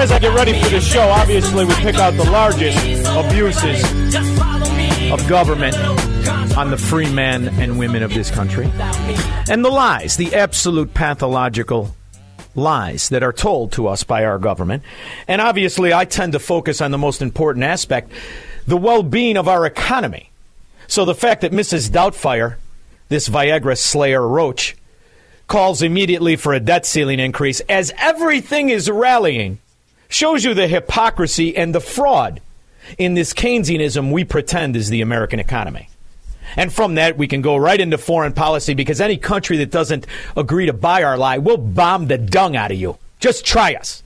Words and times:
As 0.00 0.10
I 0.10 0.18
get 0.18 0.34
ready 0.34 0.58
for 0.58 0.70
the 0.70 0.80
show, 0.80 1.02
obviously 1.10 1.66
we 1.66 1.74
pick 1.74 1.96
out 1.96 2.14
the 2.14 2.24
largest 2.24 2.78
abuses 3.06 3.84
of 5.12 5.28
government 5.28 5.76
on 6.56 6.70
the 6.70 6.78
free 6.78 7.12
men 7.12 7.48
and 7.60 7.78
women 7.78 8.02
of 8.02 8.14
this 8.14 8.30
country. 8.30 8.64
And 9.50 9.62
the 9.62 9.68
lies, 9.68 10.16
the 10.16 10.34
absolute 10.34 10.94
pathological 10.94 11.94
lies 12.54 13.10
that 13.10 13.22
are 13.22 13.34
told 13.34 13.72
to 13.72 13.88
us 13.88 14.02
by 14.02 14.24
our 14.24 14.38
government. 14.38 14.84
And 15.28 15.42
obviously, 15.42 15.92
I 15.92 16.06
tend 16.06 16.32
to 16.32 16.38
focus 16.38 16.80
on 16.80 16.92
the 16.92 16.98
most 16.98 17.20
important 17.20 17.66
aspect 17.66 18.10
the 18.66 18.78
well 18.78 19.02
being 19.02 19.36
of 19.36 19.48
our 19.48 19.66
economy. 19.66 20.30
So 20.86 21.04
the 21.04 21.14
fact 21.14 21.42
that 21.42 21.52
Mrs. 21.52 21.90
Doubtfire, 21.90 22.56
this 23.10 23.28
Viagra 23.28 23.76
slayer 23.76 24.26
roach, 24.26 24.78
calls 25.46 25.82
immediately 25.82 26.36
for 26.36 26.54
a 26.54 26.60
debt 26.60 26.86
ceiling 26.86 27.20
increase 27.20 27.60
as 27.68 27.92
everything 27.98 28.70
is 28.70 28.88
rallying 28.88 29.58
shows 30.10 30.44
you 30.44 30.52
the 30.52 30.68
hypocrisy 30.68 31.56
and 31.56 31.74
the 31.74 31.80
fraud 31.80 32.42
in 32.98 33.14
this 33.14 33.32
Keynesianism 33.32 34.12
we 34.12 34.24
pretend 34.24 34.76
is 34.76 34.90
the 34.90 35.00
American 35.00 35.40
economy. 35.40 35.88
And 36.56 36.72
from 36.72 36.96
that, 36.96 37.16
we 37.16 37.28
can 37.28 37.42
go 37.42 37.56
right 37.56 37.80
into 37.80 37.96
foreign 37.96 38.32
policy 38.32 38.74
because 38.74 39.00
any 39.00 39.16
country 39.16 39.56
that 39.58 39.70
doesn't 39.70 40.06
agree 40.36 40.66
to 40.66 40.72
buy 40.72 41.04
our 41.04 41.16
lie, 41.16 41.38
we'll 41.38 41.56
bomb 41.56 42.08
the 42.08 42.18
dung 42.18 42.56
out 42.56 42.72
of 42.72 42.78
you. 42.78 42.98
Just 43.20 43.46
try 43.46 43.74
us. 43.74 44.02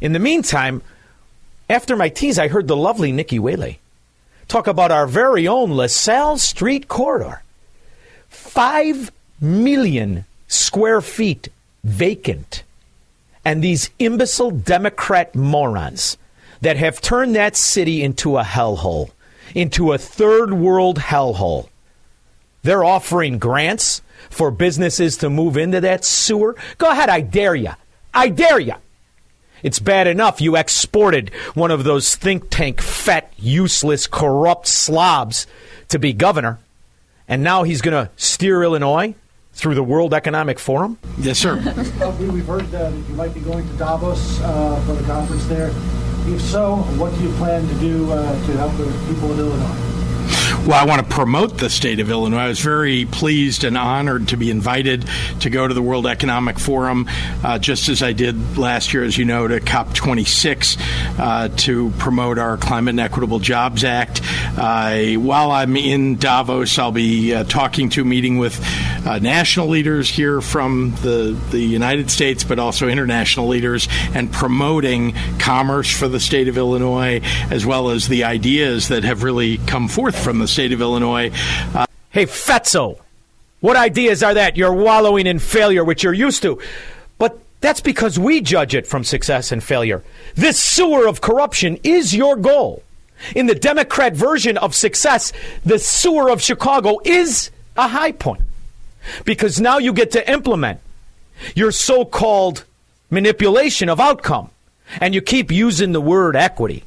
In 0.00 0.12
the 0.12 0.18
meantime, 0.18 0.82
after 1.70 1.96
my 1.96 2.08
tease, 2.08 2.38
I 2.38 2.48
heard 2.48 2.66
the 2.66 2.76
lovely 2.76 3.12
Nikki 3.12 3.38
Whaley 3.38 3.78
talk 4.48 4.66
about 4.66 4.90
our 4.90 5.06
very 5.06 5.46
own 5.46 5.70
LaSalle 5.72 6.38
Street 6.38 6.88
corridor. 6.88 7.42
Five 8.28 9.12
million 9.40 10.24
square 10.48 11.00
feet 11.00 11.48
vacant. 11.84 12.64
And 13.48 13.64
these 13.64 13.88
imbecile 13.98 14.50
Democrat 14.50 15.34
morons 15.34 16.18
that 16.60 16.76
have 16.76 17.00
turned 17.00 17.34
that 17.34 17.56
city 17.56 18.02
into 18.02 18.36
a 18.36 18.42
hellhole, 18.42 19.10
into 19.54 19.94
a 19.94 19.96
third 19.96 20.52
world 20.52 20.98
hellhole. 20.98 21.70
They're 22.62 22.84
offering 22.84 23.38
grants 23.38 24.02
for 24.28 24.50
businesses 24.50 25.16
to 25.16 25.30
move 25.30 25.56
into 25.56 25.80
that 25.80 26.04
sewer. 26.04 26.56
Go 26.76 26.90
ahead, 26.90 27.08
I 27.08 27.22
dare 27.22 27.54
you. 27.54 27.70
I 28.12 28.28
dare 28.28 28.60
you. 28.60 28.74
It's 29.62 29.78
bad 29.78 30.06
enough 30.06 30.42
you 30.42 30.54
exported 30.54 31.30
one 31.54 31.70
of 31.70 31.84
those 31.84 32.16
think 32.16 32.50
tank, 32.50 32.82
fat, 32.82 33.32
useless, 33.38 34.06
corrupt 34.06 34.66
slobs 34.66 35.46
to 35.88 35.98
be 35.98 36.12
governor, 36.12 36.58
and 37.26 37.42
now 37.42 37.62
he's 37.62 37.80
going 37.80 38.04
to 38.04 38.12
steer 38.14 38.62
Illinois 38.62 39.14
through 39.58 39.74
the 39.74 39.82
World 39.82 40.14
Economic 40.14 40.58
Forum? 40.60 40.98
Yes, 41.18 41.38
sir. 41.38 41.58
Uh, 42.00 42.14
we- 42.20 42.28
We've 42.30 42.46
heard 42.46 42.70
that 42.70 42.92
you 42.92 43.14
might 43.16 43.34
be 43.34 43.40
going 43.40 43.66
to 43.68 43.74
Davos 43.76 44.40
uh, 44.40 44.80
for 44.86 44.92
the 44.92 45.04
conference 45.04 45.44
there. 45.46 45.70
If 46.32 46.40
so, 46.40 46.76
what 46.96 47.12
do 47.16 47.22
you 47.24 47.30
plan 47.32 47.66
to 47.66 47.74
do 47.74 48.10
uh, 48.12 48.22
to 48.46 48.52
help 48.56 48.72
the 48.76 48.84
people 49.12 49.32
of 49.32 49.38
Illinois? 49.38 49.97
Well, 50.66 50.76
I 50.76 50.84
want 50.84 51.08
to 51.08 51.14
promote 51.14 51.56
the 51.56 51.70
state 51.70 51.98
of 51.98 52.10
Illinois. 52.10 52.40
I 52.40 52.48
was 52.48 52.60
very 52.60 53.06
pleased 53.06 53.64
and 53.64 53.78
honored 53.78 54.28
to 54.28 54.36
be 54.36 54.50
invited 54.50 55.08
to 55.40 55.48
go 55.48 55.66
to 55.66 55.72
the 55.72 55.80
World 55.80 56.06
Economic 56.06 56.58
Forum, 56.58 57.08
uh, 57.42 57.58
just 57.58 57.88
as 57.88 58.02
I 58.02 58.12
did 58.12 58.58
last 58.58 58.92
year, 58.92 59.02
as 59.02 59.16
you 59.16 59.24
know, 59.24 59.48
to 59.48 59.60
COP26 59.60 61.18
uh, 61.18 61.48
to 61.48 61.90
promote 61.96 62.38
our 62.38 62.58
Climate 62.58 62.92
and 62.92 63.00
Equitable 63.00 63.38
Jobs 63.38 63.82
Act. 63.82 64.20
Uh, 64.58 65.14
while 65.14 65.52
I'm 65.52 65.74
in 65.74 66.16
Davos, 66.16 66.78
I'll 66.78 66.92
be 66.92 67.32
uh, 67.32 67.44
talking 67.44 67.88
to, 67.90 68.04
meeting 68.04 68.36
with 68.36 68.62
uh, 69.06 69.18
national 69.20 69.68
leaders 69.68 70.10
here 70.10 70.42
from 70.42 70.94
the, 71.02 71.38
the 71.50 71.60
United 71.60 72.10
States, 72.10 72.44
but 72.44 72.58
also 72.58 72.88
international 72.88 73.48
leaders, 73.48 73.88
and 74.12 74.30
promoting 74.30 75.14
commerce 75.38 75.90
for 75.90 76.08
the 76.08 76.20
state 76.20 76.48
of 76.48 76.58
Illinois, 76.58 77.22
as 77.50 77.64
well 77.64 77.88
as 77.88 78.08
the 78.08 78.24
ideas 78.24 78.88
that 78.88 79.04
have 79.04 79.22
really 79.22 79.56
come 79.58 79.88
forth 79.88 80.18
from 80.22 80.40
the 80.40 80.47
state 80.48 80.72
of 80.72 80.80
Illinois. 80.80 81.30
Uh, 81.74 81.86
Hey, 82.10 82.24
Fetzo, 82.24 82.98
what 83.60 83.76
ideas 83.76 84.22
are 84.22 84.34
that? 84.34 84.56
You're 84.56 84.72
wallowing 84.72 85.26
in 85.26 85.38
failure, 85.38 85.84
which 85.84 86.02
you're 86.02 86.14
used 86.14 86.42
to. 86.42 86.58
But 87.18 87.38
that's 87.60 87.80
because 87.80 88.18
we 88.18 88.40
judge 88.40 88.74
it 88.74 88.86
from 88.86 89.04
success 89.04 89.52
and 89.52 89.62
failure. 89.62 90.02
This 90.34 90.58
sewer 90.58 91.06
of 91.06 91.20
corruption 91.20 91.78
is 91.84 92.16
your 92.16 92.36
goal. 92.36 92.82
In 93.36 93.46
the 93.46 93.54
Democrat 93.54 94.14
version 94.14 94.56
of 94.56 94.74
success, 94.74 95.32
the 95.66 95.78
sewer 95.78 96.30
of 96.30 96.40
Chicago 96.40 96.98
is 97.04 97.50
a 97.76 97.88
high 97.88 98.12
point. 98.12 98.42
Because 99.24 99.60
now 99.60 99.78
you 99.78 99.92
get 99.92 100.12
to 100.12 100.30
implement 100.30 100.80
your 101.54 101.72
so 101.72 102.04
called 102.04 102.64
manipulation 103.10 103.88
of 103.88 104.00
outcome. 104.00 104.50
And 105.00 105.14
you 105.14 105.20
keep 105.20 105.50
using 105.52 105.92
the 105.92 106.00
word 106.00 106.36
equity. 106.36 106.84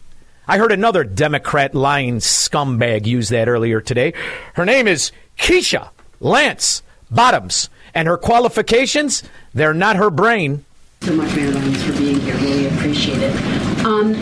I 0.48 0.58
heard 0.58 0.72
another 0.72 1.04
Democrat 1.04 1.76
lying 1.76 2.18
scumbag 2.18 3.06
use 3.06 3.30
that 3.30 3.48
earlier 3.48 3.80
today. 3.80 4.14
Her 4.54 4.66
name 4.66 4.88
is 4.88 5.12
Keisha 5.38 5.90
Lance 6.20 6.84
Bottoms. 7.10 7.70
And 7.94 8.08
her 8.08 8.18
qualifications, 8.18 9.24
they're 9.54 9.74
not 9.74 9.98
her 9.98 10.10
brain. 10.10 10.66
so 11.02 11.14
much, 11.14 11.36
Mayor 11.36 11.52
for 11.52 11.98
being 11.98 12.20
here. 12.22 12.36
Really 12.36 12.68
appreciate 12.68 13.20
it. 13.20 13.86
Um, 13.86 14.14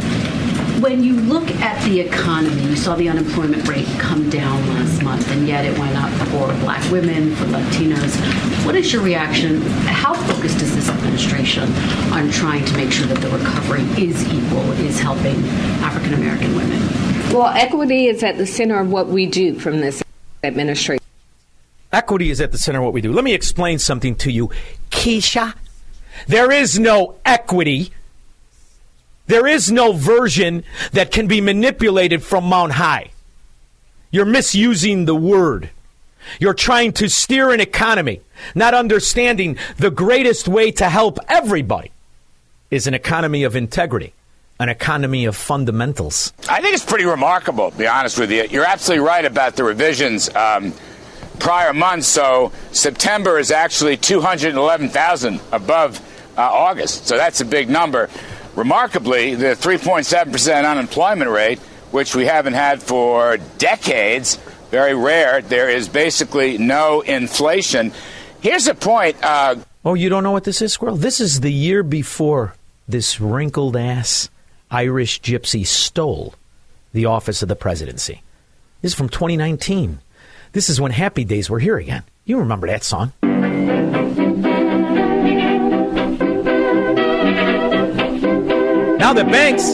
when 0.81 1.03
you 1.03 1.13
look 1.13 1.49
at 1.55 1.83
the 1.85 1.99
economy, 1.99 2.61
you 2.63 2.75
saw 2.75 2.95
the 2.95 3.09
unemployment 3.09 3.67
rate 3.67 3.87
come 3.97 4.29
down 4.29 4.65
last 4.69 5.01
month, 5.03 5.29
and 5.31 5.47
yet 5.47 5.65
it 5.65 5.77
went 5.77 5.95
up 5.97 6.09
for 6.29 6.47
black 6.63 6.89
women, 6.91 7.35
for 7.35 7.45
Latinos. 7.45 8.15
What 8.65 8.75
is 8.75 8.91
your 8.93 9.01
reaction? 9.01 9.61
How 9.61 10.13
focused 10.13 10.61
is 10.61 10.75
this 10.75 10.89
administration 10.89 11.71
on 12.13 12.29
trying 12.29 12.63
to 12.65 12.77
make 12.77 12.91
sure 12.91 13.07
that 13.07 13.19
the 13.19 13.29
recovery 13.29 13.81
is 14.01 14.25
equal, 14.27 14.71
is 14.73 14.99
helping 14.99 15.35
African 15.81 16.13
American 16.13 16.55
women? 16.55 16.79
Well, 17.33 17.47
equity 17.47 18.07
is 18.07 18.23
at 18.23 18.37
the 18.37 18.45
center 18.45 18.79
of 18.79 18.89
what 18.91 19.07
we 19.07 19.25
do 19.25 19.59
from 19.59 19.81
this 19.81 20.01
administration. 20.43 21.03
Equity 21.91 22.29
is 22.29 22.39
at 22.39 22.51
the 22.51 22.57
center 22.57 22.79
of 22.79 22.85
what 22.85 22.93
we 22.93 23.01
do. 23.01 23.11
Let 23.11 23.23
me 23.23 23.33
explain 23.33 23.79
something 23.79 24.15
to 24.17 24.31
you, 24.31 24.49
Keisha. 24.91 25.55
There 26.27 26.51
is 26.51 26.79
no 26.79 27.17
equity. 27.25 27.91
There 29.29 29.45
is 29.45 29.71
no 29.71 29.91
version 29.91 30.63
that 30.93 31.11
can 31.11 31.27
be 31.27 31.39
manipulated 31.39 32.23
from 32.23 32.45
Mount 32.45 32.71
High. 32.71 33.11
You're 34.09 34.25
misusing 34.25 35.05
the 35.05 35.13
word. 35.13 35.69
You're 36.39 36.55
trying 36.55 36.93
to 36.93 37.07
steer 37.07 37.51
an 37.51 37.59
economy, 37.59 38.21
not 38.55 38.73
understanding 38.73 39.55
the 39.77 39.91
greatest 39.91 40.47
way 40.47 40.71
to 40.71 40.89
help 40.89 41.19
everybody 41.27 41.91
is 42.71 42.87
an 42.87 42.95
economy 42.95 43.43
of 43.43 43.55
integrity, 43.55 44.13
an 44.59 44.67
economy 44.67 45.25
of 45.25 45.35
fundamentals. 45.35 46.33
I 46.49 46.59
think 46.59 46.73
it's 46.73 46.83
pretty 46.83 47.05
remarkable, 47.05 47.69
to 47.69 47.77
be 47.77 47.85
honest 47.85 48.17
with 48.17 48.31
you. 48.31 48.45
You're 48.49 48.65
absolutely 48.65 49.05
right 49.05 49.25
about 49.25 49.55
the 49.55 49.63
revisions 49.63 50.33
um, 50.35 50.73
prior 51.37 51.71
months. 51.71 52.07
So 52.07 52.51
September 52.71 53.37
is 53.37 53.51
actually 53.51 53.95
211,000 53.95 55.39
above 55.51 56.01
uh, 56.35 56.41
August. 56.41 57.05
So 57.05 57.15
that's 57.15 57.41
a 57.41 57.45
big 57.45 57.69
number. 57.69 58.09
Remarkably, 58.59 59.35
the 59.35 59.55
3.7% 59.55 60.69
unemployment 60.69 61.31
rate, 61.31 61.59
which 61.91 62.13
we 62.13 62.25
haven't 62.25 62.55
had 62.55 62.83
for 62.83 63.37
decades, 63.57 64.35
very 64.69 64.93
rare. 64.93 65.41
There 65.41 65.69
is 65.69 65.87
basically 65.87 66.57
no 66.57 66.99
inflation. 66.99 67.93
Here's 68.41 68.67
a 68.67 68.75
point. 68.75 69.15
Uh, 69.23 69.55
Oh, 69.85 69.93
you 69.93 70.09
don't 70.09 70.23
know 70.23 70.31
what 70.31 70.43
this 70.43 70.61
is, 70.61 70.73
Squirrel? 70.73 70.97
This 70.97 71.21
is 71.21 71.39
the 71.39 71.53
year 71.53 71.83
before 71.83 72.53
this 72.85 73.21
wrinkled 73.21 73.77
ass 73.77 74.29
Irish 74.69 75.21
gypsy 75.21 75.65
stole 75.65 76.35
the 76.91 77.05
office 77.05 77.41
of 77.41 77.47
the 77.47 77.55
presidency. 77.55 78.23
This 78.81 78.91
is 78.91 78.97
from 78.97 79.07
2019. 79.07 79.99
This 80.51 80.69
is 80.69 80.81
when 80.81 80.91
Happy 80.91 81.23
Days 81.23 81.49
were 81.49 81.59
here 81.59 81.77
again. 81.77 82.03
You 82.25 82.39
remember 82.39 82.67
that 82.67 82.83
song. 82.83 83.13
Now 89.09 89.15
that 89.15 89.31
banks, 89.31 89.73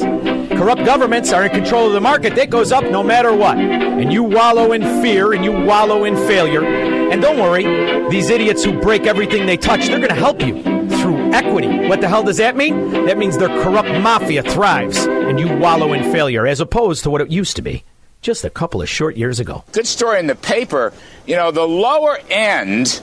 corrupt 0.57 0.85
governments 0.85 1.33
are 1.33 1.43
in 1.43 1.51
control 1.51 1.87
of 1.87 1.91
the 1.91 1.99
market, 1.99 2.35
that 2.35 2.49
goes 2.49 2.71
up 2.71 2.85
no 2.85 3.03
matter 3.03 3.35
what. 3.35 3.57
And 3.57 4.13
you 4.13 4.23
wallow 4.23 4.71
in 4.71 4.81
fear 5.01 5.33
and 5.33 5.43
you 5.43 5.51
wallow 5.51 6.05
in 6.05 6.15
failure. 6.15 6.63
And 6.63 7.21
don't 7.21 7.37
worry, 7.37 7.65
these 8.09 8.29
idiots 8.29 8.63
who 8.63 8.79
break 8.79 9.05
everything 9.05 9.45
they 9.45 9.57
touch, 9.57 9.87
they're 9.87 9.97
going 9.97 10.07
to 10.07 10.15
help 10.15 10.41
you 10.41 10.63
through 10.63 11.33
equity. 11.33 11.89
What 11.89 11.99
the 11.99 12.07
hell 12.07 12.23
does 12.23 12.37
that 12.37 12.55
mean? 12.55 12.91
That 13.07 13.17
means 13.17 13.37
their 13.37 13.49
corrupt 13.61 13.89
mafia 13.89 14.41
thrives 14.41 15.05
and 15.05 15.37
you 15.37 15.53
wallow 15.57 15.91
in 15.91 16.13
failure, 16.13 16.47
as 16.47 16.61
opposed 16.61 17.03
to 17.03 17.09
what 17.09 17.19
it 17.19 17.29
used 17.29 17.57
to 17.57 17.61
be 17.61 17.83
just 18.21 18.45
a 18.45 18.49
couple 18.49 18.81
of 18.81 18.87
short 18.87 19.17
years 19.17 19.41
ago. 19.41 19.65
Good 19.73 19.85
story 19.85 20.17
in 20.19 20.27
the 20.27 20.35
paper. 20.35 20.93
You 21.27 21.35
know, 21.35 21.51
the 21.51 21.67
lower 21.67 22.19
end 22.29 23.01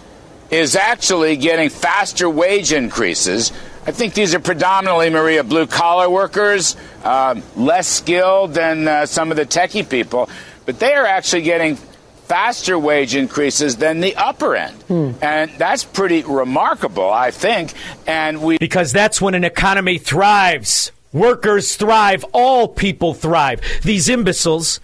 is 0.51 0.77
actually 0.77 1.37
getting 1.37 1.69
faster 1.69 2.31
wage 2.31 2.73
increases. 2.73 3.53
I 3.85 3.91
think 3.91 4.15
these 4.15 4.33
are 4.35 4.41
predominantly, 4.41 5.11
Maria, 5.11 5.43
blue 5.43 5.67
collar 5.67 6.09
workers, 6.09 6.77
uh, 7.03 7.41
less 7.57 7.89
skilled 7.89 8.55
than 8.55 8.87
uh, 8.87 9.07
some 9.07 9.33
of 9.33 9.37
the 9.37 9.45
techie 9.45 9.89
people, 9.89 10.31
but 10.67 10.79
they 10.79 10.95
are 10.95 11.05
actually 11.05 11.43
getting 11.43 11.77
faster 12.27 12.79
wage 12.79 13.17
increases 13.17 13.77
than 13.77 14.01
the 14.01 14.15
upper 14.15 14.55
end. 14.55 14.77
Hmm. 14.83 15.11
And 15.21 15.51
that's 15.59 15.83
pretty 15.83 16.23
remarkable, 16.23 17.11
I 17.11 17.33
think. 17.33 17.73
And 18.07 18.41
we 18.41 18.57
Because 18.57 18.93
that's 18.93 19.21
when 19.21 19.35
an 19.35 19.45
economy 19.45 19.99
thrives. 19.99 20.93
Workers 21.13 21.77
thrive, 21.77 22.25
all 22.33 22.69
people 22.69 23.13
thrive. 23.13 23.61
These 23.83 24.09
imbeciles 24.09 24.81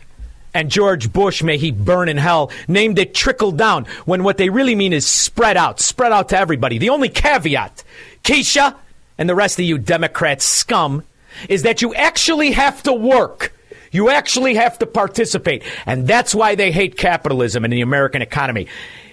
and 0.53 0.71
George 0.71 1.13
Bush, 1.13 1.43
may 1.43 1.57
he 1.57 1.71
burn 1.71 2.09
in 2.09 2.17
hell, 2.17 2.51
named 2.67 2.99
it 2.99 3.15
trickle 3.15 3.53
down 3.53 3.87
when 4.05 4.25
what 4.25 4.39
they 4.39 4.51
really 4.51 4.75
mean 4.75 4.93
is 4.93 5.07
spread 5.07 5.57
out, 5.57 5.81
spread 5.81 6.13
out 6.13 6.31
to 6.31 6.39
everybody. 6.39 6.79
The 6.79 6.91
only 6.91 7.09
caveat, 7.09 7.85
Keisha 8.25 8.75
and 9.19 9.29
the 9.29 9.35
rest 9.35 9.59
of 9.59 9.65
you 9.65 9.77
Democrat 9.77 10.41
scum, 10.41 11.03
is 11.49 11.63
that 11.63 11.83
you 11.83 11.95
actually 11.95 12.53
have 12.53 12.83
to 12.85 12.93
work. 12.93 13.53
You 13.91 14.11
actually 14.11 14.55
have 14.55 14.79
to 14.79 14.87
participate. 14.87 15.63
And 15.87 16.07
that's 16.07 16.35
why 16.35 16.55
they 16.55 16.73
hate 16.73 16.97
capitalism 16.97 17.65
and 17.65 17.73
the 17.73 17.81
American 17.81 18.23
economy. 18.23 18.69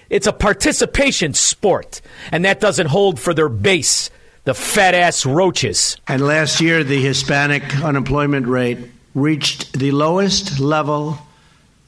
It's 0.08 0.26
a 0.26 0.32
participation 0.32 1.34
sport, 1.34 2.00
and 2.30 2.44
that 2.44 2.60
doesn't 2.60 2.86
hold 2.86 3.18
for 3.18 3.34
their 3.34 3.48
base, 3.48 4.10
the 4.44 4.54
fat 4.54 4.94
ass 4.94 5.26
roaches. 5.26 5.96
And 6.06 6.22
last 6.24 6.60
year, 6.60 6.84
the 6.84 7.02
Hispanic 7.02 7.82
unemployment 7.82 8.46
rate 8.46 8.78
reached 9.14 9.72
the 9.72 9.90
lowest 9.90 10.60
level 10.60 11.18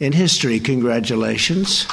in 0.00 0.12
history. 0.12 0.58
Congratulations. 0.58 1.86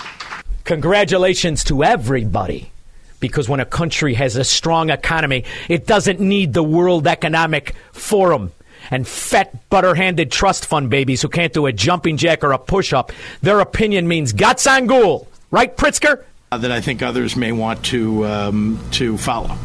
Congratulations 0.64 1.64
to 1.66 1.84
everybody. 1.84 2.72
Because 3.20 3.50
when 3.50 3.60
a 3.60 3.66
country 3.66 4.14
has 4.16 4.36
a 4.36 4.44
strong 4.44 4.90
economy, 4.90 5.46
it 5.70 5.88
doesn't 5.88 6.20
need 6.20 6.54
the 6.54 6.64
World 6.64 7.08
Economic 7.08 7.76
Forum 7.92 8.52
and 8.92 9.08
fat, 9.08 9.70
butter 9.70 9.96
handed 9.96 10.32
trust 10.32 10.66
fund 10.66 10.90
babies 10.90 11.22
who 11.22 11.30
can't 11.30 11.54
do 11.54 11.66
a 11.66 11.72
jumping 11.74 12.18
jack 12.18 12.44
or 12.44 12.52
a 12.52 12.58
push 12.58 12.94
up. 12.94 13.12
Their 13.42 13.60
opinion 13.60 14.08
means 14.08 14.34
guts 14.34 14.68
on 14.68 14.88
ghoul. 14.88 15.28
Right, 15.52 15.76
Pritzker? 15.76 16.24
Uh, 16.52 16.58
that 16.58 16.72
I 16.72 16.82
think 16.82 17.02
others 17.02 17.36
may 17.36 17.52
want 17.52 17.84
to, 17.86 18.26
um, 18.26 18.80
to 18.92 19.18
follow. 19.18 19.58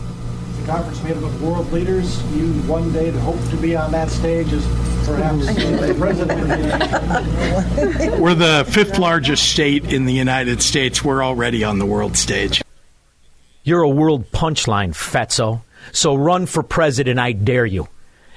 The 0.60 0.66
conference 0.66 1.02
made 1.02 1.16
up 1.16 1.22
of 1.24 1.42
world 1.42 1.72
leaders. 1.72 2.22
You 2.34 2.52
one 2.62 2.92
day 2.92 3.10
hope 3.10 3.42
to 3.50 3.56
be 3.56 3.74
on 3.76 3.92
that 3.92 4.10
stage 4.10 4.52
as 4.52 4.66
perhaps 5.06 5.46
the 5.46 5.94
president. 5.98 6.48
We're 8.20 8.34
the 8.34 8.64
fifth 8.68 8.98
largest 8.98 9.50
state 9.50 9.92
in 9.92 10.04
the 10.04 10.12
United 10.12 10.62
States. 10.62 11.02
We're 11.02 11.24
already 11.24 11.64
on 11.64 11.78
the 11.78 11.86
world 11.86 12.16
stage. 12.16 12.62
You're 13.62 13.82
a 13.82 13.88
world 13.88 14.30
punchline, 14.32 14.90
Fetzo. 14.94 15.62
So 15.92 16.14
run 16.14 16.46
for 16.46 16.62
president, 16.62 17.18
I 17.18 17.32
dare 17.32 17.66
you. 17.66 17.88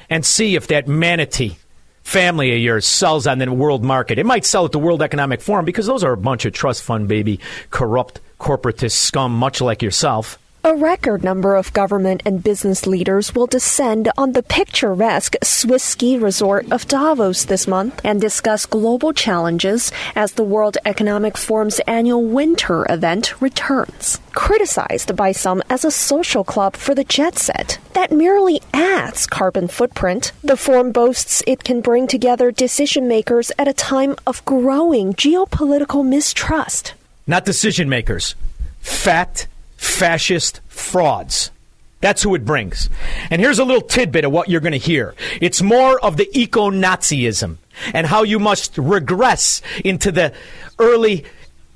And 0.10 0.26
see 0.26 0.56
if 0.56 0.68
that 0.68 0.88
manatee 0.88 1.58
family 2.04 2.54
of 2.54 2.60
yours 2.60 2.86
sells 2.86 3.26
on 3.26 3.40
the 3.40 3.52
world 3.52 3.84
market. 3.84 4.20
It 4.20 4.26
might 4.26 4.46
sell 4.46 4.66
at 4.66 4.72
the 4.72 4.80
World 4.80 5.02
Economic 5.02 5.42
Forum 5.42 5.66
because 5.66 5.88
those 5.88 6.04
are 6.04 6.12
a 6.12 6.18
bunch 6.18 6.46
of 6.46 6.54
trust 6.54 6.84
fund 6.84 7.08
baby, 7.08 7.40
corrupt 7.72 8.20
corporatist 8.40 8.92
scum, 8.92 9.34
much 9.34 9.62
like 9.62 9.82
yourself. 9.82 10.38
A 10.66 10.74
record 10.78 11.26
number 11.26 11.58
of 11.58 11.74
government 11.74 12.24
and 12.26 12.42
business 12.42 12.88
leaders 12.88 13.36
will 13.36 13.48
descend 13.48 14.10
on 14.18 14.32
the 14.32 14.42
picturesque 14.42 15.36
Swiss 15.44 15.84
ski 15.84 16.18
resort 16.18 16.72
of 16.72 16.88
Davos 16.88 17.44
this 17.44 17.68
month 17.68 18.00
and 18.06 18.22
discuss 18.22 18.66
global 18.66 19.12
challenges 19.12 19.92
as 20.16 20.32
the 20.32 20.44
World 20.46 20.78
Economic 20.86 21.38
Forum's 21.38 21.82
annual 21.86 22.24
winter 22.24 22.86
event 22.90 23.42
returns. 23.42 24.22
Criticized 24.32 25.18
by 25.18 25.34
some 25.34 25.62
as 25.70 25.84
a 25.84 25.92
social 25.92 26.46
club 26.46 26.78
for 26.78 26.96
the 26.96 27.04
jet 27.04 27.38
set 27.38 27.78
that 27.92 28.14
merely 28.14 28.62
adds 28.74 29.28
carbon 29.28 29.68
footprint, 29.68 30.32
the 30.46 30.56
forum 30.56 30.94
boasts 30.94 31.44
it 31.46 31.66
can 31.66 31.82
bring 31.82 32.08
together 32.08 32.54
decision 32.54 33.06
makers 33.10 33.52
at 33.60 33.68
a 33.68 33.74
time 33.74 34.16
of 34.26 34.46
growing 34.46 35.14
geopolitical 35.14 36.08
mistrust. 36.08 36.94
Not 37.28 37.44
decision 37.44 37.90
makers. 37.90 38.36
Fat 38.80 39.48
fascist 39.84 40.62
frauds. 40.68 41.52
That's 42.00 42.22
who 42.22 42.36
it 42.36 42.44
brings. 42.44 42.90
And 43.30 43.42
here's 43.42 43.60
a 43.60 43.66
little 43.66 43.82
tidbit 43.82 44.26
of 44.26 44.32
what 44.32 44.50
you're 44.50 44.62
going 44.62 44.74
to 44.74 44.78
hear. 44.78 45.16
It's 45.40 45.62
more 45.62 46.00
of 46.00 46.18
the 46.18 46.30
eco 46.38 46.70
Nazism 46.70 47.58
and 47.94 48.06
how 48.06 48.24
you 48.24 48.40
must 48.40 48.78
regress 48.78 49.62
into 49.86 50.12
the 50.12 50.34
early 50.80 51.26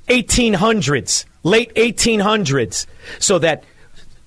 1800s, 0.08 1.24
late 1.42 1.74
1800s, 1.74 2.86
so 3.18 3.38
that 3.38 3.64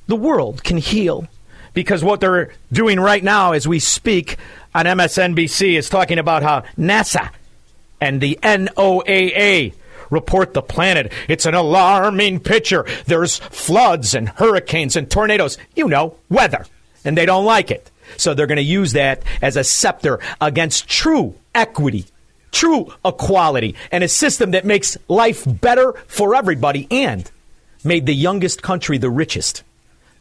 the 0.08 0.16
world 0.16 0.64
can 0.64 0.78
heal. 0.78 1.28
Because 1.74 2.04
what 2.04 2.20
they're 2.20 2.52
doing 2.72 3.00
right 3.00 3.24
now 3.24 3.54
as 3.54 3.68
we 3.68 3.80
speak 3.80 4.38
on 4.74 4.86
MSNBC 4.86 5.78
is 5.78 5.88
talking 5.88 6.18
about 6.18 6.44
how 6.44 6.64
NASA 6.78 7.30
and 8.00 8.20
the 8.20 8.40
NOAA 8.42 9.74
report 10.12 10.54
the 10.54 10.62
planet. 10.62 11.12
It's 11.28 11.48
an 11.48 11.56
alarming 11.56 12.42
picture. 12.42 12.86
There's 13.08 13.38
floods 13.38 14.14
and 14.14 14.30
hurricanes 14.30 14.96
and 14.96 15.10
tornadoes. 15.10 15.58
You 15.76 15.88
know, 15.88 16.18
weather. 16.30 16.68
And 17.04 17.18
they 17.18 17.26
don't 17.26 17.46
like 17.46 17.72
it. 17.72 17.90
So 18.18 18.34
they're 18.34 18.48
going 18.48 18.58
to 18.58 18.62
use 18.62 18.94
that 18.94 19.24
as 19.42 19.58
a 19.58 19.64
scepter 19.64 20.20
against 20.40 20.88
true 20.88 21.36
equity, 21.56 22.06
true 22.52 22.94
equality, 23.04 23.76
and 23.92 24.04
a 24.04 24.08
system 24.08 24.52
that 24.52 24.66
makes 24.66 24.98
life 25.08 25.44
better 25.48 25.94
for 26.08 26.36
everybody 26.36 26.88
and 26.92 27.30
made 27.84 28.06
the 28.06 28.14
youngest 28.14 28.62
country 28.62 28.98
the 28.98 29.10
richest. 29.10 29.64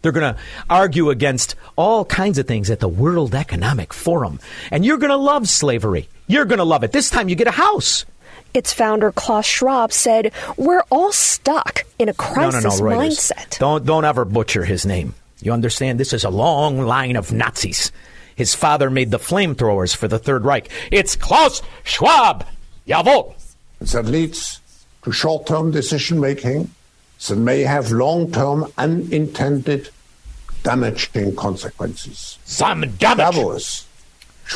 They're 0.03 0.13
going 0.13 0.35
to 0.35 0.41
argue 0.71 1.11
against 1.11 1.57
all 1.77 2.07
kinds 2.07 2.39
of 2.39 2.47
things 2.47 2.71
at 2.71 2.81
the 2.81 2.89
World 2.89 3.35
Economic 3.35 3.93
Forum. 3.93 4.41
And 4.71 4.85
you're 4.85 4.97
going 4.97 5.11
to 5.11 5.17
love 5.17 5.47
slavery. 5.49 6.09
You're 6.27 6.47
going 6.47 6.59
to 6.59 6.65
love 6.65 6.85
it. 6.85 6.93
This 6.93 7.11
time 7.11 7.29
you 7.29 7.35
get 7.35 7.49
a 7.49 7.53
house. 7.53 8.07
Its 8.53 8.73
founder 8.73 9.13
Klaus 9.13 9.47
Schwab 9.47 9.93
said, 9.93 10.33
"We're 10.57 10.85
all 10.91 11.13
stuck 11.13 11.85
in 11.99 12.09
a 12.09 12.15
crisis 12.15 12.65
no, 12.65 12.71
no, 12.71 12.91
no, 12.91 12.99
mindset." 12.99 13.59
Don't 13.59 13.85
don't 13.85 14.05
ever 14.05 14.25
butcher 14.25 14.65
his 14.65 14.85
name. 14.85 15.15
You 15.41 15.53
understand? 15.53 15.99
This 15.99 16.13
is 16.13 16.25
a 16.25 16.31
long 16.31 16.81
line 16.81 17.17
of 17.17 17.33
Nazis. 17.33 17.93
His 18.37 18.55
father 18.55 18.91
made 18.91 19.11
the 19.11 19.19
flamethrowers 19.19 19.95
for 19.95 20.09
the 20.09 20.19
Third 20.19 20.45
Reich. 20.45 20.69
It's 20.91 21.17
Klaus 21.17 21.63
Schwab. 21.85 22.47
Jawohl. 22.87 23.35
That 23.81 24.07
leads 24.07 24.61
to 25.05 25.13
short-term 25.13 25.71
decision 25.71 26.21
making 26.21 26.71
that 27.27 27.37
may 27.37 27.61
have 27.61 27.91
long-term 27.91 28.73
unintended 28.79 29.91
damaging 30.63 31.37
consequences. 31.37 32.39
Some 32.45 32.81
damage. 32.97 32.99
Davos 32.99 33.87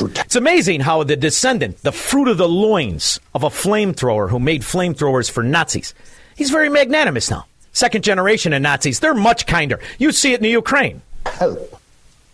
it's 0.01 0.35
amazing 0.35 0.81
how 0.81 1.03
the 1.03 1.15
descendant, 1.15 1.81
the 1.81 1.91
fruit 1.91 2.27
of 2.27 2.37
the 2.37 2.49
loins 2.49 3.19
of 3.33 3.43
a 3.43 3.49
flamethrower 3.49 4.29
who 4.29 4.39
made 4.39 4.61
flamethrowers 4.61 5.29
for 5.29 5.43
Nazis, 5.43 5.93
he's 6.35 6.49
very 6.49 6.69
magnanimous 6.69 7.29
now. 7.29 7.45
Second 7.71 8.03
generation 8.03 8.53
of 8.53 8.61
Nazis, 8.61 8.99
they're 8.99 9.13
much 9.13 9.45
kinder. 9.45 9.79
You 9.99 10.11
see 10.11 10.33
it 10.33 10.37
in 10.37 10.43
the 10.43 10.49
Ukraine. 10.49 11.01
Help 11.25 11.81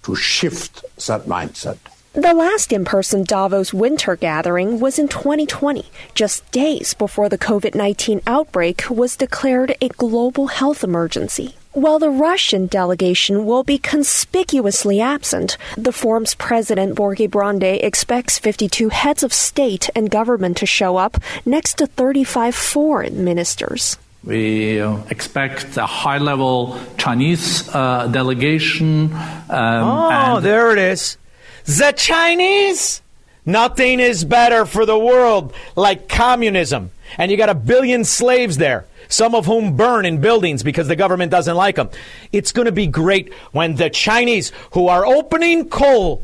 to 0.04 0.16
shift 0.16 0.84
that 1.08 1.26
mindset. 1.26 1.78
The 2.14 2.34
last 2.34 2.74
in 2.74 2.84
person 2.84 3.24
Davos 3.24 3.74
winter 3.74 4.18
gathering 4.18 4.80
was 4.80 5.00
in 5.00 5.08
2020, 5.08 5.86
just 6.14 6.50
days 6.52 6.94
before 6.94 7.30
the 7.30 7.38
COVID 7.38 7.74
19 7.74 8.22
outbreak 8.28 8.84
was 8.90 9.16
declared 9.16 9.76
a 9.82 9.88
global 9.88 10.48
health 10.48 10.84
emergency. 10.84 11.56
While 11.74 12.00
the 12.00 12.10
Russian 12.10 12.68
delegation 12.68 13.46
will 13.46 13.64
be 13.64 13.78
conspicuously 13.78 15.00
absent, 15.00 15.56
the 15.78 15.94
forum's 15.94 16.36
president, 16.36 16.96
Borge 16.96 17.30
Brende, 17.30 17.82
expects 17.82 18.38
52 18.38 18.90
heads 18.90 19.24
of 19.24 19.32
state 19.32 19.90
and 19.96 20.12
government 20.12 20.58
to 20.58 20.66
show 20.66 20.98
up 20.98 21.18
next 21.46 21.78
to 21.78 21.88
35 21.88 22.56
foreign 22.56 23.24
ministers. 23.24 23.98
We 24.26 24.82
uh, 24.82 24.98
expect 25.10 25.78
a 25.78 25.86
high 25.86 26.18
level 26.18 26.78
Chinese 26.98 27.74
uh, 27.74 28.08
delegation. 28.08 29.14
Um, 29.14 29.48
oh, 29.50 30.40
there 30.42 30.74
it 30.74 30.78
is. 30.78 31.18
The 31.64 31.94
Chinese! 31.96 33.02
Nothing 33.46 34.02
is 34.02 34.26
better 34.26 34.66
for 34.66 34.86
the 34.86 35.00
world 35.00 35.54
like 35.78 36.10
communism. 36.10 36.92
And 37.18 37.32
you 37.32 37.38
got 37.38 37.50
a 37.50 37.56
billion 37.56 38.04
slaves 38.04 38.58
there 38.58 38.86
some 39.12 39.36
of 39.36 39.46
whom 39.46 39.76
burn 39.76 40.06
in 40.06 40.22
buildings 40.22 40.64
because 40.64 40.88
the 40.88 40.96
government 40.96 41.32
doesn't 41.32 41.56
like 41.56 41.76
them. 41.76 41.90
It's 42.32 42.52
going 42.52 42.66
to 42.66 42.72
be 42.72 42.88
great 42.88 43.34
when 43.52 43.76
the 43.76 43.90
Chinese, 43.90 44.52
who 44.72 44.88
are 44.88 45.06
opening 45.06 45.70
coal, 45.70 46.24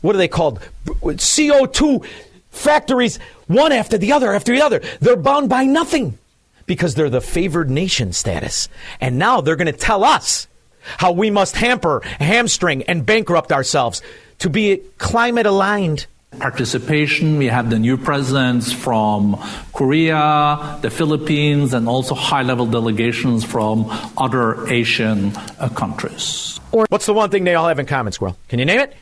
what 0.00 0.14
are 0.14 0.18
they 0.18 0.28
called? 0.28 0.60
CO2 0.86 2.06
factories, 2.50 3.18
one 3.46 3.72
after 3.72 3.98
the 3.98 4.12
other 4.12 4.32
after 4.32 4.54
the 4.54 4.62
other, 4.62 4.80
they're 5.00 5.16
bound 5.16 5.48
by 5.48 5.64
nothing 5.64 6.18
because 6.66 6.94
they're 6.94 7.10
the 7.10 7.20
favored 7.20 7.70
nation 7.70 8.12
status. 8.12 8.68
And 9.00 9.18
now 9.18 9.40
they're 9.40 9.56
going 9.56 9.66
to 9.66 9.72
tell 9.72 10.04
us 10.04 10.46
how 10.80 11.12
we 11.12 11.30
must 11.30 11.56
hamper, 11.56 12.00
hamstring, 12.20 12.82
and 12.84 13.04
bankrupt 13.04 13.52
ourselves 13.52 14.02
to 14.38 14.50
be 14.50 14.82
climate 14.98 15.46
aligned. 15.46 16.06
Participation, 16.36 17.38
we 17.38 17.46
have 17.46 17.68
the 17.70 17.78
new 17.78 17.96
presidents 17.96 18.70
from 18.70 19.42
Korea, 19.72 20.78
the 20.82 20.90
Philippines, 20.90 21.72
and 21.74 21.88
also 21.88 22.14
high 22.14 22.42
level 22.42 22.66
delegations 22.66 23.44
from 23.44 23.86
other 24.16 24.68
Asian 24.68 25.34
uh, 25.58 25.68
countries. 25.74 26.60
What's 26.70 27.06
the 27.06 27.14
one 27.14 27.30
thing 27.30 27.44
they 27.44 27.54
all 27.54 27.66
have 27.66 27.78
in 27.78 27.86
common, 27.86 28.12
Squirrel? 28.12 28.36
Can 28.48 28.58
you 28.60 28.66
name 28.66 28.78
it? 28.78 28.94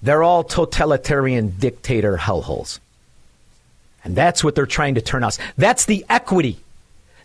They're 0.00 0.22
all 0.22 0.44
totalitarian 0.44 1.54
dictator 1.58 2.16
hellholes. 2.16 2.78
And 4.04 4.14
that's 4.14 4.44
what 4.44 4.54
they're 4.54 4.64
trying 4.64 4.94
to 4.94 5.02
turn 5.02 5.24
us. 5.24 5.38
That's 5.58 5.86
the 5.86 6.04
equity 6.08 6.58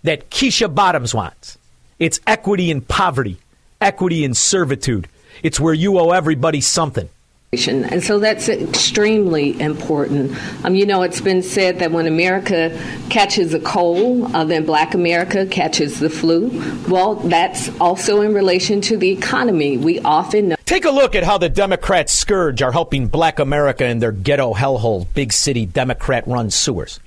that 0.03 0.29
Keisha 0.29 0.73
Bottoms 0.73 1.13
wants. 1.13 1.57
It's 1.99 2.19
equity 2.25 2.71
in 2.71 2.81
poverty, 2.81 3.37
equity 3.79 4.23
in 4.23 4.33
servitude. 4.33 5.07
It's 5.43 5.59
where 5.59 5.73
you 5.73 5.99
owe 5.99 6.11
everybody 6.11 6.61
something. 6.61 7.09
And 7.51 8.03
so 8.03 8.19
that's 8.19 8.47
extremely 8.47 9.59
important. 9.59 10.37
Um, 10.63 10.75
you 10.75 10.85
know, 10.85 11.01
it's 11.01 11.19
been 11.19 11.41
said 11.41 11.79
that 11.79 11.91
when 11.91 12.05
America 12.05 12.79
catches 13.09 13.55
a 13.55 13.59
cold, 13.59 14.35
uh, 14.35 14.43
then 14.43 14.67
black 14.67 14.93
America 14.93 15.47
catches 15.47 15.99
the 15.99 16.11
flu. 16.11 16.49
Well, 16.87 17.15
that's 17.15 17.71
also 17.81 18.21
in 18.21 18.35
relation 18.35 18.81
to 18.81 18.97
the 18.97 19.09
economy. 19.09 19.77
We 19.77 19.99
often 20.01 20.49
know. 20.49 20.55
Take 20.65 20.85
a 20.85 20.91
look 20.91 21.15
at 21.15 21.23
how 21.23 21.39
the 21.39 21.49
Democrats 21.49 22.13
scourge 22.13 22.61
are 22.61 22.71
helping 22.71 23.07
black 23.07 23.39
America 23.39 23.83
in 23.83 23.97
their 23.97 24.11
ghetto 24.11 24.53
hellhole, 24.53 25.07
big 25.15 25.33
city 25.33 25.65
Democrat 25.65 26.27
run 26.27 26.51
sewers. 26.51 26.99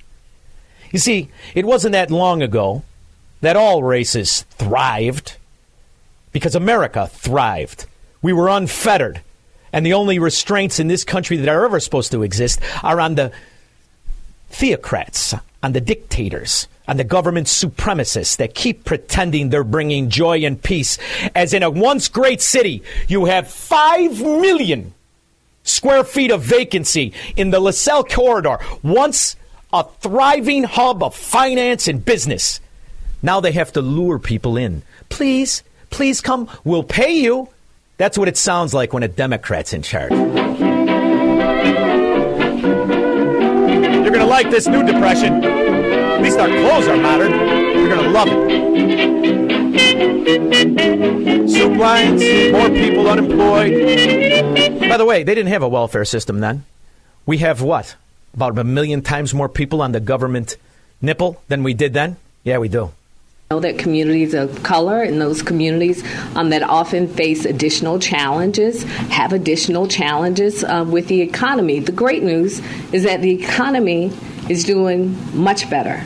You 0.91 0.99
see, 0.99 1.31
it 1.55 1.65
wasn't 1.65 1.93
that 1.93 2.11
long 2.11 2.41
ago 2.41 2.83
that 3.39 3.55
all 3.55 3.81
races 3.81 4.41
thrived 4.49 5.37
because 6.33 6.53
America 6.53 7.07
thrived. 7.07 7.85
We 8.21 8.33
were 8.33 8.49
unfettered. 8.49 9.21
And 9.73 9.85
the 9.85 9.93
only 9.93 10.19
restraints 10.19 10.79
in 10.79 10.87
this 10.87 11.03
country 11.03 11.35
that 11.37 11.49
are 11.49 11.65
ever 11.65 11.79
supposed 11.79 12.11
to 12.11 12.23
exist 12.23 12.61
are 12.83 13.01
on 13.01 13.15
the 13.15 13.31
theocrats, 14.51 15.37
on 15.61 15.73
the 15.73 15.81
dictators, 15.81 16.67
on 16.87 16.97
the 16.97 17.03
government 17.03 17.47
supremacists 17.47 18.37
that 18.37 18.55
keep 18.55 18.85
pretending 18.85 19.49
they're 19.49 19.63
bringing 19.63 20.09
joy 20.09 20.45
and 20.45 20.61
peace. 20.61 20.97
As 21.35 21.53
in 21.53 21.63
a 21.63 21.69
once 21.69 22.07
great 22.07 22.41
city, 22.41 22.83
you 23.07 23.25
have 23.25 23.49
5 23.49 24.21
million 24.21 24.93
square 25.63 26.03
feet 26.03 26.31
of 26.31 26.41
vacancy 26.43 27.13
in 27.35 27.49
the 27.49 27.59
LaSalle 27.59 28.03
corridor. 28.03 28.59
Once 28.83 29.35
a 29.73 29.83
thriving 30.01 30.63
hub 30.63 31.01
of 31.03 31.15
finance 31.15 31.87
and 31.87 32.05
business. 32.05 32.61
Now 33.23 33.39
they 33.39 33.51
have 33.53 33.73
to 33.73 33.81
lure 33.81 34.19
people 34.19 34.55
in. 34.55 34.83
Please, 35.09 35.63
please 35.89 36.21
come. 36.21 36.47
We'll 36.63 36.83
pay 36.83 37.13
you. 37.13 37.49
That's 38.03 38.17
what 38.17 38.27
it 38.27 38.35
sounds 38.35 38.73
like 38.73 38.91
when 38.91 39.03
a 39.03 39.07
Democrat's 39.07 39.71
in 39.71 39.81
charge. 39.81 40.11
You're 40.11 40.35
going 44.11 44.19
to 44.19 44.25
like 44.25 44.49
this 44.49 44.67
new 44.67 44.85
depression. 44.85 45.41
At 45.41 46.21
least 46.21 46.37
our 46.37 46.49
clothes 46.49 46.89
are 46.89 46.97
modern. 46.97 47.31
You're 47.31 47.87
going 47.87 48.03
to 48.03 48.09
love 48.09 48.27
it. 48.27 48.59
Soup 51.49 51.77
lines, 51.77 52.21
more 52.51 52.69
people 52.71 53.09
unemployed. 53.09 53.71
By 54.89 54.97
the 54.97 55.05
way, 55.05 55.23
they 55.23 55.33
didn't 55.33 55.53
have 55.53 55.63
a 55.63 55.69
welfare 55.69 56.03
system 56.03 56.41
then. 56.41 56.65
We 57.25 57.37
have 57.37 57.61
what? 57.61 57.95
About 58.33 58.59
a 58.59 58.65
million 58.65 59.01
times 59.01 59.33
more 59.33 59.47
people 59.47 59.81
on 59.81 59.93
the 59.93 60.01
government 60.01 60.57
nipple 61.01 61.41
than 61.47 61.63
we 61.63 61.73
did 61.73 61.93
then? 61.93 62.17
Yeah, 62.43 62.57
we 62.57 62.67
do 62.67 62.91
know 63.53 63.59
that 63.59 63.77
communities 63.77 64.33
of 64.33 64.63
color 64.63 65.03
in 65.03 65.19
those 65.19 65.43
communities 65.43 66.03
um, 66.35 66.49
that 66.49 66.63
often 66.63 67.07
face 67.07 67.45
additional 67.45 67.99
challenges 67.99 68.83
have 69.11 69.31
additional 69.31 69.87
challenges 69.87 70.63
uh, 70.63 70.83
with 70.87 71.07
the 71.07 71.21
economy. 71.21 71.79
The 71.79 71.91
great 71.91 72.23
news 72.23 72.61
is 72.91 73.03
that 73.03 73.21
the 73.21 73.31
economy 73.43 74.11
is 74.49 74.63
doing 74.63 75.15
much 75.37 75.69
better. 75.69 76.03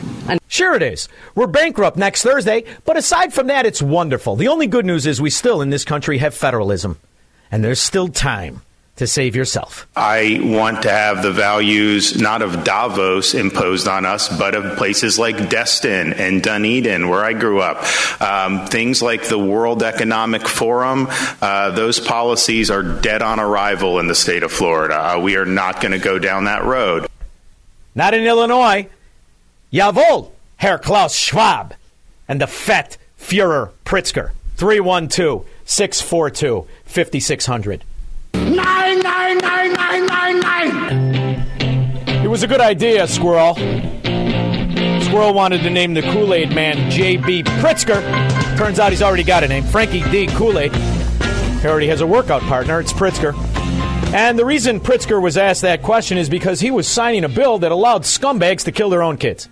Sure, 0.48 0.74
it 0.74 0.82
is. 0.82 1.08
We're 1.34 1.46
bankrupt 1.46 1.96
next 1.96 2.22
Thursday, 2.22 2.64
but 2.84 2.98
aside 2.98 3.32
from 3.32 3.46
that, 3.46 3.64
it's 3.64 3.80
wonderful. 3.80 4.36
The 4.36 4.48
only 4.48 4.66
good 4.66 4.84
news 4.84 5.06
is 5.06 5.20
we 5.20 5.30
still 5.30 5.62
in 5.62 5.70
this 5.70 5.84
country 5.84 6.18
have 6.18 6.34
federalism, 6.34 6.98
and 7.50 7.64
there's 7.64 7.80
still 7.80 8.08
time 8.08 8.60
to 8.98 9.06
save 9.06 9.34
yourself. 9.34 9.88
I 9.96 10.40
want 10.42 10.82
to 10.82 10.90
have 10.90 11.22
the 11.22 11.30
values 11.30 12.20
not 12.20 12.42
of 12.42 12.64
Davos 12.64 13.34
imposed 13.34 13.88
on 13.88 14.04
us, 14.04 14.28
but 14.36 14.54
of 14.54 14.76
places 14.76 15.18
like 15.18 15.48
Destin 15.48 16.12
and 16.12 16.42
Dunedin, 16.42 17.08
where 17.08 17.24
I 17.24 17.32
grew 17.32 17.60
up. 17.60 17.84
Um, 18.20 18.66
things 18.66 19.00
like 19.00 19.28
the 19.28 19.38
World 19.38 19.82
Economic 19.82 20.46
Forum, 20.46 21.08
uh, 21.40 21.70
those 21.70 22.00
policies 22.00 22.70
are 22.70 22.82
dead 22.82 23.22
on 23.22 23.40
arrival 23.40 24.00
in 24.00 24.08
the 24.08 24.14
state 24.14 24.42
of 24.42 24.52
Florida. 24.52 25.14
Uh, 25.14 25.20
we 25.20 25.36
are 25.36 25.46
not 25.46 25.80
going 25.80 25.92
to 25.92 25.98
go 25.98 26.18
down 26.18 26.44
that 26.44 26.64
road. 26.64 27.06
Not 27.94 28.14
in 28.14 28.24
Illinois. 28.24 28.88
Jawohl, 29.72 30.32
Herr 30.56 30.78
Klaus 30.78 31.14
Schwab 31.14 31.74
and 32.26 32.40
the 32.40 32.46
fat 32.46 32.96
Fuhrer 33.18 33.70
Pritzker. 33.84 34.30
312 34.56 35.46
642 35.64 36.66
5600. 36.84 37.84
Nine, 38.48 39.00
nine, 39.00 39.38
nine, 39.38 39.72
nine, 39.74 40.06
nine, 40.06 40.40
nine. 40.40 42.24
It 42.24 42.28
was 42.28 42.42
a 42.42 42.46
good 42.46 42.62
idea, 42.62 43.06
Squirrel. 43.06 43.54
Squirrel 45.02 45.34
wanted 45.34 45.60
to 45.62 45.70
name 45.70 45.92
the 45.92 46.00
Kool 46.00 46.32
Aid 46.32 46.54
man 46.54 46.90
J.B. 46.90 47.42
Pritzker. 47.42 48.00
Turns 48.56 48.78
out 48.78 48.90
he's 48.90 49.02
already 49.02 49.22
got 49.22 49.44
a 49.44 49.48
name 49.48 49.64
Frankie 49.64 50.02
D. 50.10 50.28
Kool 50.28 50.58
Aid. 50.58 50.74
He 50.74 51.68
already 51.68 51.88
has 51.88 52.00
a 52.00 52.06
workout 52.06 52.40
partner. 52.42 52.80
It's 52.80 52.92
Pritzker. 52.92 53.34
And 54.14 54.38
the 54.38 54.46
reason 54.46 54.80
Pritzker 54.80 55.20
was 55.20 55.36
asked 55.36 55.60
that 55.62 55.82
question 55.82 56.16
is 56.16 56.30
because 56.30 56.60
he 56.60 56.70
was 56.70 56.88
signing 56.88 57.24
a 57.24 57.28
bill 57.28 57.58
that 57.58 57.70
allowed 57.70 58.02
scumbags 58.02 58.64
to 58.64 58.72
kill 58.72 58.88
their 58.88 59.02
own 59.02 59.18
kids. 59.18 59.50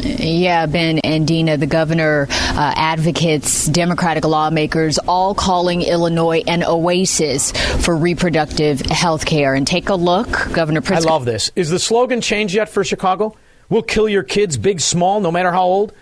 Yeah, 0.00 0.66
Ben 0.66 0.98
and 1.00 1.26
Dina, 1.26 1.56
the 1.56 1.66
governor, 1.66 2.28
uh, 2.30 2.72
advocates, 2.76 3.66
Democratic 3.66 4.24
lawmakers, 4.24 4.98
all 4.98 5.34
calling 5.34 5.82
Illinois 5.82 6.42
an 6.46 6.62
oasis 6.62 7.52
for 7.84 7.96
reproductive 7.96 8.80
health 8.80 9.26
care. 9.26 9.54
And 9.54 9.66
take 9.66 9.88
a 9.88 9.94
look, 9.94 10.30
Governor 10.52 10.80
Pritzker. 10.80 11.06
I 11.06 11.10
love 11.10 11.24
this. 11.24 11.50
Is 11.56 11.70
the 11.70 11.78
slogan 11.78 12.20
changed 12.20 12.54
yet 12.54 12.68
for 12.68 12.84
Chicago? 12.84 13.36
We'll 13.68 13.82
kill 13.82 14.08
your 14.08 14.22
kids, 14.22 14.56
big, 14.56 14.80
small, 14.80 15.20
no 15.20 15.30
matter 15.30 15.52
how 15.52 15.64
old, 15.64 15.92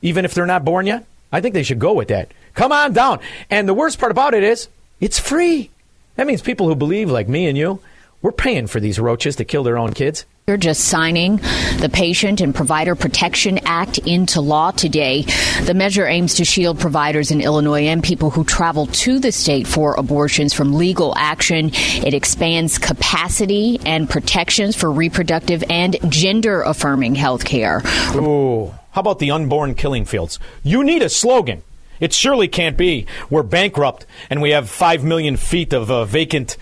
even 0.00 0.24
if 0.24 0.34
they're 0.34 0.46
not 0.46 0.64
born 0.64 0.86
yet? 0.86 1.04
I 1.30 1.40
think 1.40 1.54
they 1.54 1.62
should 1.62 1.78
go 1.78 1.92
with 1.92 2.08
that. 2.08 2.30
Come 2.54 2.72
on 2.72 2.92
down. 2.92 3.20
And 3.50 3.68
the 3.68 3.74
worst 3.74 3.98
part 3.98 4.12
about 4.12 4.34
it 4.34 4.42
is, 4.42 4.68
it's 5.00 5.18
free. 5.18 5.70
That 6.16 6.26
means 6.26 6.42
people 6.42 6.68
who 6.68 6.74
believe, 6.74 7.10
like 7.10 7.28
me 7.28 7.46
and 7.46 7.56
you, 7.56 7.80
we're 8.22 8.32
paying 8.32 8.68
for 8.68 8.80
these 8.80 8.98
roaches 8.98 9.36
to 9.36 9.44
kill 9.44 9.64
their 9.64 9.76
own 9.76 9.92
kids. 9.92 10.24
You're 10.46 10.56
just 10.56 10.86
signing 10.86 11.36
the 11.78 11.90
Patient 11.92 12.40
and 12.40 12.52
Provider 12.52 12.96
Protection 12.96 13.60
Act 13.64 13.98
into 13.98 14.40
law 14.40 14.72
today. 14.72 15.24
The 15.62 15.74
measure 15.74 16.04
aims 16.04 16.34
to 16.34 16.44
shield 16.44 16.80
providers 16.80 17.30
in 17.30 17.40
Illinois 17.40 17.86
and 17.86 18.02
people 18.02 18.30
who 18.30 18.42
travel 18.42 18.86
to 18.86 19.20
the 19.20 19.30
state 19.30 19.68
for 19.68 19.94
abortions 19.94 20.52
from 20.52 20.74
legal 20.74 21.14
action. 21.16 21.70
It 21.74 22.12
expands 22.12 22.78
capacity 22.78 23.78
and 23.86 24.10
protections 24.10 24.74
for 24.74 24.90
reproductive 24.90 25.62
and 25.70 25.96
gender 26.10 26.62
affirming 26.62 27.14
health 27.14 27.44
care. 27.44 27.80
Ooh, 28.14 28.74
how 28.90 29.00
about 29.00 29.20
the 29.20 29.30
unborn 29.30 29.76
killing 29.76 30.04
fields? 30.04 30.40
You 30.64 30.82
need 30.82 31.02
a 31.02 31.08
slogan. 31.08 31.62
It 32.00 32.12
surely 32.12 32.48
can't 32.48 32.76
be 32.76 33.06
we're 33.30 33.44
bankrupt 33.44 34.06
and 34.28 34.42
we 34.42 34.50
have 34.50 34.68
5 34.68 35.04
million 35.04 35.36
feet 35.36 35.72
of 35.72 35.88
uh, 35.88 36.04
vacant 36.04 36.56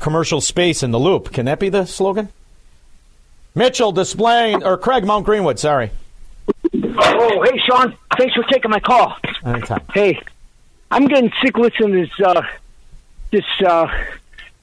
commercial 0.00 0.40
space 0.40 0.82
in 0.82 0.90
the 0.90 0.98
loop. 0.98 1.32
Can 1.32 1.46
that 1.46 1.58
be 1.60 1.68
the 1.68 1.84
slogan? 1.86 2.28
Mitchell 3.54 3.92
Des 3.92 4.14
Plaines, 4.16 4.62
or 4.62 4.76
Craig 4.76 5.04
Mount 5.04 5.24
Greenwood, 5.24 5.58
sorry. 5.58 5.90
Oh, 6.74 7.42
hey, 7.44 7.58
Sean. 7.66 7.96
Thanks 8.18 8.34
for 8.34 8.44
taking 8.44 8.70
my 8.70 8.80
call. 8.80 9.16
Anytime. 9.44 9.80
Hey, 9.94 10.20
I'm 10.90 11.06
getting 11.06 11.32
sick 11.42 11.56
listening 11.56 11.92
to 11.92 12.00
this, 12.06 12.26
uh, 12.26 12.42
this 13.30 13.44
uh, 13.66 13.88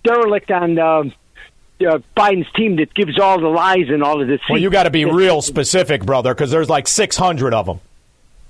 derelict 0.04 0.50
on 0.52 0.78
uh, 0.80 0.84
uh, 1.88 2.00
Biden's 2.16 2.52
team 2.54 2.76
that 2.78 2.94
gives 2.94 3.20
all 3.20 3.40
the 3.40 3.48
lies 3.50 3.90
and 3.90 4.04
all 4.04 4.22
of 4.22 4.28
this. 4.28 4.42
Well, 4.50 4.60
you 4.60 4.70
got 4.70 4.84
to 4.84 4.90
be 4.92 5.06
real 5.06 5.42
specific, 5.42 6.06
brother, 6.06 6.34
because 6.34 6.52
there's 6.52 6.70
like 6.70 6.88
600 6.88 7.54
of 7.54 7.66
them. 7.66 7.80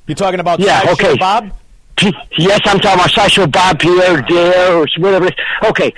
You 0.08 0.16
talking 0.16 0.40
about 0.42 0.60
Yeah, 0.60 0.92
okay. 0.92 1.16
Bob? 1.18 1.52
Yes, 2.38 2.60
I'm 2.66 2.80
talking 2.80 3.00
about 3.00 3.12
Sideshow 3.12 3.48
Bob 3.48 3.80
Pierre 3.80 4.22
Dare 4.22 4.76
or 4.76 4.88
whatever. 4.98 5.28
it 5.28 5.34
is. 5.36 5.70
Okay, 5.70 5.94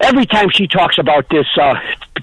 every 0.00 0.26
time 0.26 0.48
she 0.50 0.66
talks 0.66 0.98
about 0.98 1.28
this 1.30 1.46
uh, 1.60 1.74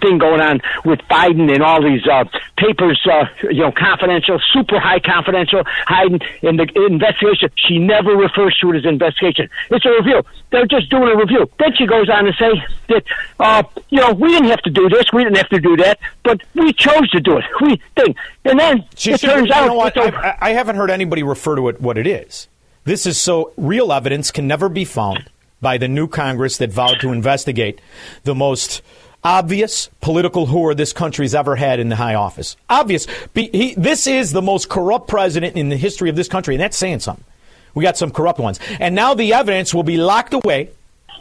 thing 0.01 0.18
going 0.18 0.42
on 0.42 0.62
with 0.86 1.00
Biden 1.10 1.51
and 1.53 1.62
all 1.63 1.82
these 1.82 2.06
uh, 2.08 2.24
papers, 2.58 3.00
uh, 3.10 3.25
you 3.44 3.62
know, 3.62 3.72
confidential, 3.72 4.39
super 4.53 4.80
high 4.80 5.00
confidential, 5.00 5.63
hiding 5.88 6.20
in 6.42 6.58
the 6.58 6.68
investigation. 6.86 7.50
She 7.56 7.80
never 7.80 8.12
refers 8.15 8.58
to 8.62 8.72
it 8.72 8.77
as 8.77 8.86
investigation. 8.86 9.50
It's 9.72 9.86
a 9.86 9.92
review. 9.92 10.22
They're 10.51 10.65
just 10.68 10.89
doing 10.89 11.10
a 11.12 11.15
review. 11.18 11.50
Then 11.60 11.75
she 11.75 11.86
goes 11.88 12.10
on 12.10 12.25
to 12.25 12.34
say 12.34 12.51
that, 12.89 13.03
uh, 13.39 13.63
you 13.89 14.00
know, 14.00 14.12
we 14.13 14.30
didn't 14.30 14.50
have 14.50 14.62
to 14.63 14.70
do 14.70 14.89
this, 14.89 15.06
we 15.13 15.24
didn't 15.24 15.38
have 15.38 15.50
to 15.50 15.60
do 15.60 15.75
that, 15.77 16.00
but 16.24 16.42
we 16.53 16.74
chose 16.74 17.10
to 17.12 17.20
do 17.20 17.38
it. 17.38 17.46
We 17.62 17.82
think, 17.96 18.18
and 18.46 18.60
then 18.60 18.86
She 18.96 19.12
it 19.13 19.22
turns 19.22 19.48
you 19.48 19.53
out 19.53 19.68
know 19.68 19.82
a- 19.82 20.15
I, 20.15 20.38
I 20.39 20.50
haven't 20.51 20.75
heard 20.75 20.92
anybody 20.92 21.24
refer 21.24 21.56
to 21.56 21.70
it 21.70 21.82
what 21.82 21.98
it 21.98 22.06
is. 22.08 22.48
This 22.86 23.06
is 23.06 23.20
so 23.20 23.53
real 23.58 23.92
evidence 23.94 24.30
can 24.32 24.48
never 24.48 24.68
be 24.70 24.84
found 24.86 25.30
by 25.63 25.79
the 25.79 25.88
new 25.88 26.08
Congress 26.08 26.58
that 26.58 26.72
vowed 26.72 27.00
to 27.00 27.12
investigate 27.12 27.82
the 28.24 28.36
most 28.36 28.84
obvious 29.24 29.89
political 30.01 30.46
whore 30.46 30.77
this 30.77 30.93
country's 30.93 31.34
ever 31.34 31.55
had 31.55 31.79
in 31.79 31.89
the 31.89 31.96
high 31.96 32.13
office. 32.13 32.55
Obvious. 32.70 33.08
Be, 33.34 33.50
he, 33.51 33.74
this 33.74 34.05
is 34.05 34.32
the 34.32 34.41
most 34.41 34.70
corrupt 34.70 35.08
president 35.08 35.55
in 35.55 35.70
the 35.70 35.77
history 35.77 36.10
of 36.10 36.15
this 36.15 36.27
country, 36.27 36.53
and 36.53 36.62
that's 36.62 36.77
saying 36.77 37.00
something. 37.00 37.25
We 37.74 37.84
got 37.84 37.98
some 37.98 38.12
corrupt 38.12 38.39
ones. 38.39 38.60
And 38.79 38.93
now 38.93 39.15
the 39.15 39.34
evidence 39.34 39.74
will 39.74 39.84
be 39.84 39.98
locked 39.98 40.34
away 40.34 40.70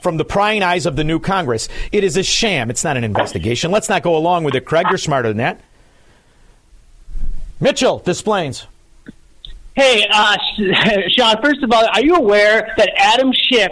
from 0.02 0.16
the 0.16 0.24
prying 0.24 0.62
eyes 0.62 0.84
of 0.84 0.96
the 0.96 1.04
new 1.04 1.18
Congress. 1.18 1.68
It 1.92 2.04
is 2.04 2.16
a 2.16 2.22
sham. 2.22 2.70
It's 2.70 2.84
not 2.84 2.96
an 2.96 3.04
investigation. 3.04 3.70
Let's 3.70 3.88
not 3.88 4.02
go 4.02 4.16
along 4.16 4.44
with 4.44 4.54
it, 4.54 4.66
Craig. 4.66 4.86
You're 4.90 4.98
smarter 4.98 5.28
than 5.28 5.38
that. 5.38 5.60
Mitchell, 7.60 8.00
Des 8.00 8.16
Plaines. 8.16 8.66
Hey, 9.74 10.06
uh, 10.10 10.36
Sean, 11.16 11.40
first 11.40 11.62
of 11.62 11.72
all, 11.72 11.86
are 11.86 12.02
you 12.02 12.16
aware 12.16 12.74
that 12.76 12.90
Adam 12.96 13.32
Schiff, 13.32 13.70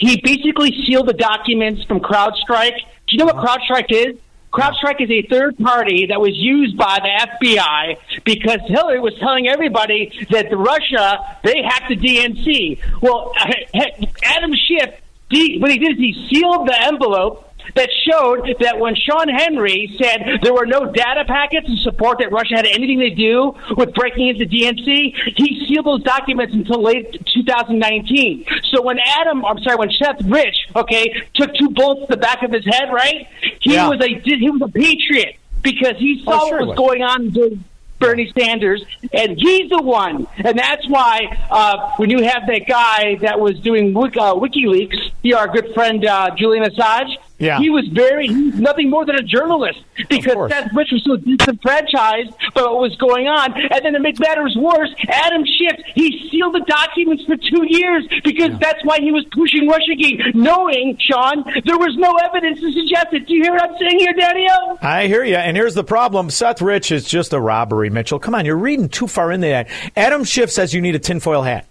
he 0.00 0.18
basically 0.22 0.74
sealed 0.86 1.06
the 1.06 1.12
documents 1.12 1.84
from 1.84 2.00
CrowdStrike? 2.00 2.78
Do 2.78 3.10
you 3.10 3.18
know 3.18 3.26
what 3.26 3.36
uh-huh. 3.36 3.58
CrowdStrike 3.58 3.92
is? 3.92 4.16
CrowdStrike 4.50 5.00
is 5.00 5.10
a 5.10 5.22
third 5.28 5.58
party 5.58 6.06
that 6.06 6.20
was 6.20 6.32
used 6.34 6.76
by 6.76 6.98
the 7.00 7.46
FBI 7.46 7.98
because 8.24 8.58
Hillary 8.66 8.98
was 8.98 9.14
telling 9.20 9.46
everybody 9.46 10.26
that 10.30 10.50
the 10.50 10.56
Russia, 10.56 11.38
they 11.44 11.62
hacked 11.62 11.90
the 11.90 11.96
DNC. 11.96 12.80
Well, 13.00 13.32
Adam 14.24 14.52
Schiff, 14.54 14.94
he, 15.30 15.58
what 15.58 15.70
he 15.70 15.78
did 15.78 15.92
is 15.92 15.98
he 15.98 16.28
sealed 16.28 16.66
the 16.66 16.82
envelope 16.82 17.49
that 17.74 17.88
showed 18.08 18.54
that 18.60 18.78
when 18.78 18.94
Shawn 18.94 19.28
Henry 19.28 19.94
said 20.02 20.40
there 20.42 20.52
were 20.54 20.66
no 20.66 20.90
data 20.92 21.24
packets 21.26 21.66
to 21.66 21.76
support 21.78 22.18
that 22.18 22.32
Russia 22.32 22.56
had 22.56 22.66
anything 22.66 23.00
to 23.00 23.14
do 23.14 23.54
with 23.76 23.94
breaking 23.94 24.28
into 24.28 24.44
DNC, 24.46 25.14
he 25.36 25.66
sealed 25.66 25.86
those 25.86 26.02
documents 26.02 26.54
until 26.54 26.82
late 26.82 27.12
2019. 27.34 28.44
So 28.70 28.82
when 28.82 28.98
Adam, 28.98 29.44
I'm 29.44 29.58
sorry, 29.62 29.76
when 29.76 29.90
Seth 29.90 30.22
Rich, 30.24 30.56
okay, 30.76 31.22
took 31.34 31.54
two 31.54 31.70
bullets 31.70 32.02
to 32.02 32.06
the 32.10 32.16
back 32.16 32.42
of 32.42 32.52
his 32.52 32.64
head, 32.64 32.92
right? 32.92 33.26
He 33.60 33.74
Yeah. 33.74 33.88
was 33.88 34.00
a 34.00 34.08
he 34.24 34.50
was 34.50 34.62
a 34.62 34.68
patriot 34.68 35.36
because 35.62 35.96
he 35.98 36.22
saw 36.24 36.38
Oh, 36.42 36.48
sure 36.48 36.58
what 36.58 36.60
was 36.60 36.68
was. 36.68 36.76
going 36.88 37.02
on 37.02 37.32
with 37.32 37.62
Bernie 37.98 38.32
Sanders, 38.38 38.82
and 39.12 39.36
he's 39.38 39.68
the 39.68 39.82
one, 39.82 40.26
and 40.38 40.58
that's 40.58 40.88
why 40.88 41.20
uh, 41.50 41.90
when 41.98 42.08
you 42.08 42.22
have 42.22 42.46
that 42.46 42.62
guy 42.66 43.16
that 43.20 43.38
was 43.38 43.60
doing 43.60 43.94
uh, 43.94 44.00
WikiLeaks, 44.34 44.96
our 45.36 45.48
good 45.48 45.74
friend 45.74 46.06
uh, 46.06 46.30
Julian 46.34 46.64
Assange, 46.64 47.14
Yeah. 47.40 47.58
he 47.58 47.70
was 47.70 47.88
very 47.88 48.28
he's 48.28 48.60
nothing 48.60 48.90
more 48.90 49.06
than 49.06 49.16
a 49.16 49.22
journalist 49.22 49.80
because 50.08 50.50
Seth 50.50 50.72
Rich 50.74 50.92
was 50.92 51.02
so 51.04 51.16
disenfranchised 51.16 52.30
by 52.54 52.62
what 52.62 52.80
was 52.80 52.94
going 52.96 53.28
on, 53.28 53.54
and 53.54 53.84
then 53.84 53.94
to 53.94 54.00
make 54.00 54.20
matters 54.20 54.54
worse, 54.56 54.90
Adam 55.08 55.44
Schiff 55.44 55.80
he 55.94 56.28
sealed 56.30 56.54
the 56.54 56.60
documents 56.60 57.24
for 57.24 57.36
two 57.36 57.64
years 57.66 58.06
because 58.22 58.58
that's 58.60 58.84
why 58.84 58.98
he 59.00 59.10
was 59.10 59.24
pushing 59.32 59.68
Russiagate, 59.68 60.34
knowing 60.34 60.98
Sean 61.00 61.44
there 61.64 61.78
was 61.78 61.96
no 61.96 62.14
evidence 62.16 62.60
to 62.60 62.70
suggest 62.72 63.06
it. 63.12 63.26
Do 63.26 63.34
you 63.34 63.42
hear 63.42 63.52
what 63.52 63.70
I'm 63.70 63.78
saying 63.78 63.98
here, 63.98 64.12
Daniel? 64.12 64.78
I 64.82 65.06
hear 65.06 65.24
you. 65.24 65.36
And 65.36 65.56
here's 65.56 65.74
the 65.74 65.84
problem 65.84 66.28
Seth 66.30 66.60
Rich 66.60 66.92
is 66.92 67.08
just 67.08 67.32
a 67.32 67.40
robbery, 67.40 67.88
Mitchell. 67.90 68.18
Come 68.18 68.34
on, 68.34 68.44
you're 68.44 68.56
reading 68.56 68.88
too 68.90 69.06
far 69.06 69.32
into 69.32 69.48
that. 69.48 69.68
Adam 69.96 70.24
Schiff 70.24 70.50
says 70.52 70.74
you 70.74 70.80
need 70.82 70.94
a 70.94 70.98
tinfoil 70.98 71.42
hat. 71.42 71.66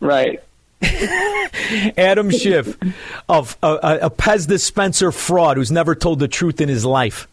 Right. 0.00 0.42
Adam 1.96 2.30
Schiff, 2.30 2.76
of 3.28 3.56
uh, 3.62 3.74
uh, 3.74 3.78
a, 3.82 4.04
a, 4.04 4.06
a 4.06 4.10
Pez 4.10 4.46
dispenser 4.46 5.12
fraud 5.12 5.56
who's 5.56 5.70
never 5.70 5.94
told 5.94 6.18
the 6.18 6.28
truth 6.28 6.60
in 6.60 6.68
his 6.68 6.84
life. 6.84 7.28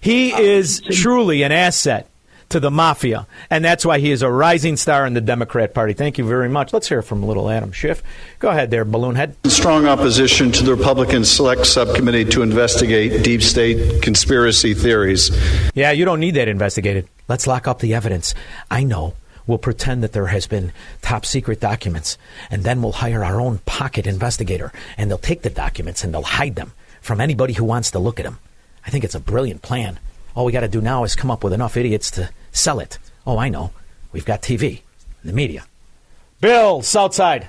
He 0.00 0.32
oh, 0.32 0.40
is 0.40 0.80
truly 0.80 1.42
an 1.42 1.52
asset 1.52 2.08
to 2.50 2.60
the 2.60 2.70
mafia, 2.70 3.26
and 3.50 3.62
that's 3.62 3.84
why 3.84 3.98
he 3.98 4.10
is 4.10 4.22
a 4.22 4.30
rising 4.30 4.76
star 4.76 5.06
in 5.06 5.12
the 5.12 5.20
Democrat 5.20 5.74
Party. 5.74 5.92
Thank 5.92 6.16
you 6.16 6.26
very 6.26 6.48
much. 6.48 6.72
Let's 6.72 6.88
hear 6.88 7.02
from 7.02 7.22
little 7.22 7.50
Adam 7.50 7.72
Schiff. 7.72 8.02
Go 8.38 8.48
ahead 8.48 8.70
there, 8.70 8.84
balloon 8.84 9.16
head. 9.16 9.36
Strong 9.46 9.86
opposition 9.86 10.50
to 10.52 10.62
the 10.62 10.74
Republican 10.74 11.24
Select 11.24 11.66
Subcommittee 11.66 12.24
to 12.26 12.42
investigate 12.42 13.22
deep 13.22 13.42
state 13.42 14.02
conspiracy 14.02 14.72
theories. 14.72 15.30
Yeah, 15.74 15.90
you 15.90 16.04
don't 16.04 16.20
need 16.20 16.34
that 16.36 16.48
investigated. 16.48 17.06
Let's 17.28 17.46
lock 17.46 17.68
up 17.68 17.80
the 17.80 17.94
evidence. 17.94 18.34
I 18.70 18.84
know. 18.84 19.14
We'll 19.48 19.58
pretend 19.58 20.02
that 20.02 20.12
there 20.12 20.26
has 20.26 20.46
been 20.46 20.72
top 21.00 21.24
secret 21.24 21.58
documents, 21.58 22.18
and 22.50 22.64
then 22.64 22.82
we'll 22.82 22.92
hire 22.92 23.24
our 23.24 23.40
own 23.40 23.58
pocket 23.64 24.06
investigator, 24.06 24.72
and 24.98 25.10
they'll 25.10 25.16
take 25.16 25.40
the 25.40 25.50
documents 25.50 26.04
and 26.04 26.12
they'll 26.12 26.22
hide 26.22 26.54
them 26.54 26.72
from 27.00 27.18
anybody 27.18 27.54
who 27.54 27.64
wants 27.64 27.90
to 27.92 27.98
look 27.98 28.20
at 28.20 28.24
them. 28.24 28.38
I 28.86 28.90
think 28.90 29.04
it's 29.04 29.14
a 29.14 29.20
brilliant 29.20 29.62
plan. 29.62 29.98
All 30.34 30.44
we 30.44 30.52
got 30.52 30.60
to 30.60 30.68
do 30.68 30.82
now 30.82 31.02
is 31.04 31.16
come 31.16 31.30
up 31.30 31.42
with 31.42 31.54
enough 31.54 31.78
idiots 31.78 32.10
to 32.12 32.30
sell 32.52 32.78
it. 32.78 32.98
Oh, 33.26 33.38
I 33.38 33.48
know. 33.48 33.72
We've 34.12 34.24
got 34.24 34.42
TV, 34.42 34.82
the 35.24 35.32
media. 35.32 35.64
Bill, 36.42 36.82
Southside. 36.82 37.48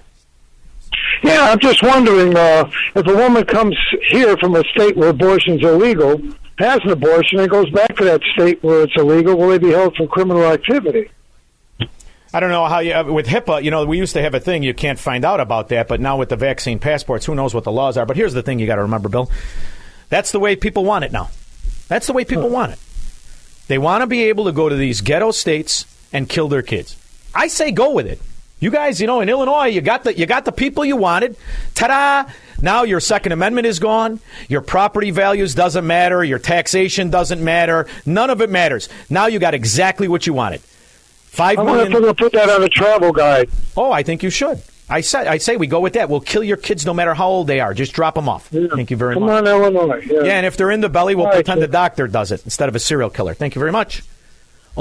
Yeah, 1.22 1.52
I'm 1.52 1.60
just 1.60 1.84
wondering 1.84 2.36
uh, 2.36 2.72
if 2.96 3.06
a 3.06 3.16
woman 3.16 3.44
comes 3.44 3.78
here 4.08 4.38
from 4.38 4.56
a 4.56 4.64
state 4.74 4.96
where 4.96 5.10
abortion's 5.10 5.64
illegal, 5.64 6.22
has 6.60 6.80
an 6.84 6.92
abortion, 6.92 7.40
and 7.40 7.50
goes 7.50 7.70
back 7.72 7.96
to 7.98 8.06
that 8.06 8.22
state 8.34 8.64
where 8.64 8.84
it's 8.84 8.96
illegal, 8.96 9.38
will 9.38 9.50
they 9.50 9.58
be 9.58 9.72
held 9.72 9.98
for 9.98 10.08
criminal 10.08 10.46
activity? 10.46 11.10
I 12.34 12.40
don't 12.40 12.52
know 12.52 12.66
how 12.66 12.80
you, 12.80 12.94
uh, 12.94 13.04
with 13.06 13.28
HIPAA, 13.28 13.64
you 13.64 13.72
know, 13.72 13.86
we 13.86 13.98
used 13.98 14.14
to 14.14 14.22
have 14.22 14.36
a 14.36 14.40
thing 14.40 14.62
you 14.62 14.74
can't 14.74 15.00
find 15.00 15.26
out 15.26 15.40
about 15.40 15.70
that, 15.70 15.88
but 15.88 16.00
now 16.00 16.18
with 16.18 16.30
the 16.30 16.36
vaccine 16.36 16.78
passports, 16.78 17.26
who 17.26 17.34
knows 17.34 17.54
what 17.54 17.64
the 17.64 17.72
laws 17.72 17.98
are. 17.98 18.06
But 18.06 18.18
here's 18.18 18.34
the 18.34 18.44
thing 18.44 18.60
you 18.60 18.68
got 18.68 18.76
to 18.76 18.84
remember, 18.84 19.10
Bill. 19.10 19.32
That's 20.10 20.32
the 20.32 20.40
way 20.40 20.56
people 20.56 20.86
want 20.86 21.06
it 21.06 21.12
now. 21.12 21.30
That's 21.88 22.06
the 22.08 22.14
way 22.14 22.26
people 22.26 22.50
want 22.50 22.74
it. 22.74 22.80
They 23.68 23.78
want 23.78 24.02
to 24.02 24.08
be 24.08 24.24
able 24.26 24.46
to 24.46 24.52
go 24.52 24.70
to 24.70 24.76
these 24.76 25.02
ghetto 25.02 25.32
states 25.32 25.86
and 26.14 26.30
kill 26.30 26.48
their 26.48 26.62
kids. 26.62 26.96
I 27.34 27.48
say 27.48 27.72
go 27.72 27.94
with 27.94 28.08
it. 28.08 28.20
You 28.60 28.72
guys, 28.72 29.00
you 29.00 29.08
know, 29.08 29.22
in 29.22 29.30
Illinois, 29.30 29.68
you 29.68 29.82
got 29.82 30.04
the 30.04 30.18
you 30.18 30.26
got 30.26 30.44
the 30.44 30.52
people 30.52 30.84
you 30.84 30.98
wanted. 30.98 31.38
Ta-da! 31.76 32.30
Now 32.62 32.84
your 32.84 33.00
Second 33.00 33.32
Amendment 33.32 33.68
is 33.68 33.80
gone. 33.80 34.20
Your 34.50 34.62
property 34.62 35.12
values 35.12 35.56
doesn't 35.56 35.88
matter. 35.88 36.24
Your 36.24 36.40
taxation 36.40 37.10
doesn't 37.10 37.42
matter. 37.42 37.88
None 38.06 38.30
of 38.30 38.42
it 38.42 38.50
matters. 38.50 38.90
Now 39.10 39.28
you 39.28 39.40
got 39.40 39.54
exactly 39.54 40.10
what 40.10 40.28
you 40.28 40.34
wanted. 40.34 40.62
Five 41.30 41.60
I'm 41.60 41.66
million- 41.66 41.92
they're 41.92 42.02
going 42.02 42.14
to 42.14 42.22
put 42.24 42.34
that 42.34 42.50
on 42.50 42.64
a 42.64 42.70
travel 42.70 43.12
guide. 43.12 43.50
Oh, 43.78 43.92
I 43.92 44.04
think 44.04 44.24
you 44.24 44.30
should. 44.30 44.62
I 44.90 45.02
say, 45.02 45.20
I 45.20 45.38
say 45.38 45.56
we 45.56 45.68
go 45.68 45.80
with 45.80 45.94
that. 45.94 46.10
We'll 46.10 46.20
kill 46.20 46.44
your 46.44 46.58
kids 46.58 46.84
no 46.86 46.94
matter 46.96 47.14
how 47.14 47.28
old 47.30 47.46
they 47.48 47.60
are. 47.60 47.76
Just 47.76 47.94
drop 47.94 48.16
them 48.16 48.28
off. 48.28 48.48
Thank 48.48 48.90
you 48.90 48.98
very 48.98 49.14
Come 49.14 49.24
much. 49.28 49.46
Come 49.46 49.48
on, 49.62 49.64
Illinois. 49.76 50.02
Yeah. 50.10 50.24
Yeah, 50.24 50.34
and 50.34 50.46
if 50.48 50.58
they're 50.58 50.72
in 50.72 50.82
the 50.82 50.90
belly, 50.90 51.14
we'll 51.14 51.26
All 51.28 51.32
right, 51.32 51.38
pretend 51.46 51.60
sir. 51.62 51.68
the 51.68 51.72
doctor 51.72 52.08
does 52.08 52.32
it 52.32 52.44
instead 52.44 52.68
of 52.70 52.76
a 52.76 52.80
serial 52.80 53.12
killer. 53.12 53.36
Thank 53.36 53.54
you 53.54 53.60
very 53.60 53.72
much. 53.72 54.02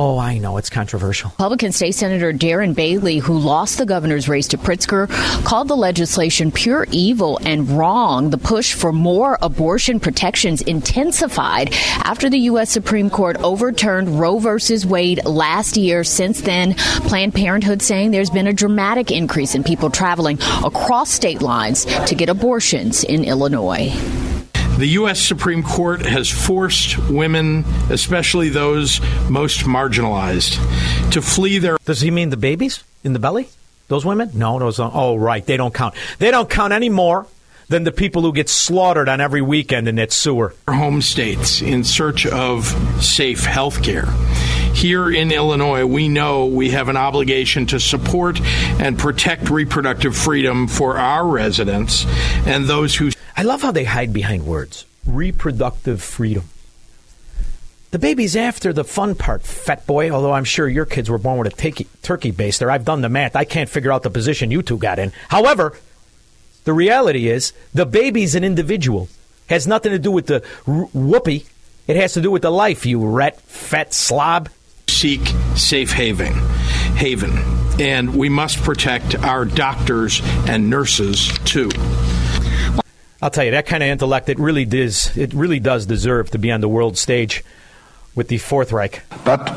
Oh, 0.00 0.16
I 0.16 0.38
know 0.38 0.58
it's 0.58 0.70
controversial. 0.70 1.30
Republican 1.30 1.72
State 1.72 1.96
Senator 1.96 2.32
Darren 2.32 2.72
Bailey, 2.72 3.18
who 3.18 3.37
lost 3.37 3.78
the 3.78 3.84
governor's 3.84 4.28
race 4.28 4.46
to 4.48 4.56
Pritzker, 4.56 5.08
called 5.44 5.66
the 5.66 5.76
legislation 5.76 6.52
pure 6.52 6.87
evil 6.92 7.40
and 7.44 7.68
wrong. 7.68 8.30
The 8.30 8.38
push 8.38 8.74
for 8.74 8.92
more 8.92 9.37
abortion 9.42 9.98
protections 9.98 10.62
intensified 10.62 11.74
after 12.04 12.30
the 12.30 12.38
U.S. 12.50 12.70
Supreme 12.70 13.11
Court 13.11 13.38
overturned 13.38 14.20
Roe 14.20 14.38
versus 14.38 14.87
Wade 14.87 15.24
last 15.24 15.76
year. 15.76 16.04
Since 16.04 16.42
then, 16.42 16.74
Planned 17.08 17.34
Parenthood 17.34 17.82
saying 17.82 18.12
there's 18.12 18.30
been 18.30 18.46
a 18.46 18.52
dramatic 18.52 19.11
increase 19.11 19.56
in 19.56 19.64
people 19.64 19.90
traveling 19.90 20.38
across 20.64 21.11
state 21.11 21.42
lines 21.42 21.87
to 22.06 22.14
get 22.14 22.28
abortions 22.28 23.02
in 23.02 23.24
Illinois. 23.24 23.92
The 24.78 24.86
U.S. 24.90 25.18
Supreme 25.18 25.64
Court 25.64 26.02
has 26.02 26.30
forced 26.30 26.98
women, 27.08 27.64
especially 27.90 28.48
those 28.48 29.00
most 29.28 29.62
marginalized, 29.62 30.54
to 31.10 31.20
flee 31.20 31.58
their. 31.58 31.78
Does 31.84 32.00
he 32.00 32.12
mean 32.12 32.30
the 32.30 32.36
babies 32.36 32.84
in 33.02 33.12
the 33.12 33.18
belly? 33.18 33.48
Those 33.88 34.04
women? 34.04 34.30
No, 34.34 34.60
those. 34.60 34.78
Oh, 34.78 35.16
right. 35.16 35.44
They 35.44 35.56
don't 35.56 35.74
count. 35.74 35.96
They 36.20 36.30
don't 36.30 36.48
count 36.48 36.72
any 36.72 36.90
more 36.90 37.26
than 37.68 37.85
the 37.85 37.92
people 37.92 38.22
who 38.22 38.33
get 38.33 38.48
slaughtered 38.48 39.09
on 39.09 39.20
every 39.20 39.42
weekend 39.42 39.88
in 39.88 39.96
that 39.96 40.12
sewer. 40.12 40.54
home 40.68 41.02
states 41.02 41.61
in 41.61 41.85
search 41.85 42.26
of 42.26 42.66
safe 43.02 43.44
health 43.44 43.83
care. 43.83 44.07
Here 44.74 45.11
in 45.11 45.33
Illinois, 45.33 45.85
we 45.85 46.09
know 46.09 46.46
we 46.46 46.70
have 46.70 46.88
an 46.88 46.96
obligation 46.96 47.66
to 47.66 47.81
support 47.81 48.40
and 48.81 48.98
protect 48.98 49.50
reproductive 49.50 50.16
freedom 50.16 50.68
for 50.68 50.96
our 50.96 51.26
residents 51.26 52.07
and 52.46 52.66
those 52.66 52.94
who. 52.94 53.11
I 53.37 53.42
love 53.42 53.62
how 53.62 53.72
they 53.72 53.85
hide 53.85 54.12
behind 54.12 54.46
words. 54.46 54.87
Reproductive 55.04 56.02
freedom. 56.02 56.44
The 57.90 57.98
baby's 57.98 58.37
after 58.37 58.74
the 58.74 58.85
fun 58.85 59.14
part, 59.14 59.42
fat 59.42 59.87
boy, 59.87 60.11
although 60.11 60.33
I'm 60.33 60.44
sure 60.44 60.68
your 60.68 60.85
kids 60.85 61.09
were 61.09 61.16
born 61.16 61.38
with 61.38 61.54
a 61.54 61.57
turkey, 61.57 61.87
turkey 62.02 62.33
baster. 62.33 62.70
I've 62.70 62.85
done 62.85 63.00
the 63.00 63.09
math. 63.09 63.35
I 63.35 63.44
can't 63.44 63.70
figure 63.70 63.90
out 63.90 64.02
the 64.02 64.11
position 64.11 64.50
you 64.50 64.61
two 64.61 64.76
got 64.76 64.98
in. 64.98 65.11
However, 65.28 65.74
the 66.68 66.74
reality 66.74 67.28
is 67.28 67.54
the 67.72 67.87
baby's 67.87 68.35
an 68.35 68.44
individual 68.44 69.09
Has 69.48 69.66
nothing 69.66 69.92
to 69.92 69.98
do 69.98 70.11
with 70.11 70.26
the 70.26 70.44
r- 70.66 70.85
whoopee. 70.92 71.46
It 71.87 71.96
has 71.96 72.12
to 72.12 72.20
do 72.20 72.31
with 72.31 72.42
the 72.42 72.50
life, 72.50 72.85
you 72.85 73.02
rat, 73.02 73.40
fat 73.40 73.94
slob. 73.94 74.50
Seek 74.87 75.22
safe 75.57 75.92
haven, 75.92 76.35
haven, 76.94 77.33
and 77.81 78.14
we 78.14 78.28
must 78.28 78.59
protect 78.59 79.14
our 79.14 79.46
doctors 79.46 80.20
and 80.46 80.68
nurses 80.68 81.28
too. 81.46 81.70
I'll 83.22 83.31
tell 83.31 83.44
you, 83.44 83.52
that 83.52 83.64
kind 83.64 83.83
of 83.83 83.88
intellect, 83.88 84.28
it 84.28 84.38
really 84.38 84.66
does, 84.66 85.16
it 85.16 85.33
really 85.33 85.61
does 85.61 85.87
deserve 85.87 86.31
to 86.33 86.38
be 86.38 86.52
on 86.52 86.61
the 86.61 86.68
world 86.68 86.98
stage 86.98 87.42
with 88.14 88.28
the 88.28 88.37
Fourth 88.37 88.72
Reich. 88.72 89.02
But 89.24 89.48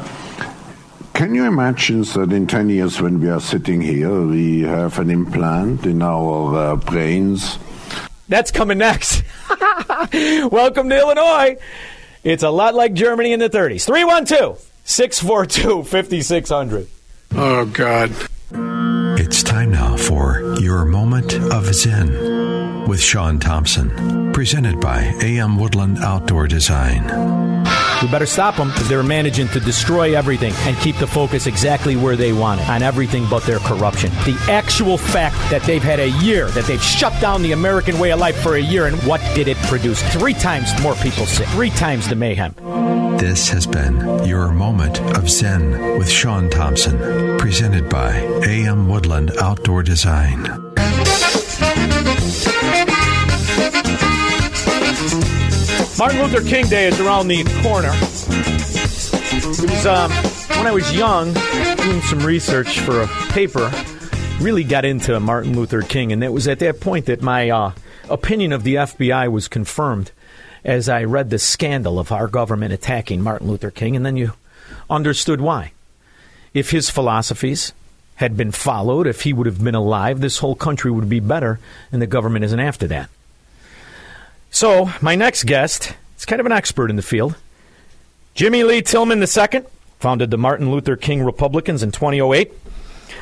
can 1.22 1.36
you 1.36 1.46
imagine 1.46 2.02
that 2.02 2.34
in 2.34 2.48
10 2.48 2.70
years, 2.70 3.00
when 3.00 3.20
we 3.20 3.30
are 3.30 3.40
sitting 3.40 3.80
here, 3.80 4.26
we 4.26 4.62
have 4.62 4.98
an 4.98 5.12
implant 5.12 5.86
in 5.86 6.02
our 6.02 6.56
uh, 6.56 6.76
brains? 6.78 7.60
That's 8.28 8.50
coming 8.50 8.80
next. 8.80 9.22
Welcome 10.52 10.90
to 10.90 10.98
Illinois. 10.98 11.58
It's 12.24 12.42
a 12.42 12.50
lot 12.50 12.74
like 12.74 12.94
Germany 12.94 13.34
in 13.34 13.40
the 13.40 13.52
30s. 13.52 13.86
312 13.86 14.68
642 14.84 15.84
5600. 15.84 16.88
Oh, 17.36 17.66
God. 17.66 18.10
It's 18.54 19.44
time 19.44 19.72
now 19.72 19.96
for 19.96 20.56
Your 20.60 20.84
Moment 20.84 21.34
of 21.36 21.74
Zen 21.74 22.86
with 22.86 23.00
Sean 23.00 23.40
Thompson, 23.40 24.34
presented 24.34 24.82
by 24.82 25.04
AM 25.22 25.58
Woodland 25.58 26.00
Outdoor 26.00 26.48
Design. 26.48 27.06
We 28.02 28.10
better 28.10 28.26
stop 28.26 28.58
them 28.58 28.70
because 28.70 28.90
they're 28.90 29.04
managing 29.04 29.48
to 29.50 29.60
destroy 29.62 30.18
everything 30.18 30.54
and 30.62 30.76
keep 30.78 30.98
the 30.98 31.08
focus 31.08 31.48
exactly 31.48 31.96
where 31.96 32.18
they 32.18 32.34
want 32.34 32.60
it 32.60 32.68
on 32.68 32.82
everything 32.82 33.26
but 33.30 33.44
their 33.44 33.60
corruption. 33.60 34.10
The 34.26 34.38
actual 34.50 34.98
fact 34.98 35.36
that 35.50 35.62
they've 35.64 35.84
had 35.84 36.00
a 36.00 36.10
year, 36.10 36.50
that 36.50 36.66
they've 36.66 36.84
shut 36.84 37.14
down 37.22 37.44
the 37.44 37.54
American 37.54 38.00
way 38.00 38.12
of 38.12 38.20
life 38.20 38.42
for 38.42 38.56
a 38.56 38.62
year, 38.62 38.88
and 38.88 38.98
what 39.04 39.22
did 39.34 39.48
it 39.48 39.58
produce? 39.68 40.02
Three 40.14 40.34
times 40.34 40.70
more 40.82 40.96
people 40.96 41.26
sick, 41.26 41.48
three 41.50 41.70
times 41.70 42.10
the 42.10 42.16
mayhem. 42.16 42.54
This 43.22 43.50
has 43.50 43.68
been 43.68 44.26
Your 44.26 44.52
Moment 44.52 45.00
of 45.16 45.30
Zen 45.30 46.00
with 46.00 46.10
Sean 46.10 46.50
Thompson, 46.50 46.98
presented 47.38 47.88
by 47.88 48.16
AM 48.48 48.90
Woodland 48.90 49.32
Outdoor 49.40 49.84
Design. 49.84 50.42
Martin 56.00 56.20
Luther 56.20 56.42
King 56.42 56.66
Day 56.66 56.88
is 56.88 57.00
around 57.00 57.28
the 57.28 57.44
corner. 57.62 57.92
It 59.38 59.70
was 59.70 59.86
um, 59.86 60.12
when 60.58 60.66
I 60.66 60.72
was 60.72 60.92
young, 60.92 61.32
doing 61.78 62.02
some 62.02 62.26
research 62.26 62.80
for 62.80 63.04
a 63.04 63.08
paper. 63.30 63.72
Really 64.40 64.64
got 64.64 64.84
into 64.84 65.20
Martin 65.20 65.56
Luther 65.56 65.84
King, 65.84 66.12
and 66.12 66.24
it 66.24 66.34
was 66.34 66.48
at 66.48 66.58
that 66.58 66.80
point 66.80 67.06
that 67.06 67.22
my 67.22 67.52
uh, 67.52 67.74
opinion 68.10 68.52
of 68.52 68.64
the 68.64 68.76
FBI 68.76 69.32
was 69.32 69.48
confirmed 69.48 70.12
as 70.64 70.90
I 70.90 71.04
read 71.04 71.30
the 71.30 71.40
scandal 71.40 72.00
of 72.00 72.12
our 72.12 72.28
government 72.28 72.74
attacking 72.74 73.22
Martin 73.22 73.48
Luther 73.48 73.72
King, 73.72 73.96
and 73.96 74.06
then 74.06 74.18
you 74.18 74.34
understood 74.90 75.42
why. 75.42 75.72
If 76.54 76.72
his 76.72 76.90
philosophies 76.90 77.74
had 78.16 78.38
been 78.38 78.52
followed, 78.52 79.08
if 79.08 79.22
he 79.22 79.34
would 79.34 79.48
have 79.48 79.64
been 79.64 79.76
alive, 79.76 80.20
this 80.20 80.40
whole 80.40 80.56
country 80.56 80.92
would 80.92 81.10
be 81.10 81.20
better, 81.20 81.60
and 81.92 82.02
the 82.02 82.08
government 82.08 82.46
isn't 82.46 82.60
after 82.60 82.88
that. 82.88 83.10
So, 84.52 84.92
my 85.02 85.16
next 85.16 85.46
guest 85.46 85.96
is 86.18 86.26
kind 86.26 86.40
of 86.40 86.46
an 86.46 86.52
expert 86.52 86.90
in 86.90 86.98
the 86.98 87.02
field. 87.02 87.36
Jimmy 88.36 88.64
Lee 88.64 88.82
Tillman 88.82 89.22
II 89.22 89.64
founded 90.00 90.30
the 90.30 90.38
Martin 90.38 90.72
Luther 90.72 90.96
King 90.96 91.24
Republicans 91.24 91.84
in 91.84 91.92
2008. 91.92 92.52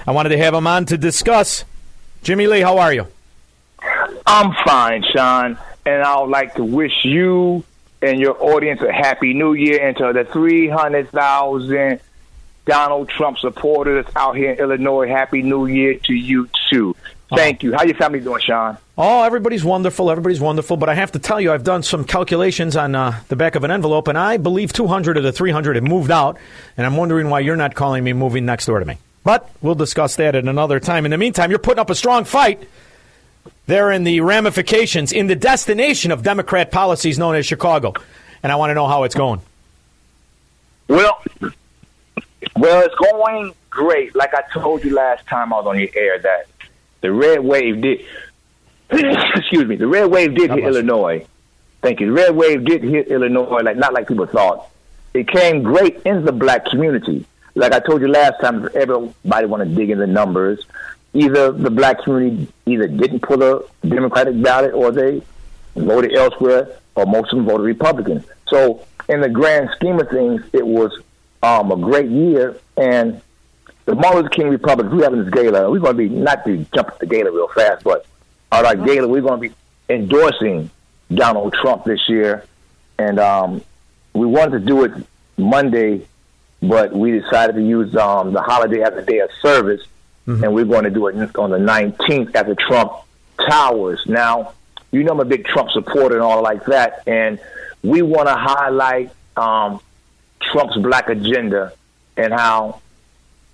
I 0.07 0.11
wanted 0.11 0.29
to 0.29 0.37
have 0.37 0.53
him 0.53 0.67
on 0.67 0.85
to 0.87 0.97
discuss. 0.97 1.65
Jimmy 2.23 2.47
Lee, 2.47 2.61
how 2.61 2.77
are 2.79 2.93
you? 2.93 3.07
I'm 4.25 4.53
fine, 4.65 5.03
Sean, 5.13 5.57
and 5.85 6.03
I 6.03 6.19
would 6.19 6.29
like 6.29 6.55
to 6.55 6.63
wish 6.63 7.03
you 7.03 7.63
and 8.01 8.19
your 8.19 8.41
audience 8.41 8.81
a 8.81 8.91
happy 8.91 9.33
new 9.33 9.53
year 9.53 9.85
and 9.85 9.97
to 9.97 10.13
the 10.13 10.23
300,000 10.23 11.99
Donald 12.65 13.09
Trump 13.09 13.37
supporters 13.39 14.05
out 14.15 14.35
here 14.37 14.51
in 14.51 14.59
Illinois. 14.59 15.07
Happy 15.07 15.41
new 15.41 15.65
year 15.65 15.95
to 15.95 16.13
you, 16.13 16.49
too. 16.69 16.95
Thank 17.35 17.61
you. 17.61 17.73
How 17.73 17.83
your 17.83 17.95
family 17.95 18.19
doing, 18.19 18.41
Sean? 18.41 18.77
Oh, 18.97 19.23
everybody's 19.23 19.63
wonderful. 19.63 20.09
Everybody's 20.09 20.39
wonderful. 20.39 20.77
But 20.77 20.89
I 20.89 20.95
have 20.95 21.11
to 21.11 21.19
tell 21.19 21.39
you, 21.39 21.51
I've 21.51 21.63
done 21.63 21.83
some 21.83 22.03
calculations 22.03 22.75
on 22.75 22.95
uh, 22.95 23.19
the 23.27 23.35
back 23.35 23.55
of 23.55 23.63
an 23.63 23.71
envelope, 23.71 24.07
and 24.07 24.17
I 24.17 24.37
believe 24.37 24.73
200 24.73 25.17
of 25.17 25.23
the 25.23 25.31
300 25.31 25.75
have 25.75 25.83
moved 25.83 26.11
out, 26.11 26.37
and 26.75 26.85
I'm 26.85 26.97
wondering 26.97 27.29
why 27.29 27.41
you're 27.41 27.55
not 27.55 27.75
calling 27.75 28.03
me 28.03 28.13
moving 28.13 28.45
next 28.45 28.65
door 28.65 28.79
to 28.79 28.85
me. 28.85 28.97
But 29.23 29.49
we'll 29.61 29.75
discuss 29.75 30.15
that 30.15 30.35
at 30.35 30.47
another 30.47 30.79
time. 30.79 31.05
In 31.05 31.11
the 31.11 31.17
meantime, 31.17 31.49
you're 31.49 31.59
putting 31.59 31.79
up 31.79 31.89
a 31.89 31.95
strong 31.95 32.23
fight 32.23 32.67
there 33.69 33.91
in 33.91 34.03
the 34.03 34.19
ramifications, 34.21 35.11
in 35.11 35.27
the 35.27 35.35
destination 35.35 36.11
of 36.11 36.23
Democrat 36.23 36.71
policies 36.71 37.17
known 37.17 37.35
as 37.35 37.45
Chicago. 37.45 37.93
And 38.43 38.51
I 38.51 38.57
want 38.57 38.71
to 38.71 38.73
know 38.73 38.87
how 38.87 39.03
it's 39.03 39.15
going. 39.15 39.41
Well, 40.87 41.21
well, 42.55 42.81
it's 42.81 42.95
going 42.95 43.53
great. 43.69 44.15
Like 44.15 44.33
I 44.33 44.41
told 44.51 44.83
you 44.83 44.93
last 44.93 45.25
time 45.27 45.53
I 45.53 45.57
was 45.57 45.67
on 45.67 45.77
the 45.77 45.91
air, 45.95 46.19
that 46.19 46.47
the 47.01 47.11
red 47.11 47.39
wave 47.39 47.81
did. 47.81 48.05
excuse 48.89 49.65
me. 49.65 49.75
The 49.75 49.87
red 49.87 50.11
wave 50.11 50.35
did 50.35 50.49
hit 50.49 50.63
Illinois. 50.63 51.25
Thank 51.81 51.99
you. 51.99 52.07
The 52.07 52.13
red 52.13 52.35
wave 52.35 52.65
did 52.65 52.83
hit 52.83 53.07
Illinois, 53.07 53.61
like 53.61 53.77
not 53.77 53.93
like 53.93 54.07
people 54.07 54.25
thought. 54.25 54.69
It 55.13 55.27
came 55.27 55.63
great 55.63 56.01
in 56.05 56.25
the 56.25 56.31
black 56.31 56.65
community. 56.65 57.25
Like 57.55 57.73
I 57.73 57.79
told 57.79 58.01
you 58.01 58.07
last 58.07 58.41
time, 58.41 58.69
everybody 58.73 59.45
want 59.45 59.63
to 59.63 59.75
dig 59.75 59.89
in 59.89 59.99
the 59.99 60.07
numbers. 60.07 60.65
Either 61.13 61.51
the 61.51 61.71
black 61.71 62.03
community 62.03 62.47
either 62.65 62.87
didn't 62.87 63.21
pull 63.21 63.41
a 63.41 63.63
Democratic 63.87 64.41
ballot 64.41 64.73
or 64.73 64.91
they 64.91 65.21
voted 65.75 66.15
elsewhere, 66.15 66.77
or 66.95 67.05
most 67.05 67.31
of 67.31 67.37
them 67.37 67.45
voted 67.45 67.65
Republican. 67.65 68.23
So, 68.47 68.85
in 69.07 69.21
the 69.21 69.29
grand 69.29 69.69
scheme 69.75 69.99
of 69.99 70.09
things, 70.09 70.43
it 70.53 70.65
was 70.65 70.91
um, 71.41 71.71
a 71.71 71.77
great 71.77 72.09
year. 72.09 72.57
And 72.77 73.21
the 73.85 73.95
Martin 73.95 74.23
Luther 74.23 74.29
King 74.29 74.49
Republic, 74.49 74.91
we're 74.91 75.03
having 75.03 75.23
this 75.23 75.33
gala. 75.33 75.69
We're 75.71 75.79
going 75.79 75.97
to 75.97 76.09
be, 76.09 76.09
not 76.09 76.45
to 76.45 76.65
jump 76.73 76.89
at 76.89 76.99
the 76.99 77.07
gala 77.07 77.31
real 77.31 77.47
fast, 77.47 77.83
but 77.83 78.05
at 78.51 78.65
our 78.65 78.75
gala, 78.75 79.07
we're 79.07 79.21
going 79.21 79.41
to 79.41 79.49
be 79.49 79.55
endorsing 79.89 80.69
Donald 81.13 81.53
Trump 81.53 81.85
this 81.85 82.07
year. 82.07 82.43
And 82.99 83.19
um, 83.19 83.63
we 84.13 84.27
wanted 84.27 84.59
to 84.59 84.65
do 84.65 84.83
it 84.83 84.91
Monday, 85.37 86.05
but 86.61 86.93
we 86.93 87.11
decided 87.19 87.55
to 87.55 87.65
use 87.65 87.95
um, 87.95 88.33
the 88.33 88.41
holiday 88.41 88.81
as 88.81 88.93
a 88.93 89.01
day 89.01 89.19
of 89.19 89.29
service. 89.41 89.81
And 90.43 90.53
we're 90.53 90.65
going 90.65 90.83
to 90.83 90.89
do 90.91 91.07
it 91.07 91.35
on 91.37 91.49
the 91.49 91.57
19th 91.57 92.35
at 92.35 92.45
the 92.47 92.55
Trump 92.55 92.91
Towers. 93.49 94.03
Now, 94.05 94.53
you 94.91 95.03
know 95.03 95.11
I'm 95.13 95.19
a 95.19 95.25
big 95.25 95.45
Trump 95.45 95.69
supporter 95.71 96.15
and 96.15 96.23
all 96.23 96.41
like 96.43 96.65
that. 96.65 97.03
And 97.07 97.39
we 97.83 98.01
want 98.01 98.27
to 98.27 98.35
highlight 98.35 99.11
um, 99.37 99.79
Trump's 100.41 100.77
black 100.77 101.09
agenda 101.09 101.73
and 102.17 102.33
how 102.33 102.81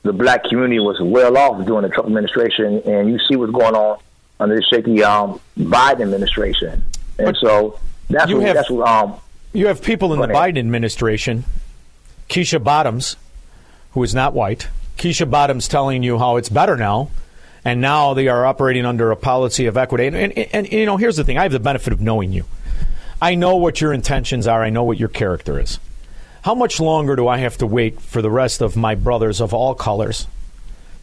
the 0.04 0.14
black 0.14 0.44
community 0.44 0.80
was 0.80 1.00
well 1.02 1.38
off 1.38 1.66
during 1.66 1.84
the 1.84 1.90
Trump 1.90 2.08
administration, 2.08 2.82
and 2.86 3.10
you 3.10 3.20
see 3.28 3.36
what's 3.36 3.52
going 3.52 3.76
on 3.76 4.00
under 4.40 4.56
the 4.56 4.62
shaky 4.64 5.04
um, 5.04 5.40
Biden 5.58 6.02
administration. 6.02 6.84
And 7.18 7.36
so 7.38 7.80
that's 8.10 8.30
you 8.30 8.38
what, 8.38 8.46
have- 8.48 8.56
that's 8.56 8.70
what 8.70 8.88
um, 8.88 9.16
You 9.54 9.68
have 9.68 9.82
people 9.82 10.14
in 10.14 10.20
the 10.20 10.28
Biden 10.28 10.58
administration, 10.60 11.46
Keisha 12.30 12.64
Bottoms, 12.64 13.16
who 13.92 14.04
is 14.04 14.14
not 14.14 14.34
white. 14.34 14.68
Keisha 14.98 15.30
Bottoms 15.30 15.68
telling 15.68 16.04
you 16.04 16.18
how 16.18 16.38
it's 16.38 16.50
better 16.50 16.78
now, 16.78 17.10
and 17.64 17.82
now 17.82 18.14
they 18.14 18.28
are 18.28 18.46
operating 18.46 18.86
under 18.86 19.12
a 19.12 19.16
policy 19.16 19.66
of 19.66 19.78
equity. 19.78 20.08
And, 20.08 20.16
and, 20.16 20.50
and 20.54 20.72
you 20.72 20.86
know, 20.86 20.98
here's 20.98 21.18
the 21.18 21.24
thing: 21.24 21.38
I 21.38 21.44
have 21.44 21.52
the 21.52 21.60
benefit 21.60 21.94
of 21.94 22.02
knowing 22.02 22.32
you. 22.32 22.46
I 23.22 23.36
know 23.36 23.56
what 23.56 23.82
your 23.82 23.94
intentions 23.94 24.48
are. 24.48 24.64
I 24.64 24.70
know 24.70 24.84
what 24.84 25.00
your 25.00 25.10
character 25.10 25.60
is. 25.60 25.80
How 26.44 26.54
much 26.54 26.80
longer 26.80 27.16
do 27.16 27.28
I 27.28 27.38
have 27.38 27.58
to 27.58 27.68
wait 27.68 28.00
for 28.00 28.22
the 28.22 28.30
rest 28.30 28.62
of 28.62 28.76
my 28.76 28.94
brothers 28.94 29.42
of 29.42 29.54
all 29.54 29.74
colors 29.74 30.28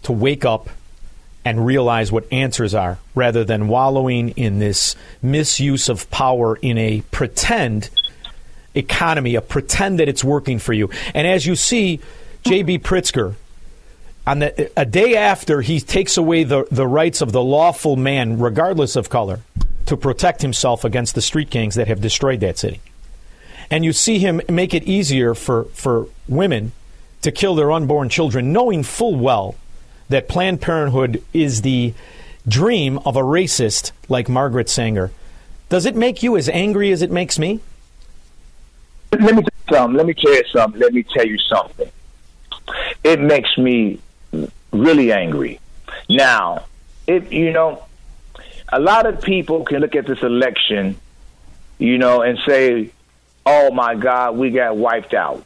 to 0.03 0.13
wake 0.13 0.45
up 0.45 0.69
and 1.45 1.67
realize 1.67 2.13
what 2.13 2.33
answers 2.33 2.75
are 2.75 2.99
rather 3.15 3.45
than 3.45 3.67
wallowing 3.69 4.31
in 4.31 4.61
this 4.61 4.95
misuse 5.21 5.89
of 5.89 6.09
power 6.11 6.57
in 6.57 6.79
a 6.79 7.03
pretend 7.11 7.91
economy, 8.75 9.35
a 9.35 9.41
pretend 9.41 9.99
that 9.99 10.09
it's 10.09 10.23
working 10.23 10.59
for 10.59 10.73
you. 10.73 10.89
And 11.15 11.27
as 11.27 11.45
you 11.45 11.57
see, 11.57 12.01
J.B. 12.45 12.79
Pritzker, 12.79 13.35
on 14.27 14.39
the, 14.41 14.71
a 14.77 14.85
day 14.85 15.17
after 15.17 15.61
he 15.61 15.81
takes 15.81 16.17
away 16.17 16.45
the, 16.45 16.67
the 16.71 16.87
rights 16.87 17.21
of 17.21 17.33
the 17.33 17.43
lawful 17.43 17.97
man, 17.97 18.39
regardless 18.39 18.97
of 18.97 19.11
color, 19.11 19.41
to 19.87 19.97
protect 19.97 20.43
himself 20.43 20.85
against 20.85 21.15
the 21.15 21.23
street 21.23 21.51
gangs 21.51 21.75
that 21.75 21.89
have 21.89 22.01
destroyed 22.01 22.41
that 22.41 22.59
city. 22.59 22.81
And 23.71 23.85
you 23.85 23.93
see 23.93 24.19
him 24.19 24.41
make 24.49 24.75
it 24.75 24.85
easier 24.85 25.35
for, 25.35 25.65
for 25.73 26.07
women 26.29 26.73
to 27.23 27.33
kill 27.33 27.55
their 27.55 27.73
unborn 27.73 28.09
children, 28.09 28.53
knowing 28.53 28.83
full 28.83 29.17
well 29.17 29.57
that 30.09 30.29
Planned 30.29 30.61
Parenthood 30.61 31.23
is 31.33 31.63
the 31.63 31.95
dream 32.47 32.99
of 32.99 33.17
a 33.17 33.23
racist 33.23 33.93
like 34.09 34.29
Margaret 34.29 34.69
Sanger. 34.69 35.11
Does 35.69 35.87
it 35.87 35.97
make 35.97 36.23
you 36.23 36.37
as 36.37 36.49
angry 36.49 36.93
as 36.93 37.03
it 37.03 37.11
makes 37.11 37.39
me? 37.39 37.61
let 39.13 39.35
me 39.35 39.43
tell 39.43 39.53
you 39.53 39.75
something. 39.75 39.97
Let 39.97 40.07
me 40.07 40.15
tell 40.15 40.35
you 40.35 40.45
something. 40.53 40.81
Let 40.81 40.93
me 40.93 41.03
tell 41.03 41.27
you 41.27 41.39
something. 41.39 41.91
It 43.05 43.21
makes 43.21 43.57
me 43.59 43.99
really 44.73 45.13
angry. 45.13 45.61
Now, 46.09 46.65
if 47.07 47.33
you 47.33 47.53
know, 47.53 47.85
a 48.73 48.81
lot 48.81 49.07
of 49.07 49.21
people 49.21 49.65
can 49.65 49.81
look 49.81 49.95
at 49.95 50.07
this 50.07 50.23
election, 50.23 50.97
you 51.79 51.99
know, 51.99 52.23
and 52.23 52.39
say, 52.47 52.91
"Oh 53.47 53.71
my 53.71 53.95
God, 53.95 54.37
we 54.37 54.51
got 54.51 54.77
wiped 54.77 55.15
out." 55.15 55.45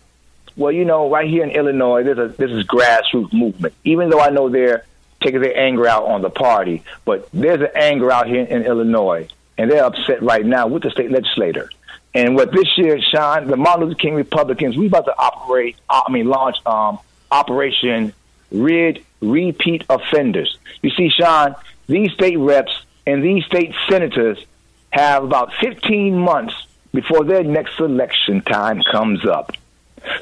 Well, 0.57 0.73
you 0.73 0.87
know, 0.87 1.11
right 1.11 1.29
here 1.29 1.45
in 1.45 1.51
Illinois, 1.51 2.03
this 2.03 2.51
is 2.51 2.65
grassroots 2.65 3.33
movement. 3.33 3.75
Even 3.85 4.09
though 4.09 4.21
I 4.21 4.31
know 4.31 4.49
they're 4.49 4.87
taking 5.23 5.41
their 5.41 5.57
anger 5.57 5.87
out 5.87 6.05
on 6.05 6.23
the 6.23 6.31
party, 6.31 6.83
but 7.05 7.29
there's 7.33 7.61
an 7.61 7.69
anger 7.75 8.11
out 8.11 8.27
here 8.27 8.45
in 8.45 8.65
Illinois, 8.65 9.29
and 9.59 9.71
they're 9.71 9.85
upset 9.85 10.23
right 10.23 10.45
now 10.45 10.67
with 10.67 10.83
the 10.83 10.91
state 10.91 11.11
legislator. 11.11 11.69
And 12.15 12.35
what 12.35 12.53
this 12.53 12.79
year, 12.79 12.99
Sean, 13.13 13.49
the 13.49 13.59
Martin 13.59 13.89
Luther 13.89 13.99
King 13.99 14.15
Republicans, 14.15 14.77
we 14.77 14.87
about 14.87 15.05
to 15.05 15.19
operate. 15.19 15.77
I 15.91 16.11
mean, 16.11 16.27
launch 16.27 16.57
um, 16.65 16.99
Operation 17.31 18.15
Rid 18.51 19.05
Repeat 19.21 19.85
Offenders. 19.89 20.59
You 20.83 20.91
see, 20.91 21.11
Sean, 21.11 21.55
these 21.87 22.13
state 22.13 22.39
reps 22.39 22.73
and 23.07 23.23
these 23.23 23.45
state 23.45 23.75
senators 23.89 24.45
have 24.91 25.25
about 25.25 25.53
15 25.61 26.19
months 26.19 26.55
before 26.93 27.25
their 27.25 27.45
next 27.45 27.79
election 27.79 28.41
time 28.43 28.83
comes 28.91 29.25
up. 29.27 29.53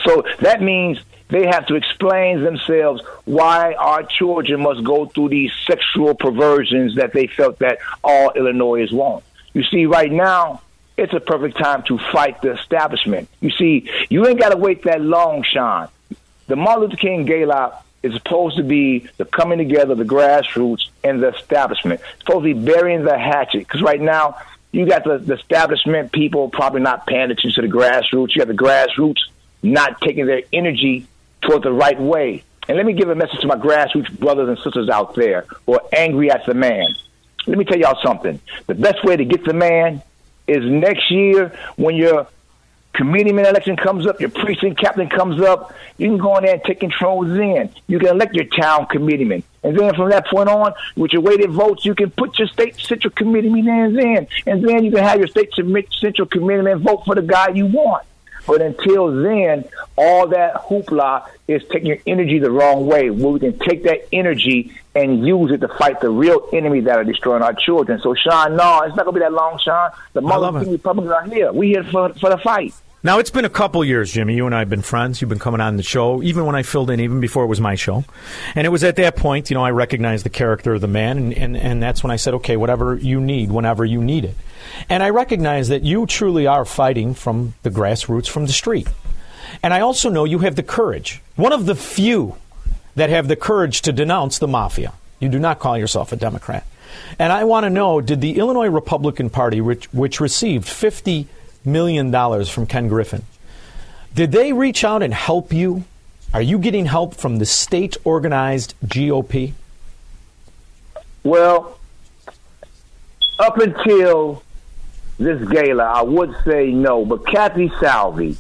So 0.05 0.25
that 0.41 0.63
means 0.63 0.99
they 1.29 1.47
have 1.47 1.67
to 1.67 1.75
explain 1.75 2.43
themselves 2.43 3.03
why 3.25 3.75
our 3.75 4.03
children 4.03 4.63
must 4.63 4.85
go 4.85 5.07
through 5.07 5.31
these 5.31 5.53
sexual 5.67 6.15
perversions 6.15 6.97
that 6.97 7.13
they 7.13 7.27
felt 7.27 7.59
that 7.61 7.79
all 8.03 8.33
Illinois 8.33 8.91
want. 8.93 9.25
You 9.53 9.63
see, 9.65 9.87
right 9.87 10.11
now, 10.11 10.63
it's 10.97 11.13
a 11.13 11.21
perfect 11.21 11.57
time 11.59 11.83
to 11.85 11.99
fight 12.13 12.43
the 12.43 12.53
establishment. 12.53 13.29
You 13.41 13.51
see, 13.51 13.91
you 14.11 14.27
ain't 14.27 14.39
got 14.39 14.51
to 14.51 14.57
wait 14.57 14.83
that 14.85 15.01
long, 15.01 15.43
Sean. 15.45 15.89
The 16.47 16.57
Martin 16.57 16.85
Luther 16.85 16.97
King 16.97 17.25
Gala 17.25 17.83
is 18.05 18.13
supposed 18.13 18.59
to 18.59 18.63
be 18.63 19.09
the 19.17 19.25
coming 19.25 19.57
together 19.57 19.93
of 19.93 19.99
the 19.99 20.05
grassroots 20.05 20.89
and 21.03 21.23
the 21.23 21.35
establishment. 21.35 22.01
It's 22.01 22.21
supposed 22.21 22.45
to 22.45 22.55
be 22.55 22.61
burying 22.61 23.03
the 23.03 23.19
hatchet 23.19 23.61
because 23.61 23.81
right 23.81 24.01
now 24.01 24.37
you 24.73 24.87
got 24.87 25.05
the, 25.05 25.19
the 25.19 25.35
establishment 25.35 26.13
people 26.13 26.51
probably 26.51 26.83
not 26.83 27.07
paying 27.07 27.31
attention 27.31 27.53
to 27.53 27.63
the 27.63 27.75
grassroots. 27.75 28.37
You 28.37 28.45
got 28.45 28.49
the 28.49 28.55
grassroots 28.55 29.21
not 29.63 30.03
taking 30.03 30.27
their 30.27 30.43
energy 30.53 31.07
toward 31.41 31.63
the 31.63 31.73
right 31.73 31.99
way. 31.99 32.45
And 32.69 32.77
let 32.77 32.85
me 32.85 32.93
give 32.93 33.09
a 33.09 33.15
message 33.15 33.41
to 33.41 33.47
my 33.47 33.57
grassroots 33.57 34.19
brothers 34.19 34.49
and 34.49 34.59
sisters 34.59 34.91
out 34.91 35.15
there 35.15 35.47
who 35.65 35.75
are 35.75 35.83
angry 35.93 36.31
at 36.31 36.45
the 36.45 36.55
man. 36.55 36.87
Let 37.47 37.57
me 37.57 37.65
tell 37.65 37.79
y'all 37.79 37.99
something. 38.03 38.39
The 38.67 38.75
best 38.75 39.03
way 39.03 39.17
to 39.17 39.25
get 39.25 39.45
the 39.45 39.55
man 39.55 40.03
is 40.47 40.63
next 40.63 41.11
year 41.11 41.57
when 41.77 41.97
your 41.97 42.27
committeeman 42.95 43.45
election 43.45 43.77
comes 43.77 44.07
up, 44.07 44.21
your 44.21 44.31
precinct 44.31 44.81
captain 44.81 45.09
comes 45.09 45.41
up, 45.41 45.75
you 45.99 46.09
can 46.09 46.19
go 46.19 46.37
in 46.39 46.45
there 46.45 46.55
and 46.55 46.65
take 46.65 46.81
control 46.81 47.25
then. 47.25 47.71
You 47.87 47.99
can 47.99 48.09
elect 48.09 48.35
your 48.35 48.47
town 48.47 48.87
committeeman. 48.87 49.43
And 49.63 49.79
then 49.79 49.95
from 49.95 50.11
that 50.11 50.27
point 50.27 50.49
on, 50.49 50.75
with 50.97 51.13
your 51.13 51.23
weighted 51.23 51.51
votes, 51.51 51.85
you 51.85 51.95
can 51.95 52.11
put 52.11 52.39
your 52.39 52.49
state 52.49 52.77
central 52.77 53.11
committeeman 53.11 53.99
in. 53.99 54.27
And 54.47 54.67
then 54.67 54.85
you 54.85 54.91
can 54.91 55.03
have 55.03 55.19
your 55.19 55.29
state 55.29 55.53
central 55.55 56.29
committeeman 56.29 56.79
vote 56.79 57.05
for 57.05 57.15
the 57.15 57.23
guy 57.23 57.49
you 57.49 57.67
want. 57.67 58.07
But 58.47 58.61
until 58.61 59.23
then, 59.23 59.65
all 59.97 60.27
that 60.29 60.55
hoopla 60.55 61.27
is 61.49 61.63
taking 61.65 61.87
your 61.87 61.99
energy 62.07 62.39
the 62.39 62.51
wrong 62.51 62.87
way. 62.87 63.09
Where 63.11 63.33
we 63.33 63.41
can 63.41 63.59
take 63.59 63.85
that 63.85 64.07
energy 64.13 64.73
and 64.95 65.27
use 65.27 65.51
it 65.51 65.63
to 65.63 65.69
fight 65.69 66.01
the 66.01 66.11
real 66.11 66.47
enemy 66.53 66.81
that 66.81 66.99
are 66.99 67.05
destroying 67.05 67.43
our 67.43 67.55
children. 67.55 68.01
So, 68.03 68.15
Sean, 68.15 68.57
no, 68.57 68.83
it's 68.83 68.95
not 68.97 69.07
gonna 69.07 69.13
be 69.13 69.21
that 69.21 69.33
long, 69.33 69.59
Sean. 69.59 69.91
The 70.13 70.21
Muslim 70.21 70.71
Republicans 70.71 71.13
are 71.13 71.25
here. 71.25 71.53
We're 71.53 71.81
here 71.81 71.91
for 71.91 72.11
for 72.15 72.29
the 72.31 72.39
fight. 72.39 72.75
Now 73.05 73.19
it's 73.19 73.29
been 73.29 73.45
a 73.45 73.51
couple 73.51 73.85
years, 73.85 74.11
Jimmy. 74.11 74.35
You 74.35 74.47
and 74.47 74.55
I 74.55 74.61
have 74.61 74.71
been 74.71 74.81
friends. 74.81 75.21
You've 75.21 75.29
been 75.29 75.39
coming 75.39 75.61
on 75.61 75.77
the 75.77 75.83
show, 75.83 76.23
even 76.23 76.47
when 76.47 76.55
I 76.55 76.63
filled 76.63 76.89
in, 76.89 77.01
even 77.01 77.21
before 77.21 77.45
it 77.45 77.49
was 77.49 77.61
my 77.61 77.75
show. 77.75 78.03
And 78.55 78.67
it 78.67 78.71
was 78.71 78.83
at 78.83 78.97
that 78.97 79.15
point, 79.15 79.51
you 79.51 79.55
know, 79.55 79.63
I 79.63 79.73
recognized 79.73 80.25
the 80.25 80.31
character 80.31 80.73
of 80.73 80.81
the 80.81 80.89
man, 80.89 81.19
and, 81.19 81.35
and, 81.35 81.55
and 81.55 81.83
that's 81.83 82.03
when 82.03 82.11
I 82.11 82.17
said, 82.17 82.33
okay, 82.33 82.57
whatever 82.57 82.97
you 82.97 83.21
need, 83.21 83.53
whenever 83.53 83.85
you 83.85 84.03
need 84.03 84.25
it. 84.25 84.35
And 84.89 85.03
I 85.03 85.11
recognize 85.11 85.69
that 85.69 85.83
you 85.83 86.07
truly 86.07 86.47
are 86.47 86.65
fighting 86.65 87.13
from 87.13 87.53
the 87.63 87.69
grassroots, 87.69 88.27
from 88.27 88.47
the 88.47 88.55
street. 88.55 88.89
And 89.63 89.75
I 89.75 89.81
also 89.81 90.09
know 90.09 90.25
you 90.25 90.39
have 90.39 90.57
the 90.57 90.63
courage, 90.63 91.21
one 91.37 91.53
of 91.53 91.67
the 91.67 91.75
few 91.75 92.37
that 92.95 93.11
have 93.11 93.29
the 93.29 93.37
courage 93.37 93.83
to 93.83 93.93
denounce 93.93 94.39
the 94.39 94.49
mafia. 94.49 94.95
You 95.21 95.29
do 95.29 95.39
not 95.39 95.59
call 95.59 95.77
yourself 95.77 96.11
a 96.13 96.17
Democrat. 96.17 96.67
And 97.19 97.35
I 97.35 97.45
want 97.45 97.65
to 97.65 97.71
know 97.71 98.01
did 98.01 98.23
the 98.23 98.39
Illinois 98.39 98.69
Republican 98.69 99.29
Party, 99.29 99.61
which, 99.61 99.93
which 99.93 100.21
received 100.21 100.67
50 100.67 101.29
million 101.65 102.11
dollars 102.11 102.49
from 102.49 102.67
Ken 102.67 102.89
Griffin. 102.89 103.23
Did 104.15 104.33
they 104.33 104.53
reach 104.53 104.85
out 104.85 105.03
and 105.03 105.13
help 105.13 105.53
you? 105.53 105.85
Are 106.33 106.43
you 106.43 106.59
getting 106.59 106.87
help 106.87 107.15
from 107.15 107.39
the 107.39 107.47
state 107.47 107.97
organized 108.05 108.75
GOP? 108.87 109.53
Well, 111.23 111.79
up 113.39 113.59
until 113.59 114.43
this 115.19 115.49
gala, 115.49 115.85
I 115.85 116.03
would 116.03 116.35
say 116.45 116.71
no, 116.71 117.05
but 117.05 117.27
Kathy 117.27 117.71
Salvi, 117.81 118.37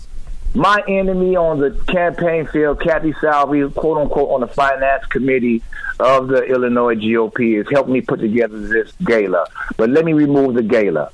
my 0.54 0.82
enemy 0.86 1.34
on 1.34 1.58
the 1.60 1.70
campaign 1.88 2.46
field, 2.46 2.80
Kathy 2.80 3.14
Salvi, 3.20 3.68
quote 3.70 3.98
unquote, 3.98 4.30
on 4.30 4.40
the 4.40 4.48
finance 4.48 5.04
committee 5.06 5.62
of 5.98 6.28
the 6.28 6.42
Illinois 6.44 6.94
GOP, 6.94 7.56
has 7.58 7.66
helped 7.70 7.88
me 7.88 8.00
put 8.00 8.20
together 8.20 8.58
this 8.58 8.92
gala. 9.04 9.46
But 9.76 9.90
let 9.90 10.04
me 10.04 10.12
remove 10.12 10.54
the 10.54 10.62
gala. 10.62 11.10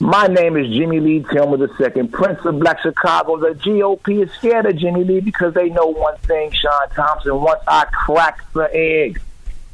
My 0.00 0.28
name 0.28 0.56
is 0.56 0.68
Jimmy 0.68 1.00
Lee 1.00 1.24
Tillman 1.32 1.60
II, 1.60 2.04
Prince 2.08 2.44
of 2.44 2.60
Black 2.60 2.80
Chicago. 2.80 3.36
The 3.36 3.58
GOP 3.58 4.22
is 4.22 4.32
scared 4.34 4.66
of 4.66 4.76
Jimmy 4.76 5.02
Lee 5.02 5.20
because 5.20 5.54
they 5.54 5.70
know 5.70 5.86
one 5.86 6.16
thing, 6.18 6.52
Sean 6.52 6.88
Thompson. 6.90 7.40
Once 7.40 7.60
I 7.66 7.84
crack 7.86 8.38
the 8.52 8.70
egg, 8.72 9.20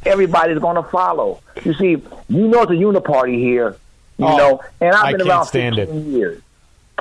everybody's 0.06 0.58
going 0.60 0.76
to 0.76 0.82
follow. 0.84 1.42
You 1.62 1.74
see, 1.74 1.90
you 2.28 2.48
know 2.48 2.62
it's 2.62 2.70
a 2.70 2.74
uniparty 2.74 3.36
here, 3.38 3.76
you 4.16 4.24
Oh, 4.26 4.36
know, 4.36 4.60
and 4.80 4.94
I've 4.94 5.18
been 5.18 5.28
around 5.28 5.46
15 5.46 5.78
it. 5.78 5.88
years. 6.06 6.40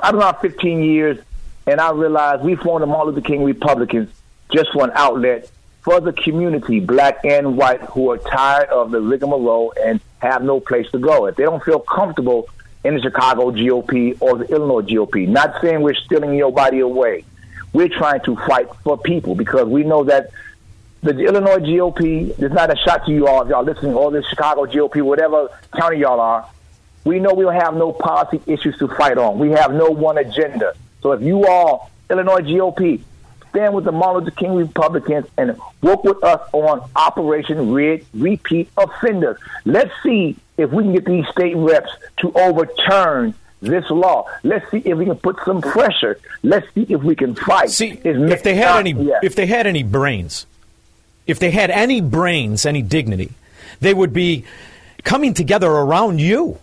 I've 0.02 0.12
been 0.12 0.20
around 0.20 0.36
15 0.42 0.82
years, 0.82 1.18
and 1.66 1.80
I 1.80 1.92
realized 1.92 2.42
we 2.42 2.56
formed 2.56 2.82
the 2.82 2.86
Martin 2.86 3.14
Luther 3.14 3.26
King 3.26 3.42
Republicans 3.42 4.10
just 4.52 4.70
for 4.72 4.84
an 4.84 4.92
outlet 4.94 5.50
for 5.80 5.98
the 5.98 6.12
community, 6.12 6.78
black 6.80 7.24
and 7.24 7.56
white, 7.56 7.80
who 7.80 8.10
are 8.10 8.18
tired 8.18 8.68
of 8.68 8.90
the 8.90 9.00
rigmarole 9.00 9.72
and 9.82 9.98
have 10.18 10.42
no 10.42 10.60
place 10.60 10.90
to 10.90 10.98
go. 10.98 11.24
If 11.26 11.36
they 11.36 11.44
don't 11.44 11.62
feel 11.64 11.78
comfortable 11.80 12.48
in 12.84 12.94
the 12.94 13.00
Chicago 13.00 13.50
GOP 13.50 14.16
or 14.20 14.38
the 14.38 14.44
Illinois 14.52 14.82
GOP, 14.82 15.26
not 15.26 15.60
saying 15.60 15.80
we're 15.80 15.94
stealing 15.94 16.34
your 16.34 16.52
body 16.52 16.80
away. 16.80 17.24
We're 17.72 17.88
trying 17.88 18.20
to 18.22 18.36
fight 18.36 18.68
for 18.84 18.98
people 18.98 19.34
because 19.34 19.66
we 19.66 19.82
know 19.82 20.04
that 20.04 20.30
the 21.02 21.18
Illinois 21.18 21.58
GOP 21.58 22.38
is 22.40 22.52
not 22.52 22.70
a 22.70 22.76
shot 22.76 23.06
to 23.06 23.12
you 23.12 23.26
all 23.26 23.42
if 23.42 23.48
y'all 23.48 23.64
listening, 23.64 23.94
or 23.94 24.10
the 24.10 24.22
Chicago 24.22 24.66
GOP, 24.66 25.02
whatever 25.02 25.48
county 25.74 25.98
y'all 25.98 26.20
are. 26.20 26.48
We 27.04 27.18
know 27.18 27.34
we 27.34 27.44
don't 27.44 27.54
have 27.54 27.74
no 27.74 27.92
policy 27.92 28.40
issues 28.46 28.78
to 28.78 28.88
fight 28.88 29.18
on. 29.18 29.38
We 29.38 29.50
have 29.50 29.72
no 29.72 29.90
one 29.90 30.16
agenda. 30.16 30.74
So 31.02 31.12
if 31.12 31.22
you 31.22 31.46
all, 31.46 31.90
Illinois 32.08 32.40
GOP, 32.40 33.02
stand 33.50 33.74
with 33.74 33.84
the 33.84 33.92
Martin 33.92 34.24
Luther 34.24 34.36
King 34.36 34.54
Republicans 34.54 35.26
and 35.36 35.58
work 35.82 36.04
with 36.04 36.22
us 36.24 36.40
on 36.52 36.88
Operation 36.96 37.72
Red 37.72 38.06
Repeat 38.14 38.70
Offenders. 38.76 39.38
Let's 39.64 39.92
see 40.02 40.36
if 40.56 40.70
we 40.70 40.84
can 40.84 40.92
get 40.92 41.04
these 41.04 41.26
state 41.28 41.56
reps 41.56 41.90
to 42.18 42.32
overturn 42.34 43.34
this 43.60 43.88
law. 43.90 44.28
Let's 44.42 44.70
see 44.70 44.78
if 44.78 44.96
we 44.96 45.06
can 45.06 45.16
put 45.16 45.36
some 45.44 45.60
pressure. 45.60 46.18
Let's 46.42 46.66
see 46.74 46.86
if 46.88 47.02
we 47.02 47.16
can 47.16 47.34
fight. 47.34 47.70
See, 47.70 48.00
if 48.04 48.42
they 48.42 48.54
had 48.54 48.78
any, 48.78 48.92
if 49.22 49.34
they 49.34 49.46
had 49.46 49.66
any 49.66 49.82
brains, 49.82 50.46
if 51.26 51.38
they 51.38 51.50
had 51.50 51.70
any 51.70 52.00
brains, 52.00 52.66
any 52.66 52.82
dignity, 52.82 53.32
they 53.80 53.94
would 53.94 54.12
be 54.12 54.44
coming 55.02 55.34
together 55.34 55.70
around 55.70 56.20
you. 56.20 56.58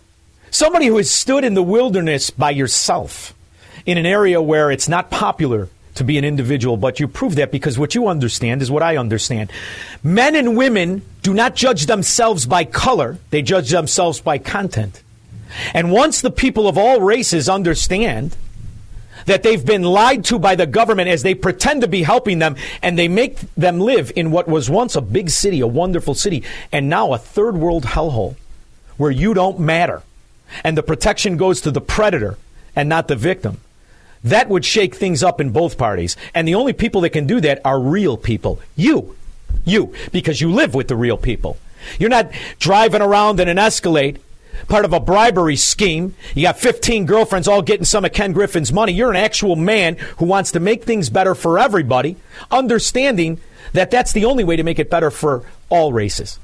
Somebody 0.52 0.88
who 0.88 0.98
has 0.98 1.10
stood 1.10 1.44
in 1.44 1.54
the 1.54 1.64
wilderness 1.64 2.30
by 2.30 2.52
yourself 2.52 3.34
in 3.86 3.98
an 3.98 4.06
area 4.06 4.42
where 4.42 4.70
it's 4.70 4.90
not 4.90 5.10
popular 5.10 5.70
to 6.02 6.06
be 6.06 6.18
an 6.18 6.26
individual, 6.26 6.78
but 6.78 7.00
you 7.00 7.08
prove 7.08 7.36
that 7.36 7.52
because 7.52 7.78
what 7.78 7.96
you 7.96 8.08
understand 8.08 8.62
is 8.62 8.72
what 8.72 8.84
I 8.84 8.98
understand. 8.98 9.52
Men 10.04 10.36
and 10.36 10.58
women 10.58 11.04
do 11.22 11.34
not 11.34 11.56
judge 11.56 11.86
themselves 11.86 12.46
by 12.48 12.66
color, 12.66 13.18
they 13.30 13.42
judge 13.42 13.70
themselves 13.70 14.20
by 14.20 14.40
content. 14.40 15.04
And 15.74 15.92
once 15.92 16.22
the 16.22 16.32
people 16.32 16.68
of 16.68 16.78
all 16.78 17.02
races 17.02 17.48
understand 17.48 18.36
that 19.26 19.44
they've 19.44 19.64
been 19.64 19.84
lied 19.84 20.26
to 20.26 20.40
by 20.40 20.56
the 20.56 20.66
government 20.66 21.08
as 21.08 21.22
they 21.22 21.36
pretend 21.36 21.82
to 21.82 21.88
be 21.88 22.02
helping 22.02 22.40
them 22.40 22.56
and 22.82 22.98
they 22.98 23.08
make 23.08 23.40
them 23.56 23.80
live 23.80 24.12
in 24.16 24.32
what 24.32 24.48
was 24.48 24.70
once 24.70 24.96
a 24.96 25.02
big 25.02 25.30
city, 25.30 25.60
a 25.60 25.68
wonderful 25.68 26.16
city, 26.16 26.44
and 26.72 26.90
now 26.90 27.14
a 27.14 27.20
third 27.20 27.56
world 27.56 27.84
hellhole 27.84 28.36
where 28.98 29.12
you 29.12 29.36
don't 29.36 29.60
matter 29.60 30.02
and 30.64 30.76
the 30.76 30.84
protection 30.84 31.38
goes 31.38 31.62
to 31.62 31.72
the 31.72 31.82
predator 31.82 32.38
and 32.76 32.90
not 32.90 33.08
the 33.08 33.16
victim. 33.16 33.60
That 34.24 34.50
would 34.50 34.66
shake 34.66 34.96
things 34.96 35.24
up 35.24 35.42
in 35.42 35.52
both 35.52 35.78
parties. 35.78 36.16
And 36.34 36.48
the 36.48 36.56
only 36.56 36.74
people 36.74 37.02
that 37.02 37.10
can 37.10 37.28
do 37.28 37.42
that 37.42 37.62
are 37.66 37.80
real 37.80 38.18
people. 38.18 38.60
You. 38.76 39.16
You. 39.66 39.94
Because 40.12 40.42
you 40.42 40.52
live 40.52 40.74
with 40.74 40.88
the 40.88 40.96
real 40.96 41.18
people. 41.18 41.58
You're 42.00 42.10
not 42.10 42.32
driving 42.60 43.02
around 43.02 43.40
in 43.40 43.48
an 43.48 43.58
Escalade, 43.58 44.20
part 44.68 44.86
of 44.86 44.94
a 44.94 45.00
bribery 45.00 45.56
scheme. 45.56 46.16
You 46.36 46.44
got 46.44 46.60
15 46.60 47.06
girlfriends 47.06 47.48
all 47.48 47.62
getting 47.64 47.86
some 47.86 48.06
of 48.06 48.14
Ken 48.14 48.34
Griffin's 48.34 48.72
money. 48.72 48.94
You're 48.94 49.10
an 49.10 49.16
actual 49.16 49.56
man 49.56 49.96
who 50.18 50.26
wants 50.26 50.52
to 50.52 50.60
make 50.60 50.84
things 50.84 51.10
better 51.10 51.34
for 51.34 51.58
everybody, 51.58 52.18
understanding 52.52 53.40
that 53.74 53.90
that's 53.90 54.12
the 54.12 54.26
only 54.26 54.44
way 54.44 54.56
to 54.56 54.64
make 54.64 54.80
it 54.80 54.90
better 54.90 55.10
for 55.10 55.44
all 55.70 55.94
races. 55.94 56.38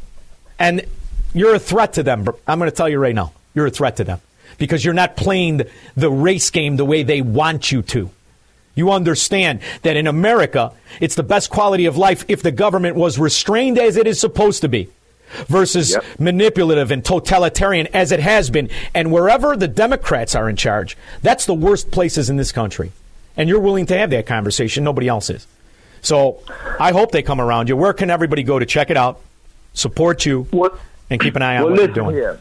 And 0.57 0.85
you're 1.33 1.55
a 1.55 1.59
threat 1.59 1.93
to 1.93 2.03
them. 2.03 2.27
I'm 2.47 2.57
going 2.57 2.71
to 2.71 2.75
tell 2.75 2.89
you 2.89 2.97
right 2.97 3.13
now. 3.13 3.33
You're 3.53 3.67
a 3.67 3.71
threat 3.71 3.97
to 3.97 4.03
them. 4.03 4.21
Because 4.57 4.83
you're 4.83 4.93
not 4.93 5.15
playing 5.15 5.61
the, 5.95 6.09
race 6.09 6.49
game 6.49 6.77
the 6.77 6.85
way 6.85 7.03
they 7.03 7.21
want 7.21 7.71
you 7.71 7.81
to. 7.83 8.09
You 8.75 8.91
understand 8.91 9.61
that 9.81 9.97
in 9.97 10.05
America, 10.07 10.71
it's 10.99 11.15
the 11.15 11.23
best 11.23 11.49
quality 11.49 11.85
of 11.85 11.97
life 11.97 12.23
if 12.27 12.43
the 12.43 12.51
government 12.51 12.95
was 12.95 13.17
restrained 13.17 13.79
as 13.79 13.97
it 13.97 14.05
is 14.05 14.19
supposed 14.19 14.61
to 14.61 14.69
be 14.69 14.89
versus 15.47 15.91
Yep. 15.91 16.03
manipulative 16.19 16.91
and 16.91 17.03
totalitarian 17.03 17.87
as 17.87 18.11
it 18.11 18.19
has 18.19 18.49
been. 18.49 18.69
And 18.93 19.11
wherever 19.11 19.57
the 19.57 19.67
Democrats 19.67 20.35
are 20.35 20.49
in 20.49 20.55
charge, 20.55 20.95
that's 21.21 21.45
the 21.45 21.53
worst 21.53 21.91
places 21.91 22.29
in 22.29 22.37
this 22.37 22.51
country. 22.51 22.91
And 23.35 23.49
you're 23.49 23.59
willing 23.59 23.87
to 23.87 23.97
have 23.97 24.09
that 24.11 24.25
conversation. 24.25 24.83
Nobody 24.83 25.07
else 25.07 25.29
is. 25.29 25.45
So 26.01 26.39
I 26.79 26.91
hope 26.91 27.11
they 27.11 27.23
come 27.23 27.41
around 27.41 27.69
you. 27.69 27.75
Where 27.75 27.93
can 27.93 28.09
everybody 28.09 28.43
go 28.43 28.57
to 28.59 28.65
check 28.65 28.89
it 28.89 28.97
out, 28.97 29.19
support 29.73 30.25
you, 30.25 30.47
and 31.09 31.19
keep 31.19 31.35
an 31.35 31.41
eye 31.41 31.57
on 31.57 31.63
well, 31.63 31.71
what 31.71 31.79
you're 31.79 31.87
doing? 31.87 32.15
here. 32.15 32.39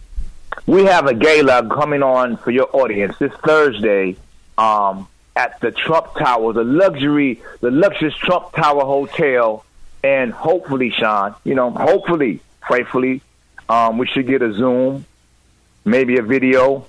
We 0.65 0.85
have 0.85 1.07
a 1.07 1.15
gala 1.15 1.69
coming 1.69 2.03
on 2.03 2.39
for 2.39 2.51
your 2.51 2.69
audience 2.75 3.17
this 3.19 3.33
Thursday 3.45 4.17
um, 4.57 5.07
at 5.37 5.61
the 5.61 5.71
Trump 5.71 6.15
Tower, 6.15 6.53
the 6.53 6.65
luxury, 6.65 7.43
the 7.61 7.71
luxurious 7.71 8.17
Trump 8.17 8.53
Tower 8.53 8.85
Hotel, 8.85 9.65
and 10.03 10.33
hopefully, 10.33 10.91
Sean, 10.91 11.35
you 11.45 11.55
know, 11.55 11.71
hopefully, 11.71 12.41
prayfully, 12.63 13.21
um, 13.69 13.99
we 13.99 14.07
should 14.07 14.27
get 14.27 14.43
a 14.43 14.53
Zoom, 14.53 15.05
maybe 15.85 16.17
a 16.19 16.23
video 16.23 16.87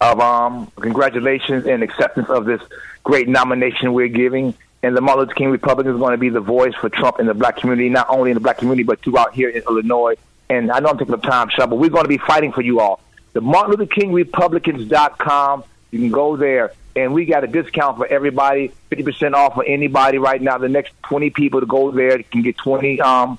of 0.00 0.20
um, 0.20 0.70
congratulations 0.80 1.66
and 1.66 1.82
acceptance 1.82 2.28
of 2.28 2.44
this 2.44 2.62
great 3.04 3.28
nomination 3.28 3.92
we're 3.92 4.08
giving. 4.08 4.54
And 4.82 4.96
the 4.96 5.00
Martin 5.00 5.24
Luther 5.24 5.34
King 5.34 5.50
Republican 5.50 5.92
is 5.92 5.98
going 5.98 6.12
to 6.12 6.18
be 6.18 6.28
the 6.28 6.40
voice 6.40 6.74
for 6.74 6.88
Trump 6.88 7.18
in 7.18 7.26
the 7.26 7.34
black 7.34 7.56
community, 7.56 7.88
not 7.88 8.08
only 8.08 8.30
in 8.30 8.34
the 8.34 8.40
black 8.40 8.58
community, 8.58 8.84
but 8.84 9.00
throughout 9.00 9.34
here 9.34 9.48
in 9.48 9.62
Illinois. 9.62 10.14
And 10.50 10.70
I 10.70 10.80
know 10.80 10.88
I'm 10.88 10.98
taking 10.98 11.14
up 11.14 11.22
time, 11.22 11.48
Sean, 11.50 11.68
but 11.68 11.76
we're 11.76 11.90
going 11.90 12.04
to 12.04 12.08
be 12.08 12.18
fighting 12.18 12.52
for 12.52 12.62
you 12.62 12.80
all. 12.80 13.00
The 13.32 13.40
Martin 13.40 13.72
Luther 13.72 13.86
King 13.86 14.12
Republicans.com. 14.12 15.64
You 15.90 15.98
can 15.98 16.10
go 16.10 16.36
there. 16.36 16.72
And 16.96 17.14
we 17.14 17.26
got 17.26 17.44
a 17.44 17.46
discount 17.46 17.96
for 17.96 18.06
everybody, 18.06 18.72
50% 18.90 19.34
off 19.34 19.54
for 19.54 19.64
anybody 19.64 20.18
right 20.18 20.42
now. 20.42 20.58
The 20.58 20.68
next 20.68 20.92
20 21.04 21.30
people 21.30 21.60
to 21.60 21.66
go 21.66 21.90
there 21.90 22.22
can 22.22 22.42
get 22.42 22.58
20, 22.58 23.00
um, 23.00 23.38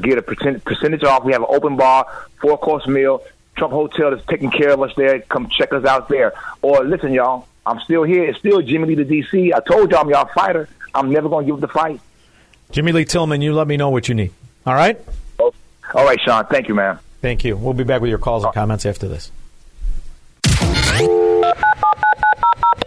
get 0.00 0.18
a 0.18 0.22
percent, 0.22 0.64
percentage 0.64 1.02
off. 1.02 1.24
We 1.24 1.32
have 1.32 1.42
an 1.42 1.48
open 1.50 1.76
bar, 1.76 2.06
four 2.40 2.56
course 2.58 2.86
meal. 2.86 3.22
Trump 3.56 3.72
Hotel 3.72 4.14
is 4.14 4.24
taking 4.26 4.50
care 4.50 4.70
of 4.70 4.80
us 4.80 4.92
there. 4.96 5.20
Come 5.22 5.48
check 5.48 5.72
us 5.72 5.84
out 5.84 6.08
there. 6.08 6.34
Or 6.62 6.84
listen, 6.84 7.12
y'all, 7.12 7.48
I'm 7.66 7.80
still 7.80 8.04
here. 8.04 8.24
It's 8.24 8.38
still 8.38 8.62
Jimmy 8.62 8.94
Lee 8.94 9.02
the 9.02 9.04
DC. 9.04 9.52
I 9.52 9.60
told 9.60 9.90
y'all 9.90 10.00
I'm 10.00 10.10
y'all 10.10 10.30
fighter. 10.32 10.68
I'm 10.94 11.10
never 11.10 11.28
going 11.28 11.46
to 11.46 11.52
give 11.52 11.62
up 11.62 11.68
the 11.68 11.68
fight. 11.68 12.00
Jimmy 12.70 12.92
Lee 12.92 13.04
Tillman, 13.04 13.42
you 13.42 13.52
let 13.52 13.66
me 13.66 13.76
know 13.76 13.90
what 13.90 14.08
you 14.08 14.14
need. 14.14 14.32
All 14.64 14.74
right? 14.74 15.00
All 15.94 16.04
right, 16.04 16.20
Sean. 16.20 16.46
Thank 16.46 16.68
you, 16.68 16.74
man. 16.74 16.98
Thank 17.20 17.44
you. 17.44 17.56
We'll 17.56 17.74
be 17.74 17.84
back 17.84 18.00
with 18.00 18.10
your 18.10 18.18
calls 18.18 18.44
and 18.44 18.54
comments 18.54 18.86
after 18.86 19.08
this. 19.08 19.30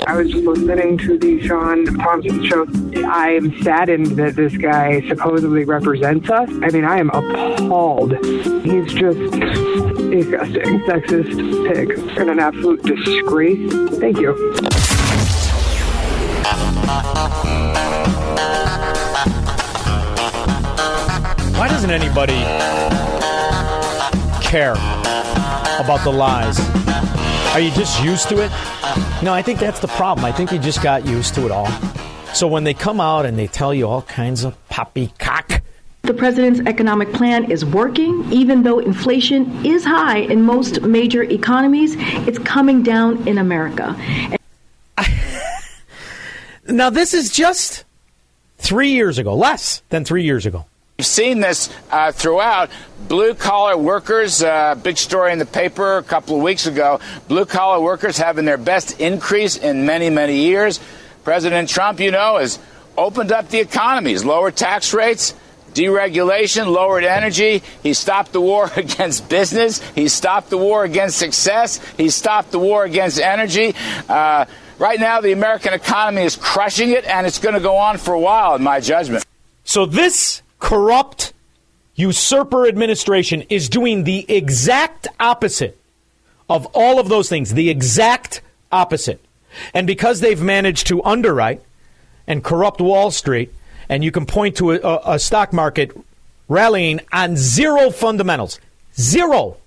I 0.05 0.17
was 0.17 0.33
listening 0.33 0.97
to 0.99 1.17
the 1.17 1.41
Sean 1.47 1.85
Thompson 1.85 2.45
show. 2.45 2.67
I 3.07 3.29
am 3.29 3.63
saddened 3.63 4.17
that 4.17 4.35
this 4.35 4.55
guy 4.57 5.01
supposedly 5.07 5.63
represents 5.63 6.29
us. 6.29 6.49
I 6.61 6.69
mean, 6.69 6.83
I 6.85 6.99
am 6.99 7.09
appalled. 7.09 8.11
He's 8.23 8.93
just 8.93 9.19
disgusting, 10.11 10.79
sexist 10.81 11.73
pig, 11.73 11.91
and 12.17 12.29
an 12.29 12.39
absolute 12.39 12.83
disgrace. 12.83 13.71
Thank 13.99 14.19
you. 14.19 14.33
Why 21.55 21.67
doesn't 21.67 21.91
anybody 21.91 22.39
care 24.41 24.73
about 24.73 26.03
the 26.03 26.11
lies? 26.11 26.59
Are 27.53 27.59
you 27.59 27.69
just 27.71 28.03
used 28.03 28.27
to 28.29 28.41
it? 28.41 28.51
No, 29.21 29.31
I 29.33 29.43
think 29.43 29.59
that's 29.59 29.79
the 29.79 29.87
problem. 29.87 30.25
I 30.25 30.31
think 30.31 30.51
you 30.51 30.57
just 30.57 30.81
got 30.81 31.05
used 31.05 31.35
to 31.35 31.45
it 31.45 31.51
all. 31.51 31.69
So 32.33 32.47
when 32.47 32.63
they 32.63 32.73
come 32.73 32.99
out 32.99 33.25
and 33.27 33.37
they 33.37 33.45
tell 33.45 33.73
you 33.73 33.87
all 33.87 34.01
kinds 34.01 34.43
of 34.43 34.57
poppycock, 34.69 35.61
The 36.01 36.13
president's 36.13 36.59
economic 36.61 37.13
plan 37.13 37.49
is 37.51 37.63
working. 37.63 38.25
Even 38.33 38.63
though 38.63 38.79
inflation 38.79 39.63
is 39.63 39.85
high 39.85 40.17
in 40.17 40.41
most 40.41 40.81
major 40.81 41.23
economies, 41.23 41.95
it's 42.27 42.39
coming 42.39 42.81
down 42.81 43.27
in 43.27 43.37
America. 43.37 43.95
now 46.67 46.89
this 46.89 47.13
is 47.13 47.29
just 47.31 47.85
three 48.57 48.89
years 48.89 49.19
ago, 49.19 49.35
less 49.35 49.83
than 49.89 50.03
three 50.03 50.23
years 50.23 50.45
ago. 50.45 50.65
We've 51.03 51.07
seen 51.07 51.41
this 51.41 51.69
uh, 51.91 52.13
throughout. 52.13 52.69
Blue 53.09 53.35
collar 53.35 53.75
workers, 53.75 54.41
uh, 54.41 54.75
big 54.75 54.97
story 54.97 55.33
in 55.33 55.37
the 55.37 55.45
paper 55.45 55.97
a 55.97 56.03
couple 56.03 56.37
of 56.37 56.43
weeks 56.43 56.65
ago. 56.65 57.01
Blue 57.27 57.43
collar 57.43 57.81
workers 57.81 58.17
having 58.17 58.45
their 58.45 58.57
best 58.57 59.01
increase 59.01 59.57
in 59.57 59.85
many, 59.85 60.09
many 60.09 60.37
years. 60.45 60.79
President 61.25 61.67
Trump, 61.67 61.99
you 61.99 62.09
know, 62.09 62.37
has 62.37 62.57
opened 62.97 63.33
up 63.33 63.49
the 63.49 63.59
economies, 63.59 64.23
lowered 64.23 64.55
tax 64.55 64.93
rates, 64.93 65.35
deregulation, 65.73 66.67
lowered 66.67 67.03
energy. 67.03 67.63
He 67.83 67.93
stopped 67.93 68.31
the 68.31 68.39
war 68.39 68.71
against 68.77 69.27
business. 69.27 69.81
He 69.91 70.07
stopped 70.07 70.51
the 70.51 70.57
war 70.57 70.85
against 70.85 71.17
success. 71.17 71.85
He 71.97 72.09
stopped 72.11 72.53
the 72.53 72.59
war 72.59 72.85
against 72.85 73.19
energy. 73.19 73.75
Uh, 74.07 74.45
right 74.79 75.01
now, 75.01 75.19
the 75.19 75.33
American 75.33 75.73
economy 75.73 76.21
is 76.21 76.37
crushing 76.37 76.91
it, 76.91 77.03
and 77.03 77.27
it's 77.27 77.39
going 77.39 77.55
to 77.55 77.61
go 77.61 77.75
on 77.75 77.97
for 77.97 78.13
a 78.13 78.19
while, 78.21 78.55
in 78.55 78.63
my 78.63 78.79
judgment. 78.79 79.25
So 79.65 79.85
this 79.85 80.42
corrupt 80.63 81.33
usurper 81.95 82.65
administration 82.65 83.41
is 83.49 83.67
doing 83.67 84.05
the 84.05 84.25
exact 84.31 85.09
opposite 85.19 85.77
of 86.49 86.65
all 86.73 86.99
of 86.99 87.09
those 87.09 87.27
things, 87.27 87.53
the 87.53 87.69
exact 87.69 88.41
opposite. 88.71 89.19
And 89.73 89.85
because 89.85 90.21
they've 90.21 90.41
managed 90.41 90.87
to 90.87 91.03
underwrite 91.03 91.61
and 92.27 92.43
corrupt 92.43 92.79
Wall 92.79 93.11
Street, 93.11 93.53
and 93.89 94.05
you 94.05 94.11
can 94.11 94.25
point 94.25 94.55
to 94.57 94.71
a, 94.71 95.01
a 95.05 95.19
stock 95.19 95.51
market 95.51 95.91
rallying 96.47 97.01
on 97.11 97.35
zero 97.35 97.91
fundamentals, 97.91 98.61
zero. 98.97 99.57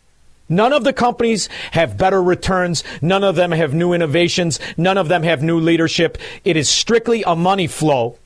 None 0.49 0.73
of 0.73 0.83
the 0.83 0.95
companies 0.95 1.51
have 1.73 1.99
better 1.99 2.23
returns. 2.23 2.83
None 3.03 3.23
of 3.23 3.37
them 3.37 3.51
have 3.51 3.75
new 3.75 3.93
innovations. 3.93 4.59
None 4.79 4.97
of 4.97 5.09
them 5.09 5.25
have 5.25 5.43
new 5.43 5.61
leadership. 5.61 6.17
It 6.43 6.57
is 6.57 6.71
strictly 6.71 7.23
a 7.25 7.37
money 7.37 7.67
flow 7.67 8.17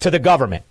to 0.00 0.10
the 0.10 0.18
government 0.18 0.64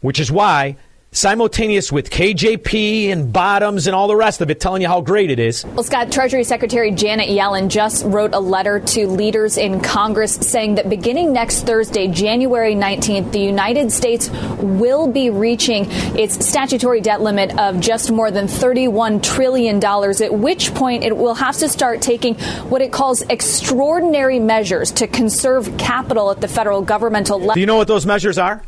which 0.00 0.20
is 0.20 0.30
why 0.30 0.76
simultaneous 1.10 1.90
with 1.90 2.10
KJP 2.10 3.08
and 3.08 3.32
bottoms 3.32 3.86
and 3.86 3.96
all 3.96 4.08
the 4.08 4.16
rest 4.16 4.42
of 4.42 4.50
it 4.50 4.60
telling 4.60 4.82
you 4.82 4.88
how 4.88 5.00
great 5.00 5.30
it 5.30 5.38
is. 5.38 5.64
Well, 5.64 5.82
Scott, 5.82 6.12
Treasury 6.12 6.44
Secretary 6.44 6.90
Janet 6.90 7.30
Yellen 7.30 7.68
just 7.68 8.04
wrote 8.04 8.34
a 8.34 8.38
letter 8.38 8.78
to 8.78 9.08
leaders 9.08 9.56
in 9.56 9.80
Congress 9.80 10.34
saying 10.34 10.74
that 10.74 10.90
beginning 10.90 11.32
next 11.32 11.62
Thursday, 11.62 12.08
January 12.08 12.74
19th, 12.74 13.32
the 13.32 13.40
United 13.40 13.90
States 13.90 14.28
will 14.58 15.10
be 15.10 15.30
reaching 15.30 15.86
its 15.88 16.46
statutory 16.46 17.00
debt 17.00 17.22
limit 17.22 17.58
of 17.58 17.80
just 17.80 18.10
more 18.10 18.30
than 18.30 18.46
$31 18.46 19.22
trillion, 19.22 19.82
at 19.82 20.34
which 20.34 20.74
point 20.74 21.04
it 21.04 21.16
will 21.16 21.34
have 21.34 21.56
to 21.56 21.68
start 21.70 22.02
taking 22.02 22.34
what 22.68 22.82
it 22.82 22.92
calls 22.92 23.22
extraordinary 23.22 24.38
measures 24.38 24.92
to 24.92 25.06
conserve 25.06 25.74
capital 25.78 26.30
at 26.30 26.42
the 26.42 26.48
federal 26.48 26.82
governmental 26.82 27.38
level. 27.38 27.54
Do 27.54 27.60
you 27.60 27.66
know 27.66 27.76
what 27.76 27.88
those 27.88 28.04
measures 28.04 28.36
are? 28.36 28.62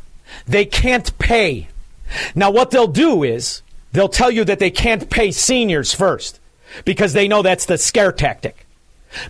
They 0.47 0.65
can't 0.65 1.17
pay. 1.19 1.69
Now, 2.35 2.51
what 2.51 2.71
they'll 2.71 2.87
do 2.87 3.23
is 3.23 3.63
they'll 3.93 4.09
tell 4.09 4.31
you 4.31 4.45
that 4.45 4.59
they 4.59 4.71
can't 4.71 5.11
pay 5.11 5.31
seniors 5.31 5.95
first 5.95 6.41
because 6.85 7.13
they 7.13 7.29
know 7.29 7.43
that's 7.43 7.67
the 7.67 7.79
scare 7.79 8.13
tactic. 8.13 8.67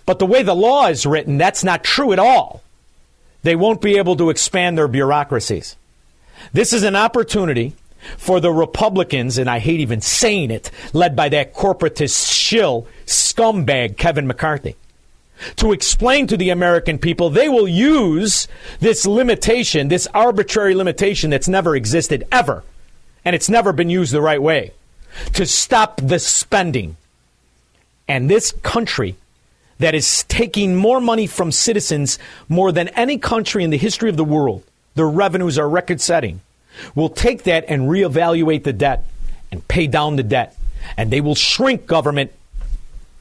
But 0.05 0.19
the 0.19 0.25
way 0.25 0.43
the 0.43 0.55
law 0.55 0.87
is 0.87 1.05
written, 1.05 1.37
that's 1.37 1.63
not 1.63 1.83
true 1.83 2.13
at 2.13 2.19
all. 2.19 2.63
They 3.43 3.55
won't 3.55 3.81
be 3.81 3.97
able 3.97 4.15
to 4.17 4.29
expand 4.29 4.77
their 4.77 4.87
bureaucracies. 4.87 5.75
This 6.53 6.73
is 6.73 6.83
an 6.83 6.95
opportunity 6.95 7.73
for 8.17 8.39
the 8.39 8.51
Republicans, 8.51 9.37
and 9.37 9.49
I 9.49 9.59
hate 9.59 9.79
even 9.79 10.01
saying 10.01 10.51
it, 10.51 10.71
led 10.93 11.15
by 11.15 11.29
that 11.29 11.53
corporatist 11.53 12.31
shill 12.31 12.87
scumbag 13.05 13.97
Kevin 13.97 14.27
McCarthy, 14.27 14.75
to 15.57 15.71
explain 15.73 16.27
to 16.27 16.37
the 16.37 16.49
American 16.49 16.97
people 16.97 17.29
they 17.29 17.49
will 17.49 17.67
use 17.67 18.47
this 18.79 19.05
limitation, 19.05 19.87
this 19.87 20.07
arbitrary 20.13 20.75
limitation 20.75 21.29
that's 21.29 21.47
never 21.47 21.75
existed 21.75 22.25
ever, 22.31 22.63
and 23.25 23.35
it's 23.35 23.49
never 23.49 23.73
been 23.73 23.89
used 23.89 24.13
the 24.13 24.21
right 24.21 24.41
way, 24.41 24.71
to 25.33 25.45
stop 25.45 25.99
the 26.01 26.19
spending. 26.19 26.95
And 28.07 28.29
this 28.29 28.51
country 28.63 29.15
that 29.79 29.95
is 29.95 30.23
taking 30.25 30.75
more 30.75 31.01
money 31.01 31.25
from 31.25 31.51
citizens 31.51 32.19
more 32.47 32.71
than 32.71 32.87
any 32.89 33.17
country 33.17 33.63
in 33.63 33.71
the 33.71 33.77
history 33.77 34.09
of 34.09 34.17
the 34.17 34.23
world, 34.23 34.63
their 34.95 35.07
revenues 35.07 35.57
are 35.57 35.67
record 35.67 36.01
setting, 36.01 36.41
will 36.93 37.09
take 37.09 37.43
that 37.43 37.65
and 37.67 37.83
reevaluate 37.89 38.63
the 38.63 38.73
debt 38.73 39.05
and 39.51 39.67
pay 39.67 39.87
down 39.87 40.15
the 40.15 40.23
debt. 40.23 40.55
And 40.97 41.11
they 41.11 41.21
will 41.21 41.35
shrink 41.35 41.85
government 41.87 42.31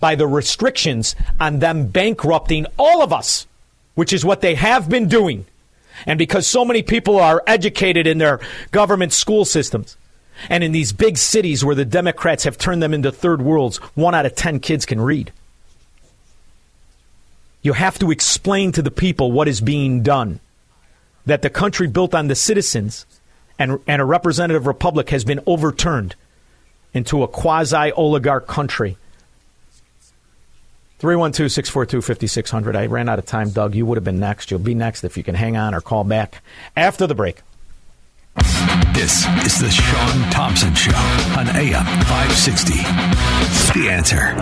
by 0.00 0.14
the 0.14 0.26
restrictions 0.26 1.14
on 1.38 1.58
them 1.58 1.86
bankrupting 1.86 2.66
all 2.78 3.02
of 3.02 3.12
us, 3.12 3.46
which 3.94 4.12
is 4.12 4.24
what 4.24 4.40
they 4.40 4.54
have 4.54 4.88
been 4.88 5.08
doing. 5.08 5.46
And 6.06 6.18
because 6.18 6.46
so 6.46 6.64
many 6.64 6.82
people 6.82 7.18
are 7.18 7.42
educated 7.46 8.06
in 8.06 8.18
their 8.18 8.40
government 8.70 9.12
school 9.12 9.44
systems 9.44 9.96
and 10.48 10.64
in 10.64 10.72
these 10.72 10.92
big 10.92 11.18
cities 11.18 11.64
where 11.64 11.74
the 11.74 11.84
Democrats 11.84 12.44
have 12.44 12.56
turned 12.56 12.82
them 12.82 12.94
into 12.94 13.12
third 13.12 13.42
worlds, 13.42 13.76
one 13.94 14.14
out 14.14 14.26
of 14.26 14.34
ten 14.34 14.58
kids 14.60 14.86
can 14.86 15.00
read. 15.00 15.32
You 17.62 17.74
have 17.74 17.98
to 17.98 18.10
explain 18.10 18.72
to 18.72 18.82
the 18.82 18.90
people 18.90 19.32
what 19.32 19.48
is 19.48 19.60
being 19.60 20.02
done. 20.02 20.40
That 21.26 21.42
the 21.42 21.50
country 21.50 21.86
built 21.86 22.14
on 22.14 22.28
the 22.28 22.34
citizens 22.34 23.04
and, 23.58 23.78
and 23.86 24.00
a 24.00 24.06
representative 24.06 24.66
republic 24.66 25.10
has 25.10 25.24
been 25.24 25.40
overturned 25.46 26.14
into 26.94 27.22
a 27.22 27.28
quasi 27.28 27.92
oligarch 27.92 28.46
country. 28.46 28.96
312 31.00 31.50
642 31.50 32.02
5600. 32.02 32.76
I 32.76 32.86
ran 32.86 33.08
out 33.08 33.18
of 33.18 33.24
time, 33.24 33.48
Doug. 33.50 33.74
You 33.74 33.86
would 33.86 33.96
have 33.96 34.04
been 34.04 34.20
next. 34.20 34.50
You'll 34.50 34.60
be 34.60 34.74
next 34.74 35.02
if 35.02 35.16
you 35.16 35.24
can 35.24 35.34
hang 35.34 35.56
on 35.56 35.74
or 35.74 35.80
call 35.80 36.04
back 36.04 36.42
after 36.76 37.06
the 37.06 37.14
break. 37.14 37.40
This 38.92 39.26
is 39.46 39.58
the 39.58 39.70
Sean 39.70 40.30
Thompson 40.30 40.74
Show 40.74 40.94
on 41.38 41.48
AM 41.56 41.84
560. 42.04 42.74
The 43.80 43.88
answer. 43.90 44.34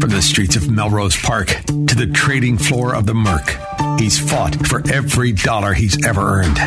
From 0.00 0.10
the 0.10 0.20
streets 0.20 0.54
of 0.56 0.70
Melrose 0.70 1.16
Park 1.16 1.48
to 1.48 1.94
the 1.94 2.10
trading 2.12 2.58
floor 2.58 2.94
of 2.94 3.06
the 3.06 3.14
Merc, 3.14 3.56
he's 3.98 4.18
fought 4.18 4.54
for 4.66 4.82
every 4.92 5.32
dollar 5.32 5.72
he's 5.72 6.04
ever 6.06 6.20
earned. 6.20 6.58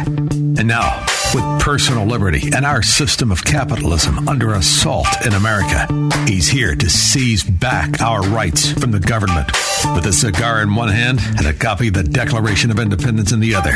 And 0.57 0.67
now, 0.67 1.05
with 1.33 1.43
personal 1.59 2.05
liberty 2.05 2.49
and 2.55 2.65
our 2.65 2.81
system 2.81 3.31
of 3.31 3.43
capitalism 3.43 4.27
under 4.27 4.53
assault 4.53 5.07
in 5.25 5.33
America, 5.33 5.87
he's 6.27 6.47
here 6.47 6.75
to 6.75 6.89
seize 6.89 7.43
back 7.43 8.01
our 8.01 8.21
rights 8.29 8.71
from 8.71 8.91
the 8.91 8.99
government. 8.99 9.47
With 9.93 10.05
a 10.05 10.13
cigar 10.13 10.61
in 10.61 10.75
one 10.75 10.89
hand 10.89 11.19
and 11.37 11.45
a 11.45 11.53
copy 11.53 11.89
of 11.89 11.95
the 11.95 12.03
Declaration 12.03 12.71
of 12.71 12.79
Independence 12.79 13.31
in 13.31 13.39
the 13.39 13.55
other, 13.55 13.73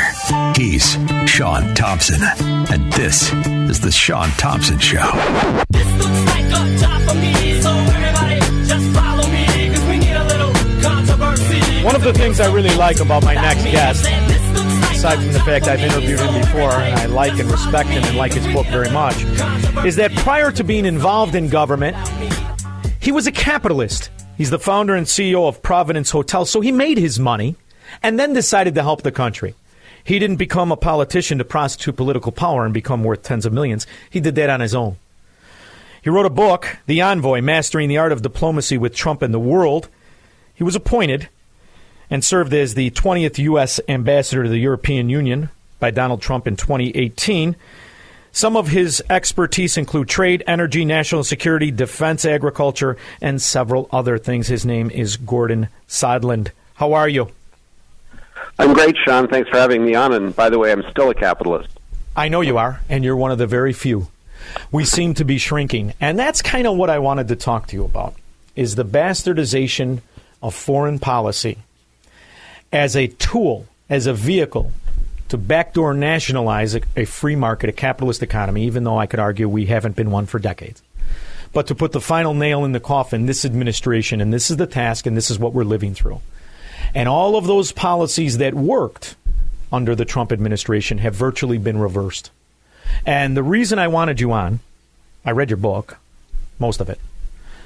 he's 0.56 0.97
Sean 1.30 1.74
Thompson. 1.76 2.22
And 2.22 2.91
this 2.93 3.32
is 3.34 3.82
the 3.82 3.91
Sean 3.91 4.30
Thompson 4.32 4.80
Show. 4.80 5.12
This 5.70 5.88
looks 5.93 6.26
like 6.28 6.45
a 6.45 6.78
job 6.78 7.02
for 7.10 7.16
me, 7.16 7.62
so 7.62 7.70
everybody 7.70 8.39
just 8.66 8.86
follow 8.95 9.28
me, 9.28 9.70
'cause 9.70 9.84
we 9.84 9.97
need 9.97 10.16
a 10.16 10.24
little 10.26 10.54
controversy. 10.82 11.84
One 11.84 11.95
of 11.95 12.04
the 12.04 12.14
things 12.14 12.39
I 12.39 12.52
really 12.52 12.76
like 12.76 12.99
about 12.99 13.24
my 13.24 13.34
next 13.34 13.64
guest, 13.64 14.06
aside 15.02 15.18
from 15.18 15.34
the 15.34 15.39
fact 15.39 15.68
I've 15.68 15.80
interviewed 15.80 16.20
him 16.20 16.41
before 16.41 16.74
and 16.74 16.99
I 16.99 17.08
like 17.08 17.39
and 17.39 17.49
respect 17.49 17.89
him 17.89 18.04
and 18.04 18.16
like 18.16 18.34
his 18.34 18.45
book 18.54 18.68
very 18.68 18.91
much, 18.91 19.16
is 19.84 19.95
that 19.95 20.12
prior 20.18 20.52
to 20.52 20.64
being 20.64 20.86
involved 20.86 21.34
in 21.34 21.49
government, 21.49 21.97
he 22.99 23.12
was 23.12 23.26
a 23.26 23.32
capitalist. 23.32 24.12
He's 24.38 24.52
the 24.52 24.60
founder 24.60 24.93
and 24.93 25.08
CEO 25.08 25.47
of 25.47 25.64
Provenance 25.64 26.12
Hotel, 26.12 26.45
so 26.45 26.62
he 26.62 26.72
made 26.72 26.99
his 26.99 27.20
money 27.20 27.56
and 28.04 28.20
then 28.20 28.34
decided 28.34 28.76
to 28.76 28.84
help 28.84 29.02
the 29.02 29.12
country. 29.12 29.56
He 30.04 30.20
didn't 30.20 30.36
become 30.36 30.72
a 30.72 30.78
politician 30.78 31.39
to 31.39 31.45
prostitute 31.45 31.97
political 31.97 32.32
power 32.32 32.64
and 32.64 32.72
become 32.72 33.04
worth 33.04 33.24
tens 33.24 33.47
of 33.47 33.54
millions. 33.54 33.88
He 34.12 34.20
did 34.20 34.36
that 34.36 34.52
on 34.52 34.60
his 34.60 34.76
own. 34.76 34.97
He 36.04 36.12
wrote 36.12 36.28
a 36.28 36.30
book, 36.30 36.78
The 36.86 37.02
Envoy 37.02 37.41
Mastering 37.41 37.89
the 37.89 37.97
Art 37.97 38.12
of 38.12 38.22
Diplomacy 38.22 38.78
with 38.78 38.93
Trump 38.93 39.24
and 39.24 39.34
the 39.34 39.39
World. 39.39 39.89
He 40.54 40.64
was 40.64 40.76
appointed 40.76 41.28
and 42.12 42.24
served 42.24 42.53
as 42.53 42.76
the 42.76 42.91
20th 42.91 43.38
U.S. 43.39 43.80
ambassador 43.88 44.43
to 44.43 44.49
the 44.49 44.59
European 44.59 45.09
Union 45.09 45.49
by 45.80 45.89
Donald 45.89 46.22
Trump 46.22 46.45
in 46.45 46.57
2018. 46.57 47.55
Some 48.34 48.55
of 48.55 48.68
his 48.68 49.01
expertise 49.09 49.78
include 49.78 50.09
trade, 50.09 50.43
energy, 50.45 50.86
national 50.86 51.24
security, 51.24 51.72
defense, 51.72 52.26
agriculture, 52.26 52.97
and 53.22 53.41
several 53.41 53.89
other 53.91 54.18
things. 54.18 54.47
His 54.47 54.66
name 54.66 54.91
is 54.91 55.18
Gordon 55.18 55.70
Sondland. 55.88 56.49
How 56.76 56.93
are 56.93 57.09
you? 57.09 57.32
I'm 58.59 58.74
great, 58.74 58.95
Sean. 59.05 59.28
Thanks 59.28 59.49
for 59.49 59.57
having 59.57 59.84
me 59.84 59.95
on. 59.95 60.14
And 60.14 60.36
by 60.36 60.49
the 60.49 60.59
way, 60.59 60.72
I'm 60.72 60.84
still 60.91 61.09
a 61.09 61.16
capitalist. 61.16 61.70
I 62.16 62.28
know 62.28 62.41
you 62.41 62.57
are, 62.57 62.82
and 62.89 63.03
you're 63.03 63.16
one 63.16 63.32
of 63.32 63.38
the 63.38 63.47
very 63.47 63.74
few. 63.74 64.07
We 64.72 64.84
seem 64.84 65.14
to 65.16 65.24
be 65.24 65.38
shrinking, 65.38 65.93
and 66.01 66.20
that's 66.20 66.41
kind 66.41 66.68
of 66.68 66.76
what 66.76 66.89
I 66.89 66.99
wanted 66.99 67.30
to 67.30 67.36
talk 67.38 67.68
to 67.68 67.76
you 67.76 67.86
about 67.86 68.16
is 68.53 68.76
the 68.76 68.84
bastardization 68.84 70.01
of 70.43 70.53
foreign 70.53 70.99
policy 70.99 71.57
as 72.72 72.95
a 72.95 73.07
tool, 73.07 73.67
as 73.89 74.07
a 74.07 74.13
vehicle 74.13 74.72
to 75.30 75.38
backdoor 75.38 75.93
nationalize 75.93 76.76
a, 76.76 76.82
a 76.97 77.05
free 77.05 77.36
market, 77.36 77.69
a 77.69 77.74
capitalist 77.74 78.22
economy, 78.22 78.65
even 78.65 78.84
though 78.84 78.97
I 78.97 79.05
could 79.05 79.19
argue 79.19 79.47
we 79.47 79.65
haven't 79.67 79.95
been 79.95 80.11
one 80.11 80.26
for 80.26 80.39
decades. 80.39 80.82
But 81.53 81.67
to 81.67 81.76
put 81.76 81.93
the 81.93 82.01
final 82.01 82.34
nail 82.34 82.65
in 82.65 82.74
the 82.74 82.80
coffin, 82.80 83.26
this 83.26 83.45
administration, 83.45 84.22
and 84.22 84.34
this 84.34 84.51
is 84.51 84.57
the 84.57 84.67
task, 84.67 85.05
and 85.05 85.15
this 85.15 85.32
is 85.32 85.39
what 85.39 85.53
we're 85.53 85.63
living 85.63 85.93
through. 85.93 86.22
And 86.93 87.07
all 87.07 87.38
of 87.38 87.45
those 87.45 87.72
policies 87.72 88.39
that 88.39 88.53
worked 88.53 89.15
under 89.72 89.95
the 89.95 90.05
Trump 90.05 90.32
administration 90.32 90.97
have 90.97 91.15
virtually 91.15 91.57
been 91.57 91.78
reversed. 91.78 92.30
And 93.05 93.36
the 93.36 93.43
reason 93.43 93.80
I 93.80 93.88
wanted 93.88 94.19
you 94.19 94.32
on, 94.34 94.59
I 95.26 95.32
read 95.32 95.49
your 95.49 95.57
book, 95.57 95.97
most 96.59 96.82
of 96.82 96.89
it. 96.89 96.99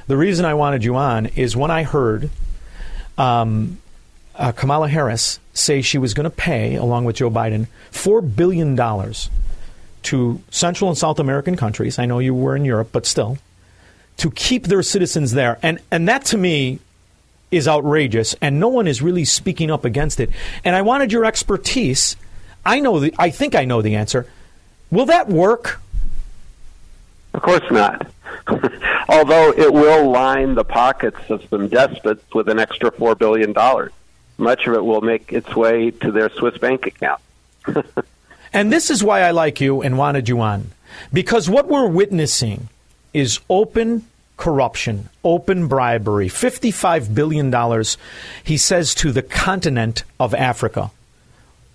The 0.08 0.18
reason 0.18 0.45
I 0.45 0.53
wanted 0.53 0.84
you 0.84 0.95
on 0.95 1.26
is 1.28 1.56
when 1.56 1.72
I 1.72 1.82
heard 1.82 2.30
um, 3.18 3.80
uh, 4.38 4.52
Kamala 4.52 4.88
Harris 4.88 5.40
say 5.54 5.82
she 5.82 5.98
was 5.98 6.14
going 6.14 6.26
to 6.26 6.30
pay, 6.30 6.76
along 6.76 7.06
with 7.06 7.18
Joe 7.18 7.32
Biden, 7.32 7.68
$4 7.92 8.36
billion 8.36 8.76
to 10.04 10.42
Central 10.52 10.90
and 10.90 10.98
South 10.98 11.20
American 11.20 11.56
countries. 11.56 11.98
I 11.98 12.06
know 12.06 12.20
you 12.20 12.34
were 12.34 12.56
in 12.56 12.66
Europe, 12.66 12.90
but 12.92 13.06
still, 13.06 13.38
to 14.18 14.32
keep 14.32 14.68
their 14.68 14.84
citizens 14.84 15.32
there. 15.32 15.58
And, 15.62 15.80
and 15.92 16.08
that 16.08 16.26
to 16.26 16.38
me 16.38 16.80
is 17.52 17.68
outrageous, 17.68 18.36
and 18.42 18.60
no 18.60 18.68
one 18.68 18.88
is 18.88 19.02
really 19.02 19.26
speaking 19.26 19.72
up 19.72 19.86
against 19.86 20.20
it. 20.20 20.30
And 20.64 20.76
I 20.76 20.82
wanted 20.82 21.12
your 21.12 21.26
expertise. 21.26 22.16
I 22.66 22.80
know 22.80 23.00
the, 23.00 23.14
I 23.18 23.30
think 23.30 23.56
I 23.56 23.66
know 23.66 23.82
the 23.82 23.96
answer. 23.96 24.28
Will 24.92 25.06
that 25.06 25.28
work? 25.30 25.80
Of 27.34 27.42
course 27.42 27.70
not. 27.72 28.08
Although 29.10 29.52
it 29.52 29.72
will 29.72 30.10
line 30.10 30.56
the 30.56 30.64
pockets 30.64 31.20
of 31.30 31.44
some 31.50 31.68
despots 31.68 32.24
with 32.34 32.50
an 32.50 32.60
extra 32.60 32.92
$4 32.92 33.18
billion. 33.18 33.54
Much 34.38 34.68
of 34.68 34.74
it 34.74 34.84
will 34.84 35.02
make 35.02 35.32
its 35.32 35.56
way 35.56 35.92
to 35.92 36.12
their 36.12 36.30
Swiss 36.30 36.58
bank 36.58 36.88
account. 36.88 37.22
And 38.56 38.72
this 38.72 38.90
is 38.90 39.04
why 39.04 39.20
I 39.20 39.32
like 39.32 39.60
you 39.60 39.82
and 39.82 39.98
wanted 39.98 40.30
you 40.30 40.40
on. 40.40 40.72
Because 41.12 41.50
what 41.50 41.68
we're 41.68 41.90
witnessing 41.90 42.70
is 43.14 43.42
open 43.50 44.06
corruption, 44.38 45.10
open 45.26 45.68
bribery, 45.68 46.30
$55 46.30 47.14
billion, 47.14 47.54
he 48.46 48.56
says, 48.56 48.96
to 48.96 49.12
the 49.12 49.22
continent 49.22 50.04
of 50.22 50.34
Africa. 50.34 50.92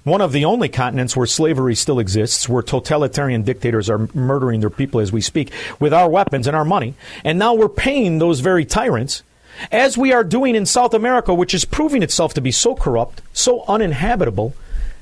One 0.04 0.22
of 0.22 0.32
the 0.32 0.46
only 0.46 0.70
continents 0.70 1.14
where 1.14 1.26
slavery 1.26 1.74
still 1.74 1.98
exists, 1.98 2.48
where 2.48 2.62
totalitarian 2.62 3.42
dictators 3.42 3.90
are 3.90 4.08
murdering 4.14 4.60
their 4.60 4.70
people 4.70 5.00
as 5.00 5.12
we 5.12 5.20
speak 5.20 5.52
with 5.78 5.92
our 5.92 6.08
weapons 6.08 6.46
and 6.46 6.56
our 6.56 6.64
money. 6.64 6.94
And 7.24 7.38
now 7.38 7.52
we're 7.52 7.68
paying 7.68 8.20
those 8.20 8.40
very 8.40 8.64
tyrants, 8.64 9.22
as 9.70 9.98
we 9.98 10.12
are 10.12 10.24
doing 10.24 10.54
in 10.54 10.66
South 10.66 10.94
America, 10.94 11.34
which 11.34 11.54
is 11.54 11.64
proving 11.64 12.02
itself 12.02 12.34
to 12.34 12.40
be 12.40 12.50
so 12.50 12.74
corrupt, 12.74 13.22
so 13.32 13.64
uninhabitable. 13.68 14.54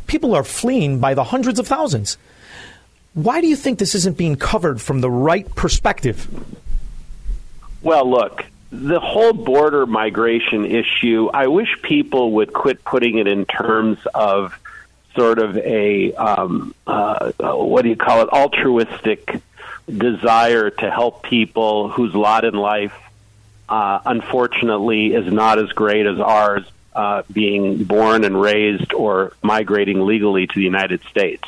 People 0.06 0.34
are 0.34 0.44
fleeing 0.44 1.00
by 1.00 1.14
the 1.14 1.24
hundreds 1.24 1.58
of 1.58 1.66
thousands. 1.66 2.18
Why 3.14 3.40
do 3.40 3.46
you 3.46 3.56
think 3.56 3.78
this 3.78 3.94
isn't 3.94 4.16
being 4.16 4.36
covered 4.36 4.80
from 4.80 5.00
the 5.00 5.10
right 5.10 5.52
perspective? 5.54 6.28
Well, 7.82 8.08
look, 8.08 8.44
the 8.70 9.00
whole 9.00 9.32
border 9.32 9.86
migration 9.86 10.64
issue, 10.64 11.30
I 11.32 11.46
wish 11.46 11.68
people 11.82 12.32
would 12.32 12.52
quit 12.52 12.84
putting 12.84 13.18
it 13.18 13.26
in 13.26 13.44
terms 13.46 13.98
of 14.14 14.58
sort 15.14 15.38
of 15.38 15.56
a, 15.56 16.12
um, 16.14 16.74
uh, 16.86 17.32
what 17.38 17.82
do 17.82 17.88
you 17.88 17.96
call 17.96 18.22
it, 18.22 18.28
altruistic 18.28 19.40
desire 19.88 20.70
to 20.70 20.90
help 20.90 21.22
people 21.22 21.88
whose 21.88 22.14
lot 22.14 22.44
in 22.44 22.54
life, 22.54 22.94
uh, 23.68 24.00
unfortunately, 24.04 25.14
is 25.14 25.32
not 25.32 25.58
as 25.58 25.70
great 25.70 26.06
as 26.06 26.20
ours, 26.20 26.64
uh, 26.94 27.22
being 27.32 27.84
born 27.84 28.24
and 28.24 28.40
raised 28.40 28.92
or 28.92 29.32
migrating 29.42 30.04
legally 30.04 30.46
to 30.46 30.54
the 30.54 30.64
United 30.64 31.02
States. 31.04 31.44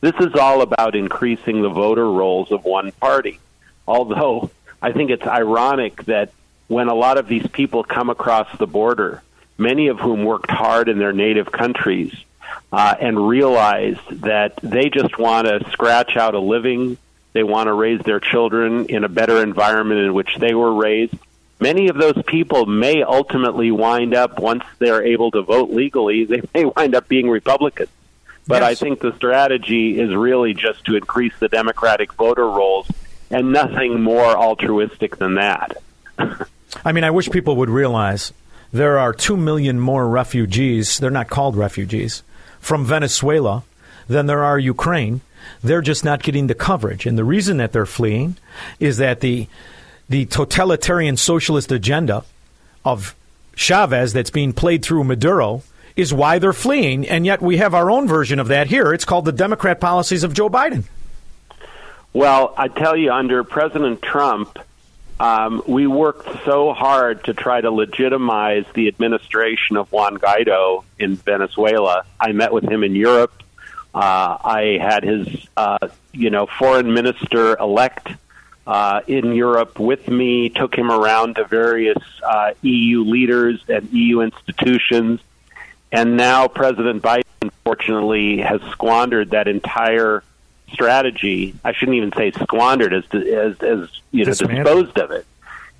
This 0.00 0.14
is 0.20 0.34
all 0.34 0.62
about 0.62 0.94
increasing 0.94 1.62
the 1.62 1.68
voter 1.68 2.10
rolls 2.10 2.52
of 2.52 2.64
one 2.64 2.92
party. 2.92 3.40
Although 3.86 4.50
I 4.80 4.92
think 4.92 5.10
it's 5.10 5.26
ironic 5.26 6.04
that 6.04 6.30
when 6.68 6.88
a 6.88 6.94
lot 6.94 7.18
of 7.18 7.28
these 7.28 7.46
people 7.46 7.84
come 7.84 8.10
across 8.10 8.48
the 8.58 8.66
border, 8.66 9.22
many 9.58 9.88
of 9.88 10.00
whom 10.00 10.24
worked 10.24 10.50
hard 10.50 10.88
in 10.88 10.98
their 10.98 11.12
native 11.12 11.52
countries, 11.52 12.14
uh, 12.72 12.94
and 13.00 13.28
realized 13.28 14.22
that 14.22 14.56
they 14.62 14.88
just 14.88 15.18
want 15.18 15.46
to 15.46 15.70
scratch 15.70 16.16
out 16.16 16.34
a 16.34 16.38
living, 16.38 16.96
they 17.32 17.42
want 17.42 17.66
to 17.66 17.72
raise 17.72 18.00
their 18.00 18.20
children 18.20 18.86
in 18.86 19.04
a 19.04 19.08
better 19.08 19.42
environment 19.42 20.00
in 20.00 20.14
which 20.14 20.36
they 20.38 20.54
were 20.54 20.74
raised. 20.74 21.14
Many 21.62 21.86
of 21.86 21.96
those 21.96 22.20
people 22.26 22.66
may 22.66 23.04
ultimately 23.04 23.70
wind 23.70 24.14
up, 24.14 24.40
once 24.40 24.64
they're 24.80 25.04
able 25.04 25.30
to 25.30 25.42
vote 25.42 25.70
legally, 25.70 26.24
they 26.30 26.42
may 26.52 26.64
wind 26.64 26.96
up 26.96 27.06
being 27.06 27.30
Republicans. 27.30 27.88
But 28.48 28.64
I 28.64 28.74
think 28.74 28.98
the 28.98 29.14
strategy 29.14 30.00
is 30.00 30.12
really 30.12 30.52
just 30.52 30.84
to 30.86 30.96
increase 30.96 31.32
the 31.38 31.48
Democratic 31.48 32.14
voter 32.14 32.48
rolls 32.48 32.90
and 33.30 33.52
nothing 33.52 34.02
more 34.02 34.36
altruistic 34.36 35.18
than 35.18 35.36
that. 35.36 35.80
I 36.84 36.90
mean, 36.90 37.04
I 37.04 37.10
wish 37.10 37.30
people 37.30 37.54
would 37.54 37.70
realize 37.70 38.32
there 38.72 38.98
are 38.98 39.12
2 39.12 39.36
million 39.36 39.78
more 39.78 40.08
refugees, 40.08 40.98
they're 40.98 41.10
not 41.12 41.30
called 41.30 41.54
refugees, 41.54 42.24
from 42.58 42.84
Venezuela 42.84 43.62
than 44.08 44.26
there 44.26 44.42
are 44.42 44.58
Ukraine. 44.58 45.20
They're 45.62 45.80
just 45.80 46.04
not 46.04 46.24
getting 46.24 46.48
the 46.48 46.56
coverage. 46.56 47.06
And 47.06 47.16
the 47.16 47.24
reason 47.24 47.58
that 47.58 47.70
they're 47.70 47.86
fleeing 47.86 48.36
is 48.80 48.96
that 48.96 49.20
the, 49.20 49.46
the 50.12 50.26
totalitarian 50.26 51.16
socialist 51.16 51.72
agenda 51.72 52.22
of 52.84 53.16
Chavez 53.54 54.12
that's 54.12 54.30
being 54.30 54.52
played 54.52 54.84
through 54.84 55.04
Maduro 55.04 55.62
is 55.96 56.12
why 56.12 56.38
they're 56.38 56.52
fleeing, 56.52 57.08
and 57.08 57.24
yet 57.24 57.40
we 57.40 57.56
have 57.56 57.74
our 57.74 57.90
own 57.90 58.06
version 58.06 58.38
of 58.38 58.48
that 58.48 58.66
here. 58.66 58.92
It's 58.92 59.06
called 59.06 59.24
the 59.24 59.32
Democrat 59.32 59.80
policies 59.80 60.22
of 60.22 60.34
Joe 60.34 60.50
Biden. 60.50 60.84
Well, 62.12 62.52
I 62.58 62.68
tell 62.68 62.94
you, 62.94 63.10
under 63.10 63.42
President 63.42 64.02
Trump, 64.02 64.58
um, 65.18 65.62
we 65.66 65.86
worked 65.86 66.44
so 66.44 66.74
hard 66.74 67.24
to 67.24 67.32
try 67.32 67.62
to 67.62 67.70
legitimize 67.70 68.66
the 68.74 68.88
administration 68.88 69.78
of 69.78 69.90
Juan 69.90 70.18
Guaido 70.18 70.84
in 70.98 71.16
Venezuela. 71.16 72.04
I 72.20 72.32
met 72.32 72.52
with 72.52 72.64
him 72.64 72.84
in 72.84 72.94
Europe. 72.94 73.32
Uh, 73.94 74.36
I 74.44 74.78
had 74.78 75.04
his, 75.04 75.46
uh, 75.56 75.88
you 76.12 76.28
know, 76.28 76.44
foreign 76.58 76.92
minister 76.92 77.56
elect 77.56 78.08
uh, 78.66 79.00
in 79.06 79.32
Europe 79.32 79.78
with 79.78 80.08
me. 80.08 80.48
Took 80.48 80.74
him 80.74 80.90
around 80.90 81.36
to 81.36 81.44
various 81.44 81.98
uh, 82.22 82.52
EU 82.62 83.04
leaders 83.04 83.62
and 83.68 83.88
EU 83.92 84.20
institutions, 84.20 85.20
and 85.90 86.16
now 86.16 86.48
President 86.48 87.02
Biden, 87.02 87.24
unfortunately, 87.40 88.38
has 88.38 88.60
squandered 88.70 89.30
that 89.30 89.48
entire 89.48 90.22
strategy. 90.72 91.54
I 91.64 91.72
shouldn't 91.72 91.96
even 91.96 92.12
say 92.12 92.30
squandered, 92.32 92.94
as 92.94 93.04
as, 93.12 93.62
as 93.62 93.88
you 94.10 94.24
know, 94.24 94.32
disposed 94.32 94.98
of 94.98 95.10
it. 95.10 95.26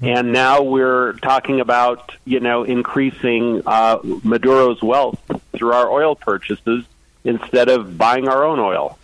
And 0.01 0.33
now 0.33 0.63
we're 0.63 1.13
talking 1.15 1.61
about 1.61 2.13
you 2.25 2.41
know 2.41 2.65
increasing 2.65 3.63
uh, 3.65 3.99
Maduro's 4.03 4.83
wealth 4.83 5.21
through 5.53 5.73
our 5.73 5.89
oil 5.89 6.17
purchases 6.17 6.85
instead 7.25 7.69
of 7.69 7.97
buying 7.97 8.27
our 8.29 8.45
own 8.45 8.59
oil. 8.59 8.99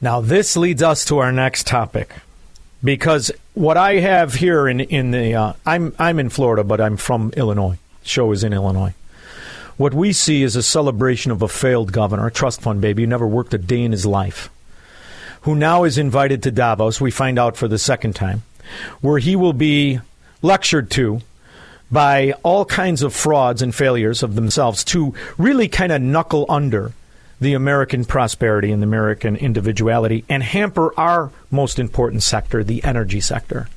Now, 0.00 0.20
this 0.20 0.56
leads 0.56 0.82
us 0.82 1.04
to 1.06 1.18
our 1.18 1.32
next 1.32 1.66
topic 1.66 2.14
because 2.86 3.32
what 3.54 3.76
I 3.76 3.94
have 3.94 4.34
here 4.34 4.68
in 4.68 4.80
in 4.80 5.10
the 5.10 5.34
uh, 5.34 5.52
I'm 5.66 5.92
I'm 5.98 6.18
in 6.20 6.30
Florida, 6.30 6.62
but 6.62 6.80
I'm 6.80 6.96
from 6.96 7.32
Illinois. 7.36 7.78
Show 8.04 8.30
is 8.30 8.44
in 8.44 8.52
Illinois. 8.52 8.94
What 9.76 9.92
we 9.92 10.12
see 10.12 10.44
is 10.44 10.54
a 10.54 10.62
celebration 10.62 11.32
of 11.32 11.42
a 11.42 11.48
failed 11.48 11.92
governor, 11.92 12.28
a 12.28 12.30
trust 12.30 12.62
fund 12.62 12.80
baby 12.80 13.02
who 13.02 13.08
never 13.08 13.26
worked 13.26 13.52
a 13.52 13.58
day 13.58 13.82
in 13.82 13.90
his 13.90 14.06
life, 14.06 14.48
who 15.42 15.56
now 15.56 15.82
is 15.82 15.98
invited 15.98 16.44
to 16.44 16.52
Davos. 16.52 17.00
We 17.00 17.10
find 17.10 17.38
out 17.38 17.56
for 17.56 17.66
the 17.66 17.76
second 17.76 18.14
time, 18.14 18.44
where 19.00 19.18
he 19.18 19.34
will 19.34 19.52
be 19.52 19.98
lectured 20.40 20.88
to 20.92 21.20
by 21.90 22.32
all 22.44 22.64
kinds 22.64 23.02
of 23.02 23.12
frauds 23.12 23.62
and 23.62 23.74
failures 23.74 24.22
of 24.22 24.36
themselves 24.36 24.84
to 24.84 25.12
really 25.36 25.68
kind 25.68 25.90
of 25.90 26.00
knuckle 26.00 26.46
under 26.48 26.92
the 27.40 27.54
American 27.54 28.04
prosperity 28.04 28.72
and 28.72 28.82
the 28.82 28.86
American 28.86 29.36
individuality 29.36 30.24
and 30.28 30.42
hamper 30.42 30.92
our 30.98 31.30
most 31.50 31.78
important 31.78 32.22
sector, 32.22 32.64
the 32.64 32.82
energy 32.84 33.20
sector. 33.20 33.68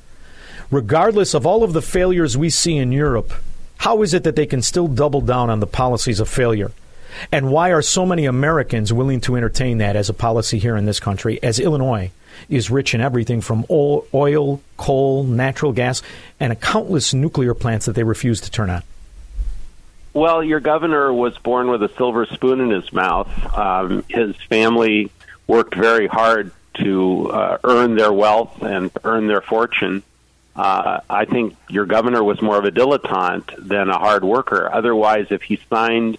Regardless 0.70 1.34
of 1.34 1.46
all 1.46 1.62
of 1.62 1.72
the 1.72 1.82
failures 1.82 2.36
we 2.36 2.48
see 2.48 2.76
in 2.76 2.92
Europe, 2.92 3.32
how 3.78 4.02
is 4.02 4.14
it 4.14 4.24
that 4.24 4.36
they 4.36 4.46
can 4.46 4.62
still 4.62 4.88
double 4.88 5.20
down 5.20 5.50
on 5.50 5.60
the 5.60 5.66
policies 5.66 6.20
of 6.20 6.28
failure? 6.28 6.72
And 7.32 7.50
why 7.50 7.70
are 7.70 7.82
so 7.82 8.06
many 8.06 8.24
Americans 8.24 8.92
willing 8.92 9.20
to 9.22 9.36
entertain 9.36 9.78
that 9.78 9.96
as 9.96 10.08
a 10.08 10.14
policy 10.14 10.58
here 10.58 10.76
in 10.76 10.84
this 10.84 11.00
country, 11.00 11.42
as 11.42 11.58
Illinois 11.58 12.10
is 12.48 12.70
rich 12.70 12.94
in 12.94 13.00
everything 13.00 13.40
from 13.40 13.66
oil, 13.70 14.60
coal, 14.76 15.24
natural 15.24 15.72
gas, 15.72 16.02
and 16.38 16.52
a 16.52 16.56
countless 16.56 17.12
nuclear 17.12 17.52
plants 17.52 17.86
that 17.86 17.94
they 17.94 18.04
refuse 18.04 18.40
to 18.42 18.50
turn 18.50 18.70
on? 18.70 18.82
Well, 20.12 20.42
your 20.42 20.60
governor 20.60 21.12
was 21.12 21.38
born 21.38 21.70
with 21.70 21.82
a 21.82 21.90
silver 21.96 22.26
spoon 22.26 22.60
in 22.60 22.70
his 22.70 22.92
mouth. 22.92 23.28
Um, 23.56 24.04
his 24.08 24.34
family 24.48 25.10
worked 25.46 25.74
very 25.74 26.08
hard 26.08 26.52
to 26.74 27.30
uh, 27.30 27.58
earn 27.64 27.94
their 27.94 28.12
wealth 28.12 28.62
and 28.62 28.90
earn 29.04 29.26
their 29.26 29.40
fortune. 29.40 30.02
Uh, 30.56 31.00
I 31.08 31.24
think 31.26 31.56
your 31.68 31.86
governor 31.86 32.24
was 32.24 32.42
more 32.42 32.58
of 32.58 32.64
a 32.64 32.70
dilettante 32.70 33.54
than 33.56 33.88
a 33.88 33.98
hard 33.98 34.24
worker. 34.24 34.68
Otherwise, 34.72 35.28
if 35.30 35.42
he 35.42 35.60
signed, 35.70 36.18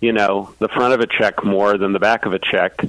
you 0.00 0.12
know, 0.12 0.52
the 0.58 0.68
front 0.68 0.94
of 0.94 1.00
a 1.00 1.06
check 1.06 1.44
more 1.44 1.78
than 1.78 1.92
the 1.92 2.00
back 2.00 2.26
of 2.26 2.32
a 2.32 2.38
check, 2.38 2.84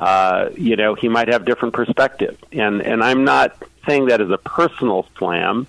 uh, 0.00 0.50
you 0.56 0.76
know, 0.76 0.94
he 0.94 1.08
might 1.08 1.28
have 1.28 1.44
different 1.44 1.74
perspective. 1.74 2.38
And 2.52 2.82
and 2.82 3.02
I'm 3.02 3.24
not 3.24 3.56
saying 3.86 4.06
that 4.06 4.20
as 4.20 4.30
a 4.30 4.38
personal 4.38 5.06
slam. 5.18 5.66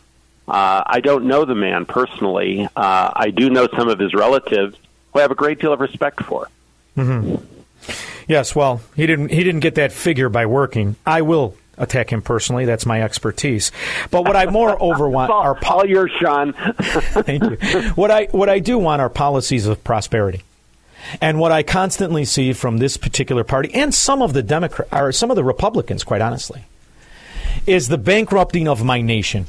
Uh, 0.48 0.84
I 0.86 1.00
don't 1.02 1.26
know 1.26 1.46
the 1.46 1.56
man 1.56 1.86
personally. 1.86 2.68
Uh, 2.76 3.12
I 3.16 3.32
do 3.32 3.50
know 3.50 3.68
some 3.76 3.90
of 3.90 4.00
his 4.00 4.14
relatives 4.14 4.78
who 5.12 5.20
I 5.20 5.22
have 5.24 5.32
a 5.32 5.36
great 5.36 5.60
deal 5.60 5.74
of 5.74 5.80
respect 5.80 6.24
for. 6.24 6.50
hmm 6.96 7.36
Yes, 8.28 8.56
well, 8.56 8.82
he 8.96 9.06
didn't. 9.06 9.30
He 9.30 9.44
didn't 9.44 9.60
get 9.60 9.76
that 9.76 9.92
figure 9.92 10.30
by 10.30 10.48
working. 10.48 10.96
I 11.06 11.22
will 11.22 11.56
attack 11.78 12.10
him 12.12 12.24
personally. 12.24 12.66
That's 12.66 12.86
my 12.86 13.02
expertise. 13.04 13.72
But 14.10 14.24
what 14.24 14.36
I 14.36 14.48
moreover 14.48 15.08
want 15.12 15.32
are 15.32 15.58
all 15.68 15.86
yours, 15.86 16.12
Sean. 16.20 16.54
Thank 16.82 17.44
you. 17.44 17.82
What 17.92 18.10
I 18.10 18.26
what 18.32 18.50
I 18.50 18.58
do 18.60 18.80
want 18.80 19.02
are 19.02 19.10
policies 19.10 19.68
of 19.68 19.84
prosperity. 19.84 20.42
And 21.22 21.40
what 21.40 21.52
I 21.52 21.62
constantly 21.62 22.26
see 22.26 22.54
from 22.54 22.78
this 22.78 22.98
particular 22.98 23.44
party 23.44 23.72
and 23.76 23.94
some 23.94 24.24
of 24.24 24.34
the 24.34 24.42
Democrat 24.42 24.88
or 24.92 25.12
some 25.12 25.30
of 25.30 25.36
the 25.36 25.44
Republicans, 25.44 26.04
quite 26.04 26.22
honestly, 26.22 26.64
is 27.68 27.90
the 27.90 27.98
bankrupting 28.00 28.68
of 28.68 28.84
my 28.84 29.02
nation. 29.02 29.46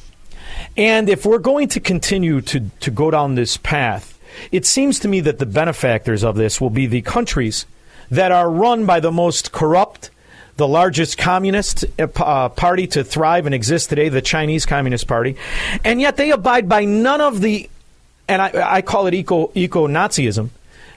And 0.77 1.09
if 1.09 1.25
we're 1.25 1.39
going 1.39 1.69
to 1.69 1.81
continue 1.81 2.41
to, 2.43 2.61
to 2.81 2.91
go 2.91 3.11
down 3.11 3.35
this 3.35 3.57
path, 3.57 4.19
it 4.53 4.67
seems 4.67 4.99
to 5.01 5.09
me 5.09 5.21
that 5.21 5.39
the 5.39 5.47
benefactors 5.47 6.23
of 6.23 6.37
this 6.37 6.61
will 6.61 6.71
be 6.71 6.87
the 6.87 7.03
countries 7.03 7.67
that 8.11 8.33
are 8.33 8.51
run 8.51 8.87
by 8.87 9.01
the 9.01 9.13
most 9.13 9.53
corrupt, 9.53 10.11
the 10.57 10.69
largest 10.69 11.19
communist 11.19 11.85
uh, 11.99 12.49
party 12.51 12.87
to 12.89 13.05
thrive 13.05 13.47
and 13.47 13.55
exist 13.55 13.89
today, 13.89 14.09
the 14.09 14.23
Chinese 14.23 14.67
Communist 14.67 15.07
Party, 15.07 15.37
and 15.85 16.01
yet 16.01 16.17
they 16.17 16.31
abide 16.31 16.69
by 16.69 16.85
none 16.85 17.21
of 17.21 17.41
the, 17.41 17.69
and 18.29 18.41
I, 18.41 18.77
I 18.77 18.83
call 18.83 19.07
it 19.07 19.15
eco 19.15 19.51
eco 19.55 19.87
Nazism. 19.87 20.51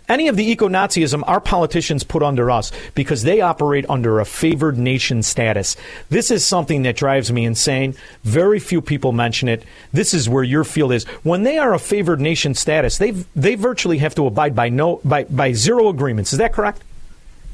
Any 0.09 0.27
of 0.27 0.35
the 0.35 0.49
eco 0.49 0.67
Nazism 0.67 1.23
our 1.27 1.39
politicians 1.39 2.03
put 2.03 2.23
under 2.23 2.49
us 2.49 2.71
because 2.95 3.21
they 3.21 3.41
operate 3.41 3.85
under 3.87 4.19
a 4.19 4.25
favored 4.25 4.75
nation 4.75 5.21
status. 5.21 5.77
This 6.09 6.31
is 6.31 6.43
something 6.43 6.81
that 6.81 6.95
drives 6.95 7.31
me 7.31 7.45
insane. 7.45 7.93
Very 8.23 8.59
few 8.59 8.81
people 8.81 9.11
mention 9.11 9.47
it. 9.47 9.63
This 9.93 10.15
is 10.15 10.27
where 10.27 10.43
your 10.43 10.63
field 10.63 10.93
is. 10.93 11.03
When 11.21 11.43
they 11.43 11.59
are 11.59 11.75
a 11.75 11.79
favored 11.79 12.19
nation 12.19 12.55
status, 12.55 12.97
they 12.97 13.11
they 13.35 13.53
virtually 13.53 13.99
have 13.99 14.15
to 14.15 14.25
abide 14.25 14.55
by 14.55 14.69
no 14.69 14.99
by, 15.05 15.25
by 15.25 15.53
zero 15.53 15.89
agreements. 15.89 16.33
Is 16.33 16.39
that 16.39 16.53
correct? 16.53 16.81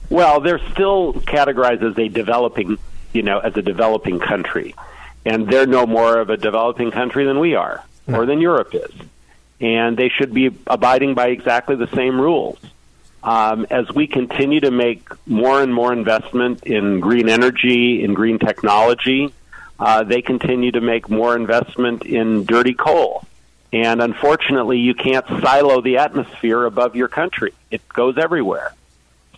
Well, 0.09 0.39
they're 0.39 0.65
still 0.71 1.13
categorized 1.13 1.83
as 1.83 1.97
a 1.97 2.07
developing, 2.07 2.77
you 3.11 3.23
know, 3.23 3.39
as 3.39 3.57
a 3.57 3.61
developing 3.61 4.19
country, 4.19 4.75
and 5.25 5.49
they're 5.49 5.67
no 5.67 5.85
more 5.85 6.19
of 6.19 6.29
a 6.29 6.37
developing 6.37 6.91
country 6.91 7.25
than 7.25 7.39
we 7.39 7.55
are, 7.55 7.83
or 8.07 8.25
than 8.25 8.39
Europe 8.39 8.73
is, 8.73 8.91
and 9.59 9.97
they 9.97 10.09
should 10.09 10.33
be 10.33 10.51
abiding 10.67 11.13
by 11.13 11.27
exactly 11.27 11.75
the 11.75 11.87
same 11.87 12.19
rules. 12.19 12.59
Um, 13.23 13.65
as 13.71 13.89
we 13.91 14.05
continue 14.05 14.59
to 14.59 14.71
make 14.71 15.07
more 15.25 15.61
and 15.61 15.73
more 15.73 15.91
investment 15.91 16.63
in 16.63 16.99
green 16.99 17.27
energy, 17.27 18.03
in 18.03 18.13
green 18.13 18.37
technology, 18.37 19.33
uh, 19.79 20.03
they 20.03 20.21
continue 20.21 20.71
to 20.71 20.81
make 20.81 21.09
more 21.09 21.35
investment 21.35 22.03
in 22.05 22.45
dirty 22.45 22.73
coal. 22.73 23.25
And 23.73 24.01
unfortunately, 24.01 24.79
you 24.79 24.93
can't 24.93 25.27
silo 25.27 25.81
the 25.81 25.97
atmosphere 25.97 26.65
above 26.65 26.95
your 26.95 27.07
country. 27.07 27.53
It 27.71 27.87
goes 27.89 28.17
everywhere. 28.17 28.73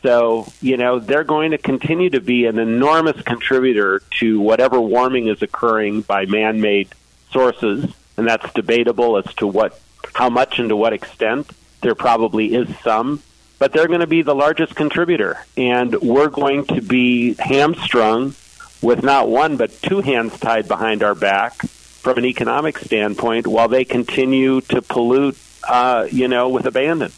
So, 0.03 0.47
you 0.61 0.78
know, 0.78 0.99
they're 0.99 1.24
going 1.24 1.51
to 1.51 1.57
continue 1.57 2.09
to 2.11 2.22
be 2.22 2.45
an 2.45 2.59
enormous 2.59 3.20
contributor 3.24 4.01
to 4.20 4.39
whatever 4.39 4.80
warming 4.80 5.28
is 5.28 5.41
occurring 5.41 6.01
by 6.01 6.26
man 6.26 6.61
made 6.61 6.89
sources. 7.32 7.91
And 8.15 8.28
that's 8.28 8.51
debatable 8.53 9.18
as 9.18 9.34
to 9.36 9.47
what, 9.47 9.80
how 10.18 10.32
much 10.32 10.57
and 10.57 10.70
to 10.70 10.76
what 10.76 10.93
extent. 10.93 11.47
There 11.82 11.93
probably 11.93 12.55
is 12.55 12.68
some, 12.80 13.22
but 13.59 13.72
they're 13.72 13.88
going 13.88 13.99
to 13.99 14.07
be 14.07 14.24
the 14.24 14.34
largest 14.34 14.76
contributor. 14.76 15.38
And 15.55 15.93
we're 16.01 16.30
going 16.30 16.65
to 16.65 16.82
be 16.82 17.36
hamstrung 17.36 18.34
with 18.82 19.03
not 19.03 19.30
one, 19.30 19.57
but 19.57 19.80
two 19.84 20.01
hands 20.01 20.39
tied 20.39 20.68
behind 20.68 21.03
our 21.03 21.13
back 21.13 21.61
from 21.61 22.18
an 22.18 22.26
economic 22.26 22.80
standpoint 22.80 23.45
while 23.45 23.68
they 23.68 23.86
continue 23.86 24.61
to 24.61 24.82
pollute, 24.82 25.38
uh, 25.70 26.07
you 26.11 26.28
know, 26.28 26.49
with 26.49 26.65
abandon. 26.65 27.11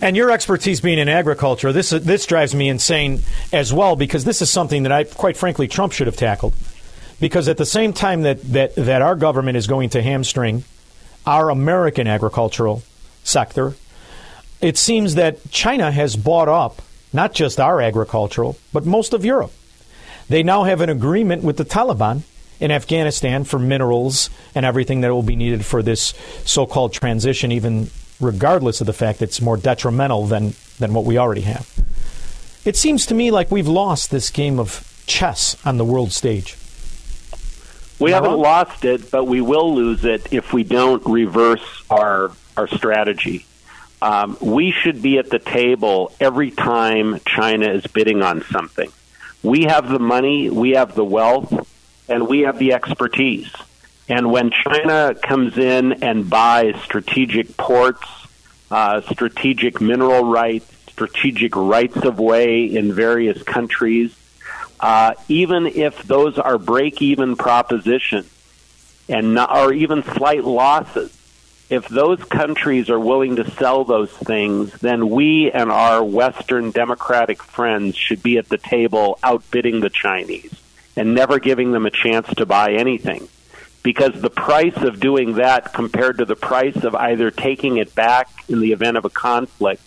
And 0.00 0.16
your 0.16 0.30
expertise 0.30 0.80
being 0.80 0.98
in 0.98 1.10
agriculture, 1.10 1.74
this 1.74 1.90
this 1.90 2.24
drives 2.24 2.54
me 2.54 2.70
insane 2.70 3.20
as 3.52 3.70
well 3.72 3.96
because 3.96 4.24
this 4.24 4.40
is 4.40 4.48
something 4.48 4.84
that 4.84 4.92
I, 4.92 5.04
quite 5.04 5.36
frankly, 5.36 5.68
Trump 5.68 5.92
should 5.92 6.06
have 6.06 6.16
tackled. 6.16 6.54
Because 7.20 7.48
at 7.48 7.58
the 7.58 7.66
same 7.66 7.92
time 7.92 8.22
that, 8.22 8.40
that, 8.52 8.76
that 8.76 9.02
our 9.02 9.14
government 9.14 9.58
is 9.58 9.66
going 9.66 9.90
to 9.90 10.00
hamstring 10.02 10.64
our 11.28 11.50
American 11.50 12.06
agricultural 12.06 12.82
sector, 13.22 13.74
it 14.62 14.78
seems 14.78 15.14
that 15.14 15.50
China 15.50 15.92
has 15.92 16.16
bought 16.16 16.48
up 16.48 16.80
not 17.12 17.34
just 17.34 17.60
our 17.60 17.82
agricultural, 17.82 18.56
but 18.72 18.86
most 18.86 19.12
of 19.12 19.26
Europe. 19.26 19.52
They 20.28 20.42
now 20.42 20.64
have 20.64 20.80
an 20.80 20.88
agreement 20.88 21.42
with 21.42 21.58
the 21.58 21.66
Taliban 21.66 22.22
in 22.60 22.70
Afghanistan 22.70 23.44
for 23.44 23.58
minerals 23.58 24.30
and 24.54 24.64
everything 24.64 25.02
that 25.02 25.12
will 25.12 25.22
be 25.22 25.36
needed 25.36 25.66
for 25.66 25.82
this 25.82 26.14
so 26.44 26.66
called 26.66 26.94
transition, 26.94 27.52
even 27.52 27.90
regardless 28.20 28.80
of 28.80 28.86
the 28.86 28.92
fact 28.94 29.18
that 29.18 29.26
it's 29.26 29.40
more 29.40 29.58
detrimental 29.58 30.26
than, 30.26 30.54
than 30.78 30.94
what 30.94 31.04
we 31.04 31.18
already 31.18 31.42
have. 31.42 31.68
It 32.64 32.76
seems 32.76 33.04
to 33.06 33.14
me 33.14 33.30
like 33.30 33.50
we've 33.50 33.68
lost 33.68 34.10
this 34.10 34.30
game 34.30 34.58
of 34.58 34.82
chess 35.06 35.56
on 35.64 35.76
the 35.76 35.84
world 35.84 36.12
stage. 36.12 36.56
We 37.98 38.12
haven't 38.12 38.30
wrong? 38.30 38.40
lost 38.40 38.84
it, 38.84 39.10
but 39.10 39.24
we 39.24 39.40
will 39.40 39.74
lose 39.74 40.04
it 40.04 40.32
if 40.32 40.52
we 40.52 40.64
don't 40.64 41.04
reverse 41.04 41.84
our 41.90 42.32
our 42.56 42.68
strategy. 42.68 43.46
Um, 44.00 44.36
we 44.40 44.70
should 44.70 45.02
be 45.02 45.18
at 45.18 45.30
the 45.30 45.38
table 45.38 46.12
every 46.20 46.50
time 46.50 47.20
China 47.26 47.68
is 47.70 47.86
bidding 47.86 48.22
on 48.22 48.42
something. 48.42 48.92
We 49.42 49.64
have 49.64 49.88
the 49.88 49.98
money, 49.98 50.50
we 50.50 50.70
have 50.70 50.94
the 50.94 51.04
wealth, 51.04 51.52
and 52.08 52.28
we 52.28 52.40
have 52.40 52.58
the 52.58 52.72
expertise. 52.74 53.52
And 54.08 54.30
when 54.30 54.50
China 54.50 55.14
comes 55.14 55.58
in 55.58 56.02
and 56.02 56.28
buys 56.30 56.80
strategic 56.82 57.56
ports, 57.56 58.06
uh, 58.70 59.02
strategic 59.02 59.80
mineral 59.80 60.24
rights, 60.24 60.72
strategic 60.88 61.54
rights 61.54 61.96
of 62.04 62.18
way 62.18 62.64
in 62.64 62.92
various 62.92 63.42
countries, 63.42 64.16
uh, 64.80 65.14
even 65.28 65.66
if 65.66 66.02
those 66.02 66.38
are 66.38 66.58
break 66.58 67.02
even 67.02 67.36
propositions 67.36 68.30
and 69.08 69.34
not, 69.34 69.56
or 69.56 69.72
even 69.72 70.02
slight 70.02 70.44
losses, 70.44 71.14
if 71.70 71.86
those 71.88 72.22
countries 72.24 72.88
are 72.88 72.98
willing 72.98 73.36
to 73.36 73.50
sell 73.50 73.84
those 73.84 74.10
things, 74.10 74.72
then 74.80 75.10
we 75.10 75.50
and 75.50 75.70
our 75.70 76.02
Western 76.02 76.70
democratic 76.70 77.42
friends 77.42 77.96
should 77.96 78.22
be 78.22 78.38
at 78.38 78.48
the 78.48 78.56
table 78.58 79.18
outbidding 79.22 79.80
the 79.80 79.90
Chinese 79.90 80.54
and 80.96 81.14
never 81.14 81.38
giving 81.38 81.72
them 81.72 81.86
a 81.86 81.90
chance 81.90 82.26
to 82.34 82.46
buy 82.46 82.72
anything. 82.72 83.28
Because 83.82 84.20
the 84.20 84.30
price 84.30 84.76
of 84.76 84.98
doing 84.98 85.34
that 85.34 85.72
compared 85.72 86.18
to 86.18 86.24
the 86.24 86.36
price 86.36 86.84
of 86.84 86.94
either 86.94 87.30
taking 87.30 87.76
it 87.76 87.94
back 87.94 88.28
in 88.48 88.60
the 88.60 88.72
event 88.72 88.96
of 88.96 89.04
a 89.04 89.10
conflict 89.10 89.82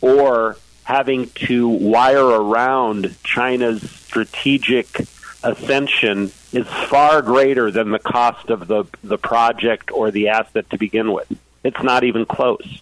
or 0.00 0.56
having 0.86 1.28
to 1.30 1.66
wire 1.66 2.24
around 2.24 3.12
China's 3.24 3.90
strategic 3.90 5.00
ascension 5.42 6.30
is 6.52 6.64
far 6.88 7.22
greater 7.22 7.72
than 7.72 7.90
the 7.90 7.98
cost 7.98 8.50
of 8.50 8.68
the, 8.68 8.84
the 9.02 9.18
project 9.18 9.90
or 9.90 10.12
the 10.12 10.28
asset 10.28 10.70
to 10.70 10.78
begin 10.78 11.12
with. 11.12 11.26
It's 11.64 11.82
not 11.82 12.04
even 12.04 12.24
close. 12.24 12.80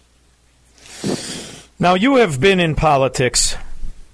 Now, 1.79 1.95
you 1.95 2.17
have 2.17 2.39
been 2.39 2.59
in 2.59 2.75
politics, 2.75 3.55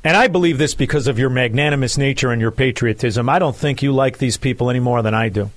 and 0.05 0.15
I 0.15 0.29
believe 0.29 0.57
this 0.57 0.73
because 0.73 1.07
of 1.07 1.19
your 1.19 1.29
magnanimous 1.29 1.97
nature 1.97 2.31
and 2.31 2.39
your 2.39 2.51
patriotism. 2.51 3.27
I 3.27 3.39
don't 3.39 3.57
think 3.57 3.83
you 3.83 3.91
like 3.91 4.19
these 4.19 4.37
people 4.37 4.69
any 4.69 4.79
more 4.79 5.01
than 5.01 5.13
I 5.13 5.27
do. 5.27 5.51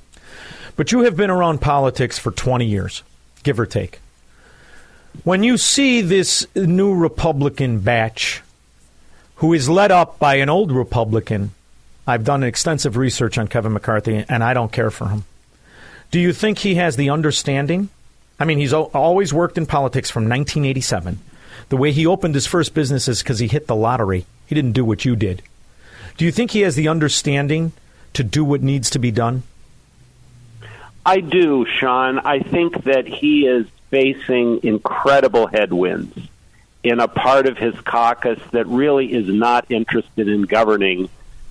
But 0.75 0.91
you 0.91 1.03
have 1.03 1.17
been 1.17 1.31
around 1.31 1.61
politics 1.61 2.19
for 2.19 2.33
20 2.33 2.67
years, 2.67 3.05
give 3.45 3.61
or 3.61 3.67
take. 3.67 4.01
When 5.23 5.43
you 5.43 5.57
see 5.57 6.01
this 6.01 6.47
new 6.55 6.95
Republican 6.95 7.81
batch, 7.81 8.43
who 9.37 9.53
is 9.53 9.69
led 9.69 9.91
up 9.91 10.19
by 10.19 10.37
an 10.37 10.49
old 10.49 10.73
Republican, 10.73 11.53
I've 12.07 12.25
done 12.25 12.43
extensive 12.43 12.97
research 12.97 13.39
on 13.39 13.49
Kevin 13.49 13.73
McCarthy, 13.73 14.25
and 14.29 14.45
I 14.45 14.53
don't 14.53 14.73
care 14.73 14.91
for 14.91 15.09
him. 15.09 15.25
Do 16.11 16.21
you 16.21 16.33
think 16.33 16.59
he 16.59 16.75
has 16.75 16.97
the 16.97 17.11
understanding? 17.11 17.89
I 18.39 18.45
mean, 18.45 18.59
he's 18.59 18.73
always 18.73 19.33
worked 19.33 19.57
in 19.57 19.67
politics 19.67 20.11
from 20.11 20.25
1987. 20.25 21.19
The 21.71 21.77
way 21.77 21.93
he 21.93 22.07
opened 22.07 22.35
his 22.35 22.47
first 22.47 22.75
business 22.75 23.09
is 23.09 23.23
because 23.23 23.39
he 23.39 23.49
hit 23.49 23.67
the 23.67 23.77
lottery. 23.77 24.27
He 24.47 24.55
didn't 24.55 24.73
do 24.73 24.85
what 24.85 25.05
you 25.05 25.17
did. 25.17 25.43
Do 26.17 26.25
you 26.25 26.33
think 26.33 26.51
he 26.51 26.61
has 26.61 26.77
the 26.77 26.89
understanding 26.89 27.73
to 28.13 28.23
do 28.23 28.45
what 28.45 28.63
needs 28.63 28.91
to 28.91 28.99
be 28.99 29.11
done? 29.11 29.45
I 31.07 31.21
do, 31.21 31.67
Sean. 31.67 32.19
I 32.19 32.41
think 32.41 32.85
that 32.85 33.07
he 33.07 33.47
is 33.47 33.67
facing 33.95 34.59
incredible 34.65 35.47
headwinds 35.47 36.19
in 36.83 36.99
a 36.99 37.07
part 37.07 37.47
of 37.47 37.57
his 37.57 37.79
caucus 37.83 38.41
that 38.51 38.67
really 38.67 39.13
is 39.13 39.29
not 39.29 39.65
interested 39.71 40.29
in 40.29 40.43
governing. 40.43 41.09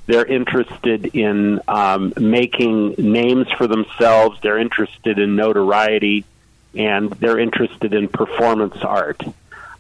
They're 0.07 0.25
interested 0.25 1.15
in 1.15 1.61
um, 1.69 2.11
making 2.19 2.95
names 2.97 3.49
for 3.57 3.65
themselves. 3.65 4.41
They're 4.41 4.57
interested 4.59 5.19
in 5.19 5.37
notoriety, 5.37 6.25
and 6.75 7.11
they're 7.11 7.39
interested 7.39 7.93
in 7.93 8.09
performance 8.09 8.75
art. 8.81 9.21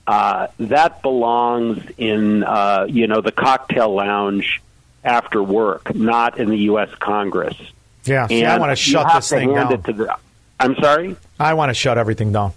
Uh, 0.07 0.47
that 0.59 1.01
belongs 1.01 1.83
in, 1.97 2.45
uh, 2.45 2.85
you 2.87 3.07
know, 3.07 3.19
the 3.19 3.33
cocktail 3.33 3.93
lounge 3.93 4.61
after 5.03 5.43
work, 5.43 5.93
not 5.93 6.39
in 6.39 6.49
the 6.49 6.59
U.S. 6.59 6.95
Congress. 6.95 7.57
Yeah, 8.05 8.27
see, 8.27 8.45
I 8.45 8.57
want 8.57 8.69
to 8.71 8.75
shut 8.77 9.13
this 9.15 9.29
thing 9.29 9.53
down. 9.53 9.67
the- 9.81 10.15
I'm 10.59 10.75
sorry. 10.75 11.17
I 11.43 11.53
want 11.55 11.69
to 11.69 11.73
shut 11.73 11.97
everything 11.97 12.31
down. 12.31 12.53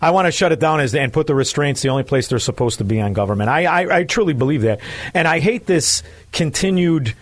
I 0.00 0.10
want 0.10 0.26
to 0.26 0.32
shut 0.32 0.52
it 0.52 0.60
down 0.60 0.80
as, 0.80 0.94
and 0.94 1.12
put 1.12 1.26
the 1.26 1.34
restraints 1.34 1.82
the 1.82 1.88
only 1.88 2.04
place 2.04 2.28
they're 2.28 2.38
supposed 2.38 2.78
to 2.78 2.84
be 2.84 3.00
on 3.00 3.14
government. 3.14 3.50
I, 3.50 3.64
I, 3.64 3.96
I 3.98 4.04
truly 4.04 4.32
believe 4.32 4.62
that, 4.62 4.80
and 5.14 5.26
I 5.26 5.40
hate 5.40 5.66
this 5.66 6.02
continued 6.32 7.14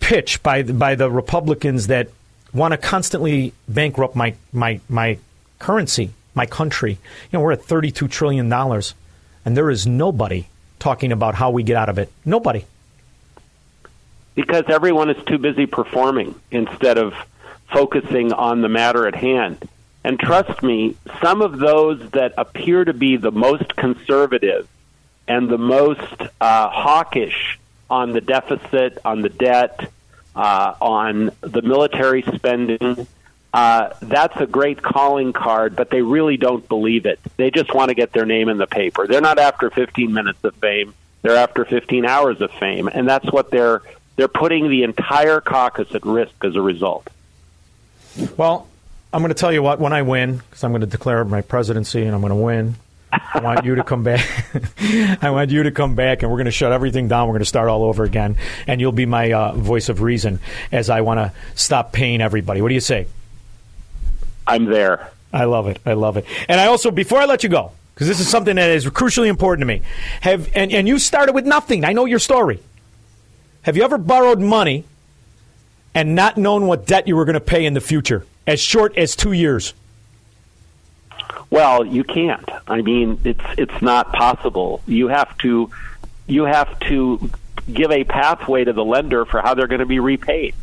pitch 0.00 0.42
by 0.42 0.62
the, 0.62 0.74
by 0.74 0.94
the 0.96 1.10
Republicans 1.10 1.86
that 1.86 2.08
want 2.52 2.72
to 2.72 2.78
constantly 2.78 3.52
bankrupt 3.68 4.14
my 4.16 4.34
my 4.52 4.80
my 4.88 5.18
currency, 5.58 6.10
my 6.34 6.44
country. 6.46 6.92
You 6.92 6.98
know, 7.32 7.40
we're 7.40 7.52
at 7.52 7.62
thirty 7.62 7.90
two 7.90 8.08
trillion 8.08 8.48
dollars, 8.48 8.94
and 9.44 9.56
there 9.56 9.70
is 9.70 9.86
nobody 9.86 10.46
talking 10.78 11.12
about 11.12 11.34
how 11.34 11.50
we 11.50 11.62
get 11.62 11.76
out 11.76 11.88
of 11.88 11.98
it. 11.98 12.10
Nobody. 12.24 12.64
because 14.34 14.64
everyone 14.68 15.10
is 15.10 15.22
too 15.24 15.38
busy 15.38 15.66
performing 15.66 16.34
instead 16.50 16.98
of 16.98 17.14
focusing 17.72 18.32
on 18.32 18.60
the 18.60 18.68
matter 18.68 19.06
at 19.06 19.14
hand. 19.14 19.68
And 20.02 20.18
trust 20.18 20.62
me, 20.62 20.96
some 21.20 21.42
of 21.42 21.58
those 21.58 22.10
that 22.10 22.34
appear 22.38 22.84
to 22.84 22.94
be 22.94 23.16
the 23.16 23.30
most 23.30 23.76
conservative 23.76 24.66
and 25.28 25.48
the 25.48 25.58
most 25.58 26.22
uh, 26.40 26.68
hawkish 26.68 27.58
on 27.88 28.12
the 28.12 28.20
deficit, 28.20 28.98
on 29.04 29.20
the 29.20 29.28
debt, 29.28 29.90
uh, 30.34 30.74
on 30.80 31.30
the 31.40 31.62
military 31.62 32.22
spending, 32.22 33.06
uh, 33.52 33.90
that's 34.00 34.36
a 34.40 34.46
great 34.46 34.80
calling 34.80 35.32
card, 35.32 35.74
but 35.74 35.90
they 35.90 36.02
really 36.02 36.36
don't 36.36 36.66
believe 36.68 37.04
it. 37.04 37.18
They 37.36 37.50
just 37.50 37.74
want 37.74 37.88
to 37.88 37.94
get 37.94 38.12
their 38.12 38.24
name 38.24 38.48
in 38.48 38.58
the 38.58 38.66
paper. 38.66 39.06
They're 39.06 39.20
not 39.20 39.38
after 39.38 39.70
15 39.70 40.12
minutes 40.12 40.42
of 40.44 40.54
fame. 40.56 40.94
They're 41.22 41.36
after 41.36 41.64
15 41.64 42.06
hours 42.06 42.40
of 42.40 42.50
fame, 42.52 42.88
and 42.88 43.08
that's 43.08 43.30
what 43.30 43.50
they're 43.50 43.82
they're 44.16 44.28
putting 44.28 44.68
the 44.68 44.82
entire 44.82 45.40
caucus 45.40 45.94
at 45.94 46.04
risk 46.04 46.32
as 46.42 46.54
a 46.54 46.60
result. 46.60 47.08
Well, 48.36 48.66
I'm 49.12 49.22
going 49.22 49.30
to 49.30 49.38
tell 49.38 49.52
you 49.52 49.62
what 49.62 49.80
when 49.80 49.92
I 49.92 50.02
win 50.02 50.38
because 50.38 50.62
I'm 50.64 50.72
going 50.72 50.82
to 50.82 50.86
declare 50.86 51.24
my 51.24 51.40
presidency 51.40 52.02
and 52.04 52.14
I'm 52.14 52.20
going 52.20 52.30
to 52.30 52.36
win. 52.36 52.76
I 53.12 53.40
want 53.40 53.64
you 53.64 53.74
to 53.74 53.82
come 53.82 54.04
back. 54.04 54.24
I 55.22 55.30
want 55.30 55.50
you 55.50 55.64
to 55.64 55.72
come 55.72 55.96
back, 55.96 56.22
and 56.22 56.30
we're 56.30 56.36
going 56.36 56.44
to 56.44 56.52
shut 56.52 56.70
everything 56.70 57.08
down. 57.08 57.26
We're 57.26 57.34
going 57.34 57.40
to 57.40 57.46
start 57.46 57.68
all 57.68 57.82
over 57.82 58.04
again, 58.04 58.36
and 58.68 58.80
you'll 58.80 58.92
be 58.92 59.06
my 59.06 59.32
uh, 59.32 59.52
voice 59.52 59.88
of 59.88 60.00
reason 60.00 60.38
as 60.70 60.90
I 60.90 61.00
want 61.00 61.18
to 61.18 61.32
stop 61.56 61.92
paying 61.92 62.20
everybody. 62.20 62.62
What 62.62 62.68
do 62.68 62.74
you 62.74 62.80
say? 62.80 63.08
I'm 64.46 64.66
there. 64.66 65.10
I 65.32 65.44
love 65.44 65.66
it. 65.66 65.80
I 65.84 65.94
love 65.94 66.16
it. 66.16 66.24
And 66.48 66.60
I 66.60 66.66
also, 66.66 66.90
before 66.90 67.18
I 67.18 67.24
let 67.24 67.42
you 67.42 67.48
go, 67.48 67.72
because 67.94 68.06
this 68.06 68.20
is 68.20 68.28
something 68.28 68.56
that 68.56 68.70
is 68.70 68.86
crucially 68.86 69.28
important 69.28 69.62
to 69.62 69.66
me, 69.66 69.82
have 70.20 70.48
and, 70.54 70.72
and 70.72 70.86
you 70.86 70.98
started 70.98 71.34
with 71.34 71.46
nothing. 71.46 71.84
I 71.84 71.92
know 71.92 72.04
your 72.04 72.18
story. 72.18 72.60
Have 73.62 73.76
you 73.76 73.82
ever 73.82 73.98
borrowed 73.98 74.40
money 74.40 74.84
and 75.94 76.14
not 76.14 76.36
known 76.36 76.66
what 76.66 76.86
debt 76.86 77.08
you 77.08 77.16
were 77.16 77.24
going 77.24 77.34
to 77.34 77.40
pay 77.40 77.64
in 77.64 77.74
the 77.74 77.80
future, 77.80 78.26
as 78.46 78.60
short 78.60 78.96
as 78.96 79.16
two 79.16 79.32
years? 79.32 79.74
Well, 81.50 81.84
you 81.84 82.04
can't. 82.04 82.48
I 82.66 82.80
mean, 82.82 83.20
it's 83.24 83.44
it's 83.58 83.82
not 83.82 84.12
possible. 84.12 84.82
You 84.86 85.08
have 85.08 85.36
to 85.38 85.70
you 86.26 86.44
have 86.44 86.78
to 86.80 87.30
give 87.72 87.90
a 87.90 88.04
pathway 88.04 88.64
to 88.64 88.72
the 88.72 88.84
lender 88.84 89.24
for 89.24 89.40
how 89.40 89.54
they're 89.54 89.66
going 89.66 89.80
to 89.80 89.86
be 89.86 90.00
repaid. 90.00 90.54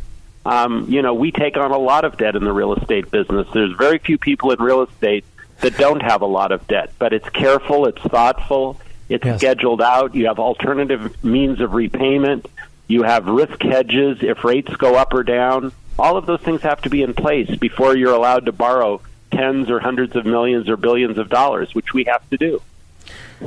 Um, 0.45 0.86
you 0.88 1.01
know, 1.01 1.13
we 1.13 1.32
take 1.32 1.57
on 1.57 1.71
a 1.71 1.78
lot 1.78 2.05
of 2.05 2.17
debt 2.17 2.38
in 2.38 2.43
the 2.45 2.53
real 2.53 2.73
estate 2.73 3.11
business. 3.11 3.47
There's 3.53 3.75
very 3.75 3.97
few 3.97 4.17
people 4.17 4.51
in 4.51 4.59
real 4.61 4.82
estate 4.84 5.25
that 5.59 5.78
don't 5.78 6.01
have 6.01 6.21
a 6.21 6.25
lot 6.25 6.53
of 6.53 6.65
debt, 6.67 6.93
but 6.97 7.11
it's 7.11 7.28
careful, 7.30 7.86
it's 7.86 8.01
thoughtful, 8.01 8.80
it's 9.09 9.25
scheduled 9.39 9.82
out. 9.82 10.15
You 10.15 10.28
have 10.28 10.39
alternative 10.39 11.21
means 11.23 11.59
of 11.59 11.73
repayment. 11.73 12.45
You 12.88 13.04
have 13.04 13.26
risk 13.26 13.62
hedges 13.62 14.20
if 14.22 14.44
rates 14.44 14.74
go 14.78 14.96
up 14.96 15.14
or 15.14 15.24
down. 15.24 15.74
All 16.00 16.16
of 16.16 16.26
those 16.26 16.42
things 16.42 16.62
have 16.62 16.82
to 16.84 16.90
be 16.90 17.02
in 17.02 17.14
place 17.14 17.54
before 17.58 17.96
you're 17.96 18.14
allowed 18.14 18.46
to 18.46 18.52
borrow 18.52 19.02
tens 19.32 19.70
or 19.70 19.80
hundreds 19.80 20.16
of 20.16 20.26
millions 20.26 20.70
or 20.70 20.78
billions 20.78 21.18
of 21.18 21.30
dollars, 21.30 21.74
which 21.76 21.94
we 21.94 22.06
have 22.06 22.28
to 22.30 22.38
do. 22.38 22.62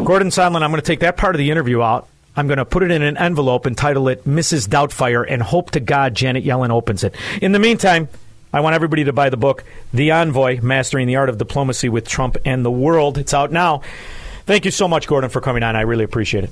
Gordon 0.05 0.29
Sondland, 0.29 0.63
I'm 0.63 0.71
going 0.71 0.81
to 0.81 0.87
take 0.87 1.01
that 1.01 1.17
part 1.17 1.35
of 1.35 1.39
the 1.39 1.51
interview 1.51 1.81
out. 1.83 2.07
I'm 2.37 2.47
going 2.47 2.59
to 2.59 2.65
put 2.65 2.83
it 2.83 2.91
in 2.91 3.03
an 3.03 3.17
envelope 3.17 3.67
and 3.67 3.77
title 3.77 4.09
it 4.09 4.25
Mrs. 4.25 4.69
Doubtfire 4.69 5.25
and 5.29 5.43
hope 5.43 5.73
to 5.73 5.81
God 5.81 6.15
Janet 6.15 6.45
Yellen 6.45 6.71
opens 6.71 7.03
it. 7.03 7.15
In 7.43 7.53
the 7.53 7.59
meantime, 7.59 8.09
I 8.53 8.61
want 8.61 8.75
everybody 8.75 9.05
to 9.05 9.13
buy 9.13 9.31
the 9.31 9.37
book, 9.37 9.65
The 9.93 10.13
Envoy 10.13 10.61
Mastering 10.61 11.07
the 11.07 11.17
Art 11.17 11.29
of 11.29 11.39
Diplomacy 11.39 11.89
with 11.89 12.07
Trump 12.07 12.37
and 12.45 12.65
the 12.65 12.71
World. 12.71 13.19
It's 13.19 13.35
out 13.35 13.53
now. 13.53 13.83
Thank 14.47 14.65
you 14.65 14.71
so 14.71 14.89
much, 14.89 15.07
Gordon, 15.07 15.31
for 15.31 15.41
coming 15.41 15.63
on. 15.63 15.77
I 15.77 15.83
really 15.83 16.05
appreciate 16.05 16.45
it. 16.45 16.51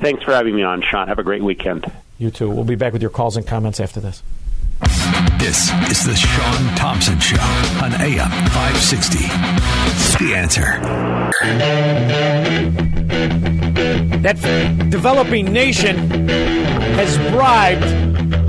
Thanks 0.00 0.22
for 0.24 0.32
having 0.32 0.54
me 0.54 0.62
on, 0.62 0.82
Sean. 0.82 1.08
Have 1.08 1.18
a 1.18 1.22
great 1.22 1.42
weekend. 1.42 1.90
You 2.18 2.30
too. 2.30 2.48
We'll 2.48 2.64
be 2.64 2.76
back 2.76 2.92
with 2.92 3.02
your 3.02 3.10
calls 3.10 3.36
and 3.36 3.46
comments 3.46 3.80
after 3.80 4.00
this. 4.00 4.22
This 5.38 5.70
is 5.90 6.04
the 6.04 6.14
Sean 6.14 6.74
Thompson 6.76 7.18
Show 7.20 7.40
on 7.82 7.92
AM 8.00 8.30
560. 8.50 9.18
The 10.24 10.34
answer. 10.34 10.62
That 14.22 14.90
developing 14.90 15.52
nation 15.52 16.08
has 16.96 17.18
bribed 17.32 17.84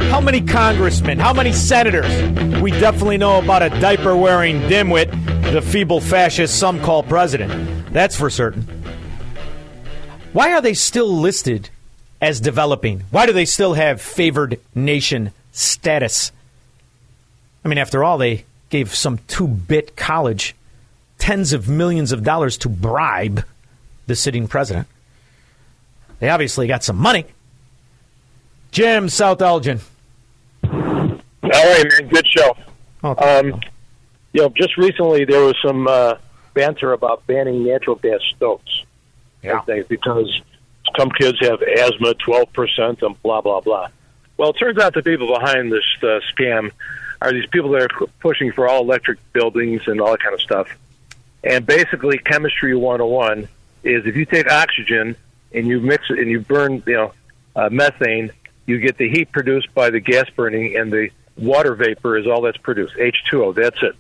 How 0.09 0.21
many 0.21 0.41
congressmen? 0.41 1.19
How 1.19 1.33
many 1.33 1.51
senators? 1.51 2.09
We 2.61 2.71
definitely 2.71 3.17
know 3.17 3.39
about 3.39 3.63
a 3.63 3.69
diaper 3.81 4.15
wearing 4.15 4.61
dimwit, 4.61 5.11
the 5.51 5.61
feeble 5.61 5.99
fascist 5.99 6.57
some 6.57 6.79
call 6.81 7.03
president. 7.03 7.91
That's 7.91 8.15
for 8.15 8.29
certain. 8.29 8.61
Why 10.31 10.53
are 10.53 10.61
they 10.61 10.73
still 10.73 11.09
listed 11.09 11.69
as 12.25 12.41
developing? 12.41 13.03
Why 13.11 13.27
do 13.27 13.33
they 13.33 13.45
still 13.45 13.75
have 13.75 14.01
favored 14.01 14.59
nation 14.73 15.31
status? 15.51 16.31
I 17.63 17.67
mean, 17.67 17.77
after 17.77 18.03
all, 18.03 18.17
they 18.17 18.45
gave 18.69 18.95
some 18.95 19.19
two 19.27 19.47
bit 19.47 19.95
college 19.95 20.55
tens 21.19 21.53
of 21.53 21.69
millions 21.69 22.11
of 22.11 22.23
dollars 22.23 22.57
to 22.57 22.69
bribe 22.69 23.45
the 24.07 24.15
sitting 24.15 24.47
president. 24.47 24.87
They 26.19 26.29
obviously 26.29 26.65
got 26.65 26.83
some 26.83 26.97
money. 26.97 27.25
Jim 28.71 29.07
South 29.07 29.41
Elgin. 29.43 29.79
All 30.63 30.71
right, 30.71 31.85
man. 31.91 32.09
Good 32.09 32.25
show. 32.27 32.57
Um, 33.03 33.61
you 34.33 34.41
know, 34.41 34.49
just 34.49 34.77
recently 34.77 35.25
there 35.25 35.41
was 35.41 35.55
some 35.63 35.87
uh, 35.87 36.15
banter 36.55 36.91
about 36.91 37.25
banning 37.27 37.63
natural 37.63 37.97
gas 37.97 38.21
stoves. 38.35 38.83
Yeah. 39.43 39.61
Because 39.87 40.41
some 40.97 41.09
kids 41.09 41.39
have 41.41 41.61
asthma, 41.61 42.13
twelve 42.15 42.51
percent, 42.53 43.01
and 43.01 43.21
blah 43.21 43.41
blah 43.41 43.61
blah. 43.61 43.89
Well, 44.37 44.49
it 44.49 44.53
turns 44.53 44.77
out 44.79 44.93
the 44.93 45.01
people 45.01 45.27
behind 45.27 45.71
this 45.71 45.83
uh, 46.01 46.19
scam 46.33 46.71
are 47.21 47.31
these 47.31 47.47
people 47.47 47.71
that 47.71 47.83
are 47.83 48.07
pushing 48.19 48.51
for 48.51 48.67
all 48.67 48.81
electric 48.81 49.19
buildings 49.33 49.83
and 49.87 50.01
all 50.01 50.11
that 50.11 50.21
kind 50.21 50.33
of 50.33 50.41
stuff. 50.41 50.67
And 51.43 51.65
basically, 51.65 52.17
chemistry 52.17 52.75
101 52.75 53.47
is 53.83 54.05
if 54.05 54.15
you 54.15 54.25
take 54.25 54.51
oxygen 54.51 55.15
and 55.53 55.67
you 55.67 55.79
mix 55.79 56.09
it 56.09 56.19
and 56.19 56.29
you 56.29 56.41
burn, 56.41 56.83
you 56.85 56.93
know, 56.93 57.13
uh, 57.55 57.69
methane, 57.71 58.31
you 58.65 58.79
get 58.79 58.97
the 58.97 59.09
heat 59.09 59.31
produced 59.31 59.73
by 59.73 59.89
the 59.89 59.99
gas 59.99 60.29
burning, 60.35 60.75
and 60.75 60.91
the 60.91 61.09
water 61.37 61.75
vapor 61.75 62.17
is 62.17 62.27
all 62.27 62.41
that's 62.41 62.57
produced. 62.57 62.95
H2O. 62.95 63.55
That's 63.55 63.81
it. 63.81 63.95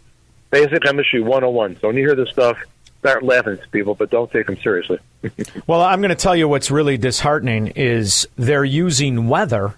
Basic 0.49 0.81
chemistry 0.81 1.21
101. 1.21 1.77
So 1.79 1.87
when 1.87 1.97
you 1.97 2.05
hear 2.05 2.15
this 2.15 2.29
stuff, 2.29 2.57
start 3.05 3.23
laughing 3.23 3.53
at 3.53 3.71
people, 3.71 3.93
but 3.95 4.09
don't 4.09 4.31
take 4.31 4.47
them 4.47 4.57
seriously. 4.61 4.99
Well, 5.67 5.81
I'm 5.81 6.01
going 6.01 6.09
to 6.09 6.15
tell 6.15 6.35
you 6.35 6.47
what's 6.47 6.69
really 6.69 6.97
disheartening 6.97 7.67
is 7.75 8.27
they're 8.35 8.63
using 8.63 9.27
weather 9.27 9.73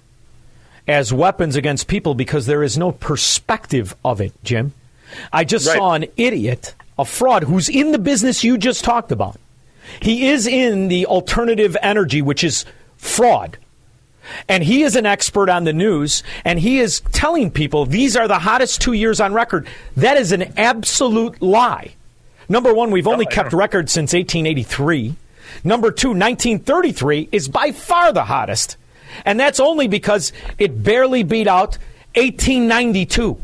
as 0.87 1.13
weapons 1.13 1.55
against 1.55 1.87
people 1.87 2.15
because 2.15 2.45
there 2.45 2.63
is 2.63 2.77
no 2.77 2.91
perspective 2.91 3.95
of 4.03 4.19
it, 4.19 4.33
Jim. 4.43 4.73
I 5.31 5.43
just 5.45 5.67
Right. 5.67 5.77
saw 5.77 5.93
an 5.93 6.05
idiot, 6.17 6.75
a 6.99 7.05
fraud, 7.05 7.43
who's 7.43 7.69
in 7.69 7.91
the 7.91 7.99
business 7.99 8.43
you 8.43 8.57
just 8.57 8.83
talked 8.83 9.11
about. 9.11 9.39
He 10.01 10.27
is 10.27 10.47
in 10.47 10.89
the 10.89 11.05
alternative 11.05 11.77
energy, 11.81 12.21
which 12.21 12.43
is 12.43 12.65
fraud. 12.97 13.57
And 14.49 14.63
he 14.63 14.83
is 14.83 14.97
an 14.97 15.05
expert 15.05 15.49
on 15.49 15.63
the 15.63 15.71
news, 15.71 16.23
and 16.43 16.59
he 16.59 16.79
is 16.79 16.99
telling 17.13 17.51
people 17.51 17.85
these 17.85 18.17
are 18.17 18.27
the 18.27 18.39
hottest 18.39 18.81
two 18.81 18.91
years 18.93 19.21
on 19.21 19.33
record. 19.33 19.65
That 19.95 20.17
is 20.17 20.33
an 20.33 20.53
absolute 20.57 21.41
lie. 21.41 21.93
Number 22.49 22.73
one, 22.73 22.91
we've 22.91 23.07
only 23.07 23.25
kept 23.25 23.53
records 23.53 23.91
since 23.91 24.13
1883. 24.13 25.15
Number 25.63 25.91
two, 25.91 26.09
1933 26.09 27.29
is 27.31 27.47
by 27.47 27.71
far 27.71 28.13
the 28.13 28.25
hottest. 28.25 28.77
And 29.25 29.39
that's 29.39 29.59
only 29.59 29.87
because 29.87 30.31
it 30.57 30.83
barely 30.83 31.23
beat 31.23 31.47
out 31.47 31.77
1892. 32.15 33.39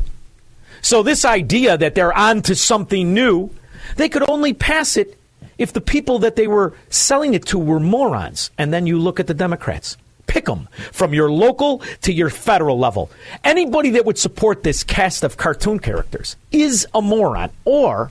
So 0.82 1.02
this 1.02 1.24
idea 1.24 1.76
that 1.78 1.94
they're 1.94 2.16
on 2.16 2.42
to 2.42 2.54
something 2.54 3.14
new, 3.14 3.50
they 3.96 4.08
could 4.08 4.28
only 4.28 4.52
pass 4.52 4.96
it 4.96 5.18
if 5.56 5.72
the 5.72 5.80
people 5.80 6.20
that 6.20 6.36
they 6.36 6.46
were 6.46 6.74
selling 6.90 7.34
it 7.34 7.46
to 7.46 7.58
were 7.58 7.80
morons. 7.80 8.50
And 8.58 8.72
then 8.72 8.86
you 8.86 8.98
look 8.98 9.20
at 9.20 9.26
the 9.26 9.34
Democrats. 9.34 9.96
Pick 10.26 10.46
them 10.46 10.68
from 10.90 11.14
your 11.14 11.30
local 11.30 11.82
to 12.02 12.12
your 12.12 12.30
federal 12.30 12.78
level. 12.78 13.10
Anybody 13.44 13.90
that 13.90 14.04
would 14.04 14.18
support 14.18 14.62
this 14.62 14.82
cast 14.82 15.22
of 15.22 15.36
cartoon 15.36 15.78
characters 15.78 16.36
is 16.50 16.86
a 16.94 17.02
moron, 17.02 17.50
or 17.64 18.10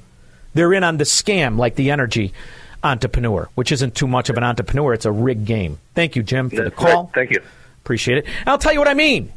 they're 0.53 0.73
in 0.73 0.83
on 0.83 0.97
the 0.97 1.03
scam 1.03 1.57
like 1.57 1.75
the 1.75 1.91
energy 1.91 2.33
entrepreneur, 2.83 3.49
which 3.55 3.71
isn't 3.71 3.95
too 3.95 4.07
much 4.07 4.29
of 4.29 4.37
an 4.37 4.43
entrepreneur. 4.43 4.93
It's 4.93 5.05
a 5.05 5.11
rigged 5.11 5.45
game. 5.45 5.79
Thank 5.95 6.15
you, 6.15 6.23
Jim, 6.23 6.49
for 6.49 6.57
the 6.57 6.63
That's 6.63 6.81
right. 6.81 6.93
call. 6.93 7.11
Thank 7.13 7.31
you. 7.31 7.41
Appreciate 7.83 8.19
it. 8.19 8.25
And 8.25 8.49
I'll 8.49 8.57
tell 8.57 8.73
you 8.73 8.79
what 8.79 8.87
I 8.87 8.93
mean. 8.93 9.31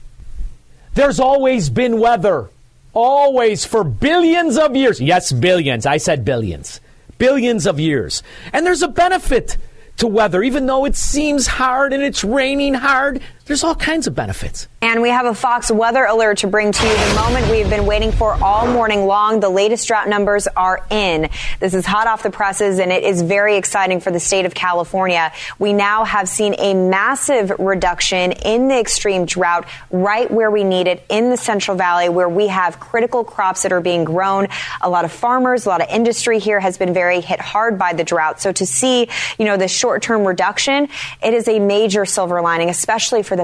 There's 0.95 1.21
always 1.21 1.71
been 1.71 2.01
weather. 2.01 2.49
Always 2.93 3.65
for 3.65 3.85
billions 3.85 4.57
of 4.57 4.75
years. 4.75 5.01
Yes, 5.01 5.31
billions. 5.31 5.85
I 5.85 5.99
said 5.99 6.25
billions. 6.25 6.81
Billions 7.19 7.67
of 7.67 7.79
years. 7.79 8.23
And 8.53 8.65
there's 8.65 8.83
a 8.83 8.89
benefit 8.89 9.59
to 9.99 10.07
weather. 10.07 10.43
Even 10.43 10.67
though 10.67 10.85
it 10.87 10.97
seems 10.97 11.47
hard 11.47 11.93
and 11.93 12.03
it's 12.03 12.25
raining 12.25 12.75
hard, 12.75 13.21
there's 13.47 13.63
all 13.63 13.77
kinds 13.77 14.09
of 14.09 14.15
benefits. 14.15 14.67
And 14.83 15.03
we 15.03 15.09
have 15.09 15.25
a 15.27 15.35
Fox 15.35 15.71
weather 15.71 16.05
alert 16.05 16.39
to 16.39 16.49
bring 16.49 16.73
to 16.73 16.87
you 16.87 16.95
the 16.95 17.15
moment 17.15 17.51
we've 17.51 17.71
been 17.71 17.87
waiting 17.87 18.13
for 18.13 18.35
all 18.43 18.67
morning 18.67 19.07
long. 19.07 19.41
The 19.41 19.49
latest 19.49 19.87
drought 19.87 20.09
numbers 20.09 20.49
are 20.49 20.85
in. 20.91 21.29
This 21.61 21.75
is 21.75 21.87
hot 21.87 22.09
off 22.09 22.23
the 22.23 22.31
presses 22.31 22.81
and 22.81 22.93
it 22.93 23.05
is 23.05 23.23
very 23.23 23.57
exciting 23.57 24.01
for 24.01 24.11
the 24.11 24.21
state 24.21 24.47
of 24.47 24.55
California. 24.55 25.33
We 25.59 25.73
now 25.73 26.05
have 26.05 26.29
seen 26.29 26.55
a 26.59 26.75
massive 26.75 27.51
reduction 27.59 28.33
in 28.33 28.69
the 28.69 28.79
extreme 28.79 29.27
drought 29.27 29.67
right 29.91 30.31
where 30.31 30.51
we 30.51 30.65
need 30.65 30.89
it 30.89 31.05
in 31.09 31.31
the 31.31 31.37
Central 31.37 31.77
Valley 31.77 32.09
where 32.09 32.29
we 32.29 32.49
have 32.49 32.81
critical 32.81 33.23
crops 33.23 33.63
that 33.63 33.73
are 33.73 33.81
being 33.81 34.05
grown. 34.05 34.49
A 34.83 34.91
lot 34.91 35.05
of 35.05 35.13
farmers, 35.13 35.67
a 35.67 35.69
lot 35.69 35.83
of 35.83 35.89
industry 35.89 36.41
here 36.41 36.59
has 36.59 36.79
been 36.79 36.93
very 36.93 37.21
hit 37.21 37.41
hard 37.41 37.79
by 37.79 37.93
the 37.93 38.05
drought. 38.05 38.41
So 38.41 38.51
to 38.53 38.67
see, 38.67 39.09
you 39.39 39.45
know, 39.45 39.57
the 39.57 39.69
short-term 39.69 40.27
reduction, 40.27 40.89
it 41.23 41.33
is 41.33 41.47
a 41.47 41.61
major 41.61 42.05
silver 42.05 42.41
lining, 42.41 42.71
especially 42.71 43.23
for 43.23 43.36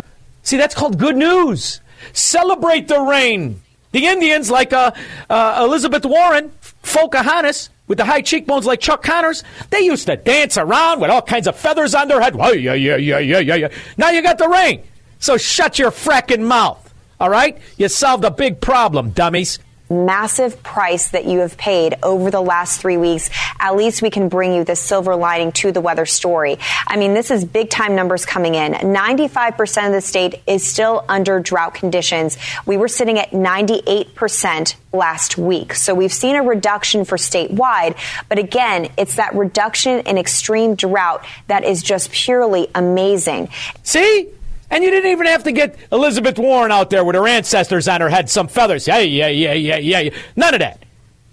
See, 0.42 0.56
that's 0.56 0.74
called 0.74 0.98
good 0.98 1.16
news. 1.16 1.80
Celebrate 2.12 2.88
the 2.88 3.00
rain. 3.00 3.60
The 3.92 4.06
Indians, 4.06 4.50
like 4.50 4.72
uh, 4.72 4.92
uh, 5.28 5.62
Elizabeth 5.64 6.04
Warren, 6.04 6.52
Pocahontas, 6.82 7.68
with 7.86 7.98
the 7.98 8.04
high 8.04 8.22
cheekbones 8.22 8.64
like 8.64 8.80
Chuck 8.80 9.02
Connors, 9.02 9.44
they 9.70 9.80
used 9.80 10.06
to 10.06 10.16
dance 10.16 10.56
around 10.56 11.00
with 11.00 11.10
all 11.10 11.20
kinds 11.20 11.46
of 11.46 11.56
feathers 11.56 11.94
on 11.94 12.08
their 12.08 12.20
head. 12.20 12.34
Oh, 12.38 12.52
yeah, 12.52 12.72
yeah, 12.72 12.96
yeah, 12.96 13.18
yeah, 13.18 13.38
yeah, 13.38 13.54
yeah. 13.54 13.68
Now 13.98 14.10
you 14.10 14.22
got 14.22 14.38
the 14.38 14.48
rain. 14.48 14.82
So 15.18 15.36
shut 15.36 15.78
your 15.78 15.90
fracking 15.90 16.40
mouth. 16.40 16.92
All 17.20 17.28
right? 17.28 17.58
You 17.76 17.88
solved 17.88 18.24
a 18.24 18.30
big 18.30 18.60
problem, 18.60 19.10
dummies. 19.10 19.58
Massive 19.92 20.62
price 20.62 21.10
that 21.10 21.24
you 21.24 21.40
have 21.40 21.56
paid 21.56 21.96
over 22.02 22.30
the 22.30 22.40
last 22.40 22.80
three 22.80 22.96
weeks, 22.96 23.30
at 23.60 23.76
least 23.76 24.02
we 24.02 24.10
can 24.10 24.28
bring 24.28 24.54
you 24.54 24.64
the 24.64 24.76
silver 24.76 25.14
lining 25.14 25.52
to 25.52 25.72
the 25.72 25.80
weather 25.80 26.06
story. 26.06 26.58
I 26.86 26.96
mean, 26.96 27.14
this 27.14 27.30
is 27.30 27.44
big 27.44 27.70
time 27.70 27.94
numbers 27.94 28.24
coming 28.24 28.54
in. 28.54 28.72
95% 28.72 29.86
of 29.86 29.92
the 29.92 30.00
state 30.00 30.42
is 30.46 30.66
still 30.66 31.04
under 31.08 31.40
drought 31.40 31.74
conditions. 31.74 32.38
We 32.66 32.76
were 32.76 32.88
sitting 32.88 33.18
at 33.18 33.30
98% 33.30 34.74
last 34.92 35.38
week. 35.38 35.74
So 35.74 35.94
we've 35.94 36.12
seen 36.12 36.36
a 36.36 36.42
reduction 36.42 37.04
for 37.04 37.16
statewide. 37.16 37.96
But 38.28 38.38
again, 38.38 38.90
it's 38.96 39.16
that 39.16 39.34
reduction 39.34 40.00
in 40.00 40.18
extreme 40.18 40.74
drought 40.74 41.24
that 41.46 41.64
is 41.64 41.82
just 41.82 42.10
purely 42.10 42.68
amazing. 42.74 43.48
See? 43.82 44.28
And 44.72 44.82
you 44.82 44.90
didn't 44.90 45.10
even 45.10 45.26
have 45.26 45.44
to 45.44 45.52
get 45.52 45.76
Elizabeth 45.92 46.38
Warren 46.38 46.72
out 46.72 46.88
there 46.88 47.04
with 47.04 47.14
her 47.14 47.28
ancestors 47.28 47.86
on 47.88 48.00
her 48.00 48.08
head, 48.08 48.30
some 48.30 48.48
feathers. 48.48 48.88
Yeah, 48.88 49.00
yeah, 49.00 49.28
yeah, 49.28 49.52
yeah, 49.52 49.76
yeah. 49.76 50.10
None 50.34 50.54
of 50.54 50.60
that. 50.60 50.82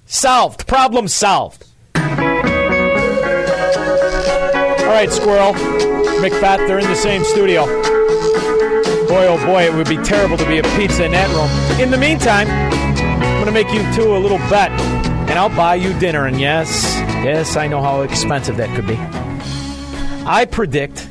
Solved. 0.06 0.68
Problem 0.68 1.08
solved. 1.08 1.66
All 1.96 2.02
right, 4.96 5.10
Squirrel. 5.10 5.54
McFat, 6.20 6.68
they're 6.68 6.80
in 6.80 6.88
the 6.88 6.96
same 6.96 7.24
studio. 7.24 7.66
Boy, 9.08 9.26
oh 9.26 9.42
boy, 9.46 9.64
it 9.64 9.74
would 9.74 9.88
be 9.88 9.96
terrible 10.04 10.36
to 10.36 10.46
be 10.46 10.58
a 10.58 10.64
pizza 10.76 11.06
in 11.06 11.14
that 11.14 11.30
room. 11.30 11.50
In 11.82 11.92
the 11.92 11.98
meantime, 11.98 12.50
I'm 12.50 13.36
going 13.42 13.46
to 13.46 13.54
make 13.54 13.72
you 13.72 13.82
two 13.94 14.18
a 14.18 14.20
little 14.20 14.38
bet, 14.50 14.70
and 15.30 15.40
I'll 15.40 15.56
buy 15.56 15.76
you 15.76 15.98
dinner. 15.98 16.26
And 16.26 16.42
yes, 16.42 16.84
yes, 17.24 17.56
I 17.56 17.68
know 17.68 17.82
how 17.82 18.02
expensive 18.02 18.58
that 18.58 18.76
could 18.76 18.86
be. 18.86 18.98
I 20.28 20.44
predict 20.44 21.08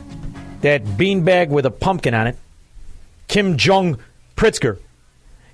that 0.62 0.84
beanbag 0.84 1.48
with 1.48 1.66
a 1.66 1.70
pumpkin 1.70 2.14
on 2.14 2.26
it, 2.26 2.36
Kim 3.28 3.56
Jong 3.56 3.98
Pritzker, 4.36 4.78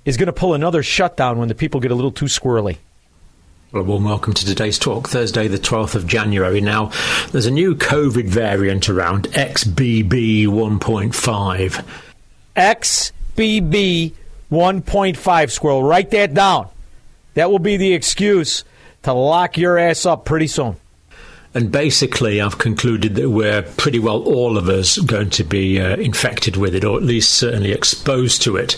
is 0.05 0.17
going 0.17 0.27
to 0.27 0.33
pull 0.33 0.53
another 0.53 0.83
shutdown 0.83 1.37
when 1.37 1.47
the 1.47 1.55
people 1.55 1.79
get 1.79 1.91
a 1.91 1.95
little 1.95 2.11
too 2.11 2.25
squirrely. 2.25 2.77
Well, 3.71 3.83
a 3.83 3.85
warm 3.85 4.05
welcome 4.05 4.33
to 4.33 4.45
today's 4.45 4.79
talk, 4.79 5.09
Thursday, 5.09 5.47
the 5.47 5.57
12th 5.57 5.95
of 5.95 6.07
January. 6.07 6.61
Now, 6.61 6.91
there's 7.31 7.47
a 7.47 7.51
new 7.51 7.75
COVID 7.75 8.25
variant 8.25 8.87
around, 8.87 9.27
XBB 9.31 10.45
1.5. 10.45 11.85
XBB 12.55 14.13
1.5 14.51 15.51
squirrel. 15.51 15.83
Write 15.83 16.11
that 16.11 16.33
down. 16.33 16.69
That 17.33 17.51
will 17.51 17.59
be 17.59 17.75
the 17.75 17.93
excuse 17.93 18.63
to 19.03 19.11
lock 19.11 19.57
your 19.57 19.77
ass 19.77 20.05
up 20.05 20.23
pretty 20.23 20.47
soon. 20.47 20.77
And 21.55 21.71
basically, 21.71 22.41
I've 22.41 22.57
concluded 22.57 23.15
that 23.15 23.29
we're 23.29 23.61
pretty 23.61 23.97
well 23.97 24.21
all 24.23 24.57
of 24.57 24.67
us 24.67 24.97
going 24.97 25.29
to 25.31 25.43
be 25.45 25.79
uh, 25.79 25.95
infected 25.95 26.57
with 26.57 26.75
it, 26.75 26.83
or 26.83 26.97
at 26.97 27.03
least 27.03 27.31
certainly 27.31 27.71
exposed 27.71 28.41
to 28.41 28.57
it 28.57 28.77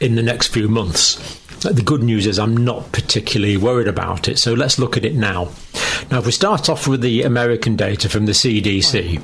in 0.00 0.16
the 0.16 0.22
next 0.22 0.48
few 0.48 0.68
months. 0.68 1.38
The 1.60 1.80
good 1.80 2.02
news 2.02 2.26
is 2.26 2.36
I'm 2.40 2.56
not 2.56 2.90
particularly 2.90 3.56
worried 3.56 3.86
about 3.86 4.26
it, 4.26 4.36
so 4.36 4.52
let's 4.52 4.80
look 4.80 4.96
at 4.96 5.04
it 5.04 5.14
now. 5.14 5.50
Now, 6.10 6.18
if 6.18 6.26
we 6.26 6.32
start 6.32 6.68
off 6.68 6.88
with 6.88 7.02
the 7.02 7.22
American 7.22 7.76
data 7.76 8.08
from 8.08 8.26
the 8.26 8.32
CDC, 8.32 9.22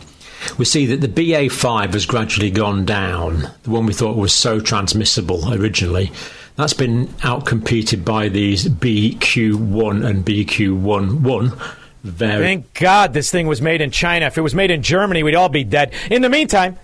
we 0.57 0.65
see 0.65 0.87
that 0.87 1.01
the 1.01 1.09
BA5 1.09 1.95
has 1.95 2.07
gradually 2.07 2.51
gone 2.51 2.85
down. 2.85 3.51
The 3.65 3.71
one 3.71 3.87
we 3.87 3.93
thought 3.93 4.17
was 4.17 4.33
so 4.33 4.61
transmissible 4.61 5.53
originally. 5.53 6.13
That's 6.55 6.75
been 6.75 7.09
outcompeted 7.23 8.05
by 8.05 8.29
these 8.29 8.69
BQ1 8.69 10.07
and 10.07 10.25
BQ11 10.25 11.81
very 12.05 12.45
Thank 12.45 12.75
God 12.75 13.15
this 13.15 13.31
thing 13.31 13.47
was 13.47 13.63
made 13.63 13.81
in 13.81 13.91
China. 13.91 14.27
If 14.27 14.37
it 14.37 14.43
was 14.43 14.55
made 14.55 14.71
in 14.71 14.83
Germany, 14.83 15.23
we'd 15.23 15.35
all 15.35 15.49
be 15.49 15.65
dead. 15.65 15.93
In 16.11 16.21
the 16.21 16.29
meantime, 16.29 16.79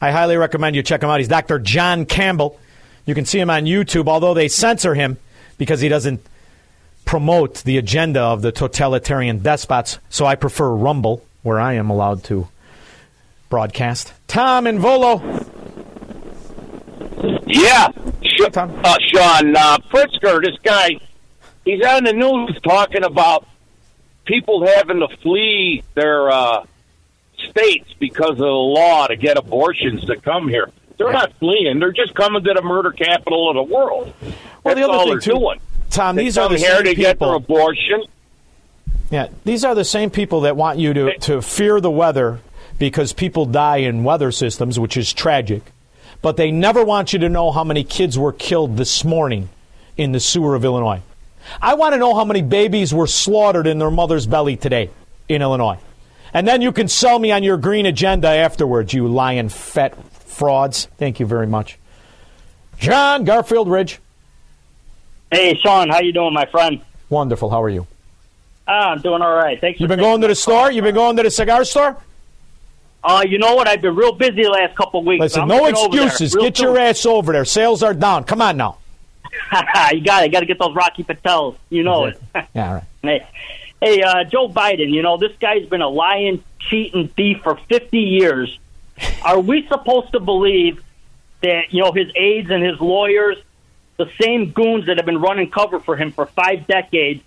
I 0.00 0.10
highly 0.10 0.36
recommend 0.36 0.74
you 0.74 0.82
check 0.82 1.02
him 1.02 1.08
out. 1.08 1.20
He's 1.20 1.28
Dr. 1.28 1.60
John 1.60 2.06
Campbell. 2.06 2.58
You 3.06 3.14
can 3.14 3.24
see 3.24 3.38
him 3.38 3.50
on 3.50 3.64
YouTube, 3.66 4.08
although 4.08 4.34
they 4.34 4.48
censor 4.48 4.94
him 4.94 5.16
because 5.58 5.80
he 5.80 5.88
doesn't 5.88 6.20
promote 7.04 7.62
the 7.62 7.78
agenda 7.78 8.20
of 8.20 8.42
the 8.42 8.50
totalitarian 8.50 9.38
despots. 9.38 10.00
So 10.10 10.26
I 10.26 10.34
prefer 10.34 10.70
Rumble, 10.70 11.22
where 11.44 11.60
I 11.60 11.74
am 11.74 11.88
allowed 11.88 12.24
to 12.24 12.48
broadcast. 13.48 14.12
Tom 14.26 14.66
and 14.66 14.80
Volo. 14.80 15.22
Yeah, 17.46 17.88
Sh- 18.22 18.40
uh, 18.42 18.96
Sean 19.12 19.56
uh, 19.56 19.78
Pritzker, 19.88 20.42
this 20.42 20.58
guy, 20.64 20.98
he's 21.64 21.80
on 21.86 22.02
the 22.02 22.12
news 22.12 22.58
talking 22.64 23.04
about 23.04 23.46
people 24.26 24.66
having 24.66 25.00
to 25.00 25.08
flee 25.18 25.82
their 25.94 26.30
uh, 26.30 26.66
states 27.38 27.92
because 27.98 28.30
of 28.32 28.36
the 28.38 28.44
law 28.46 29.06
to 29.06 29.16
get 29.16 29.36
abortions 29.38 30.04
to 30.06 30.16
come 30.16 30.48
here. 30.48 30.70
They're 30.98 31.12
not 31.12 31.32
fleeing; 31.34 31.78
they're 31.78 31.92
just 31.92 32.14
coming 32.14 32.42
to 32.44 32.54
the 32.54 32.62
murder 32.62 32.90
capital 32.90 33.50
of 33.50 33.54
the 33.56 33.74
world. 33.74 34.12
Well, 34.64 34.74
That's 34.74 34.80
the 34.80 34.88
other 34.92 35.10
thing, 35.12 35.20
too, 35.20 35.38
doing. 35.38 35.60
Tom, 35.90 36.16
They 36.16 36.24
these 36.24 36.38
are 36.38 36.48
the 36.48 36.56
here 36.58 36.76
same 36.76 36.84
to 36.84 36.94
get 36.94 37.18
their 37.18 37.28
people- 37.28 37.34
abortion. 37.36 38.04
Yeah, 39.10 39.28
these 39.44 39.64
are 39.64 39.74
the 39.74 39.84
same 39.84 40.10
people 40.10 40.40
that 40.42 40.56
want 40.56 40.78
you 40.78 40.92
to, 40.94 41.18
to 41.18 41.40
fear 41.40 41.80
the 41.80 41.90
weather 41.90 42.40
because 42.78 43.12
people 43.12 43.46
die 43.46 43.76
in 43.78 44.02
weather 44.02 44.32
systems, 44.32 44.80
which 44.80 44.96
is 44.96 45.12
tragic. 45.12 45.62
But 46.22 46.36
they 46.36 46.50
never 46.50 46.84
want 46.84 47.12
you 47.12 47.20
to 47.20 47.28
know 47.28 47.52
how 47.52 47.62
many 47.62 47.84
kids 47.84 48.18
were 48.18 48.32
killed 48.32 48.76
this 48.76 49.04
morning 49.04 49.48
in 49.96 50.10
the 50.10 50.18
sewer 50.18 50.56
of 50.56 50.64
Illinois. 50.64 51.02
I 51.60 51.74
want 51.74 51.94
to 51.94 51.98
know 51.98 52.14
how 52.14 52.24
many 52.24 52.42
babies 52.42 52.92
were 52.92 53.06
slaughtered 53.06 53.66
in 53.66 53.78
their 53.78 53.90
mother's 53.90 54.26
belly 54.26 54.56
today 54.56 54.90
in 55.28 55.42
Illinois. 55.42 55.78
And 56.32 56.46
then 56.46 56.60
you 56.60 56.72
can 56.72 56.88
sell 56.88 57.18
me 57.18 57.32
on 57.32 57.42
your 57.42 57.56
green 57.56 57.86
agenda 57.86 58.28
afterwards, 58.28 58.92
you 58.92 59.08
lying 59.08 59.48
fat 59.48 59.94
frauds. 60.12 60.86
Thank 60.98 61.20
you 61.20 61.26
very 61.26 61.46
much. 61.46 61.78
John 62.78 63.24
Garfield 63.24 63.68
Ridge. 63.68 64.00
Hey, 65.30 65.54
Sean, 65.56 65.88
how 65.88 66.00
you 66.00 66.12
doing, 66.12 66.34
my 66.34 66.46
friend? 66.46 66.80
Wonderful. 67.08 67.50
How 67.50 67.62
are 67.62 67.68
you? 67.68 67.86
Ah, 68.68 68.90
I'm 68.90 69.00
doing 69.00 69.22
all 69.22 69.34
right. 69.34 69.60
Thanks. 69.60 69.80
You've 69.80 69.88
been 69.88 69.98
going 69.98 70.20
to 70.20 70.28
the 70.28 70.34
store? 70.34 70.70
You've 70.70 70.84
been 70.84 70.94
going 70.94 71.16
to 71.16 71.22
the 71.22 71.30
cigar 71.30 71.64
store? 71.64 71.96
Uh, 73.02 73.24
you 73.26 73.38
know 73.38 73.54
what? 73.54 73.68
I've 73.68 73.80
been 73.80 73.94
real 73.94 74.12
busy 74.12 74.42
the 74.42 74.50
last 74.50 74.76
couple 74.76 75.00
of 75.00 75.06
weeks. 75.06 75.20
Listen, 75.20 75.46
no 75.46 75.60
getting 75.60 75.76
over 75.76 75.96
there 75.96 76.06
excuses. 76.08 76.34
Get 76.34 76.58
your 76.58 76.76
ass 76.76 77.06
over 77.06 77.32
there. 77.32 77.44
Sales 77.44 77.82
are 77.82 77.94
down. 77.94 78.24
Come 78.24 78.42
on 78.42 78.56
now. 78.56 78.78
you 79.92 80.00
got 80.02 80.24
it. 80.24 80.32
Got 80.32 80.40
to 80.40 80.46
get 80.46 80.58
those 80.58 80.74
Rocky 80.74 81.04
Patels. 81.04 81.56
You 81.70 81.82
know 81.82 82.06
it. 82.06 82.20
Yeah, 82.54 82.74
right. 82.74 82.82
hey, 83.02 83.26
hey, 83.80 84.02
uh, 84.02 84.24
Joe 84.24 84.48
Biden. 84.48 84.90
You 84.90 85.02
know 85.02 85.16
this 85.16 85.36
guy's 85.40 85.66
been 85.66 85.82
a 85.82 85.88
lying, 85.88 86.42
cheating 86.58 87.08
thief 87.08 87.40
for 87.42 87.56
50 87.68 87.98
years. 87.98 88.58
Are 89.24 89.40
we 89.40 89.66
supposed 89.66 90.12
to 90.12 90.20
believe 90.20 90.82
that 91.42 91.72
you 91.72 91.82
know 91.82 91.92
his 91.92 92.10
aides 92.14 92.50
and 92.50 92.62
his 92.62 92.80
lawyers, 92.80 93.36
the 93.96 94.10
same 94.20 94.50
goons 94.52 94.86
that 94.86 94.96
have 94.96 95.06
been 95.06 95.20
running 95.20 95.50
cover 95.50 95.80
for 95.80 95.96
him 95.96 96.12
for 96.12 96.26
five 96.26 96.66
decades, 96.66 97.22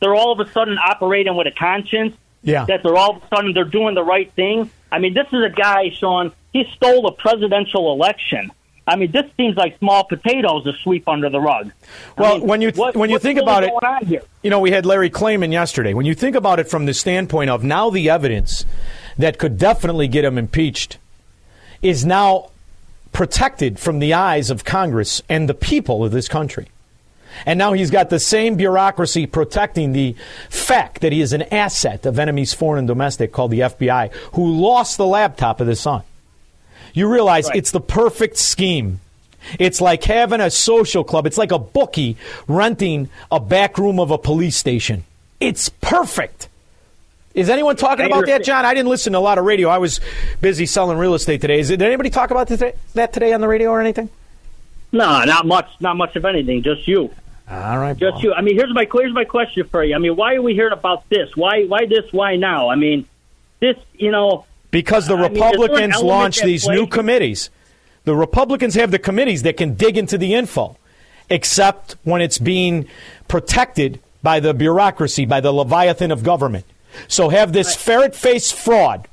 they're 0.00 0.14
all 0.14 0.32
of 0.32 0.46
a 0.46 0.50
sudden 0.52 0.78
operating 0.78 1.36
with 1.36 1.46
a 1.46 1.52
conscience? 1.52 2.16
Yeah. 2.42 2.64
That 2.66 2.82
they're 2.82 2.96
all 2.96 3.16
of 3.16 3.22
a 3.22 3.28
sudden 3.34 3.52
they're 3.52 3.64
doing 3.64 3.94
the 3.94 4.04
right 4.04 4.32
thing. 4.32 4.70
I 4.90 4.98
mean, 5.00 5.12
this 5.14 5.26
is 5.32 5.42
a 5.44 5.50
guy, 5.50 5.90
Sean. 5.90 6.32
He 6.52 6.64
stole 6.74 7.06
a 7.06 7.12
presidential 7.12 7.92
election. 7.92 8.50
I 8.88 8.96
mean, 8.96 9.10
this 9.12 9.26
seems 9.36 9.56
like 9.56 9.78
small 9.78 10.04
potatoes 10.04 10.64
to 10.64 10.72
sweep 10.82 11.06
under 11.08 11.28
the 11.28 11.38
rug. 11.40 11.70
I 12.16 12.20
Well, 12.20 12.38
mean, 12.38 12.46
when 12.48 12.60
you 12.62 12.70
what- 12.74 12.96
when 12.96 13.10
you 13.10 13.18
think 13.18 13.36
really 13.36 13.44
about 13.46 13.64
it, 13.64 13.70
going 13.70 13.94
on 13.94 14.06
here? 14.06 14.22
you 14.42 14.50
know, 14.50 14.60
we 14.60 14.70
had 14.70 14.86
Larry 14.86 15.10
Klayman 15.10 15.52
yesterday. 15.52 15.92
When 15.94 16.06
you 16.06 16.14
think 16.14 16.34
about 16.34 16.58
it 16.58 16.68
from 16.68 16.86
the 16.86 16.94
standpoint 16.94 17.50
of 17.50 17.62
now 17.62 17.90
the 17.90 18.08
evidence 18.08 18.64
that 19.18 19.38
could 19.38 19.58
definitely 19.58 20.08
get 20.08 20.24
him 20.24 20.38
impeached 20.38 20.96
is 21.82 22.04
now 22.06 22.50
protected 23.12 23.78
from 23.78 23.98
the 23.98 24.14
eyes 24.14 24.50
of 24.50 24.64
Congress 24.64 25.22
and 25.28 25.48
the 25.48 25.54
people 25.54 26.04
of 26.04 26.10
this 26.12 26.28
country. 26.28 26.68
And 27.46 27.58
now 27.58 27.72
he's 27.74 27.90
got 27.90 28.10
the 28.10 28.18
same 28.18 28.56
bureaucracy 28.56 29.26
protecting 29.26 29.92
the 29.92 30.16
fact 30.48 31.02
that 31.02 31.12
he 31.12 31.20
is 31.20 31.32
an 31.32 31.42
asset 31.52 32.06
of 32.06 32.18
enemies, 32.18 32.54
foreign 32.54 32.80
and 32.80 32.88
domestic, 32.88 33.32
called 33.32 33.50
the 33.50 33.60
FBI, 33.60 34.10
who 34.32 34.50
lost 34.60 34.96
the 34.96 35.06
laptop 35.06 35.60
of 35.60 35.66
the 35.66 35.76
son. 35.76 36.02
You 36.98 37.06
realize 37.06 37.48
it's 37.54 37.70
the 37.70 37.80
perfect 37.80 38.36
scheme. 38.36 38.98
It's 39.60 39.80
like 39.80 40.02
having 40.02 40.40
a 40.40 40.50
social 40.50 41.04
club. 41.04 41.26
It's 41.26 41.38
like 41.38 41.52
a 41.52 41.58
bookie 41.58 42.16
renting 42.48 43.08
a 43.30 43.38
back 43.38 43.78
room 43.78 44.00
of 44.00 44.10
a 44.10 44.18
police 44.18 44.56
station. 44.56 45.04
It's 45.38 45.68
perfect. 45.68 46.48
Is 47.34 47.48
anyone 47.48 47.76
talking 47.76 48.04
about 48.04 48.26
that. 48.26 48.42
John? 48.42 48.64
I 48.64 48.74
didn't 48.74 48.88
listen 48.88 49.12
to 49.12 49.18
a 49.18 49.20
lot 49.20 49.38
of 49.38 49.44
radio. 49.44 49.68
I 49.68 49.78
was 49.78 50.00
busy 50.40 50.66
selling 50.66 50.98
real 50.98 51.14
estate 51.14 51.40
today. 51.40 51.60
Is, 51.60 51.68
did 51.68 51.82
anybody 51.82 52.10
talk 52.10 52.32
about 52.32 52.48
that 52.48 53.12
today 53.12 53.32
on 53.32 53.40
the 53.40 53.46
radio 53.46 53.70
or 53.70 53.80
anything? 53.80 54.10
No, 54.90 55.22
not 55.22 55.46
much. 55.46 55.70
Not 55.78 55.96
much 55.96 56.16
of 56.16 56.24
anything. 56.24 56.64
Just 56.64 56.88
you. 56.88 57.14
All 57.48 57.78
right, 57.78 57.96
Just 57.96 58.24
you. 58.24 58.34
I 58.34 58.40
mean, 58.40 58.56
here's 58.56 58.74
my 58.74 58.88
here's 58.92 59.14
my 59.14 59.24
question 59.24 59.68
for 59.68 59.84
you. 59.84 59.94
I 59.94 59.98
mean, 59.98 60.16
why 60.16 60.34
are 60.34 60.42
we 60.42 60.54
hearing 60.54 60.72
about 60.72 61.08
this? 61.10 61.36
Why 61.36 61.64
why 61.64 61.86
this? 61.86 62.12
Why 62.12 62.34
now? 62.34 62.70
I 62.70 62.74
mean, 62.74 63.06
this. 63.60 63.76
You 63.94 64.10
know, 64.10 64.46
Because 64.70 65.06
the 65.06 65.14
I 65.14 65.16
mean, 65.16 65.26
an 65.26 65.32
Republicans 65.34 65.94
element 65.94 66.04
launched 66.04 66.40
at 66.40 66.46
these 66.46 66.68
new 66.68 66.86
committees. 66.86 67.50
The 68.04 68.14
Republicans 68.14 68.74
have 68.74 68.90
the 68.90 68.98
committees 68.98 69.42
that 69.42 69.56
can 69.56 69.74
dig 69.74 69.96
into 69.96 70.18
the 70.18 70.34
info, 70.34 70.76
except 71.30 71.96
when 72.04 72.20
it's 72.20 72.38
being 72.38 72.86
protected 73.28 74.00
by 74.22 74.40
the 74.40 74.54
bureaucracy, 74.54 75.26
by 75.26 75.40
the 75.40 75.52
Leviathan 75.52 76.10
of 76.10 76.22
government. 76.22 76.64
So 77.06 77.28
have 77.28 77.52
this 77.52 77.76
ferret 77.76 78.14
faced 78.14 78.54
fraud 78.54 79.08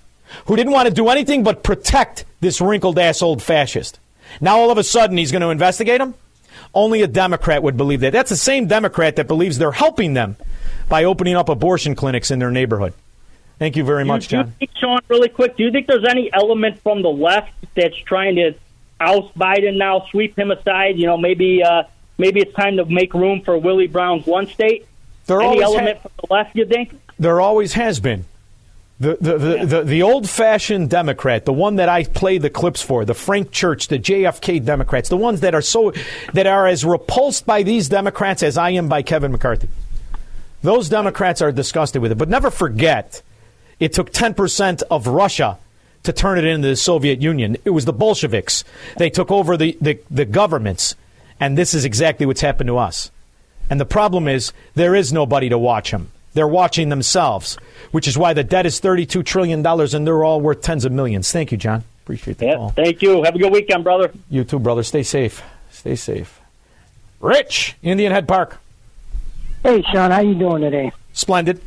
who 0.45 0.55
didn't 0.55 0.73
want 0.73 0.87
to 0.87 0.93
do 0.93 1.09
anything 1.09 1.43
but 1.43 1.63
protect 1.63 2.25
this 2.41 2.61
wrinkled 2.61 2.97
ass 2.99 3.21
old 3.21 3.41
fascist. 3.41 3.99
Now 4.41 4.57
all 4.57 4.71
of 4.71 4.77
a 4.77 4.83
sudden 4.83 5.17
he's 5.17 5.31
going 5.31 5.41
to 5.41 5.49
investigate 5.49 6.01
him? 6.01 6.15
Only 6.73 7.01
a 7.01 7.07
Democrat 7.07 7.63
would 7.63 7.77
believe 7.77 8.01
that. 8.01 8.11
That's 8.11 8.29
the 8.29 8.35
same 8.35 8.67
Democrat 8.67 9.15
that 9.15 9.27
believes 9.27 9.57
they're 9.57 9.71
helping 9.71 10.13
them 10.13 10.35
by 10.89 11.03
opening 11.03 11.35
up 11.35 11.47
abortion 11.47 11.95
clinics 11.95 12.31
in 12.31 12.39
their 12.39 12.51
neighborhood. 12.51 12.93
Thank 13.59 13.75
you 13.75 13.83
very 13.83 14.03
much, 14.03 14.27
do 14.27 14.37
you 14.37 14.43
John. 14.43 14.51
think, 14.59 14.71
Sean, 14.75 14.99
really 15.07 15.29
quick, 15.29 15.55
do 15.55 15.63
you 15.63 15.71
think 15.71 15.87
there's 15.87 16.05
any 16.07 16.31
element 16.33 16.81
from 16.81 17.01
the 17.01 17.09
left 17.09 17.53
that's 17.73 17.95
trying 17.95 18.35
to 18.35 18.53
oust 18.99 19.37
Biden 19.37 19.77
now, 19.77 20.05
sweep 20.11 20.37
him 20.37 20.51
aside? 20.51 20.97
You 20.97 21.07
know, 21.07 21.17
maybe 21.17 21.63
uh, 21.63 21.83
maybe 22.17 22.41
it's 22.41 22.53
time 22.53 22.77
to 22.77 22.85
make 22.85 23.13
room 23.13 23.41
for 23.41 23.57
Willie 23.57 23.87
Brown's 23.87 24.25
one 24.25 24.47
state. 24.47 24.87
There 25.27 25.41
any 25.41 25.61
element 25.61 26.01
from 26.01 26.11
the 26.21 26.33
left, 26.33 26.55
you 26.55 26.65
think? 26.65 26.99
There 27.17 27.39
always 27.41 27.73
has 27.73 27.99
been. 27.99 28.25
The, 28.97 29.17
the, 29.19 29.37
the, 29.37 29.65
the, 29.65 29.83
the 29.83 30.03
old 30.03 30.29
fashioned 30.29 30.89
Democrat, 30.89 31.43
the 31.43 31.51
one 31.51 31.77
that 31.77 31.89
I 31.89 32.05
play 32.05 32.37
the 32.37 32.49
clips 32.49 32.81
for, 32.81 33.03
the 33.03 33.13
Frank 33.13 33.51
Church, 33.51 33.89
the 33.89 33.99
JFK 33.99 34.63
Democrats, 34.63 35.09
the 35.09 35.17
ones 35.17 35.41
that 35.41 35.53
are 35.53 35.61
so 35.61 35.91
that 36.33 36.47
are 36.47 36.65
as 36.65 36.85
repulsed 36.85 37.45
by 37.45 37.63
these 37.63 37.89
Democrats 37.89 38.41
as 38.41 38.57
I 38.57 38.69
am 38.71 38.87
by 38.87 39.01
Kevin 39.01 39.33
McCarthy. 39.33 39.67
Those 40.61 40.87
Democrats 40.87 41.41
are 41.41 41.51
disgusted 41.51 42.01
with 42.01 42.13
it. 42.13 42.17
But 42.17 42.29
never 42.29 42.49
forget, 42.49 43.21
it 43.79 43.93
took 43.93 44.11
10% 44.11 44.83
of 44.89 45.07
Russia 45.07 45.57
to 46.03 46.13
turn 46.13 46.37
it 46.37 46.45
into 46.45 46.67
the 46.67 46.75
Soviet 46.75 47.21
Union. 47.21 47.57
It 47.65 47.71
was 47.71 47.85
the 47.85 47.93
Bolsheviks. 47.93 48.63
They 48.97 49.09
took 49.09 49.31
over 49.31 49.57
the, 49.57 49.77
the, 49.81 49.99
the 50.09 50.25
governments. 50.25 50.95
And 51.39 51.57
this 51.57 51.73
is 51.73 51.83
exactly 51.83 52.25
what's 52.25 52.41
happened 52.41 52.67
to 52.67 52.77
us. 52.77 53.11
And 53.69 53.79
the 53.79 53.85
problem 53.85 54.27
is, 54.27 54.53
there 54.75 54.95
is 54.95 55.11
nobody 55.11 55.49
to 55.49 55.57
watch 55.57 55.91
them. 55.91 56.11
They're 56.33 56.47
watching 56.47 56.89
themselves, 56.89 57.57
which 57.91 58.07
is 58.07 58.17
why 58.17 58.33
the 58.33 58.43
debt 58.43 58.65
is 58.65 58.79
$32 58.79 59.25
trillion 59.25 59.65
and 59.65 60.07
they're 60.07 60.23
all 60.23 60.41
worth 60.41 60.61
tens 60.61 60.85
of 60.85 60.91
millions. 60.91 61.31
Thank 61.31 61.51
you, 61.51 61.57
John. 61.57 61.83
Appreciate 62.03 62.37
the 62.37 62.53
call. 62.53 62.69
Thank 62.69 63.01
you. 63.01 63.23
Have 63.23 63.35
a 63.35 63.39
good 63.39 63.51
weekend, 63.51 63.83
brother. 63.83 64.11
You 64.29 64.43
too, 64.43 64.59
brother. 64.59 64.83
Stay 64.83 65.01
safe. 65.01 65.41
Stay 65.71 65.95
safe. 65.95 66.39
Rich, 67.19 67.77
Indian 67.81 68.11
Head 68.11 68.27
Park. 68.27 68.59
Hey, 69.63 69.81
Sean, 69.91 70.11
how 70.11 70.19
you 70.19 70.35
doing 70.35 70.61
today? 70.61 70.91
Splendid. 71.13 71.61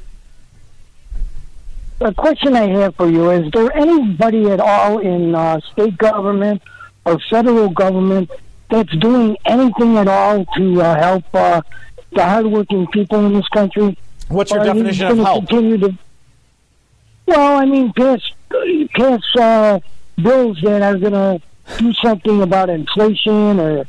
A 2.00 2.14
question 2.14 2.54
I 2.54 2.68
have 2.68 2.94
for 2.94 3.08
you 3.08 3.30
is: 3.30 3.50
there 3.50 3.76
anybody 3.76 4.48
at 4.50 4.60
all 4.60 4.98
in 5.00 5.34
uh, 5.34 5.60
state 5.72 5.98
government 5.98 6.62
or 7.04 7.18
federal 7.28 7.68
government 7.70 8.30
that's 8.70 8.94
doing 8.98 9.36
anything 9.44 9.96
at 9.96 10.06
all 10.06 10.44
to 10.56 10.80
uh, 10.82 10.96
help 10.98 11.24
uh, 11.34 11.60
the 12.12 12.22
hardworking 12.24 12.86
people 12.88 13.26
in 13.26 13.32
this 13.32 13.48
country? 13.48 13.98
What's 14.28 14.52
your 14.52 14.60
Or 14.60 14.64
definition 14.64 15.06
of 15.08 15.18
help? 15.18 15.48
To, 15.48 15.98
well, 17.26 17.56
I 17.58 17.64
mean, 17.64 17.92
pass 17.94 18.20
pass 18.94 19.20
uh, 19.36 19.80
bills 20.22 20.58
that 20.62 20.82
are 20.82 20.98
going 20.98 21.12
to 21.12 21.42
do 21.78 21.92
something 21.94 22.42
about 22.42 22.70
inflation 22.70 23.58
or. 23.60 23.86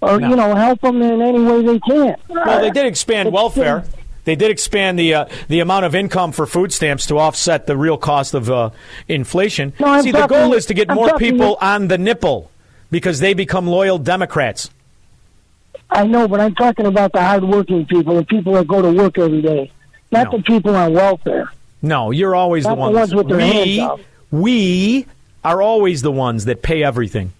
Or 0.00 0.20
No. 0.20 0.28
you 0.28 0.36
know, 0.36 0.54
help 0.54 0.80
them 0.80 1.02
in 1.02 1.20
any 1.20 1.40
way 1.42 1.60
they 1.60 1.80
can. 1.80 2.14
Well, 2.28 2.60
they 2.60 2.70
did 2.70 2.86
expand 2.86 3.32
welfare. 3.32 3.84
They 4.28 4.36
did 4.36 4.50
expand 4.50 4.98
the 4.98 5.14
uh, 5.14 5.24
the 5.48 5.60
amount 5.60 5.86
of 5.86 5.94
income 5.94 6.32
for 6.32 6.44
food 6.44 6.70
stamps 6.70 7.06
to 7.06 7.18
offset 7.18 7.66
the 7.66 7.78
real 7.78 7.96
cost 7.96 8.34
of 8.34 8.50
uh, 8.50 8.68
inflation. 9.08 9.72
No, 9.80 10.02
See, 10.02 10.10
the 10.10 10.26
goal 10.26 10.52
is 10.52 10.66
to 10.66 10.74
get 10.74 10.90
I'm 10.90 10.96
more 10.96 11.16
people 11.16 11.56
on 11.62 11.88
the 11.88 11.96
nipple 11.96 12.50
because 12.90 13.20
they 13.20 13.32
become 13.32 13.66
loyal 13.66 13.96
Democrats. 13.96 14.68
I 15.88 16.06
know, 16.06 16.28
but 16.28 16.40
I'm 16.40 16.54
talking 16.54 16.84
about 16.84 17.12
the 17.12 17.22
hardworking 17.22 17.86
people, 17.86 18.16
the 18.16 18.24
people 18.26 18.52
that 18.52 18.68
go 18.68 18.82
to 18.82 18.92
work 18.92 19.16
every 19.16 19.40
day, 19.40 19.72
not 20.12 20.30
the 20.30 20.42
people 20.42 20.76
on 20.76 20.92
welfare. 20.92 21.50
No, 21.80 22.10
you're 22.10 22.34
always 22.34 22.64
Not 22.64 22.72
the 22.72 22.74
the 22.76 22.80
ones. 22.82 22.96
ones 22.96 23.14
with 23.14 23.28
their 23.28 23.38
we, 23.38 23.78
hands 23.78 24.00
we 24.30 25.06
are 25.42 25.62
always 25.62 26.02
the 26.02 26.12
ones 26.12 26.44
that 26.44 26.60
pay 26.60 26.82
everything. 26.82 27.32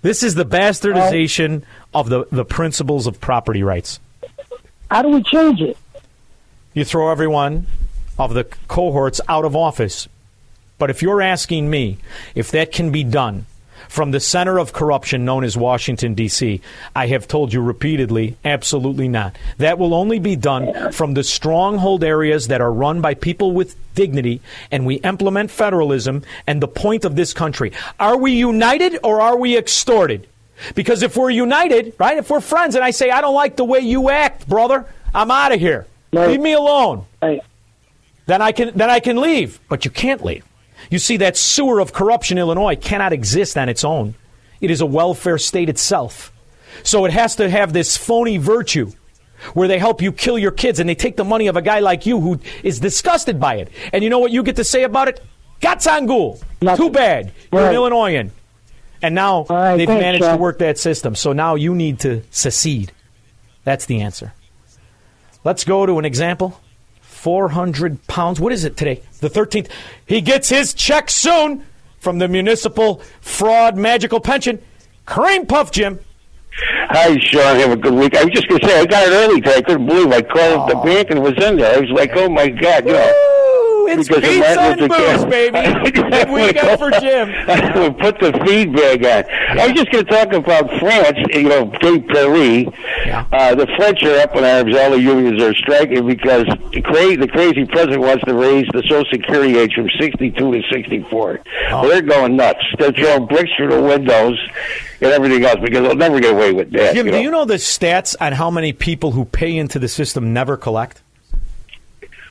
This 0.00 0.22
is 0.22 0.36
the 0.36 0.46
bastardization 0.46 1.64
of 1.92 2.08
the, 2.08 2.28
the 2.30 2.44
principles 2.44 3.08
of 3.08 3.20
property 3.20 3.64
rights. 3.64 3.98
How 4.94 5.02
do 5.02 5.08
we 5.08 5.24
change 5.24 5.60
it? 5.60 5.76
You 6.72 6.84
throw 6.84 7.10
everyone 7.10 7.66
of 8.16 8.32
the 8.32 8.44
cohorts 8.44 9.20
out 9.28 9.44
of 9.44 9.56
office. 9.56 10.06
But 10.78 10.88
if 10.88 11.02
you're 11.02 11.20
asking 11.20 11.68
me 11.68 11.98
if 12.36 12.52
that 12.52 12.70
can 12.70 12.92
be 12.92 13.02
done 13.02 13.46
from 13.88 14.12
the 14.12 14.20
center 14.20 14.56
of 14.56 14.72
corruption 14.72 15.24
known 15.24 15.42
as 15.42 15.56
Washington, 15.56 16.14
D.C., 16.14 16.60
I 16.94 17.08
have 17.08 17.26
told 17.26 17.52
you 17.52 17.60
repeatedly, 17.60 18.36
absolutely 18.44 19.08
not. 19.08 19.34
That 19.58 19.80
will 19.80 19.94
only 19.94 20.20
be 20.20 20.36
done 20.36 20.92
from 20.92 21.14
the 21.14 21.24
stronghold 21.24 22.04
areas 22.04 22.46
that 22.46 22.60
are 22.60 22.72
run 22.72 23.00
by 23.00 23.14
people 23.14 23.50
with 23.50 23.74
dignity, 23.96 24.42
and 24.70 24.86
we 24.86 24.96
implement 24.96 25.50
federalism 25.50 26.22
and 26.46 26.62
the 26.62 26.68
point 26.68 27.04
of 27.04 27.16
this 27.16 27.34
country. 27.34 27.72
Are 27.98 28.16
we 28.16 28.30
united 28.30 29.00
or 29.02 29.20
are 29.20 29.36
we 29.36 29.58
extorted? 29.58 30.28
Because 30.74 31.02
if 31.02 31.16
we're 31.16 31.30
united, 31.30 31.94
right, 31.98 32.16
if 32.18 32.30
we're 32.30 32.40
friends 32.40 32.74
and 32.74 32.84
I 32.84 32.90
say, 32.90 33.10
I 33.10 33.20
don't 33.20 33.34
like 33.34 33.56
the 33.56 33.64
way 33.64 33.80
you 33.80 34.10
act, 34.10 34.48
brother, 34.48 34.86
I'm 35.14 35.30
out 35.30 35.52
of 35.52 35.60
here. 35.60 35.86
Leave 36.12 36.40
me 36.40 36.52
alone. 36.52 37.06
Then 38.26 38.40
I 38.40 38.52
can 38.52 38.72
then 38.74 38.88
I 38.88 39.00
can 39.00 39.20
leave. 39.20 39.60
But 39.68 39.84
you 39.84 39.90
can't 39.90 40.24
leave. 40.24 40.44
You 40.90 40.98
see, 40.98 41.16
that 41.18 41.36
sewer 41.36 41.80
of 41.80 41.92
corruption, 41.92 42.38
Illinois, 42.38 42.76
cannot 42.76 43.12
exist 43.12 43.56
on 43.58 43.68
its 43.68 43.84
own. 43.84 44.14
It 44.60 44.70
is 44.70 44.80
a 44.80 44.86
welfare 44.86 45.38
state 45.38 45.68
itself. 45.68 46.32
So 46.82 47.04
it 47.04 47.12
has 47.12 47.36
to 47.36 47.48
have 47.50 47.72
this 47.72 47.96
phony 47.96 48.38
virtue 48.38 48.92
where 49.52 49.68
they 49.68 49.78
help 49.78 50.00
you 50.00 50.12
kill 50.12 50.38
your 50.38 50.50
kids 50.50 50.80
and 50.80 50.88
they 50.88 50.94
take 50.94 51.16
the 51.16 51.24
money 51.24 51.48
of 51.48 51.56
a 51.56 51.62
guy 51.62 51.80
like 51.80 52.06
you 52.06 52.20
who 52.20 52.40
is 52.62 52.80
disgusted 52.80 53.38
by 53.38 53.56
it. 53.56 53.68
And 53.92 54.02
you 54.02 54.10
know 54.10 54.18
what 54.18 54.30
you 54.30 54.42
get 54.42 54.56
to 54.56 54.64
say 54.64 54.84
about 54.84 55.08
it? 55.08 55.20
Gatsangul. 55.60 56.42
Too 56.76 56.90
bad. 56.90 57.32
You're 57.52 57.60
an 57.62 57.66
Right. 57.68 57.74
Illinoisan. 57.74 58.30
And 59.04 59.14
now 59.14 59.42
they've 59.42 59.86
thanks, 59.86 60.00
managed 60.00 60.24
to 60.24 60.38
work 60.38 60.60
that 60.60 60.78
system. 60.78 61.14
So 61.14 61.34
now 61.34 61.56
you 61.56 61.74
need 61.74 62.00
to 62.00 62.22
secede. 62.30 62.90
That's 63.62 63.84
the 63.84 64.00
answer. 64.00 64.32
Let's 65.44 65.64
go 65.64 65.84
to 65.84 65.98
an 65.98 66.06
example. 66.06 66.58
400 67.02 68.06
pounds. 68.06 68.40
What 68.40 68.54
is 68.54 68.64
it 68.64 68.78
today? 68.78 69.02
The 69.20 69.28
13th. 69.28 69.70
He 70.06 70.22
gets 70.22 70.48
his 70.48 70.72
check 70.72 71.10
soon 71.10 71.66
from 71.98 72.18
the 72.18 72.28
municipal 72.28 73.02
fraud 73.20 73.76
magical 73.76 74.20
pension. 74.20 74.62
Cream 75.04 75.44
Puff 75.44 75.70
Jim. 75.70 76.00
Hi, 76.88 77.18
Sean. 77.18 77.56
Have 77.56 77.72
a 77.72 77.76
good 77.76 77.92
week. 77.92 78.16
I 78.16 78.24
was 78.24 78.32
just 78.32 78.48
going 78.48 78.62
to 78.62 78.66
say, 78.66 78.80
I 78.80 78.86
got 78.86 79.06
it 79.06 79.12
early 79.12 79.42
today. 79.42 79.56
I 79.56 79.60
couldn't 79.60 79.86
believe. 79.86 80.12
I 80.12 80.22
called 80.22 80.60
up 80.60 80.68
the 80.70 80.76
bank 80.76 81.10
and 81.10 81.18
it 81.18 81.22
was 81.22 81.44
in 81.44 81.58
there. 81.58 81.76
I 81.76 81.80
was 81.80 81.90
like, 81.90 82.12
oh, 82.14 82.30
my 82.30 82.48
God. 82.48 82.86
You 82.86 82.92
know, 82.92 83.33
it's 83.86 84.08
because 84.08 84.22
pizza 84.22 84.60
and 84.60 84.80
booze, 84.80 85.20
King. 85.20 85.30
baby. 85.30 86.30
we 86.32 86.46
weekend 86.46 86.78
for 86.78 86.90
Jim. 87.00 87.28
Would 87.74 87.98
put 87.98 88.18
the 88.20 88.32
feedback 88.44 89.26
on. 89.26 89.58
I 89.58 89.66
was 89.68 89.72
just 89.74 89.90
going 89.90 90.04
to 90.04 90.10
talk 90.10 90.32
about 90.32 90.68
France. 90.78 91.18
You 91.32 91.48
know, 91.48 91.70
Dave 91.80 92.06
Paris. 92.08 92.66
Uh, 93.32 93.54
the 93.54 93.66
French 93.76 94.02
are 94.02 94.18
up 94.20 94.34
in 94.36 94.44
arms. 94.44 94.76
All 94.76 94.90
the 94.90 95.00
unions 95.00 95.42
are 95.42 95.54
striking 95.54 96.06
because 96.06 96.46
the, 96.72 96.82
cra- 96.82 97.16
the 97.16 97.28
crazy 97.28 97.64
president 97.66 98.00
wants 98.00 98.24
to 98.24 98.34
raise 98.34 98.66
the 98.72 98.82
Social 98.82 99.04
Security 99.10 99.58
age 99.58 99.74
from 99.74 99.88
62 99.98 100.32
to 100.34 100.62
64. 100.70 101.40
Oh. 101.70 101.80
Well, 101.80 101.88
they're 101.88 102.02
going 102.02 102.36
nuts. 102.36 102.64
They're 102.78 102.92
throwing 102.92 103.26
bricks 103.26 103.50
through 103.56 103.70
the 103.70 103.82
windows 103.82 104.38
and 105.00 105.12
everything 105.12 105.44
else 105.44 105.60
because 105.62 105.82
they'll 105.82 105.96
never 105.96 106.20
get 106.20 106.32
away 106.32 106.52
with 106.52 106.72
that. 106.72 106.94
Jim, 106.94 107.06
you 107.06 107.12
do 107.12 107.20
you 107.20 107.30
know 107.30 107.44
the 107.44 107.54
stats 107.54 108.16
on 108.20 108.32
how 108.32 108.50
many 108.50 108.72
people 108.72 109.12
who 109.12 109.24
pay 109.24 109.56
into 109.56 109.78
the 109.78 109.88
system 109.88 110.32
never 110.32 110.56
collect? 110.56 111.02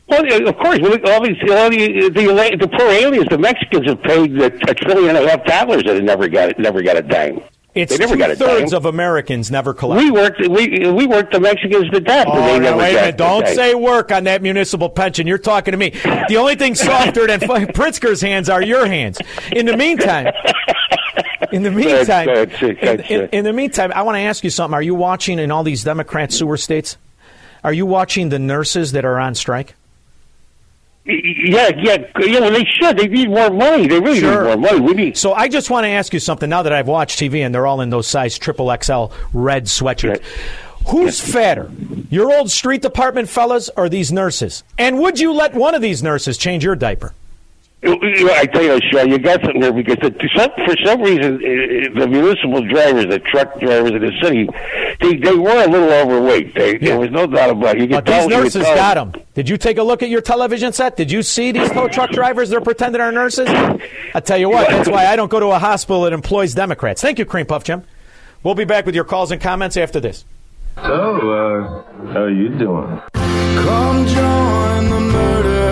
Well, 0.07 0.47
of 0.47 0.55
course. 0.57 0.79
Well, 0.79 0.97
all 1.13 1.23
these, 1.23 1.37
all 1.49 1.69
the, 1.69 2.09
the, 2.13 2.57
the 2.59 2.67
poor 2.77 2.87
aliens, 2.89 3.27
the 3.29 3.37
Mexicans 3.37 3.87
have 3.87 4.01
paid 4.03 4.39
a, 4.39 4.45
a 4.69 4.73
trillion 4.75 5.15
and 5.15 5.25
a 5.25 5.29
half 5.29 5.45
dollars 5.45 5.83
and 5.87 6.05
never 6.05 6.27
got 6.27 6.49
it. 6.49 6.59
Never 6.59 6.81
got 6.83 6.97
a 6.97 7.01
dime. 7.01 7.41
It's 7.73 7.91
they 7.97 7.97
never 8.05 8.15
got 8.15 8.29
a 8.29 8.35
thirds 8.35 8.71
dime. 8.71 8.77
of 8.77 8.85
Americans 8.85 9.49
never 9.49 9.73
collect. 9.73 10.03
we 10.03 10.11
worked. 10.11 10.39
We 10.47 10.91
we 10.91 11.07
worked 11.07 11.31
the 11.33 11.39
Mexicans 11.39 11.89
to 11.89 11.99
death. 12.01 12.27
Oh, 12.29 12.59
no, 12.59 12.77
wait 12.77 12.91
a 12.91 12.95
minute. 12.95 13.17
Don't 13.17 13.47
say 13.47 13.73
work 13.73 14.11
on 14.11 14.25
that 14.25 14.43
municipal 14.43 14.89
pension. 14.89 15.25
You're 15.25 15.39
talking 15.39 15.71
to 15.71 15.77
me. 15.77 15.89
The 16.27 16.35
only 16.37 16.55
thing 16.55 16.75
softer 16.75 17.25
than 17.25 17.39
Pritzker's 17.39 18.21
hands 18.21 18.47
are 18.49 18.61
your 18.61 18.85
hands. 18.85 19.17
In 19.53 19.65
the 19.65 19.75
meantime, 19.75 20.27
in 21.51 21.63
the 21.63 21.71
meantime, 21.71 22.27
That's- 22.27 22.59
that's 22.59 22.61
it, 22.61 23.09
in, 23.11 23.21
in- 23.23 23.29
in 23.29 23.43
the 23.45 23.53
meantime, 23.53 23.91
I 23.95 24.03
want 24.03 24.17
to 24.17 24.21
ask 24.21 24.43
you 24.43 24.49
something. 24.51 24.75
Are 24.75 24.81
you 24.83 24.93
watching 24.95 25.39
in 25.39 25.49
all 25.49 25.63
these 25.63 25.83
Democrat 25.83 26.31
sewer 26.31 26.57
states? 26.57 26.97
Are 27.63 27.73
you 27.73 27.85
watching 27.87 28.29
the 28.29 28.39
nurses 28.39 28.91
that 28.91 29.03
are 29.05 29.19
on 29.19 29.33
strike? 29.33 29.73
Yeah, 31.05 31.69
yeah, 31.77 31.97
yeah. 32.19 32.39
Well, 32.39 32.51
they 32.51 32.63
should. 32.65 32.97
They 32.97 33.07
need 33.07 33.29
more 33.29 33.49
money. 33.49 33.87
They 33.87 33.99
really 33.99 34.19
Sure. 34.21 34.43
need 34.45 34.47
more 34.47 34.71
money. 34.71 34.79
We 34.79 34.93
need. 34.93 35.17
So 35.17 35.33
I 35.33 35.49
just 35.49 35.69
want 35.69 35.83
to 35.83 35.89
ask 35.89 36.13
you 36.13 36.19
something. 36.19 36.49
Now 36.49 36.63
that 36.63 36.71
I've 36.71 36.87
watched 36.87 37.19
TV 37.19 37.41
and 37.45 37.53
they're 37.53 37.67
all 37.67 37.81
in 37.81 37.89
those 37.89 38.07
size 38.07 38.37
triple 38.37 38.67
XL 38.81 39.05
red 39.33 39.65
sweatshirts, 39.65 40.21
who's 40.87 41.19
fatter, 41.19 41.69
your 42.09 42.33
old 42.33 42.51
street 42.51 42.81
department 42.81 43.27
fellas 43.27 43.69
or 43.75 43.89
these 43.89 44.11
nurses? 44.13 44.63
And 44.77 44.99
would 44.99 45.19
you 45.19 45.33
let 45.33 45.53
one 45.53 45.75
of 45.75 45.81
these 45.81 46.01
nurses 46.03 46.37
change 46.37 46.63
your 46.63 46.75
diaper? 46.75 47.13
You 47.83 48.25
know, 48.25 48.33
I 48.33 48.45
tell 48.45 48.63
you, 48.63 48.79
Sean, 48.91 49.09
you 49.09 49.19
got 49.19 49.41
something 49.41 49.59
there 49.59 49.73
because 49.73 49.97
the, 49.97 50.29
some, 50.37 50.51
for 50.65 50.75
some 50.85 51.01
reason, 51.01 51.35
uh, 51.35 51.99
the 51.99 52.07
municipal 52.07 52.61
drivers, 52.65 53.07
the 53.07 53.19
truck 53.19 53.59
drivers 53.59 53.91
in 53.91 53.99
the 54.01 54.11
city, 54.21 54.47
they, 55.01 55.17
they 55.17 55.35
were 55.35 55.63
a 55.65 55.67
little 55.67 55.91
overweight. 55.91 56.55
They, 56.55 56.77
There 56.77 56.97
was 56.97 57.11
no 57.11 57.27
doubt 57.27 57.49
about 57.49 57.75
it. 57.75 57.81
You 57.81 57.87
But 57.89 58.05
could 58.05 58.13
these 58.13 58.19
tell, 58.21 58.29
you 58.31 58.43
nurses 58.43 58.63
got 58.63 58.93
them. 58.95 59.23
Did 59.33 59.49
you 59.49 59.57
take 59.57 59.77
a 59.79 59.83
look 59.83 60.01
at 60.01 60.07
your 60.09 60.21
television 60.21 60.71
set? 60.71 60.95
Did 60.95 61.11
you 61.11 61.23
see 61.23 61.51
these 61.51 61.69
tow 61.71 61.89
truck 61.89 62.11
drivers? 62.11 62.49
They're 62.49 62.61
pretending 62.61 63.01
are 63.01 63.11
nurses. 63.11 63.49
I 63.49 64.21
tell 64.21 64.37
you 64.37 64.49
what, 64.49 64.69
that's 64.69 64.87
why 64.87 65.07
I 65.07 65.17
don't 65.17 65.29
go 65.29 65.41
to 65.41 65.47
a 65.47 65.59
hospital 65.59 66.03
that 66.03 66.13
employs 66.13 66.53
Democrats. 66.53 67.01
Thank 67.01 67.19
you, 67.19 67.25
Cream 67.25 67.45
Puff 67.45 67.65
Jim. 67.65 67.83
We'll 68.43 68.55
be 68.55 68.65
back 68.65 68.85
with 68.85 68.95
your 68.95 69.05
calls 69.05 69.31
and 69.31 69.41
comments 69.41 69.75
after 69.75 69.99
this. 69.99 70.23
So, 70.75 70.81
uh, 70.83 71.83
how 72.13 72.21
are 72.23 72.29
you 72.29 72.49
doing? 72.49 73.01
Come 73.13 74.07
join 74.07 74.89
the 74.89 74.99
murder. 75.11 75.62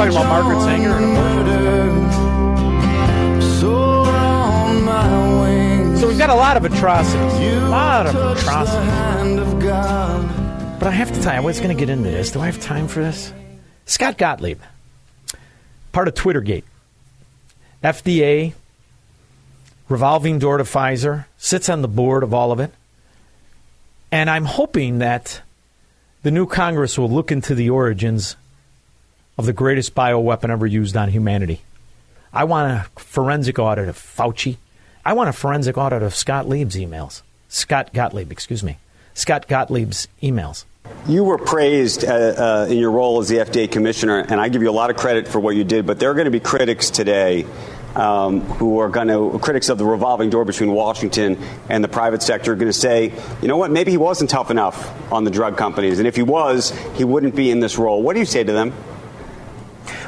Talking 0.00 0.16
about 0.16 0.42
Margaret 0.42 0.60
Sanger 0.62 0.96
and 0.96 1.20
So 5.98 6.08
we've 6.08 6.18
got 6.18 6.30
a 6.30 6.34
lot 6.34 6.56
of 6.56 6.64
atrocities. 6.64 7.62
A 7.62 7.68
lot 7.68 8.06
of 8.06 8.14
atrocities. 8.38 8.88
But 10.78 10.88
I 10.88 10.90
have 10.92 11.12
to 11.12 11.20
tell 11.20 11.34
you, 11.34 11.38
I 11.38 11.40
was 11.40 11.58
going 11.58 11.76
to 11.76 11.78
get 11.78 11.90
into 11.90 12.08
this. 12.08 12.30
Do 12.30 12.40
I 12.40 12.46
have 12.46 12.58
time 12.60 12.88
for 12.88 13.00
this? 13.00 13.34
Scott 13.84 14.16
Gottlieb, 14.16 14.60
part 15.92 16.08
of 16.08 16.14
Twittergate, 16.14 16.64
FDA, 17.84 18.54
revolving 19.90 20.38
door 20.38 20.56
to 20.56 20.64
Pfizer, 20.64 21.26
sits 21.36 21.68
on 21.68 21.82
the 21.82 21.88
board 21.88 22.22
of 22.22 22.32
all 22.32 22.52
of 22.52 22.60
it. 22.60 22.72
And 24.12 24.30
I'm 24.30 24.44
hoping 24.44 24.98
that 24.98 25.42
the 26.22 26.30
new 26.30 26.46
Congress 26.46 26.98
will 26.98 27.10
look 27.10 27.30
into 27.30 27.54
the 27.54 27.70
origins 27.70 28.36
of 29.36 29.46
the 29.46 29.52
greatest 29.52 29.94
bioweapon 29.94 30.50
ever 30.50 30.66
used 30.66 30.96
on 30.96 31.10
humanity. 31.10 31.60
I 32.32 32.44
want 32.44 32.70
a 32.72 33.00
forensic 33.00 33.58
audit 33.58 33.88
of 33.88 33.96
Fauci. 33.96 34.56
I 35.04 35.14
want 35.14 35.28
a 35.28 35.32
forensic 35.32 35.76
audit 35.76 36.02
of 36.02 36.14
Scott 36.14 36.48
Lieb's 36.48 36.76
emails. 36.76 37.22
Scott 37.48 37.92
Gottlieb, 37.92 38.30
excuse 38.30 38.62
me. 38.62 38.78
Scott 39.14 39.48
Gottlieb's 39.48 40.06
emails. 40.22 40.64
You 41.06 41.24
were 41.24 41.38
praised 41.38 42.04
uh, 42.04 42.08
uh, 42.08 42.66
in 42.70 42.78
your 42.78 42.90
role 42.90 43.20
as 43.20 43.28
the 43.28 43.36
FDA 43.36 43.70
commissioner, 43.70 44.18
and 44.28 44.40
I 44.40 44.48
give 44.48 44.62
you 44.62 44.70
a 44.70 44.72
lot 44.72 44.90
of 44.90 44.96
credit 44.96 45.26
for 45.26 45.40
what 45.40 45.56
you 45.56 45.64
did. 45.64 45.86
But 45.86 45.98
there 45.98 46.10
are 46.10 46.14
going 46.14 46.26
to 46.26 46.30
be 46.30 46.40
critics 46.40 46.90
today 46.90 47.46
um, 47.96 48.40
who 48.40 48.78
are 48.78 48.88
going 48.88 49.08
to 49.08 49.38
critics 49.40 49.68
of 49.68 49.78
the 49.78 49.84
revolving 49.84 50.30
door 50.30 50.44
between 50.44 50.72
Washington 50.72 51.38
and 51.68 51.82
the 51.82 51.88
private 51.88 52.22
sector 52.22 52.52
are 52.52 52.56
going 52.56 52.70
to 52.70 52.72
say, 52.72 53.12
you 53.42 53.48
know 53.48 53.56
what, 53.56 53.70
maybe 53.70 53.90
he 53.90 53.96
wasn't 53.96 54.30
tough 54.30 54.50
enough 54.50 55.12
on 55.12 55.24
the 55.24 55.30
drug 55.30 55.56
companies, 55.56 55.98
and 55.98 56.06
if 56.06 56.16
he 56.16 56.22
was, 56.22 56.70
he 56.94 57.04
wouldn't 57.04 57.34
be 57.34 57.50
in 57.50 57.60
this 57.60 57.78
role. 57.78 58.02
What 58.02 58.14
do 58.14 58.20
you 58.20 58.26
say 58.26 58.44
to 58.44 58.52
them? 58.52 58.72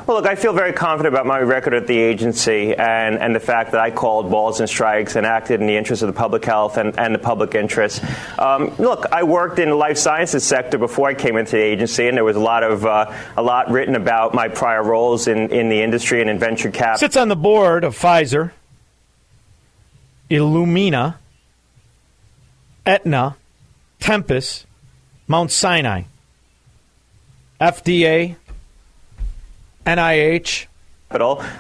Well, 0.05 0.17
look, 0.17 0.27
I 0.27 0.35
feel 0.35 0.53
very 0.53 0.73
confident 0.73 1.15
about 1.15 1.27
my 1.27 1.39
record 1.39 1.75
at 1.75 1.87
the 1.87 1.97
agency 1.97 2.75
and, 2.75 3.19
and 3.19 3.33
the 3.37 3.41
fact 3.41 3.71
that 3.71 3.81
I 3.81 3.93
called 3.93 4.33
balls 4.33 4.59
and 4.59 4.69
strikes 4.69 5.15
and 5.15 5.25
acted 5.25 5.61
in 5.61 5.69
the 5.69 5.77
interest 5.77 6.03
of 6.03 6.09
the 6.09 6.13
public 6.13 6.45
health 6.45 6.77
and, 6.77 6.99
and 6.99 7.15
the 7.15 7.21
public 7.21 7.55
interest. 7.55 8.03
Um, 8.37 8.75
look, 8.79 9.07
I 9.13 9.23
worked 9.23 9.61
in 9.61 9.69
the 9.69 9.77
life 9.77 9.97
sciences 9.97 10.43
sector 10.43 10.77
before 10.77 11.09
I 11.09 11.15
came 11.15 11.37
into 11.37 11.53
the 11.53 11.63
agency, 11.63 12.09
and 12.09 12.17
there 12.17 12.25
was 12.25 12.35
a 12.35 12.41
lot 12.41 12.65
of 12.65 12.85
uh, 12.85 13.17
a 13.37 13.43
lot 13.43 13.71
written 13.71 13.95
about 13.95 14.35
my 14.35 14.49
prior 14.49 14.83
roles 14.83 15.29
in, 15.29 15.51
in 15.51 15.69
the 15.69 15.81
industry 15.81 16.21
and 16.21 16.29
in 16.29 16.37
venture 16.37 16.73
capital. 16.73 16.99
Sits 16.99 17.17
on 17.17 17.29
the 17.29 17.37
board 17.37 17.85
of 17.85 17.97
Pfizer, 17.97 18.51
Illumina, 20.29 21.15
Aetna, 22.85 23.37
Tempus, 24.01 24.67
Mount 25.29 25.53
Sinai, 25.53 26.03
FDA, 27.61 28.35
NIH. 29.87 30.67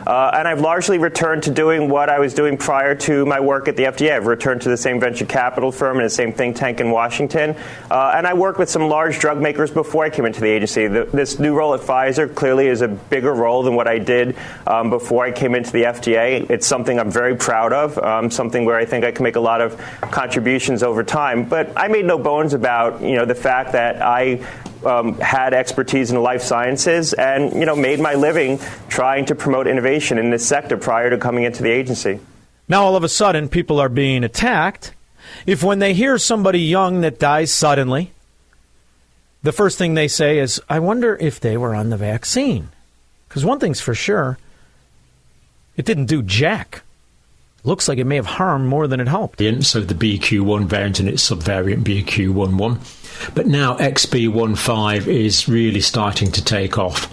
Uh, 0.07 0.31
and 0.33 0.49
I've 0.49 0.61
largely 0.61 0.99
returned 0.99 1.43
to 1.43 1.51
doing 1.51 1.91
what 1.91 2.09
I 2.09 2.19
was 2.19 2.33
doing 2.33 2.57
prior 2.57 2.95
to 2.95 3.27
my 3.27 3.39
work 3.39 3.69
at 3.69 3.77
the 3.77 3.85
FDA. 3.85 4.17
I've 4.17 4.27
returned 4.27 4.63
to 4.63 4.71
the 4.71 4.79
same 4.79 4.99
venture 4.99 5.27
capital 5.27 5.71
firm 5.71 5.99
and 5.99 6.07
the 6.07 6.11
same 6.11 6.33
think 6.33 6.57
tank 6.57 6.81
in 6.81 6.91
Washington. 6.91 7.55
Uh, 7.91 8.15
and 8.17 8.27
I 8.27 8.33
worked 8.33 8.59
with 8.59 8.71
some 8.71 8.89
large 8.89 9.19
drug 9.19 9.43
makers 9.43 9.71
before 9.71 10.05
I 10.05 10.11
came 10.11 10.25
into 10.25 10.41
the 10.41 10.49
agency. 10.49 10.87
The, 10.87 11.05
this 11.05 11.39
new 11.39 11.55
role 11.55 11.75
at 11.75 11.81
Pfizer 11.81 12.35
clearly 12.35 12.69
is 12.69 12.81
a 12.81 12.89
bigger 12.89 13.35
role 13.35 13.63
than 13.63 13.75
what 13.75 13.87
I 13.87 13.99
did 13.99 14.37
um, 14.67 14.89
before 14.89 15.25
I 15.25 15.33
came 15.33 15.55
into 15.55 15.71
the 15.71 15.83
FDA. 15.83 16.49
It's 16.49 16.67
something 16.67 16.99
I'm 16.99 17.11
very 17.11 17.37
proud 17.37 17.75
of, 17.75 17.99
um, 17.99 18.31
something 18.31 18.65
where 18.65 18.77
I 18.77 18.87
think 18.87 19.05
I 19.05 19.13
can 19.13 19.25
make 19.25 19.37
a 19.37 19.41
lot 19.41 19.61
of 19.61 19.77
contributions 20.01 20.83
over 20.83 21.05
time. 21.05 21.45
But 21.45 21.73
I 21.77 21.89
made 21.89 22.07
no 22.07 22.19
bones 22.19 22.55
about 22.55 23.03
you 23.03 23.17
know 23.17 23.27
the 23.27 23.35
fact 23.35 23.73
that 23.73 24.01
I 24.01 24.37
um, 24.87 25.19
had 25.19 25.55
expertise 25.55 26.11
in 26.11 26.23
life 26.23 26.43
sciences 26.43 27.13
and 27.13 27.53
you 27.53 27.65
know 27.65 27.77
made 27.77 28.01
my 28.01 28.15
living 28.15 28.59
trying 28.89 29.27
to 29.27 29.35
promote 29.35 29.67
innovation 29.67 30.19
in 30.19 30.31
this 30.31 30.47
sector 30.47 30.77
prior 30.77 31.11
to 31.11 31.19
coming 31.19 31.45
into 31.45 31.63
the 31.63 31.71
agency. 31.71 32.21
Now 32.69 32.85
all 32.85 32.97
of 32.97 33.05
a 33.05 33.09
sudden 33.09 33.49
people 33.49 33.81
are 33.81 33.89
being 33.89 34.25
attacked. 34.25 34.95
If 35.47 35.63
when 35.63 35.79
they 35.79 35.95
hear 35.95 36.19
somebody 36.19 36.61
young 36.61 37.01
that 37.01 37.19
dies 37.19 37.53
suddenly, 37.53 38.13
the 39.43 39.53
first 39.53 39.79
thing 39.79 39.95
they 39.95 40.09
say 40.09 40.39
is, 40.39 40.61
"I 40.69 40.79
wonder 40.79 41.17
if 41.21 41.41
they 41.41 41.57
were 41.57 41.75
on 41.75 41.91
the 41.91 41.97
vaccine," 41.97 42.69
because 43.29 43.45
one 43.45 43.59
thing's 43.59 43.81
for 43.81 43.95
sure, 43.95 44.39
it 45.77 45.85
didn't 45.85 46.07
do 46.07 46.23
jack. 46.23 46.83
Looks 47.65 47.89
like 47.89 47.99
it 47.99 48.07
may 48.07 48.17
have 48.17 48.27
harmed 48.27 48.69
more 48.69 48.87
than 48.87 49.01
it 49.01 49.09
helped. 49.09 49.39
So 49.39 49.81
the 49.81 49.95
BQ1 49.95 50.67
variant 50.67 51.01
and 51.01 51.09
its 51.09 51.29
subvariant 51.29 51.85
BQ11 51.85 52.79
but 53.35 53.47
now 53.47 53.77
XB15 53.77 55.07
is 55.07 55.49
really 55.49 55.81
starting 55.81 56.33
to 56.33 56.45
take 56.45 56.79
off. 56.79 57.09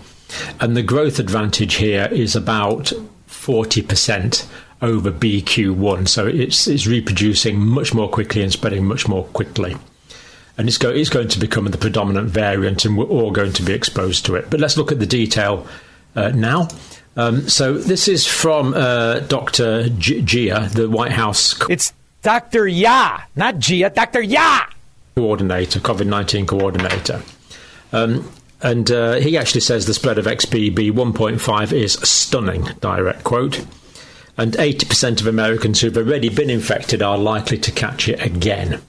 And 0.59 0.75
the 0.75 0.83
growth 0.83 1.19
advantage 1.19 1.75
here 1.75 2.07
is 2.11 2.35
about 2.35 2.91
40% 3.27 4.47
over 4.81 5.11
BQ1. 5.11 6.07
So 6.07 6.27
it's, 6.27 6.67
it's 6.67 6.87
reproducing 6.87 7.59
much 7.59 7.93
more 7.93 8.09
quickly 8.09 8.43
and 8.43 8.51
spreading 8.51 8.85
much 8.85 9.07
more 9.07 9.25
quickly. 9.25 9.75
And 10.57 10.67
it's, 10.67 10.77
go, 10.77 10.89
it's 10.89 11.09
going 11.09 11.29
to 11.29 11.39
become 11.39 11.65
the 11.65 11.77
predominant 11.77 12.29
variant, 12.29 12.83
and 12.83 12.97
we're 12.97 13.05
all 13.05 13.31
going 13.31 13.53
to 13.53 13.63
be 13.63 13.73
exposed 13.73 14.25
to 14.25 14.35
it. 14.35 14.49
But 14.49 14.59
let's 14.59 14.75
look 14.75 14.91
at 14.91 14.99
the 14.99 15.05
detail 15.05 15.65
uh, 16.15 16.29
now. 16.29 16.67
Um, 17.15 17.49
so 17.49 17.73
this 17.73 18.07
is 18.07 18.25
from 18.27 18.73
uh, 18.73 19.19
Dr. 19.21 19.89
G- 19.89 20.21
Gia, 20.21 20.69
the 20.71 20.89
White 20.89 21.11
House. 21.11 21.59
It's 21.69 21.93
Dr. 22.21 22.67
Ya, 22.67 23.21
not 23.35 23.59
Gia, 23.59 23.89
Dr. 23.89 24.21
Ya 24.21 24.65
coordinator, 25.19 25.79
COVID 25.79 26.07
19 26.07 26.45
coordinator. 26.45 27.21
Um, 27.91 28.31
and 28.61 28.89
uh, 28.91 29.15
he 29.15 29.37
actually 29.37 29.61
says 29.61 29.85
the 29.85 29.93
spread 29.93 30.17
of 30.17 30.25
XBB 30.25 30.91
1.5 30.91 31.73
is 31.73 31.93
stunning, 31.93 32.63
direct 32.79 33.23
quote. 33.23 33.65
And 34.37 34.53
80% 34.53 35.19
of 35.19 35.27
Americans 35.27 35.81
who've 35.81 35.97
already 35.97 36.29
been 36.29 36.49
infected 36.49 37.01
are 37.01 37.17
likely 37.17 37.57
to 37.57 37.71
catch 37.71 38.07
it 38.07 38.21
again. 38.21 38.81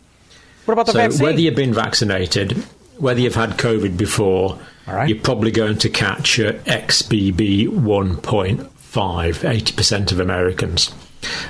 What 0.65 0.75
about 0.75 0.87
the 0.87 0.93
so 0.93 0.99
vaccine? 0.99 1.25
whether 1.25 1.41
you've 1.41 1.57
been 1.57 1.75
vaccinated, 1.75 2.53
whether 2.99 3.19
you've 3.19 3.35
had 3.35 3.51
COVID 3.59 3.97
before, 3.97 4.61
you're 5.07 5.21
probably 5.21 5.51
going 5.51 5.79
to 5.79 5.89
catch 5.89 6.41
uh, 6.41 6.53
XBB 6.53 7.69
1.5, 7.69 8.69
80% 8.71 10.13
of 10.13 10.21
Americans 10.21 10.93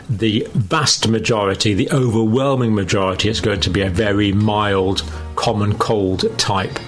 the 0.08 0.46
vast 0.52 1.08
majority, 1.08 1.74
the 1.74 1.90
overwhelming 1.90 2.74
majority, 2.74 3.28
is 3.28 3.40
going 3.40 3.60
to 3.60 3.70
be 3.70 3.82
a 3.82 3.90
very 3.90 4.32
mild, 4.32 5.02
common 5.36 5.78
cold 5.78 6.24
type 6.38 6.78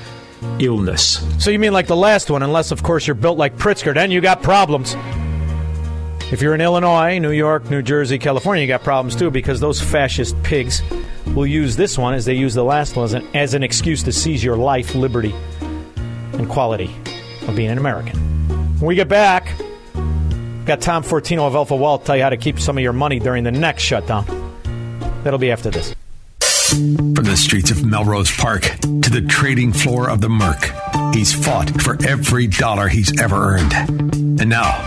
illness. 0.59 1.25
So 1.43 1.51
you 1.51 1.59
mean 1.59 1.73
like 1.73 1.87
the 1.87 1.97
last 1.97 2.31
one, 2.31 2.43
unless 2.43 2.71
of 2.71 2.83
course 2.83 3.07
you're 3.07 3.15
built 3.15 3.39
like 3.39 3.57
Pritzker, 3.57 3.95
then 3.95 4.11
you 4.11 4.21
got 4.21 4.43
problems. 4.43 4.97
If 6.33 6.41
you're 6.41 6.55
in 6.55 6.61
Illinois, 6.61 7.19
New 7.19 7.31
York, 7.31 7.71
New 7.71 7.83
Jersey, 7.83 8.19
California, 8.19 8.63
you 8.63 8.69
got 8.69 8.83
problems 8.83 9.15
too 9.15 9.31
because 9.31 9.61
those 9.61 9.81
fascist 9.81 10.41
pigs 10.43 10.83
will 11.35 11.47
use 11.47 11.77
this 11.77 11.99
one 11.99 12.15
as 12.15 12.25
they 12.25 12.35
use 12.35 12.55
the 12.55 12.65
last 12.65 12.97
one 12.97 13.05
as 13.05 13.13
an, 13.13 13.29
as 13.35 13.55
an 13.55 13.63
excuse 13.63 14.03
to 14.03 14.13
seize 14.13 14.43
your 14.43 14.57
life, 14.57 14.95
liberty, 14.95 15.35
and 16.43 16.51
quality 16.51 16.95
of 17.47 17.57
being 17.57 17.71
an 17.71 17.79
American. 17.79 18.19
When 18.79 18.89
we 18.89 18.95
get 18.95 19.09
back, 19.09 19.49
Got 20.65 20.81
Tom 20.81 21.03
Fortino 21.03 21.41
of 21.41 21.57
Alpha 21.57 21.75
Wealth 21.75 22.05
tell 22.05 22.17
you 22.17 22.23
how 22.23 22.31
to 22.31 22.37
keep 22.37 22.61
some 22.61 22.79
of 22.79 22.85
your 22.85 22.93
money 22.93 23.19
during 23.19 23.43
the 23.43 23.51
next 23.51 23.83
shutdown. 23.83 24.25
That'll 25.25 25.41
be 25.41 25.51
after 25.51 25.71
this. 25.71 25.93
From 26.71 27.25
the 27.25 27.37
streets 27.37 27.73
of 27.73 27.85
Melrose 27.85 28.31
Park 28.37 28.63
to 28.63 29.11
the 29.11 29.27
trading 29.29 29.73
floor 29.73 30.09
of 30.09 30.21
the 30.21 30.29
Merc, 30.29 30.71
he's 31.15 31.35
fought 31.35 31.69
for 31.83 31.97
every 32.07 32.47
dollar 32.47 32.87
he's 32.87 33.21
ever 33.21 33.57
earned. 33.57 33.73
And 33.73 34.49
now, 34.49 34.87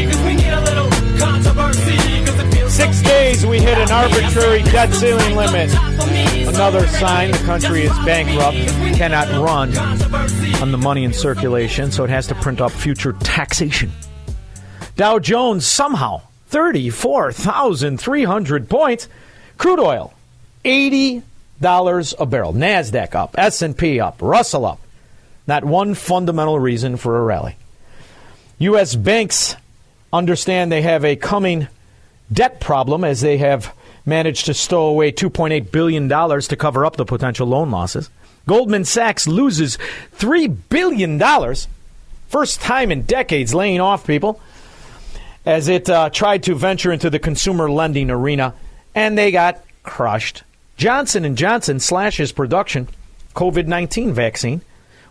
Six 2.81 3.01
days 3.03 3.45
we 3.45 3.59
hit 3.59 3.77
an 3.77 3.91
arbitrary 3.91 4.63
debt 4.63 4.91
ceiling 4.91 5.35
limit. 5.35 5.71
Another 6.47 6.87
sign 6.87 7.29
the 7.29 7.37
country 7.45 7.83
is 7.83 7.91
bankrupt, 7.99 8.57
cannot 8.97 9.27
run 9.27 9.77
on 10.59 10.71
the 10.71 10.79
money 10.79 11.03
in 11.03 11.13
circulation, 11.13 11.91
so 11.91 12.03
it 12.03 12.09
has 12.09 12.25
to 12.25 12.33
print 12.35 12.59
up 12.59 12.71
future 12.71 13.13
taxation. 13.13 13.91
Dow 14.95 15.19
Jones 15.19 15.67
somehow 15.67 16.23
34,300 16.47 18.67
points. 18.67 19.07
Crude 19.59 19.79
oil 19.79 20.11
$80 20.65 21.21
a 22.17 22.25
barrel. 22.25 22.53
Nasdaq 22.53 23.13
up, 23.13 23.35
S&P 23.37 23.99
up, 23.99 24.19
Russell 24.23 24.65
up. 24.65 24.79
Not 25.45 25.63
one 25.63 25.93
fundamental 25.93 26.57
reason 26.57 26.97
for 26.97 27.19
a 27.19 27.23
rally. 27.23 27.57
US 28.57 28.95
banks 28.95 29.55
understand 30.11 30.71
they 30.71 30.81
have 30.81 31.05
a 31.05 31.15
coming 31.15 31.67
debt 32.31 32.59
problem 32.59 33.03
as 33.03 33.21
they 33.21 33.37
have 33.37 33.75
managed 34.05 34.45
to 34.45 34.53
stow 34.53 34.87
away 34.87 35.11
$2.8 35.11 35.71
billion 35.71 36.09
to 36.09 36.55
cover 36.55 36.85
up 36.85 36.95
the 36.95 37.05
potential 37.05 37.47
loan 37.47 37.71
losses. 37.71 38.09
Goldman 38.47 38.85
Sachs 38.85 39.27
loses 39.27 39.77
$3 40.17 40.55
billion, 40.69 41.21
first 42.27 42.61
time 42.61 42.91
in 42.91 43.03
decades 43.03 43.53
laying 43.53 43.79
off 43.79 44.07
people, 44.07 44.41
as 45.45 45.67
it 45.67 45.89
uh, 45.89 46.09
tried 46.09 46.43
to 46.43 46.55
venture 46.55 46.91
into 46.91 47.09
the 47.09 47.19
consumer 47.19 47.69
lending 47.69 48.09
arena, 48.09 48.53
and 48.95 49.17
they 49.17 49.31
got 49.31 49.63
crushed. 49.83 50.43
Johnson 50.77 51.35
& 51.35 51.37
Johnson 51.37 51.79
slashes 51.79 52.31
production 52.31 52.87
COVID-19 53.35 54.11
vaccine. 54.13 54.61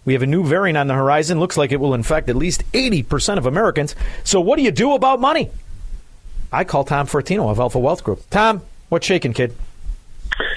We 0.05 0.15
have 0.15 0.23
a 0.23 0.27
new 0.27 0.45
variant 0.45 0.79
on 0.79 0.89
the 0.89 0.95
horizon. 0.95 1.39
Looks 1.39 1.57
like 1.57 1.73
it 1.73 1.81
will 1.81 1.95
infect 1.95 2.29
at 2.29 2.37
least 2.37 2.65
80% 2.73 3.39
of 3.39 3.47
Americans. 3.47 3.95
So 4.25 4.41
what 4.41 4.57
do 4.57 4.63
you 4.63 4.73
do 4.73 4.95
about 4.95 5.21
money? 5.21 5.51
I 6.53 6.65
call 6.65 6.85
Tom 6.85 7.07
Fortino 7.07 7.51
of 7.51 7.59
Alpha 7.59 7.79
Wealth 7.79 8.03
Group. 8.03 8.23
Tom, 8.31 8.63
what's 8.89 9.07
shaking, 9.07 9.33
kid? 9.33 9.55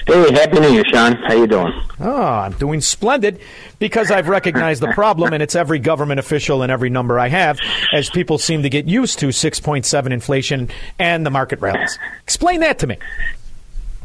Hey, 0.06 0.32
happy 0.32 0.60
New 0.60 0.68
Year, 0.70 0.84
Sean. 0.86 1.16
How 1.16 1.34
you 1.34 1.46
doing? 1.46 1.72
Oh, 2.00 2.22
I'm 2.22 2.52
doing 2.52 2.80
splendid 2.80 3.40
because 3.78 4.10
I've 4.10 4.28
recognized 4.28 4.82
the 4.82 4.92
problem, 4.92 5.32
and 5.32 5.42
it's 5.42 5.54
every 5.54 5.78
government 5.78 6.20
official 6.20 6.62
and 6.62 6.70
every 6.70 6.90
number 6.90 7.18
I 7.18 7.28
have, 7.28 7.58
as 7.92 8.10
people 8.10 8.38
seem 8.38 8.62
to 8.62 8.68
get 8.70 8.86
used 8.86 9.18
to 9.20 9.28
6.7 9.28 10.10
inflation 10.12 10.68
and 10.98 11.24
the 11.24 11.30
market 11.30 11.60
rallies. 11.60 11.98
Explain 12.22 12.60
that 12.60 12.78
to 12.80 12.86
me. 12.86 12.98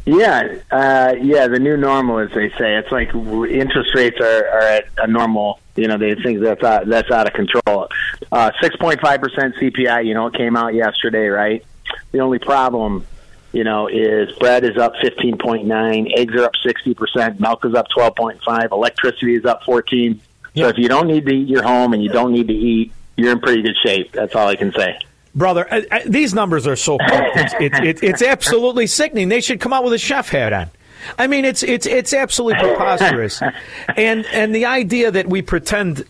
Yeah, 0.05 0.55
uh, 0.71 1.13
yeah. 1.21 1.47
The 1.47 1.59
new 1.59 1.77
normal, 1.77 2.19
as 2.19 2.31
they 2.31 2.49
say, 2.51 2.77
it's 2.77 2.91
like 2.91 3.13
interest 3.13 3.93
rates 3.93 4.19
are, 4.19 4.47
are 4.47 4.61
at 4.61 4.85
a 4.97 5.07
normal. 5.07 5.59
You 5.75 5.87
know, 5.87 5.97
they 5.97 6.15
think 6.15 6.41
that's 6.41 6.63
out, 6.63 6.87
that's 6.87 7.11
out 7.11 7.27
of 7.27 7.33
control. 7.33 7.89
Uh, 8.31 8.51
Six 8.61 8.75
point 8.77 9.01
five 9.01 9.21
percent 9.21 9.55
CPI. 9.55 10.05
You 10.05 10.13
know, 10.13 10.27
it 10.27 10.33
came 10.33 10.55
out 10.55 10.73
yesterday, 10.73 11.27
right? 11.27 11.63
The 12.11 12.19
only 12.19 12.39
problem 12.39 13.05
you 13.51 13.63
know, 13.63 13.87
is 13.87 14.31
bread 14.33 14.63
is 14.63 14.77
up 14.77 14.93
15.9, 14.95 16.11
eggs 16.15 16.35
are 16.35 16.43
up 16.43 16.53
60%, 16.63 17.39
milk 17.39 17.65
is 17.65 17.73
up 17.73 17.87
12.5, 17.89 18.71
electricity 18.71 19.35
is 19.35 19.45
up 19.45 19.63
14. 19.63 20.21
So 20.55 20.67
if 20.67 20.77
you 20.77 20.87
don't 20.87 21.07
need 21.07 21.25
to 21.25 21.33
eat 21.33 21.47
your 21.47 21.63
home 21.63 21.93
and 21.93 22.03
you 22.03 22.09
don't 22.09 22.31
need 22.31 22.47
to 22.47 22.53
eat, 22.53 22.91
you're 23.15 23.31
in 23.31 23.39
pretty 23.39 23.61
good 23.61 23.77
shape. 23.83 24.11
That's 24.11 24.35
all 24.35 24.47
I 24.47 24.55
can 24.55 24.73
say. 24.73 24.97
Brother, 25.35 25.71
uh, 25.71 25.81
uh, 25.91 25.99
these 26.05 26.33
numbers 26.33 26.67
are 26.67 26.75
so 26.75 26.97
it's, 26.99 27.53
it's, 27.59 27.79
it's, 27.79 28.03
it's 28.03 28.21
absolutely 28.21 28.87
sickening. 28.87 29.29
They 29.29 29.41
should 29.41 29.59
come 29.59 29.73
out 29.73 29.83
with 29.83 29.93
a 29.93 29.97
chef 29.97 30.29
hat 30.29 30.53
on. 30.53 30.69
I 31.17 31.27
mean, 31.27 31.45
it's 31.45 31.63
it's 31.63 31.85
it's 31.85 32.13
absolutely 32.13 32.59
preposterous, 32.59 33.41
and 33.95 34.25
and 34.33 34.53
the 34.53 34.65
idea 34.65 35.09
that 35.11 35.27
we 35.27 35.41
pretend 35.41 36.03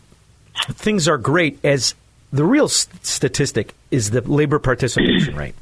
things 0.71 1.07
are 1.07 1.19
great 1.19 1.63
as 1.63 1.93
the 2.33 2.43
real 2.43 2.65
s- 2.65 2.87
statistic 3.03 3.75
is 3.91 4.09
the 4.09 4.21
labor 4.21 4.57
participation 4.57 5.35
rate, 5.35 5.53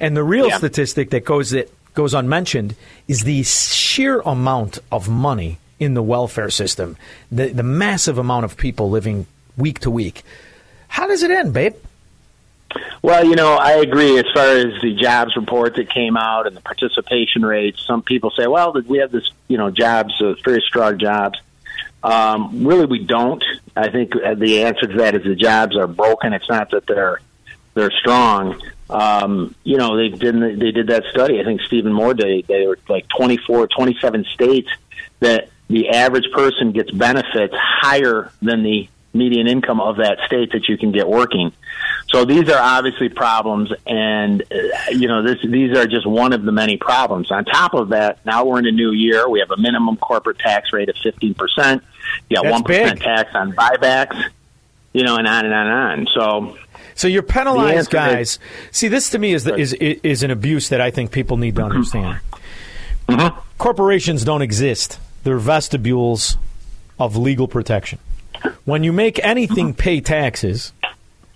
and 0.00 0.16
the 0.16 0.22
real 0.22 0.50
statistic 0.50 1.10
that 1.10 1.24
goes 1.24 1.50
that 1.50 1.70
goes 1.94 2.14
unmentioned 2.14 2.74
is 3.06 3.22
the 3.22 3.42
sheer 3.42 4.20
amount 4.20 4.78
of 4.92 5.08
money 5.08 5.58
in 5.78 5.94
the 5.94 6.02
welfare 6.02 6.50
system, 6.50 6.96
the 7.30 7.48
the 7.48 7.62
massive 7.62 8.18
amount 8.18 8.44
of 8.44 8.56
people 8.56 8.90
living 8.90 9.26
week 9.56 9.80
to 9.80 9.90
week. 9.90 10.22
How 10.88 11.06
does 11.06 11.22
it 11.22 11.30
end, 11.30 11.52
babe? 11.52 11.74
Well, 13.02 13.24
you 13.24 13.34
know, 13.34 13.54
I 13.56 13.72
agree 13.72 14.18
as 14.18 14.26
far 14.34 14.46
as 14.46 14.80
the 14.82 14.94
jobs 14.94 15.36
report 15.36 15.76
that 15.76 15.88
came 15.88 16.16
out 16.16 16.46
and 16.46 16.56
the 16.56 16.60
participation 16.60 17.44
rates. 17.44 17.82
Some 17.86 18.02
people 18.02 18.30
say, 18.30 18.46
well, 18.46 18.72
we 18.86 18.98
have 18.98 19.10
this, 19.10 19.30
you 19.46 19.56
know, 19.56 19.70
jobs, 19.70 20.20
uh, 20.20 20.34
very 20.44 20.62
strong 20.66 20.98
jobs. 20.98 21.38
Um, 22.02 22.66
really, 22.66 22.86
we 22.86 23.04
don't. 23.04 23.42
I 23.74 23.90
think 23.90 24.14
uh, 24.14 24.34
the 24.34 24.64
answer 24.64 24.86
to 24.86 24.96
that 24.98 25.14
is 25.14 25.24
the 25.24 25.34
jobs 25.34 25.76
are 25.76 25.86
broken. 25.86 26.32
It's 26.32 26.48
not 26.48 26.70
that 26.70 26.86
they're 26.86 27.20
they're 27.74 27.90
strong. 27.90 28.60
Um, 28.90 29.54
you 29.64 29.76
know, 29.76 29.96
they 29.96 30.08
did 30.08 30.34
they 30.58 30.70
did 30.70 30.88
that 30.88 31.04
study. 31.10 31.40
I 31.40 31.44
think 31.44 31.60
Stephen 31.62 31.92
Moore 31.92 32.14
did. 32.14 32.46
They 32.46 32.66
were 32.66 32.78
like 32.88 33.06
24, 33.16 33.68
27 33.68 34.24
states 34.32 34.68
that 35.20 35.50
the 35.68 35.90
average 35.90 36.30
person 36.32 36.72
gets 36.72 36.90
benefits 36.90 37.54
higher 37.56 38.32
than 38.40 38.62
the 38.62 38.88
median 39.12 39.46
income 39.46 39.80
of 39.80 39.96
that 39.96 40.18
state 40.26 40.52
that 40.52 40.68
you 40.68 40.78
can 40.78 40.92
get 40.92 41.08
working. 41.08 41.52
So 42.08 42.24
these 42.24 42.48
are 42.48 42.60
obviously 42.60 43.10
problems, 43.10 43.70
and 43.86 44.42
uh, 44.42 44.90
you 44.90 45.08
know 45.08 45.22
this, 45.22 45.38
these 45.44 45.76
are 45.76 45.86
just 45.86 46.06
one 46.06 46.32
of 46.32 46.42
the 46.44 46.52
many 46.52 46.78
problems. 46.78 47.30
On 47.30 47.44
top 47.44 47.74
of 47.74 47.90
that, 47.90 48.24
now 48.24 48.46
we're 48.46 48.60
in 48.60 48.66
a 48.66 48.72
new 48.72 48.92
year. 48.92 49.28
We 49.28 49.40
have 49.40 49.50
a 49.50 49.58
minimum 49.58 49.98
corporate 49.98 50.38
tax 50.38 50.72
rate 50.72 50.88
of 50.88 50.96
fifteen 51.02 51.34
percent. 51.34 51.82
You 52.30 52.36
got 52.36 52.46
one 52.46 52.62
percent 52.62 53.00
tax 53.00 53.34
on 53.34 53.52
buybacks. 53.52 54.30
You 54.92 55.04
know, 55.04 55.16
and 55.16 55.26
on 55.26 55.44
and 55.44 55.54
on 55.54 55.66
and 55.66 56.08
on. 56.08 56.08
So 56.14 56.58
So 56.98 57.06
you're 57.06 57.22
penalized 57.22 57.90
guys. 57.90 58.40
See, 58.72 58.88
this 58.88 59.10
to 59.10 59.20
me 59.20 59.32
is, 59.32 59.44
the, 59.44 59.54
is 59.54 59.72
is 59.72 60.24
an 60.24 60.32
abuse 60.32 60.70
that 60.70 60.80
I 60.80 60.90
think 60.90 61.12
people 61.12 61.36
need 61.36 61.54
to 61.56 61.62
understand. 61.62 62.18
Mm-hmm. 63.08 63.38
Corporations 63.58 64.24
don't 64.24 64.42
exist; 64.42 64.98
they're 65.22 65.38
vestibules 65.38 66.36
of 66.98 67.16
legal 67.16 67.46
protection. 67.46 68.00
When 68.64 68.82
you 68.82 68.92
make 68.92 69.24
anything 69.24 69.68
mm-hmm. 69.68 69.78
pay 69.78 70.00
taxes, 70.00 70.72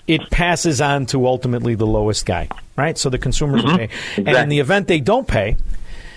it 0.08 0.30
passes 0.30 0.80
on 0.80 1.06
to 1.06 1.26
ultimately 1.28 1.76
the 1.76 1.86
lowest 1.86 2.26
guy, 2.26 2.48
right? 2.76 2.98
So 2.98 3.08
the 3.08 3.18
consumers 3.18 3.62
will 3.62 3.78
pay, 3.78 3.88
and 4.16 4.28
in 4.28 4.48
the 4.48 4.58
event 4.58 4.88
they 4.88 4.98
don't 4.98 5.28
pay, 5.28 5.56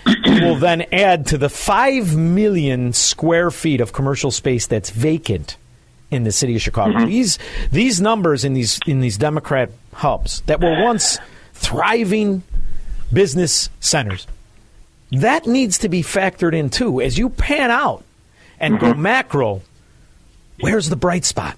it 0.06 0.42
will 0.42 0.56
then 0.56 0.86
add 0.92 1.26
to 1.28 1.38
the 1.38 1.48
five 1.48 2.16
million 2.16 2.92
square 2.92 3.52
feet 3.52 3.80
of 3.80 3.92
commercial 3.92 4.32
space 4.32 4.66
that's 4.66 4.90
vacant 4.90 5.56
in 6.10 6.24
the 6.24 6.32
city 6.32 6.56
of 6.56 6.62
Chicago. 6.62 6.92
Mm-hmm. 6.92 7.06
These 7.06 7.38
these 7.70 8.00
numbers 8.00 8.44
in 8.44 8.54
these 8.54 8.78
in 8.86 9.00
these 9.00 9.18
Democrat 9.18 9.70
hubs 9.92 10.42
that 10.42 10.60
were 10.60 10.82
once 10.82 11.18
thriving 11.52 12.42
business 13.12 13.70
centers. 13.80 14.26
That 15.12 15.46
needs 15.46 15.78
to 15.78 15.88
be 15.88 16.02
factored 16.02 16.54
in 16.54 16.70
too. 16.70 17.00
As 17.00 17.16
you 17.16 17.28
pan 17.28 17.70
out 17.70 18.04
and 18.58 18.78
go 18.78 18.92
mm-hmm. 18.92 19.02
macro, 19.02 19.62
where's 20.60 20.88
the 20.88 20.96
bright 20.96 21.24
spot? 21.24 21.56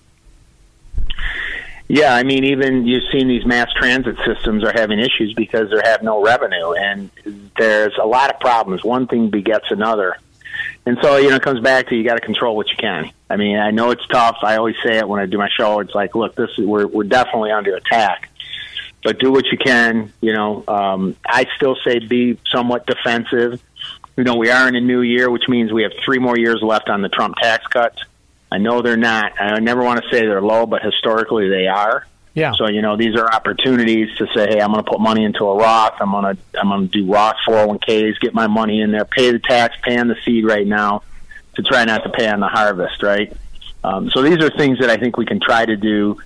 Yeah, 1.90 2.14
I 2.14 2.22
mean, 2.22 2.44
even 2.44 2.86
you've 2.86 3.04
seen 3.10 3.28
these 3.28 3.46
mass 3.46 3.72
transit 3.72 4.16
systems 4.26 4.62
are 4.62 4.72
having 4.72 4.98
issues 4.98 5.32
because 5.32 5.70
they 5.70 5.80
have 5.88 6.02
no 6.02 6.22
revenue, 6.22 6.72
and 6.72 7.10
there's 7.56 7.94
a 8.00 8.06
lot 8.06 8.28
of 8.30 8.38
problems. 8.40 8.84
One 8.84 9.06
thing 9.06 9.30
begets 9.30 9.70
another, 9.70 10.18
and 10.84 10.98
so 11.00 11.16
you 11.16 11.30
know, 11.30 11.36
it 11.36 11.42
comes 11.42 11.60
back 11.60 11.88
to 11.88 11.96
you 11.96 12.04
got 12.04 12.16
to 12.16 12.20
control 12.20 12.56
what 12.56 12.68
you 12.68 12.76
can. 12.76 13.10
I 13.30 13.36
mean, 13.36 13.58
I 13.58 13.70
know 13.70 13.90
it's 13.90 14.06
tough. 14.06 14.38
I 14.42 14.56
always 14.56 14.76
say 14.82 14.98
it 14.98 15.08
when 15.08 15.20
I 15.20 15.26
do 15.26 15.38
my 15.38 15.50
show. 15.54 15.80
It's 15.80 15.94
like, 15.94 16.14
look, 16.14 16.34
this 16.34 16.50
is 16.56 16.66
we're 16.66 16.86
we're 16.86 17.04
definitely 17.04 17.50
under 17.50 17.74
attack, 17.76 18.30
but 19.04 19.18
do 19.18 19.30
what 19.30 19.44
you 19.46 19.58
can. 19.58 20.12
You 20.20 20.32
know, 20.32 20.64
um, 20.66 21.16
I 21.26 21.46
still 21.56 21.76
say 21.84 21.98
be 21.98 22.38
somewhat 22.50 22.86
defensive. 22.86 23.62
You 24.16 24.24
know, 24.24 24.36
we 24.36 24.50
are 24.50 24.66
in 24.66 24.74
a 24.74 24.80
new 24.80 25.02
year, 25.02 25.30
which 25.30 25.48
means 25.48 25.72
we 25.72 25.82
have 25.82 25.92
three 26.04 26.18
more 26.18 26.38
years 26.38 26.60
left 26.62 26.88
on 26.88 27.02
the 27.02 27.08
Trump 27.08 27.36
tax 27.36 27.66
cuts. 27.66 28.02
I 28.50 28.58
know 28.58 28.80
they're 28.80 28.96
not. 28.96 29.38
I 29.38 29.58
never 29.60 29.82
want 29.82 30.02
to 30.02 30.08
say 30.10 30.20
they're 30.20 30.42
low, 30.42 30.64
but 30.64 30.82
historically 30.82 31.50
they 31.50 31.66
are. 31.66 32.06
Yeah. 32.34 32.52
So 32.52 32.68
you 32.68 32.82
know 32.82 32.96
these 32.96 33.14
are 33.16 33.30
opportunities 33.30 34.16
to 34.16 34.26
say, 34.34 34.46
hey, 34.48 34.60
I'm 34.60 34.72
going 34.72 34.84
to 34.84 34.90
put 34.90 35.00
money 35.00 35.24
into 35.24 35.44
a 35.44 35.56
Roth. 35.56 35.94
I'm 36.00 36.12
going 36.12 36.36
to 36.36 36.42
I'm 36.58 36.68
going 36.68 36.88
to 36.88 37.02
do 37.02 37.12
Roth 37.12 37.36
401ks, 37.46 38.20
get 38.20 38.32
my 38.32 38.46
money 38.46 38.80
in 38.80 38.90
there, 38.90 39.04
pay 39.04 39.32
the 39.32 39.38
tax, 39.38 39.76
pay 39.82 39.98
on 39.98 40.08
the 40.08 40.16
seed 40.24 40.46
right 40.46 40.66
now, 40.66 41.02
to 41.58 41.62
try 41.64 41.84
not 41.84 42.04
to 42.04 42.08
pay 42.10 42.28
on 42.28 42.40
the 42.40 42.48
harvest. 42.48 43.02
Right. 43.02 43.36
Um, 43.84 44.10
so 44.10 44.22
these 44.22 44.42
are 44.42 44.50
things 44.50 44.78
that 44.78 44.90
I 44.90 44.96
think 44.96 45.16
we 45.16 45.26
can 45.26 45.40
try 45.40 45.66
to 45.66 45.76
do. 45.76 46.20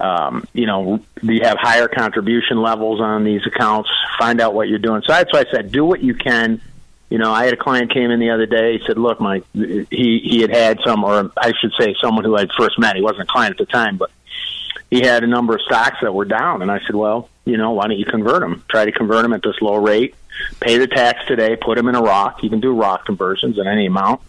Um, 0.00 0.46
you 0.54 0.66
know, 0.66 1.00
you 1.22 1.42
have 1.42 1.58
higher 1.58 1.86
contribution 1.86 2.60
levels 2.60 3.00
on 3.00 3.22
these 3.22 3.46
accounts. 3.46 3.90
Find 4.18 4.40
out 4.40 4.54
what 4.54 4.68
you're 4.68 4.78
doing. 4.78 5.02
So 5.06 5.12
that's 5.12 5.32
why 5.32 5.40
I 5.40 5.44
said, 5.50 5.70
do 5.70 5.84
what 5.84 6.02
you 6.02 6.14
can. 6.14 6.60
You 7.10 7.18
know, 7.18 7.32
I 7.32 7.44
had 7.44 7.52
a 7.52 7.56
client 7.56 7.92
came 7.92 8.10
in 8.10 8.20
the 8.20 8.30
other 8.30 8.46
day. 8.46 8.78
He 8.78 8.86
said, 8.86 8.96
"Look, 8.96 9.20
Mike, 9.20 9.44
he 9.52 10.20
he 10.22 10.40
had 10.40 10.54
had 10.54 10.78
some, 10.86 11.02
or 11.02 11.30
I 11.36 11.52
should 11.60 11.72
say, 11.78 11.94
someone 12.00 12.24
who 12.24 12.36
I 12.36 12.42
would 12.42 12.52
first 12.56 12.78
met. 12.78 12.94
He 12.94 13.02
wasn't 13.02 13.22
a 13.22 13.26
client 13.26 13.52
at 13.52 13.58
the 13.58 13.66
time, 13.66 13.96
but 13.96 14.12
he 14.90 15.00
had 15.00 15.24
a 15.24 15.26
number 15.26 15.56
of 15.56 15.60
stocks 15.62 15.96
that 16.02 16.14
were 16.14 16.24
down, 16.24 16.62
and 16.62 16.70
I 16.70 16.78
said, 16.86 16.94
"Well, 16.94 17.28
you 17.44 17.56
know, 17.56 17.72
why 17.72 17.88
don't 17.88 17.98
you 17.98 18.04
convert 18.04 18.40
them? 18.40 18.62
Try 18.68 18.84
to 18.84 18.92
convert 18.92 19.22
them 19.22 19.32
at 19.32 19.42
this 19.42 19.60
low 19.60 19.74
rate. 19.74 20.14
Pay 20.60 20.78
the 20.78 20.86
tax 20.86 21.26
today. 21.26 21.56
Put 21.56 21.76
them 21.76 21.88
in 21.88 21.96
a 21.96 22.00
Roth. 22.00 22.44
You 22.44 22.48
can 22.48 22.60
do 22.60 22.72
Roth 22.72 23.04
conversions 23.04 23.58
at 23.58 23.66
any 23.66 23.86
amount, 23.86 24.20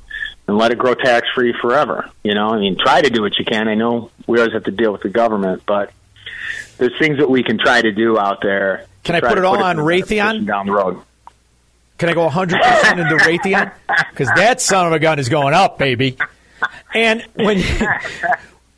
and 0.51 0.59
let 0.59 0.73
it 0.73 0.77
grow 0.77 0.93
tax 0.93 1.29
free 1.33 1.55
forever. 1.61 2.09
You 2.23 2.35
know, 2.35 2.49
I 2.49 2.59
mean, 2.59 2.77
try 2.77 3.01
to 3.01 3.09
do 3.09 3.21
what 3.21 3.39
you 3.39 3.45
can. 3.45 3.69
I 3.69 3.75
know 3.75 4.11
we 4.27 4.37
always 4.37 4.51
have 4.51 4.65
to 4.65 4.71
deal 4.71 4.91
with 4.91 5.01
the 5.01 5.07
government, 5.07 5.63
but 5.65 5.93
there's 6.77 6.91
things 6.99 7.19
that 7.19 7.29
we 7.29 7.41
can 7.41 7.57
try 7.57 7.81
to 7.81 7.93
do 7.93 8.19
out 8.19 8.41
there. 8.41 8.85
Can 9.05 9.15
I 9.15 9.21
put 9.21 9.37
it 9.37 9.45
all 9.45 9.55
in 9.55 9.61
on 9.61 9.77
better 9.77 9.87
Raytheon? 9.87 10.45
down 10.45 10.65
the 10.65 10.73
road? 10.73 10.99
Can 11.99 12.09
I 12.09 12.13
go 12.13 12.27
100% 12.27 12.51
into 12.99 13.15
Raytheon? 13.23 13.71
Because 14.11 14.27
that 14.35 14.59
son 14.59 14.87
of 14.87 14.93
a 14.93 14.99
gun 14.99 15.19
is 15.19 15.29
going 15.29 15.53
up, 15.53 15.77
baby. 15.77 16.17
And 16.93 17.23
when 17.35 17.59
you, 17.59 17.65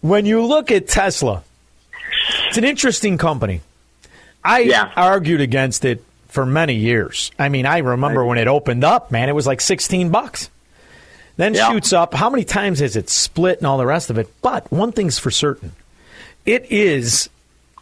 when 0.01 0.25
you 0.27 0.45
look 0.45 0.69
at 0.69 0.87
Tesla, 0.87 1.43
it's 2.47 2.57
an 2.57 2.63
interesting 2.65 3.17
company. 3.17 3.61
I 4.43 4.91
argued 4.95 5.41
against 5.41 5.85
it 5.85 6.03
for 6.27 6.45
many 6.45 6.75
years. 6.75 7.31
I 7.39 7.49
mean, 7.49 7.65
I 7.65 7.79
remember 7.79 8.23
when 8.25 8.37
it 8.37 8.47
opened 8.47 8.83
up, 8.83 9.11
man, 9.11 9.27
it 9.27 9.33
was 9.33 9.47
like 9.47 9.59
16 9.59 10.09
bucks. 10.09 10.49
Then 11.38 11.53
Yeah. 11.53 11.72
shoots 11.72 11.93
up. 11.93 12.14
How 12.14 12.30
many 12.30 12.43
times 12.43 12.80
has 12.80 12.95
it 12.95 13.10
split 13.10 13.57
and 13.60 13.68
all 13.68 13.77
the 13.77 13.85
rest 13.85 14.10
of 14.10 14.18
it? 14.18 14.30
But 14.41 14.72
one 14.72 14.91
thing's 14.91 15.18
for 15.19 15.31
certain. 15.31 15.72
It 16.45 16.65
is 16.72 17.30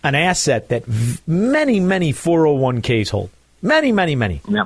an 0.04 0.16
asset 0.16 0.70
that 0.70 0.86
v- 0.86 1.20
many, 1.28 1.80
many 1.80 2.14
401ks 2.14 3.10
hold. 3.10 3.30
Many, 3.62 3.92
many, 3.92 4.16
many. 4.16 4.42
Yeah. 4.48 4.66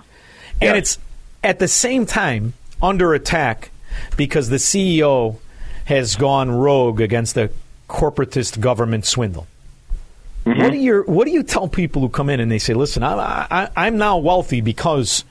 And 0.61 0.77
it's 0.77 0.97
at 1.43 1.59
the 1.59 1.67
same 1.67 2.05
time 2.05 2.53
under 2.81 3.13
attack 3.13 3.71
because 4.17 4.49
the 4.49 4.57
CEO 4.59 5.37
has 5.85 6.15
gone 6.15 6.51
rogue 6.51 7.01
against 7.01 7.35
the 7.35 7.49
corporatist 7.89 8.59
government 8.59 9.05
swindle. 9.05 9.47
Mm-hmm. 10.45 10.61
What 10.61 10.71
do 10.71 10.77
you 10.77 11.03
What 11.07 11.25
do 11.25 11.31
you 11.31 11.43
tell 11.43 11.67
people 11.67 12.01
who 12.01 12.09
come 12.09 12.29
in 12.29 12.39
and 12.39 12.51
they 12.51 12.59
say, 12.59 12.73
"Listen, 12.73 13.01
I, 13.03 13.47
I, 13.49 13.69
I'm 13.75 13.97
now 13.97 14.17
wealthy 14.17 14.61
because 14.61 15.23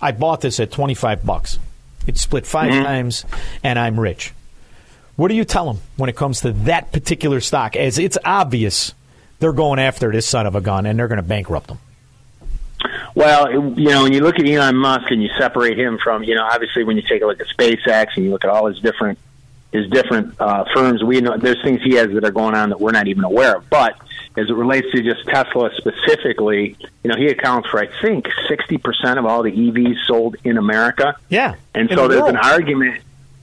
I 0.00 0.12
bought 0.12 0.40
this 0.40 0.58
at 0.58 0.70
25 0.70 1.24
bucks. 1.24 1.58
It 2.06 2.18
split 2.18 2.46
5 2.46 2.70
Mhm. 2.72 2.82
times, 2.84 3.24
and 3.62 3.78
I'm 3.78 3.98
rich." 3.98 4.32
What 5.16 5.28
do 5.28 5.34
you 5.34 5.44
tell 5.44 5.66
them 5.66 5.80
when 5.96 6.08
it 6.10 6.16
comes 6.16 6.40
to 6.40 6.52
that 6.52 6.90
particular 6.92 7.40
stock? 7.40 7.76
As 7.76 7.98
it's 7.98 8.18
obvious, 8.24 8.94
they're 9.38 9.52
going 9.52 9.78
after 9.78 10.10
this 10.10 10.26
son 10.26 10.46
of 10.46 10.56
a 10.56 10.60
gun, 10.60 10.86
and 10.86 10.98
they're 10.98 11.08
going 11.08 11.18
to 11.18 11.22
bankrupt 11.22 11.68
them. 11.68 11.78
Well, 13.14 13.50
you 13.78 13.88
know, 13.90 14.02
when 14.02 14.12
you 14.12 14.20
look 14.20 14.38
at 14.40 14.46
Elon 14.48 14.76
Musk 14.76 15.10
and 15.10 15.22
you 15.22 15.30
separate 15.38 15.78
him 15.78 15.98
from, 16.02 16.24
you 16.24 16.34
know, 16.34 16.44
obviously 16.44 16.82
when 16.82 16.96
you 16.96 17.02
take 17.08 17.22
a 17.22 17.26
look 17.26 17.40
at 17.40 17.46
SpaceX 17.46 18.08
and 18.16 18.24
you 18.24 18.30
look 18.32 18.44
at 18.44 18.50
all 18.50 18.66
his 18.66 18.80
different 18.80 19.18
his 19.72 19.88
different 19.90 20.34
uh, 20.40 20.64
firms, 20.72 21.02
we 21.02 21.20
know 21.20 21.36
there's 21.36 21.60
things 21.64 21.80
he 21.82 21.94
has 21.94 22.08
that 22.12 22.24
are 22.24 22.30
going 22.30 22.54
on 22.54 22.68
that 22.70 22.80
we're 22.80 22.92
not 22.92 23.08
even 23.08 23.24
aware 23.24 23.56
of. 23.56 23.68
But 23.70 23.96
as 24.36 24.48
it 24.50 24.54
relates 24.54 24.90
to 24.92 25.02
just 25.02 25.26
Tesla 25.26 25.70
specifically, 25.76 26.76
you 27.02 27.10
know, 27.10 27.16
he 27.16 27.28
accounts 27.28 27.68
for 27.68 27.78
I 27.80 27.88
think 28.00 28.26
sixty 28.48 28.78
percent 28.78 29.18
of 29.18 29.26
all 29.26 29.42
the 29.42 29.52
EVs 29.52 30.06
sold 30.06 30.36
in 30.44 30.58
America. 30.58 31.16
Yeah, 31.28 31.54
and 31.74 31.88
so 31.90 32.02
the 32.02 32.08
there's 32.08 32.22
world. 32.22 32.34
an 32.34 32.40
argument. 32.40 33.00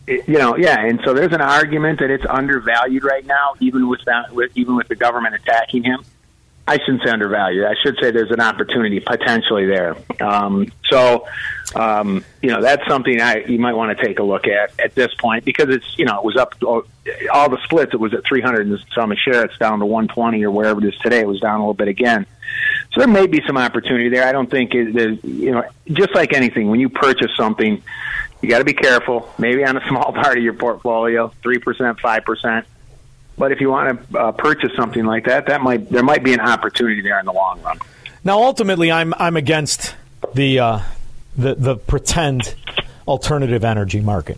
You 0.07 0.39
know, 0.39 0.57
yeah, 0.57 0.83
and 0.85 0.99
so 1.05 1.13
there's 1.13 1.31
an 1.31 1.41
argument 1.41 1.99
that 1.99 2.09
it's 2.09 2.25
undervalued 2.25 3.03
right 3.03 3.25
now, 3.25 3.53
even 3.59 3.87
with 3.87 4.03
that, 4.05 4.33
with 4.33 4.51
even 4.55 4.75
with 4.75 4.87
the 4.87 4.95
government 4.95 5.35
attacking 5.35 5.83
him. 5.83 6.03
I 6.71 6.77
shouldn't 6.77 7.03
say 7.03 7.09
undervalued. 7.09 7.65
I 7.65 7.75
should 7.83 7.97
say 8.01 8.11
there's 8.11 8.31
an 8.31 8.39
opportunity 8.39 9.01
potentially 9.01 9.65
there. 9.65 9.97
Um, 10.21 10.71
so, 10.89 11.27
um, 11.75 12.23
you 12.41 12.49
know, 12.49 12.61
that's 12.61 12.87
something 12.87 13.19
I 13.19 13.43
you 13.43 13.59
might 13.59 13.73
want 13.73 13.97
to 13.97 14.05
take 14.05 14.19
a 14.19 14.23
look 14.23 14.47
at 14.47 14.79
at 14.79 14.95
this 14.95 15.13
point 15.15 15.43
because 15.43 15.67
it's 15.67 15.97
you 15.97 16.05
know 16.05 16.17
it 16.17 16.23
was 16.23 16.37
up 16.37 16.55
all 16.63 17.49
the 17.49 17.57
splits. 17.65 17.93
It 17.93 17.99
was 17.99 18.13
at 18.13 18.23
300 18.25 18.67
and 18.67 18.79
some 18.95 19.11
a 19.11 19.17
share. 19.17 19.43
It's 19.43 19.57
down 19.57 19.79
to 19.79 19.85
120 19.85 20.41
or 20.45 20.51
wherever 20.51 20.79
it 20.79 20.87
is 20.93 20.97
today. 20.99 21.19
It 21.19 21.27
was 21.27 21.41
down 21.41 21.55
a 21.55 21.63
little 21.63 21.73
bit 21.73 21.89
again. 21.89 22.25
So 22.93 23.01
there 23.01 23.09
may 23.09 23.27
be 23.27 23.41
some 23.45 23.57
opportunity 23.57 24.07
there. 24.07 24.25
I 24.25 24.31
don't 24.31 24.49
think 24.49 24.73
it, 24.73 24.93
there's 24.93 25.21
you 25.25 25.51
know 25.51 25.65
just 25.91 26.15
like 26.15 26.31
anything 26.31 26.69
when 26.69 26.79
you 26.79 26.87
purchase 26.87 27.31
something, 27.35 27.83
you 28.41 28.49
got 28.49 28.59
to 28.59 28.65
be 28.65 28.73
careful. 28.73 29.29
Maybe 29.37 29.65
on 29.65 29.75
a 29.75 29.85
small 29.89 30.13
part 30.13 30.37
of 30.37 30.43
your 30.43 30.53
portfolio, 30.53 31.33
three 31.43 31.59
percent, 31.59 31.99
five 31.99 32.23
percent. 32.23 32.65
But 33.37 33.51
if 33.51 33.61
you 33.61 33.69
want 33.69 34.11
to 34.11 34.19
uh, 34.19 34.31
purchase 34.33 34.71
something 34.75 35.05
like 35.05 35.25
that, 35.25 35.47
that 35.47 35.61
might 35.61 35.89
there 35.89 36.03
might 36.03 36.23
be 36.23 36.33
an 36.33 36.39
opportunity 36.39 37.01
there 37.01 37.19
in 37.19 37.25
the 37.25 37.33
long 37.33 37.61
run. 37.61 37.79
Now, 38.23 38.43
ultimately, 38.43 38.91
I'm 38.91 39.13
I'm 39.15 39.35
against 39.35 39.95
the 40.33 40.59
uh, 40.59 40.79
the 41.37 41.55
the 41.55 41.75
pretend 41.75 42.55
alternative 43.07 43.63
energy 43.63 44.01
market. 44.01 44.37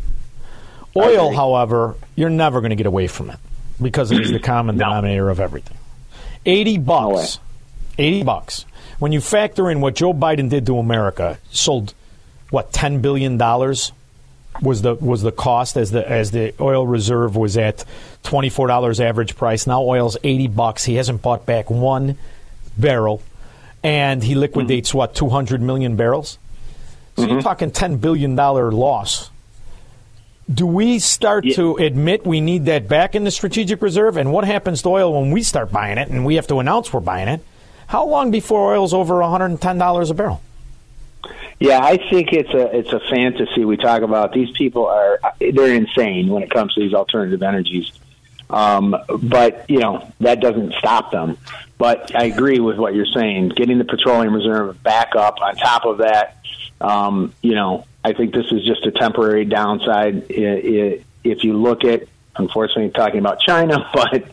Oil, 0.95 1.33
however, 1.33 1.95
you're 2.15 2.29
never 2.29 2.61
going 2.61 2.69
to 2.69 2.75
get 2.75 2.85
away 2.85 3.07
from 3.07 3.29
it 3.29 3.39
because 3.81 4.11
it 4.11 4.21
is 4.21 4.31
the 4.31 4.39
common 4.39 4.77
denominator 4.77 5.29
of 5.29 5.39
everything. 5.39 5.77
Eighty 6.45 6.77
bucks, 6.77 7.39
eighty 7.97 8.23
bucks. 8.23 8.65
When 8.99 9.11
you 9.11 9.19
factor 9.19 9.69
in 9.69 9.81
what 9.81 9.95
Joe 9.95 10.13
Biden 10.13 10.49
did 10.49 10.65
to 10.67 10.77
America, 10.77 11.39
sold 11.51 11.93
what 12.51 12.71
ten 12.71 13.01
billion 13.01 13.37
dollars 13.37 13.91
was 14.61 14.81
the 14.83 14.95
was 14.95 15.23
the 15.23 15.31
cost 15.31 15.75
as 15.77 15.91
the 15.91 16.09
as 16.09 16.31
the 16.31 16.53
oil 16.61 16.85
reserve 16.85 17.35
was 17.35 17.57
at 17.57 17.83
twenty 18.23 18.49
four 18.49 18.67
dollars 18.67 18.99
average 18.99 19.35
price. 19.35 19.67
Now 19.67 19.83
oil's 19.83 20.17
eighty 20.23 20.47
bucks. 20.47 20.83
He 20.83 20.95
hasn't 20.95 21.21
bought 21.21 21.45
back 21.45 21.69
one 21.69 22.17
barrel, 22.77 23.21
and 23.83 24.23
he 24.23 24.35
liquidates 24.35 24.89
mm-hmm. 24.89 24.97
what 24.97 25.15
two 25.15 25.29
hundred 25.29 25.61
million 25.61 25.95
barrels. 25.95 26.39
So 27.15 27.23
you're 27.23 27.31
mm-hmm. 27.31 27.39
talking 27.41 27.71
ten 27.71 27.97
billion 27.97 28.35
dollar 28.35 28.71
loss. 28.71 29.29
Do 30.51 30.65
we 30.65 30.99
start 30.99 31.45
to 31.53 31.77
admit 31.77 32.25
we 32.25 32.41
need 32.41 32.65
that 32.65 32.89
back 32.89 33.15
in 33.15 33.23
the 33.23 33.31
strategic 33.31 33.81
reserve? 33.81 34.17
And 34.17 34.33
what 34.33 34.43
happens 34.43 34.81
to 34.81 34.89
oil 34.89 35.21
when 35.21 35.31
we 35.31 35.41
start 35.41 35.71
buying 35.71 35.97
it 35.97 36.09
and 36.09 36.25
we 36.25 36.35
have 36.35 36.47
to 36.47 36.59
announce 36.59 36.91
we're 36.91 36.99
buying 36.99 37.29
it? 37.29 37.41
How 37.87 38.05
long 38.05 38.29
before 38.31 38.73
oil's 38.73 38.93
over 38.93 39.19
one 39.19 39.29
hundred 39.29 39.51
and 39.51 39.61
ten 39.61 39.77
dollars 39.77 40.09
a 40.09 40.13
barrel? 40.13 40.41
Yeah, 41.59 41.79
I 41.81 41.95
think 41.95 42.33
it's 42.33 42.49
a 42.49 42.77
it's 42.77 42.91
a 42.91 42.99
fantasy 42.99 43.63
we 43.63 43.77
talk 43.77 44.01
about. 44.01 44.33
These 44.33 44.51
people 44.51 44.87
are 44.87 45.19
they're 45.39 45.75
insane 45.75 46.27
when 46.27 46.43
it 46.43 46.49
comes 46.49 46.73
to 46.73 46.81
these 46.81 46.93
alternative 46.93 47.41
energies. 47.41 47.91
Um, 48.53 48.95
but 49.23 49.65
you 49.67 49.79
know 49.79 50.07
that 50.19 50.39
doesn't 50.39 50.73
stop 50.75 51.11
them. 51.11 51.37
But 51.79 52.15
I 52.15 52.25
agree 52.25 52.59
with 52.59 52.77
what 52.77 52.93
you're 52.93 53.07
saying. 53.07 53.49
Getting 53.49 53.79
the 53.79 53.85
petroleum 53.85 54.33
reserve 54.33 54.81
back 54.83 55.15
up. 55.15 55.41
On 55.41 55.55
top 55.55 55.85
of 55.85 55.97
that, 55.97 56.37
um, 56.79 57.33
you 57.41 57.55
know, 57.55 57.85
I 58.03 58.13
think 58.13 58.33
this 58.33 58.45
is 58.51 58.63
just 58.63 58.85
a 58.85 58.91
temporary 58.91 59.45
downside. 59.45 60.25
I- 60.31 60.35
I- 60.35 60.99
If 61.23 61.43
you 61.45 61.53
look 61.53 61.83
at, 61.85 62.03
unfortunately, 62.35 62.89
talking 62.91 63.19
about 63.19 63.39
China, 63.39 63.89
but 63.93 64.23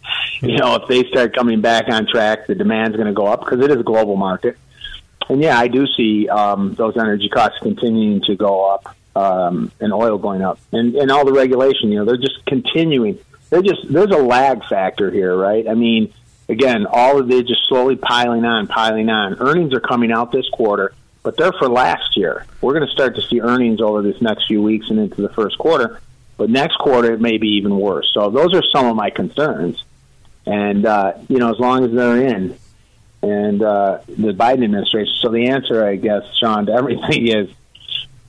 you 0.43 0.57
know, 0.59 0.75
if 0.77 0.89
they 0.89 1.05
start 1.09 1.35
coming 1.35 1.61
back 1.61 1.89
on 1.89 2.07
track, 2.07 2.47
the 2.47 2.55
demand's 2.55 2.97
going 2.97 3.07
to 3.09 3.13
go 3.15 3.27
up 3.27 3.41
because 3.41 3.61
it 3.65 3.71
is 3.71 3.79
a 3.79 3.83
global 3.85 4.17
market. 4.17 4.57
And 5.29 5.41
yeah, 5.41 5.59
I 5.59 5.69
do 5.69 5.87
see 5.97 6.29
um, 6.29 6.75
those 6.75 6.97
energy 6.97 7.29
costs 7.29 7.59
continuing 7.63 8.21
to 8.23 8.35
go 8.35 8.69
up 8.75 8.97
um, 9.17 9.71
and 9.81 9.93
oil 9.93 10.19
going 10.19 10.43
up, 10.43 10.59
and 10.73 10.95
and 10.97 11.11
all 11.11 11.25
the 11.25 11.33
regulation. 11.33 11.91
You 11.91 12.01
know, 12.01 12.05
they're 12.05 12.17
just 12.17 12.45
continuing. 12.47 13.19
They're 13.51 13.63
just 13.63 13.93
there's 13.93 14.11
a 14.11 14.19
lag 14.23 14.65
factor 14.65 15.11
here, 15.11 15.37
right? 15.37 15.69
I 15.69 15.75
mean, 15.75 16.13
again, 16.49 16.87
all 16.87 17.19
of 17.21 17.29
they're 17.29 17.43
just 17.43 17.67
slowly 17.69 17.97
piling 17.97 18.45
on, 18.45 18.67
piling 18.69 19.09
on. 19.11 19.37
Earnings 19.41 19.75
are 19.75 19.81
coming 19.81 20.13
out 20.13 20.31
this 20.33 20.49
quarter, 20.51 20.95
but 21.23 21.37
they're 21.37 21.53
for 21.53 21.69
last 21.69 22.17
year. 22.17 22.47
We're 22.61 22.75
going 22.75 22.87
to 22.87 22.93
start 22.93 23.17
to 23.17 23.23
see 23.23 23.41
earnings 23.41 23.81
over 23.81 24.03
this 24.03 24.21
next 24.23 24.47
few 24.47 24.63
weeks 24.63 24.89
and 24.91 24.99
into 25.01 25.21
the 25.23 25.31
first 25.31 25.59
quarter. 25.59 26.01
But 26.37 26.49
next 26.49 26.77
quarter, 26.79 27.13
it 27.13 27.21
may 27.21 27.37
be 27.39 27.49
even 27.57 27.77
worse. 27.79 28.11
So 28.15 28.31
those 28.31 28.55
are 28.55 28.63
some 28.73 28.87
of 28.87 28.97
my 28.97 29.11
concerns. 29.11 29.85
And 30.47 30.87
uh, 30.87 31.15
you 31.29 31.39
know, 31.39 31.51
as 31.53 31.59
long 31.59 31.85
as 31.85 31.93
they're 31.93 32.25
in, 32.27 32.57
and 33.23 33.63
uh, 33.63 33.99
the 34.09 34.33
Biden 34.33 34.65
administration. 34.65 35.13
So 35.21 35.29
the 35.29 35.49
answer, 35.49 35.85
I 35.85 35.97
guess, 35.97 36.23
Sean, 36.37 36.67
to 36.67 36.73
everything 36.73 37.27
is 37.37 37.51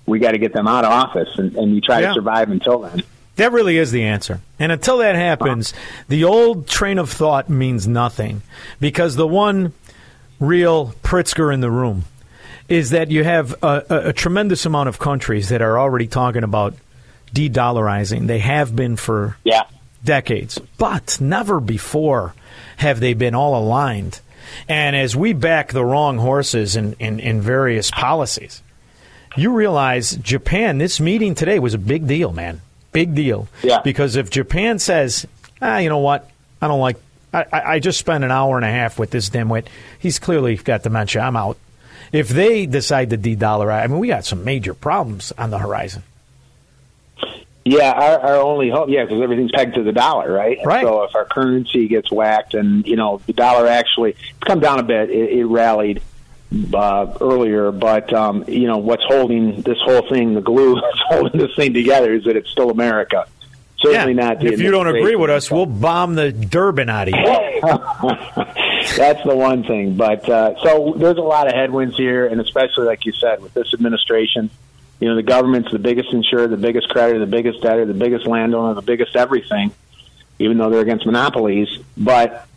we 0.05 0.19
got 0.19 0.31
to 0.31 0.37
get 0.39 0.51
them 0.51 0.67
out 0.67 0.83
of 0.83 0.91
office, 0.91 1.29
and, 1.37 1.55
and 1.55 1.73
you 1.73 1.79
try 1.79 2.01
Yeah. 2.01 2.07
to 2.09 2.13
survive 2.15 2.49
until 2.51 2.79
then. 2.79 3.03
That 3.37 3.51
really 3.51 3.77
is 3.77 3.91
the 3.91 4.03
answer. 4.03 4.41
And 4.59 4.71
until 4.71 4.97
that 4.97 5.15
happens, 5.15 5.73
the 6.07 6.25
old 6.25 6.67
train 6.67 6.99
of 6.99 7.09
thought 7.09 7.49
means 7.49 7.87
nothing 7.87 8.41
because 8.79 9.15
the 9.15 9.27
one 9.27 9.73
real 10.39 10.93
Pritzker 11.03 11.53
in 11.53 11.61
the 11.61 11.71
room 11.71 12.03
is 12.67 12.91
that 12.91 13.09
you 13.09 13.23
have 13.23 13.55
a, 13.63 13.83
a, 13.89 14.09
a 14.09 14.13
tremendous 14.13 14.65
amount 14.65 14.89
of 14.89 14.99
countries 14.99 15.49
that 15.49 15.61
are 15.61 15.79
already 15.79 16.07
talking 16.07 16.43
about 16.43 16.73
de-dollarizing. 17.33 18.27
They 18.27 18.39
have 18.39 18.75
been 18.75 18.95
for 18.95 19.37
yeah. 19.43 19.63
decades, 20.03 20.59
but 20.77 21.19
never 21.21 21.59
before 21.59 22.33
have 22.77 22.99
they 22.99 23.13
been 23.13 23.35
all 23.35 23.61
aligned. 23.61 24.19
And 24.67 24.95
as 24.95 25.15
we 25.15 25.33
back 25.33 25.71
the 25.71 25.85
wrong 25.85 26.17
horses 26.17 26.75
in, 26.75 26.93
in, 26.99 27.19
in 27.19 27.41
various 27.41 27.91
policies, 27.91 28.61
you 29.37 29.53
realize 29.53 30.15
Japan, 30.17 30.77
this 30.77 30.99
meeting 30.99 31.35
today 31.35 31.59
was 31.59 31.73
a 31.73 31.77
big 31.77 32.07
deal, 32.07 32.33
man. 32.33 32.61
Big 32.91 33.15
deal. 33.15 33.47
Yeah. 33.63 33.81
Because 33.83 34.15
if 34.15 34.29
Japan 34.29 34.79
says, 34.79 35.25
ah, 35.61 35.77
you 35.77 35.89
know 35.89 35.99
what, 35.99 36.29
I 36.61 36.67
don't 36.67 36.79
like, 36.79 36.97
I, 37.33 37.45
I 37.51 37.79
just 37.79 37.99
spent 37.99 38.23
an 38.23 38.31
hour 38.31 38.57
and 38.57 38.65
a 38.65 38.69
half 38.69 38.99
with 38.99 39.11
this 39.11 39.29
dimwit. 39.29 39.67
He's 39.97 40.19
clearly 40.19 40.57
got 40.57 40.83
dementia. 40.83 41.21
I'm 41.21 41.37
out. 41.37 41.57
If 42.11 42.27
they 42.27 42.65
decide 42.65 43.09
to 43.11 43.17
de-dollarize, 43.17 43.83
I 43.83 43.87
mean, 43.87 43.99
we 43.99 44.09
got 44.09 44.25
some 44.25 44.43
major 44.43 44.73
problems 44.73 45.31
on 45.37 45.49
the 45.49 45.59
horizon. 45.59 46.03
Yeah, 47.63 47.91
our, 47.91 48.19
our 48.19 48.35
only 48.37 48.69
hope, 48.69 48.89
yeah, 48.89 49.03
because 49.03 49.21
everything's 49.21 49.51
pegged 49.51 49.75
to 49.75 49.83
the 49.83 49.91
dollar, 49.91 50.31
right? 50.31 50.57
Right. 50.65 50.83
So 50.83 51.03
if 51.03 51.15
our 51.15 51.25
currency 51.25 51.87
gets 51.87 52.11
whacked, 52.11 52.55
and 52.55 52.85
you 52.87 52.95
know 52.95 53.21
the 53.27 53.33
dollar 53.33 53.67
actually 53.67 54.11
it's 54.11 54.19
come 54.39 54.59
down 54.59 54.79
a 54.79 54.83
bit, 54.83 55.11
it, 55.11 55.29
it 55.37 55.45
rallied 55.45 56.01
uh, 56.73 57.17
earlier, 57.21 57.71
but 57.71 58.13
um, 58.13 58.43
you 58.47 58.67
know 58.67 58.77
what's 58.77 59.03
holding 59.03 59.61
this 59.61 59.77
whole 59.81 60.07
thing, 60.09 60.33
the 60.33 60.41
glue 60.41 60.75
that's 60.81 60.99
holding 61.07 61.39
this 61.39 61.55
thing 61.55 61.73
together, 61.73 62.13
is 62.13 62.25
that 62.25 62.35
it's 62.35 62.49
still 62.49 62.69
America. 62.69 63.27
Certainly 63.79 64.13
not. 64.13 64.39
The 64.39 64.47
If 64.47 64.61
you 64.61 64.69
don't 64.69 64.87
agree 64.87 65.15
with 65.15 65.31
us, 65.31 65.49
we'll 65.49 65.65
bomb 65.65 66.13
the 66.15 66.31
Durban 66.31 66.89
out 66.89 67.07
of 67.07 67.15
you. 67.15 67.21
That's 68.95 69.23
the 69.23 69.35
one 69.35 69.63
thing. 69.63 69.95
But 69.95 70.29
uh, 70.29 70.61
so 70.61 70.93
there's 70.95 71.17
a 71.17 71.21
lot 71.21 71.47
of 71.47 71.53
headwinds 71.53 71.97
here, 71.97 72.27
and 72.27 72.39
especially 72.39 72.85
like 72.85 73.05
you 73.05 73.13
said, 73.13 73.41
with 73.41 73.55
this 73.55 73.73
administration, 73.73 74.51
you 74.99 75.09
know, 75.09 75.15
the 75.15 75.23
government's 75.23 75.71
the 75.71 75.79
biggest 75.79 76.13
insurer, 76.13 76.47
the 76.47 76.57
biggest 76.57 76.89
creditor, 76.89 77.17
the 77.19 77.25
biggest 77.25 77.61
debtor, 77.61 77.85
the 77.85 77.95
biggest 77.95 78.27
landowner, 78.27 78.75
the 78.75 78.83
biggest 78.83 79.15
everything. 79.15 79.71
Even 80.37 80.57
though 80.57 80.69
they're 80.69 80.81
against 80.81 81.05
monopolies, 81.05 81.69
but 81.95 82.47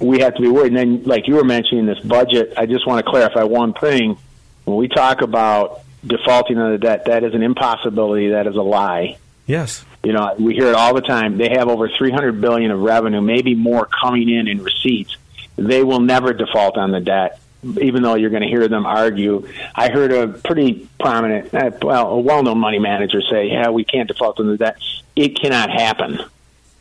we 0.00 0.20
have 0.20 0.34
to 0.34 0.42
be 0.42 0.48
worried. 0.48 0.72
And 0.72 0.76
then, 0.76 1.02
like 1.04 1.26
you 1.28 1.34
were 1.34 1.44
mentioning, 1.44 1.86
this 1.86 2.00
budget. 2.00 2.54
I 2.56 2.66
just 2.66 2.86
want 2.86 3.04
to 3.04 3.10
clarify 3.10 3.44
one 3.44 3.72
thing. 3.72 4.16
When 4.64 4.76
we 4.76 4.88
talk 4.88 5.22
about 5.22 5.82
defaulting 6.06 6.58
on 6.58 6.72
the 6.72 6.78
debt, 6.78 7.06
that 7.06 7.24
is 7.24 7.34
an 7.34 7.42
impossibility. 7.42 8.28
That 8.30 8.46
is 8.46 8.56
a 8.56 8.62
lie. 8.62 9.18
Yes. 9.46 9.84
You 10.04 10.12
know, 10.12 10.34
we 10.38 10.54
hear 10.54 10.68
it 10.68 10.74
all 10.74 10.94
the 10.94 11.00
time. 11.00 11.38
They 11.38 11.48
have 11.50 11.68
over 11.68 11.88
300 11.88 12.40
billion 12.40 12.70
of 12.70 12.80
revenue, 12.80 13.20
maybe 13.20 13.54
more 13.54 13.86
coming 13.86 14.28
in 14.28 14.46
in 14.46 14.62
receipts. 14.62 15.16
They 15.56 15.82
will 15.82 16.00
never 16.00 16.32
default 16.32 16.76
on 16.76 16.92
the 16.92 17.00
debt, 17.00 17.40
even 17.80 18.02
though 18.02 18.14
you're 18.14 18.30
going 18.30 18.42
to 18.42 18.48
hear 18.48 18.68
them 18.68 18.86
argue. 18.86 19.48
I 19.74 19.88
heard 19.88 20.12
a 20.12 20.28
pretty 20.28 20.88
prominent, 21.00 21.52
uh, 21.52 21.70
well, 21.82 22.10
a 22.10 22.20
well-known 22.20 22.58
money 22.58 22.78
manager 22.78 23.20
say, 23.22 23.48
"Yeah, 23.48 23.70
we 23.70 23.84
can't 23.84 24.06
default 24.06 24.38
on 24.38 24.46
the 24.46 24.56
debt. 24.56 24.76
It 25.16 25.40
cannot 25.40 25.70
happen." 25.70 26.20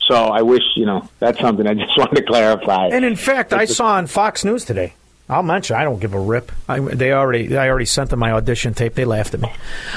So 0.08 0.16
I 0.16 0.42
wish, 0.42 0.64
you 0.76 0.86
know, 0.86 1.08
that's 1.20 1.40
something 1.40 1.68
I 1.68 1.74
just 1.74 1.92
wanted 1.98 2.16
to 2.16 2.24
clarify. 2.24 2.88
And 2.88 3.04
in 3.06 3.16
fact, 3.16 3.54
I 3.54 3.66
saw 3.66 3.88
on 3.96 4.08
Fox 4.08 4.44
News 4.46 4.66
today. 4.66 4.94
I'll 5.30 5.44
mention. 5.44 5.76
I 5.76 5.84
don't 5.84 6.00
give 6.00 6.14
a 6.14 6.20
rip. 6.20 6.54
I, 6.70 6.80
they 6.80 7.12
already. 7.12 7.58
I 7.58 7.68
already 7.68 7.86
sent 7.86 8.12
them 8.12 8.20
my 8.20 8.32
audition 8.32 8.74
tape. 8.74 8.94
They 8.94 9.04
laughed 9.04 9.34
at 9.34 9.42
me. 9.42 9.50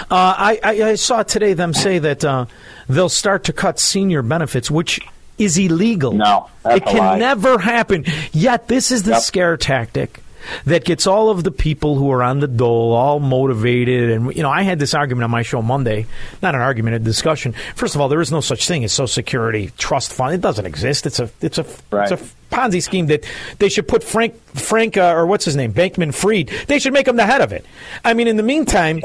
Uh, 0.02 0.04
I, 0.10 0.58
I, 0.64 0.70
I 0.82 0.94
saw 0.96 1.22
today 1.22 1.52
them 1.52 1.72
say 1.72 2.00
that 2.00 2.24
uh, 2.24 2.46
they'll 2.88 3.08
start 3.08 3.44
to 3.44 3.52
cut 3.52 3.78
senior 3.78 4.22
benefits, 4.22 4.68
which 4.72 4.98
is 5.38 5.56
illegal. 5.56 6.14
No, 6.14 6.50
it 6.64 6.84
can 6.84 7.20
never 7.20 7.58
happen. 7.58 8.04
Yet 8.32 8.66
this 8.66 8.90
is 8.90 9.04
the 9.04 9.12
Yep. 9.12 9.20
scare 9.22 9.56
tactic 9.56 10.18
that 10.64 10.84
gets 10.84 11.06
all 11.06 11.30
of 11.30 11.44
the 11.44 11.50
people 11.50 11.96
who 11.96 12.10
are 12.10 12.22
on 12.22 12.40
the 12.40 12.48
dole 12.48 12.92
all 12.92 13.20
motivated. 13.20 14.10
And 14.10 14.34
you 14.34 14.42
know, 14.42 14.50
I 14.50 14.62
had 14.62 14.78
this 14.78 14.94
argument 14.94 15.24
on 15.24 15.30
my 15.30 15.42
show 15.42 15.62
Monday. 15.62 16.06
Not 16.42 16.54
an 16.54 16.60
argument, 16.60 16.96
a 16.96 16.98
discussion. 16.98 17.54
First 17.74 17.94
of 17.94 18.00
all, 18.00 18.08
there 18.08 18.20
is 18.20 18.32
no 18.32 18.40
such 18.40 18.66
thing 18.66 18.84
as 18.84 18.92
Social 18.92 19.08
Security 19.08 19.72
trust 19.78 20.12
fund. 20.12 20.34
It 20.34 20.40
doesn't 20.40 20.66
exist. 20.66 21.06
It's 21.06 21.20
a 21.20 21.30
it's 21.40 21.58
a 21.58 21.66
it's 21.92 22.12
a 22.12 22.18
Ponzi 22.50 22.82
scheme 22.82 23.06
that 23.06 23.24
they 23.58 23.68
should 23.68 23.86
put 23.86 24.02
Frank 24.02 24.34
Frank 24.54 24.96
uh, 24.96 25.14
or 25.14 25.26
what's 25.26 25.44
his 25.44 25.56
name 25.56 25.72
Bankman 25.72 26.12
Fried. 26.14 26.48
They 26.66 26.78
should 26.78 26.92
make 26.92 27.06
him 27.06 27.16
the 27.16 27.26
head 27.26 27.40
of 27.40 27.52
it. 27.52 27.64
I 28.04 28.14
mean, 28.14 28.28
in 28.28 28.36
the 28.36 28.42
meantime, 28.42 29.00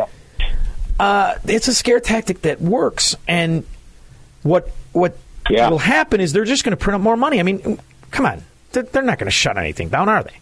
uh, 1.00 1.36
it's 1.46 1.68
a 1.68 1.74
scare 1.74 2.00
tactic 2.00 2.42
that 2.42 2.62
works. 2.62 3.16
And 3.28 3.66
what 4.44 4.72
what 4.94 5.18
will 5.70 5.78
happen 5.80 6.22
is 6.22 6.34
they're 6.34 6.46
just 6.46 6.64
going 6.64 6.76
to 6.76 6.82
print 6.84 6.96
up 6.96 7.02
more 7.02 7.18
money. 7.18 7.40
I 7.40 7.44
mean, 7.44 7.80
come 8.12 8.26
on, 8.26 8.44
they're, 8.72 8.84
they're 8.84 9.04
not 9.04 9.20
going 9.20 9.28
to 9.28 9.32
shut 9.32 9.58
anything 9.58 9.90
down, 9.90 10.10
are 10.10 10.24
they? 10.24 10.34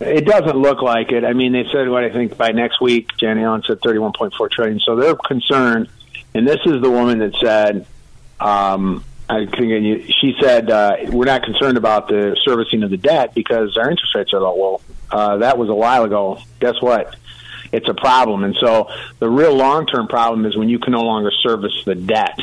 It 0.00 0.26
doesn't 0.26 0.56
look 0.56 0.82
like 0.82 1.10
it. 1.10 1.24
I 1.24 1.32
mean, 1.32 1.52
they 1.52 1.64
said 1.72 1.88
what 1.88 2.04
I 2.04 2.10
think 2.10 2.36
by 2.36 2.52
next 2.52 2.80
week. 2.80 3.16
Janet 3.16 3.42
Yellen 3.42 3.66
said 3.66 3.80
31.4 3.80 4.50
trillion. 4.50 4.80
So 4.80 4.96
they're 4.96 5.16
concerned, 5.16 5.88
and 6.34 6.46
this 6.46 6.60
is 6.66 6.82
the 6.82 6.90
woman 6.90 7.20
that 7.20 7.34
said, 7.36 7.86
um, 8.38 9.04
I 9.28 9.46
think 9.46 10.04
she 10.20 10.36
said 10.40 10.70
uh, 10.70 10.96
we're 11.08 11.24
not 11.24 11.42
concerned 11.42 11.78
about 11.78 12.08
the 12.08 12.38
servicing 12.44 12.82
of 12.82 12.90
the 12.90 12.98
debt 12.98 13.34
because 13.34 13.76
our 13.76 13.90
interest 13.90 14.14
rates 14.14 14.34
are 14.34 14.40
low. 14.40 14.54
Well, 14.54 14.80
uh, 15.10 15.38
that 15.38 15.56
was 15.56 15.68
a 15.68 15.74
while 15.74 16.04
ago. 16.04 16.38
Guess 16.60 16.80
what? 16.80 17.16
It's 17.72 17.88
a 17.88 17.94
problem, 17.94 18.44
and 18.44 18.54
so 18.60 18.88
the 19.18 19.28
real 19.28 19.54
long-term 19.54 20.08
problem 20.08 20.46
is 20.46 20.56
when 20.56 20.68
you 20.68 20.78
can 20.78 20.92
no 20.92 21.02
longer 21.02 21.32
service 21.42 21.72
the 21.84 21.94
debt. 21.94 22.38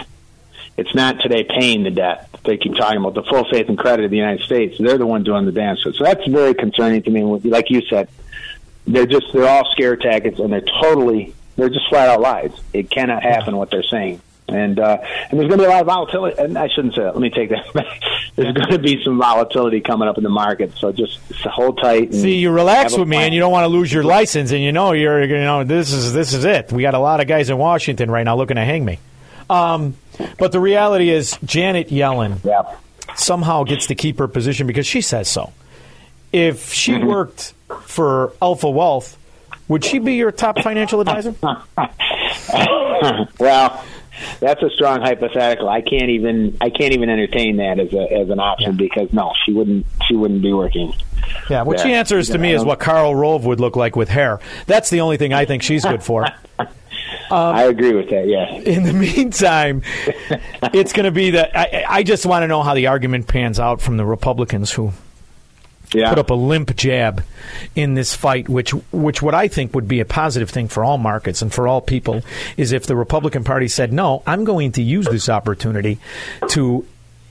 It's 0.78 0.94
not 0.96 1.20
today 1.22 1.44
paying 1.44 1.84
the 1.84 1.92
debt. 1.92 2.30
They 2.44 2.58
keep 2.58 2.76
talking 2.76 2.98
about 2.98 3.14
the 3.14 3.24
full 3.24 3.46
faith 3.50 3.70
and 3.70 3.78
credit 3.78 4.06
of 4.06 4.12
the 4.12 4.18
United 4.18 4.44
States. 4.44 4.76
They're 4.80 4.98
the 4.98 5.06
one 5.06 5.24
doing 5.24 5.46
the 5.46 5.52
dance. 5.52 5.84
So 5.84 5.92
that's 6.04 6.26
very 6.28 6.54
concerning 6.56 7.04
to 7.04 7.10
me. 7.12 7.24
Like 7.24 7.70
you 7.70 7.82
said, 7.90 8.10
they're 8.86 9.06
just 9.06 9.28
they're 9.34 9.48
all 9.48 9.70
scare 9.72 9.96
tactics 9.96 10.40
and 10.40 10.52
they're 10.52 10.62
totally 10.82 11.34
they're 11.56 11.70
just 11.70 11.88
flat 11.90 12.10
out 12.10 12.22
lies. 12.22 12.52
It 12.74 12.90
cannot 12.90 13.24
happen 13.24 13.56
what 13.56 13.70
they're 13.70 13.84
saying. 13.84 14.22
And 14.50 14.78
uh, 14.78 14.98
and 15.30 15.40
there's 15.40 15.48
going 15.48 15.52
to 15.52 15.58
be 15.60 15.64
a 15.66 15.70
lot 15.70 15.82
of 15.82 15.86
volatility. 15.86 16.38
And 16.38 16.58
I 16.58 16.68
shouldn't 16.68 16.96
say 16.96 17.04
that. 17.04 17.14
Let 17.14 17.22
me 17.22 17.30
take 17.30 17.50
that 17.52 17.72
back. 17.74 18.02
There's 18.36 18.54
going 18.54 18.72
to 18.72 18.80
be 18.80 19.02
some 19.04 19.18
volatility 19.18 19.80
coming 19.80 20.10
up 20.10 20.18
in 20.18 20.24
the 20.24 20.30
market. 20.30 20.74
So 20.80 20.92
just 20.92 21.20
hold 21.46 21.80
tight. 21.82 22.12
And 22.12 22.16
See, 22.16 22.40
you 22.40 22.52
relax 22.52 22.98
with 22.98 23.08
me, 23.08 23.16
plan. 23.18 23.26
and 23.28 23.34
you 23.34 23.40
don't 23.40 23.52
want 23.54 23.64
to 23.64 23.70
lose 23.70 23.92
your 23.94 24.04
license, 24.04 24.52
and 24.52 24.62
you 24.62 24.72
know 24.74 24.92
you're, 24.92 25.24
you 25.24 25.38
know, 25.38 25.64
this 25.64 25.94
is 25.94 26.12
this 26.12 26.34
is 26.34 26.44
it. 26.44 26.72
We 26.74 26.82
got 26.82 26.94
a 26.94 27.00
lot 27.00 27.22
of 27.22 27.28
guys 27.28 27.50
in 27.50 27.58
Washington 27.58 28.12
right 28.12 28.24
now 28.24 28.36
looking 28.36 28.56
to 28.56 28.66
hang 28.66 28.84
me. 28.84 29.00
Um, 29.50 29.96
but 30.38 30.52
the 30.52 30.60
reality 30.60 31.10
is, 31.10 31.38
Janet 31.44 31.90
Yellen 31.90 32.38
somehow 33.16 33.64
gets 33.64 33.88
to 33.88 33.96
keep 33.96 34.20
her 34.20 34.28
position 34.28 34.68
because 34.68 34.88
she 34.88 35.02
says 35.02 35.28
so. 35.30 35.54
If 36.32 36.74
she 36.74 36.94
Mm-hmm. 36.94 37.08
worked 37.08 37.54
for 37.84 38.34
Alpha 38.42 38.70
Wealth, 38.70 39.18
would 39.68 39.84
she 39.86 40.00
be 40.00 40.16
your 40.16 40.32
top 40.32 40.60
financial 40.60 41.00
advisor? 41.02 41.36
well, 43.40 43.84
that's 44.40 44.62
a 44.62 44.70
strong 44.72 45.02
hypothetical. 45.02 45.68
I 45.70 45.82
can't 45.82 46.10
even 46.10 46.58
I 46.62 46.70
can't 46.70 46.94
even 46.94 47.10
entertain 47.10 47.58
that 47.58 47.80
as 47.80 47.94
a 47.94 48.14
as 48.14 48.30
an 48.30 48.40
option 48.40 48.78
because 48.78 49.12
no, 49.14 49.34
she 49.46 49.54
wouldn't 49.54 49.86
she 50.08 50.16
wouldn't 50.16 50.42
be 50.42 50.54
working. 50.54 50.94
Yeah, 51.50 51.64
what 51.64 51.80
she 51.80 51.94
answers 51.94 52.30
to 52.30 52.38
me 52.38 52.54
is 52.54 52.64
what 52.64 52.80
Karl 52.80 53.16
Rove 53.16 53.46
would 53.46 53.60
look 53.60 53.76
like 53.76 53.96
with 53.96 54.10
hair. 54.10 54.40
That's 54.68 54.90
the 54.90 55.02
only 55.02 55.18
thing 55.18 55.34
I 55.34 55.46
think 55.46 55.64
she's 55.64 55.84
good 55.86 56.04
for. 56.04 56.28
Um, 57.32 57.56
I 57.56 57.64
agree 57.64 57.94
with 57.94 58.10
that. 58.10 58.28
Yeah. 58.28 58.52
In 58.54 58.84
the 58.84 58.94
meantime, 58.94 59.82
it's 60.74 60.94
going 60.94 61.06
to 61.06 61.12
be 61.12 61.32
that 61.32 61.56
I, 61.56 61.86
I 61.88 62.04
just 62.04 62.26
want 62.26 62.44
to 62.44 62.48
know 62.48 62.64
how 62.64 62.74
the 62.74 62.88
argument 62.88 63.28
pans 63.28 63.60
out 63.60 63.82
from 63.82 63.98
the 63.98 64.06
Republicans 64.06 64.72
who 64.72 64.94
put 65.94 66.20
up 66.20 66.30
a 66.30 66.34
limp 66.34 66.76
jab 66.76 67.24
in 67.76 67.94
this 67.94 68.16
fight, 68.16 68.50
which 68.50 68.72
which 68.92 69.22
what 69.22 69.36
I 69.36 69.48
think 69.48 69.74
would 69.76 69.88
be 69.88 70.00
a 70.00 70.06
positive 70.06 70.50
thing 70.50 70.68
for 70.68 70.84
all 70.84 70.98
markets 70.98 71.42
and 71.42 71.54
for 71.54 71.68
all 71.68 71.82
people 71.82 72.24
is 72.58 72.72
if 72.72 72.86
the 72.86 72.96
Republican 72.96 73.44
Party 73.44 73.68
said, 73.68 73.94
"No, 73.94 74.24
I'm 74.26 74.44
going 74.44 74.72
to 74.74 74.82
use 74.84 75.08
this 75.08 75.30
opportunity 75.30 76.00
to." 76.50 76.86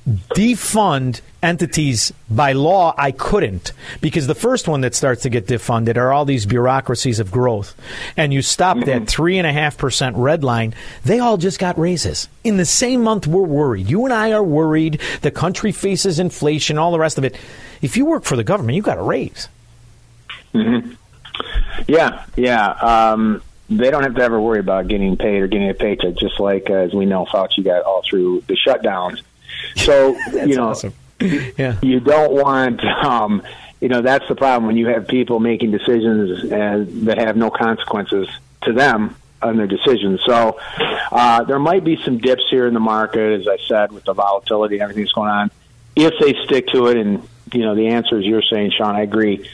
Defund 0.06 1.20
entities 1.42 2.12
by 2.30 2.52
law 2.52 2.94
I 2.96 3.12
couldn't. 3.12 3.72
Because 4.00 4.26
the 4.26 4.34
first 4.34 4.68
one 4.68 4.82
that 4.82 4.94
starts 4.94 5.22
to 5.22 5.30
get 5.30 5.46
defunded 5.46 5.96
are 5.96 6.12
all 6.12 6.24
these 6.24 6.46
bureaucracies 6.46 7.20
of 7.20 7.30
growth. 7.30 7.74
And 8.16 8.32
you 8.32 8.42
stop 8.42 8.78
that 8.84 9.08
three 9.08 9.38
and 9.38 9.46
a 9.46 9.52
half 9.52 9.76
percent 9.78 10.16
red 10.16 10.44
line 10.44 10.74
they 11.04 11.18
all 11.18 11.36
just 11.36 11.58
got 11.58 11.78
raises. 11.78 12.28
In 12.44 12.56
the 12.56 12.64
same 12.64 13.02
month 13.02 13.26
we're 13.26 13.42
worried. 13.42 13.88
You 13.88 14.04
and 14.04 14.12
I 14.12 14.32
are 14.32 14.42
worried. 14.42 15.00
The 15.22 15.30
country 15.30 15.72
faces 15.72 16.18
inflation 16.18 16.78
all 16.78 16.92
the 16.92 16.98
rest 16.98 17.18
of 17.18 17.24
it. 17.24 17.36
If 17.80 17.96
you 17.96 18.06
work 18.06 18.24
for 18.24 18.36
the 18.36 18.44
government 18.44 18.76
you 18.76 18.82
got 18.82 18.98
a 18.98 19.02
raise. 19.02 19.48
Hmm 20.52 20.92
Yeah, 21.86 22.24
yeah. 22.36 22.70
Um, 22.70 23.42
they 23.70 23.90
don't 23.90 24.02
have 24.02 24.14
to 24.16 24.22
ever 24.22 24.40
worry 24.40 24.60
about 24.60 24.88
getting 24.88 25.16
paid 25.16 25.42
or 25.42 25.46
getting 25.46 25.70
a 25.70 25.74
paycheck, 25.74 26.14
just 26.14 26.38
like 26.38 26.68
uh, 26.68 26.74
as 26.74 26.94
we 26.94 27.06
know, 27.06 27.24
Fauci 27.24 27.64
got 27.64 27.82
all 27.82 28.02
through 28.08 28.42
the 28.46 28.56
shutdowns. 28.56 29.22
So 29.76 30.16
you 30.32 30.56
know, 30.56 30.74
yeah. 31.20 31.78
you 31.82 32.00
don't 32.00 32.32
want. 32.32 32.84
Um, 32.84 33.42
you 33.80 33.88
know, 33.88 34.00
that's 34.00 34.26
the 34.28 34.36
problem 34.36 34.68
when 34.68 34.76
you 34.76 34.86
have 34.86 35.08
people 35.08 35.40
making 35.40 35.72
decisions 35.72 36.44
uh, 36.52 36.84
that 37.04 37.18
have 37.18 37.36
no 37.36 37.50
consequences 37.50 38.28
to 38.60 38.72
them 38.72 39.16
on 39.42 39.56
their 39.56 39.66
decisions. 39.66 40.20
So 40.24 40.56
uh, 41.10 41.42
there 41.44 41.58
might 41.58 41.82
be 41.82 42.00
some 42.04 42.18
dips 42.18 42.44
here 42.48 42.68
in 42.68 42.74
the 42.74 42.80
market, 42.80 43.40
as 43.40 43.48
I 43.48 43.58
said, 43.66 43.90
with 43.90 44.04
the 44.04 44.12
volatility 44.12 44.76
and 44.76 44.82
everything 44.82 45.02
that's 45.02 45.12
going 45.12 45.30
on. 45.30 45.50
If 45.96 46.14
they 46.20 46.34
stick 46.44 46.68
to 46.68 46.86
it, 46.86 46.96
and 46.96 47.28
you 47.52 47.62
know, 47.62 47.74
the 47.74 47.88
answer 47.88 48.18
is 48.18 48.24
you're 48.24 48.42
saying, 48.42 48.70
Sean. 48.70 48.94
I 48.94 49.02
agree. 49.02 49.48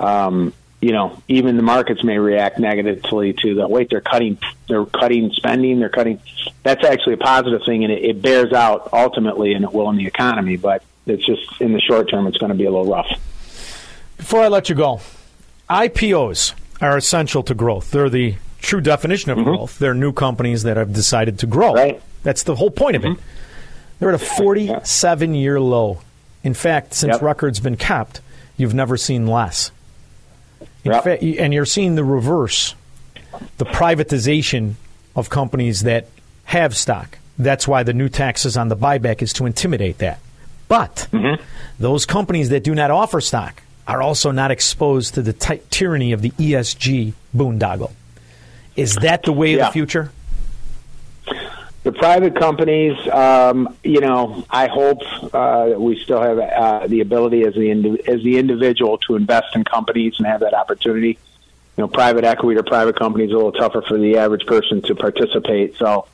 Um, 0.00 0.52
you 0.80 0.92
know, 0.92 1.20
even 1.26 1.56
the 1.56 1.62
markets 1.62 2.04
may 2.04 2.18
react 2.18 2.58
negatively 2.58 3.32
to 3.42 3.54
the 3.54 3.66
wait. 3.66 3.90
They're 3.90 4.00
cutting, 4.00 4.38
they're 4.68 4.84
cutting 4.84 5.32
spending. 5.32 5.80
They're 5.80 5.88
cutting. 5.88 6.20
That's 6.62 6.84
actually 6.84 7.14
a 7.14 7.18
positive 7.18 7.62
thing, 7.64 7.84
and 7.84 7.92
it, 7.92 8.04
it 8.04 8.22
bears 8.22 8.52
out 8.52 8.90
ultimately, 8.92 9.54
and 9.54 9.64
it 9.64 9.72
will 9.72 9.90
in 9.90 9.96
the 9.96 10.06
economy. 10.06 10.56
But 10.56 10.82
it's 11.06 11.24
just 11.26 11.60
in 11.60 11.72
the 11.72 11.80
short 11.80 12.08
term, 12.10 12.26
it's 12.26 12.38
going 12.38 12.52
to 12.52 12.58
be 12.58 12.64
a 12.64 12.70
little 12.70 12.90
rough. 12.90 13.08
Before 14.16 14.40
I 14.40 14.48
let 14.48 14.68
you 14.68 14.74
go, 14.74 15.00
IPOs 15.68 16.54
are 16.80 16.96
essential 16.96 17.42
to 17.44 17.54
growth. 17.54 17.90
They're 17.90 18.10
the 18.10 18.36
true 18.60 18.80
definition 18.80 19.30
of 19.30 19.38
mm-hmm. 19.38 19.48
growth. 19.48 19.78
They're 19.78 19.94
new 19.94 20.12
companies 20.12 20.62
that 20.62 20.76
have 20.76 20.92
decided 20.92 21.40
to 21.40 21.46
grow. 21.46 21.74
Right. 21.74 22.00
That's 22.22 22.44
the 22.44 22.54
whole 22.54 22.70
point 22.70 22.96
of 22.96 23.04
it. 23.04 23.08
Mm-hmm. 23.08 23.22
They're 23.98 24.10
at 24.10 24.14
a 24.14 24.24
47 24.24 25.34
year 25.34 25.60
low. 25.60 26.02
In 26.44 26.54
fact, 26.54 26.94
since 26.94 27.20
records 27.20 27.58
been 27.58 27.76
kept, 27.76 28.20
you've 28.56 28.74
never 28.74 28.96
seen 28.96 29.26
less. 29.26 29.72
Fact, 30.92 31.22
and 31.22 31.54
you're 31.54 31.64
seeing 31.64 31.94
the 31.94 32.04
reverse 32.04 32.74
the 33.58 33.64
privatization 33.64 34.74
of 35.14 35.30
companies 35.30 35.82
that 35.82 36.08
have 36.44 36.76
stock. 36.76 37.18
That's 37.38 37.68
why 37.68 37.82
the 37.82 37.92
new 37.92 38.08
taxes 38.08 38.56
on 38.56 38.68
the 38.68 38.76
buyback 38.76 39.22
is 39.22 39.32
to 39.34 39.46
intimidate 39.46 39.98
that. 39.98 40.20
But 40.66 41.08
mm-hmm. 41.12 41.42
those 41.78 42.04
companies 42.04 42.50
that 42.50 42.64
do 42.64 42.74
not 42.74 42.90
offer 42.90 43.20
stock 43.20 43.62
are 43.86 44.02
also 44.02 44.30
not 44.30 44.50
exposed 44.50 45.14
to 45.14 45.22
the 45.22 45.32
ty- 45.32 45.60
tyranny 45.70 46.12
of 46.12 46.20
the 46.20 46.30
ESG 46.32 47.14
boondoggle. 47.34 47.92
Is 48.76 48.94
that 48.96 49.22
the 49.22 49.32
way 49.32 49.54
of 49.54 49.66
the 49.66 49.72
future? 49.72 50.12
The 51.88 51.98
private 51.98 52.36
companies, 52.36 52.98
um, 53.08 53.74
you 53.82 54.02
know, 54.02 54.44
I 54.50 54.66
hope 54.66 55.00
uh, 55.32 55.68
that 55.70 55.80
we 55.80 55.98
still 55.98 56.20
have 56.20 56.38
uh, 56.38 56.86
the 56.86 57.00
ability 57.00 57.44
as 57.44 57.54
the 57.54 57.70
indi- 57.70 58.06
as 58.06 58.22
the 58.22 58.36
individual 58.36 58.98
to 59.08 59.16
invest 59.16 59.56
in 59.56 59.64
companies 59.64 60.16
and 60.18 60.26
have 60.26 60.40
that 60.40 60.52
opportunity. 60.52 61.18
You 61.78 61.84
know, 61.84 61.88
private 61.88 62.24
equity 62.24 62.60
or 62.60 62.62
private 62.62 62.98
companies 62.98 63.30
a 63.30 63.36
little 63.36 63.52
tougher 63.52 63.80
for 63.80 63.96
the 63.96 64.18
average 64.18 64.44
person 64.44 64.82
to 64.82 64.94
participate. 64.94 65.76
So, 65.76 66.06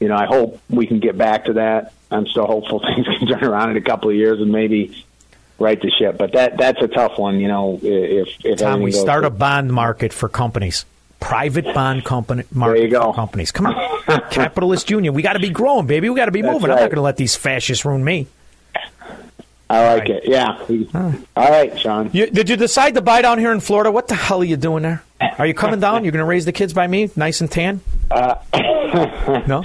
you 0.00 0.08
know, 0.08 0.16
I 0.16 0.26
hope 0.26 0.60
we 0.68 0.86
can 0.86 1.00
get 1.00 1.16
back 1.16 1.46
to 1.46 1.54
that. 1.54 1.94
I'm 2.10 2.26
still 2.26 2.46
hopeful 2.46 2.80
things 2.94 3.06
can 3.06 3.26
turn 3.26 3.42
around 3.42 3.70
in 3.70 3.78
a 3.78 3.80
couple 3.80 4.10
of 4.10 4.16
years 4.16 4.38
and 4.42 4.52
maybe 4.52 5.02
right 5.58 5.80
the 5.80 5.90
ship. 5.92 6.18
But 6.18 6.32
that 6.32 6.58
that's 6.58 6.82
a 6.82 6.88
tough 6.88 7.18
one. 7.18 7.40
You 7.40 7.48
know, 7.48 7.80
if 7.82 8.28
if 8.44 8.58
Tom, 8.58 8.82
we 8.82 8.92
start 8.92 9.24
a 9.24 9.30
bond 9.30 9.72
market 9.72 10.12
for 10.12 10.28
companies. 10.28 10.84
Private 11.20 11.64
bond 11.74 12.04
company 12.04 12.44
market 12.52 12.92
companies. 12.92 13.50
Come 13.50 13.66
on, 13.66 14.00
capitalist 14.30 14.90
union. 14.90 15.14
We 15.14 15.22
got 15.22 15.32
to 15.32 15.38
be 15.40 15.48
growing, 15.50 15.86
baby. 15.86 16.08
We 16.08 16.16
got 16.16 16.26
to 16.26 16.30
be 16.30 16.42
That's 16.42 16.52
moving. 16.52 16.70
I'm 16.70 16.76
not 16.76 16.82
going 16.82 16.96
to 16.96 17.00
let 17.02 17.16
these 17.16 17.34
fascists 17.34 17.84
ruin 17.84 18.04
me. 18.04 18.26
I 19.68 19.94
like 19.94 20.08
it. 20.08 20.22
Yeah. 20.26 20.58
All 21.36 21.50
right, 21.50 21.78
Sean. 21.78 22.10
You, 22.12 22.30
did 22.30 22.48
you 22.48 22.56
decide 22.56 22.94
to 22.94 23.02
buy 23.02 23.22
down 23.22 23.38
here 23.38 23.50
in 23.50 23.58
Florida? 23.58 23.90
What 23.90 24.06
the 24.06 24.14
hell 24.14 24.40
are 24.40 24.44
you 24.44 24.56
doing 24.56 24.84
there? 24.84 25.02
Are 25.38 25.46
you 25.46 25.54
coming 25.54 25.80
down? 25.80 26.04
You're 26.04 26.12
going 26.12 26.24
to 26.24 26.28
raise 26.28 26.44
the 26.44 26.52
kids 26.52 26.72
by 26.72 26.86
me, 26.86 27.10
nice 27.16 27.40
and 27.40 27.50
tan? 27.50 27.80
Uh, 28.10 28.36
no. 29.48 29.64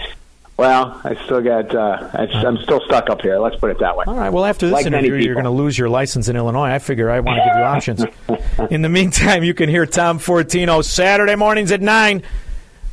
Well, 0.57 1.01
I 1.03 1.15
still 1.25 1.41
got. 1.41 1.73
Uh, 1.73 2.09
I, 2.13 2.23
I'm 2.45 2.57
still 2.57 2.81
stuck 2.85 3.09
up 3.09 3.21
here. 3.21 3.39
Let's 3.39 3.55
put 3.55 3.71
it 3.71 3.79
that 3.79 3.97
way. 3.97 4.05
All 4.07 4.15
right. 4.15 4.29
Well, 4.31 4.45
after 4.45 4.67
this 4.67 4.73
Like 4.73 4.85
interview, 4.85 5.15
you're 5.15 5.33
going 5.33 5.45
to 5.45 5.49
lose 5.49 5.77
your 5.77 5.89
license 5.89 6.27
in 6.27 6.35
Illinois. 6.35 6.69
I 6.69 6.77
figure 6.79 7.09
I 7.09 7.19
want 7.21 7.39
to 7.39 7.43
give 7.49 7.57
you 7.57 7.63
options. 7.63 8.69
in 8.71 8.81
the 8.83 8.89
meantime, 8.89 9.43
you 9.43 9.53
can 9.55 9.69
hear 9.69 9.85
Tom 9.87 10.19
Fortino 10.19 10.83
Saturday 10.83 11.35
mornings 11.35 11.71
at 11.71 11.81
nine. 11.81 12.21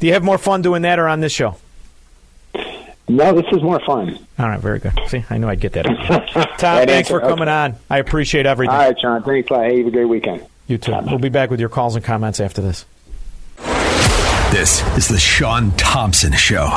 Do 0.01 0.07
you 0.07 0.15
have 0.15 0.23
more 0.25 0.39
fun 0.39 0.63
doing 0.63 0.83
that 0.83 0.99
or 0.99 1.09
on 1.09 1.21
this 1.21 1.33
show? 1.33 1.57
No, 3.11 3.35
this 3.35 3.47
is 3.53 3.63
more 3.63 3.81
fun. 3.87 4.19
All 4.39 4.49
right, 4.49 4.61
very 4.61 4.79
good. 4.79 4.93
See, 5.09 5.25
I 5.31 5.39
knew 5.39 5.49
I'd 5.49 5.61
get 5.61 5.73
that. 5.73 5.85
Tom, 6.59 6.79
Right 6.79 6.89
thanks 6.89 6.91
answer. 7.11 7.15
for 7.15 7.21
coming 7.21 7.49
Okay. 7.49 7.51
on. 7.51 7.77
I 7.89 7.99
appreciate 7.99 8.45
everything. 8.47 8.75
All 8.75 8.81
right, 8.81 8.97
John. 9.01 9.23
Thanks. 9.23 9.49
Hey, 9.49 9.79
have 9.79 9.87
a 9.87 9.91
great 9.91 10.05
weekend. 10.05 10.45
You 10.67 10.77
too. 10.79 10.95
We'll 11.07 11.19
be 11.19 11.31
back 11.31 11.51
with 11.51 11.59
your 11.59 11.71
calls 11.71 11.97
and 11.97 12.05
comments 12.05 12.39
after 12.39 12.61
this. 12.61 12.85
This 14.51 14.81
is 14.97 15.09
the 15.09 15.19
Sean 15.19 15.73
Thompson 15.73 16.33
Show, 16.33 16.69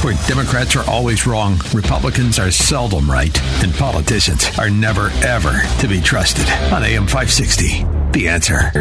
where 0.00 0.14
Democrats 0.26 0.74
are 0.76 0.90
always 0.90 1.26
wrong, 1.26 1.60
Republicans 1.74 2.38
are 2.38 2.50
seldom 2.50 3.08
right, 3.08 3.38
and 3.62 3.74
politicians 3.74 4.48
are 4.58 4.70
never, 4.70 5.10
ever 5.22 5.60
to 5.80 5.88
be 5.88 6.00
trusted. 6.00 6.48
On 6.72 6.82
AM 6.82 7.06
560, 7.06 7.84
The 8.12 8.28
Answer. 8.28 8.72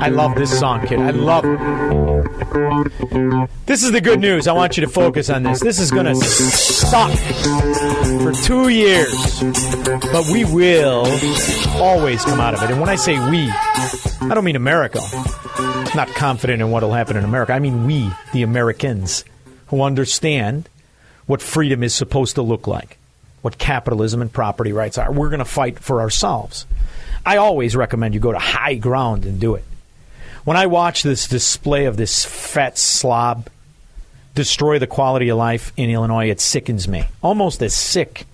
I 0.00 0.08
love 0.10 0.34
this 0.36 0.56
song, 0.58 0.86
kid. 0.86 1.00
I 1.00 1.10
love 1.10 1.44
it. 1.44 1.58
This 3.66 3.82
is 3.82 3.92
the 3.92 4.00
good 4.00 4.20
news. 4.20 4.46
I 4.46 4.52
want 4.52 4.76
you 4.76 4.84
to 4.84 4.90
focus 4.90 5.28
on 5.30 5.42
this. 5.42 5.60
This 5.60 5.78
is 5.78 5.90
going 5.90 6.06
to 6.06 6.14
suck 6.14 7.10
for 8.22 8.32
two 8.32 8.68
years, 8.68 9.42
but 10.12 10.26
we 10.32 10.44
will 10.44 11.06
always 11.82 12.24
come 12.24 12.40
out 12.40 12.54
of 12.54 12.62
it. 12.62 12.70
And 12.70 12.80
when 12.80 12.88
I 12.88 12.96
say 12.96 13.18
we, 13.30 13.50
I 13.50 14.34
don't 14.34 14.44
mean 14.44 14.56
America. 14.56 15.00
I'm 15.56 15.96
not 15.96 16.08
confident 16.08 16.62
in 16.62 16.70
what 16.70 16.82
will 16.82 16.92
happen 16.92 17.16
in 17.16 17.24
America. 17.24 17.52
I 17.52 17.58
mean 17.58 17.86
we, 17.86 18.10
the 18.32 18.42
Americans, 18.42 19.24
who 19.68 19.82
understand 19.82 20.68
what 21.26 21.42
freedom 21.42 21.82
is 21.82 21.94
supposed 21.94 22.36
to 22.36 22.42
look 22.42 22.66
like, 22.66 22.98
what 23.42 23.58
capitalism 23.58 24.22
and 24.22 24.32
property 24.32 24.72
rights 24.72 24.98
are. 24.98 25.10
We're 25.12 25.30
going 25.30 25.38
to 25.38 25.44
fight 25.44 25.78
for 25.78 26.00
ourselves. 26.00 26.66
I 27.24 27.36
always 27.36 27.76
recommend 27.76 28.14
you 28.14 28.20
go 28.20 28.32
to 28.32 28.38
high 28.38 28.74
ground 28.74 29.24
and 29.24 29.40
do 29.40 29.54
it. 29.54 29.64
When 30.44 30.56
I 30.56 30.66
watch 30.66 31.02
this 31.02 31.28
display 31.28 31.84
of 31.84 31.96
this 31.96 32.24
fat 32.24 32.78
slob 32.78 33.48
destroy 34.34 34.78
the 34.78 34.86
quality 34.86 35.28
of 35.28 35.36
life 35.36 35.72
in 35.76 35.90
Illinois, 35.90 36.30
it 36.30 36.40
sickens 36.40 36.86
me. 36.86 37.04
Almost 37.22 37.62
as 37.62 37.76
sick 37.76 38.24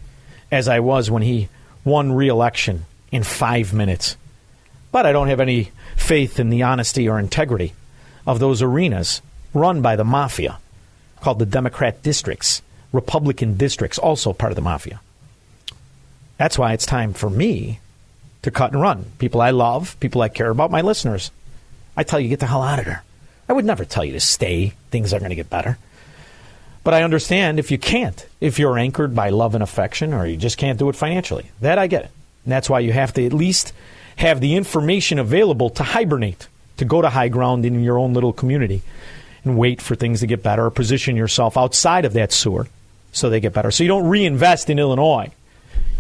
as 0.51 0.69
I 0.69 0.81
was 0.81 1.11
when 1.11 1.23
he 1.23 1.49
won 1.85 2.13
re 2.13 2.29
election 2.29 2.85
in 3.11 3.23
five 3.23 3.73
minutes. 3.73 4.17
But 4.93 5.07
I 5.07 5.13
don't 5.13 5.29
have 5.29 5.41
any 5.41 5.73
faith 5.97 6.39
in 6.39 6.51
the 6.51 6.63
honesty 6.63 7.09
or 7.09 7.19
integrity 7.19 7.73
of 8.27 8.39
those 8.39 8.63
arenas 8.63 9.23
run 9.53 9.83
by 9.83 9.97
the 9.97 10.05
mafia 10.05 10.59
called 11.21 11.39
the 11.39 11.47
Democrat 11.47 12.03
districts, 12.03 12.61
Republican 12.95 13.57
districts, 13.57 13.99
also 13.99 14.33
part 14.33 14.53
of 14.53 14.57
the 14.57 14.63
mafia. 14.63 15.01
That's 16.39 16.57
why 16.57 16.73
it's 16.73 16.87
time 16.87 17.13
for 17.13 17.29
me 17.29 17.81
to 18.43 18.53
cut 18.53 18.73
and 18.73 18.81
run. 18.81 19.07
People 19.19 19.41
I 19.41 19.51
love, 19.51 19.99
people 19.99 20.23
I 20.23 20.29
care 20.29 20.51
about, 20.51 20.71
my 20.71 20.81
listeners. 20.81 21.33
I 21.97 22.05
tell 22.05 22.21
you, 22.21 22.29
get 22.29 22.39
the 22.39 22.47
hell 22.47 22.63
out 22.63 22.79
of 22.79 22.85
there. 22.85 23.03
I 23.49 23.53
would 23.53 23.65
never 23.65 23.85
tell 23.85 24.05
you 24.05 24.13
to 24.13 24.21
stay. 24.21 24.75
Things 24.91 25.13
are 25.13 25.19
going 25.19 25.31
to 25.31 25.37
get 25.37 25.51
better. 25.51 25.77
But 26.85 26.95
I 26.95 27.03
understand 27.03 27.59
if 27.59 27.73
you 27.73 27.79
can't, 27.79 28.27
if 28.41 28.61
you're 28.61 28.79
anchored 28.79 29.15
by 29.15 29.31
love 29.31 29.55
and 29.55 29.63
affection, 29.63 30.15
or 30.15 30.25
you 30.25 30.37
just 30.37 30.59
can't 30.59 30.79
do 30.79 30.89
it 30.89 30.97
financially. 30.97 31.51
That 31.61 31.79
I 31.79 31.89
get 31.89 32.05
it. 32.05 32.11
And 32.45 32.53
that's 32.53 32.71
why 32.71 32.79
you 32.79 32.93
have 32.93 33.13
to 33.15 33.27
at 33.27 33.33
least 33.33 33.73
have 34.17 34.41
the 34.41 34.55
information 34.55 35.19
available 35.19 35.71
to 35.71 35.83
hibernate, 35.83 36.47
to 36.77 36.85
go 36.85 37.03
to 37.03 37.09
high 37.09 37.29
ground 37.29 37.67
in 37.67 37.83
your 37.83 37.99
own 37.99 38.15
little 38.15 38.33
community 38.33 38.83
and 39.43 39.59
wait 39.59 39.83
for 39.83 39.97
things 39.97 40.21
to 40.21 40.29
get 40.29 40.45
better 40.45 40.67
or 40.67 40.71
position 40.71 41.17
yourself 41.17 41.57
outside 41.57 42.05
of 42.05 42.13
that 42.13 42.33
sewer 42.33 42.69
so 43.15 43.31
they 43.31 43.41
get 43.41 43.53
better. 43.55 43.71
So 43.71 43.83
you 43.85 43.89
don't 43.89 44.07
reinvest 44.09 44.69
in 44.69 44.79
Illinois. 44.79 45.31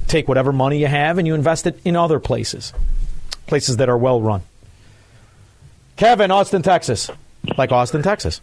Take 0.07 0.29
whatever 0.29 0.53
money 0.53 0.79
you 0.81 0.87
have 0.87 1.17
and 1.17 1.27
you 1.27 1.35
invest 1.35 1.67
it 1.67 1.81
in 1.85 1.97
other 1.97 2.21
places, 2.21 2.75
places 3.47 3.79
that 3.79 3.89
are 3.89 3.97
well 3.97 4.21
run. 4.21 4.43
Kevin, 5.97 6.31
Austin, 6.31 6.63
Texas. 6.63 7.11
Like 7.57 7.73
Austin, 7.73 8.03
Texas. 8.03 8.41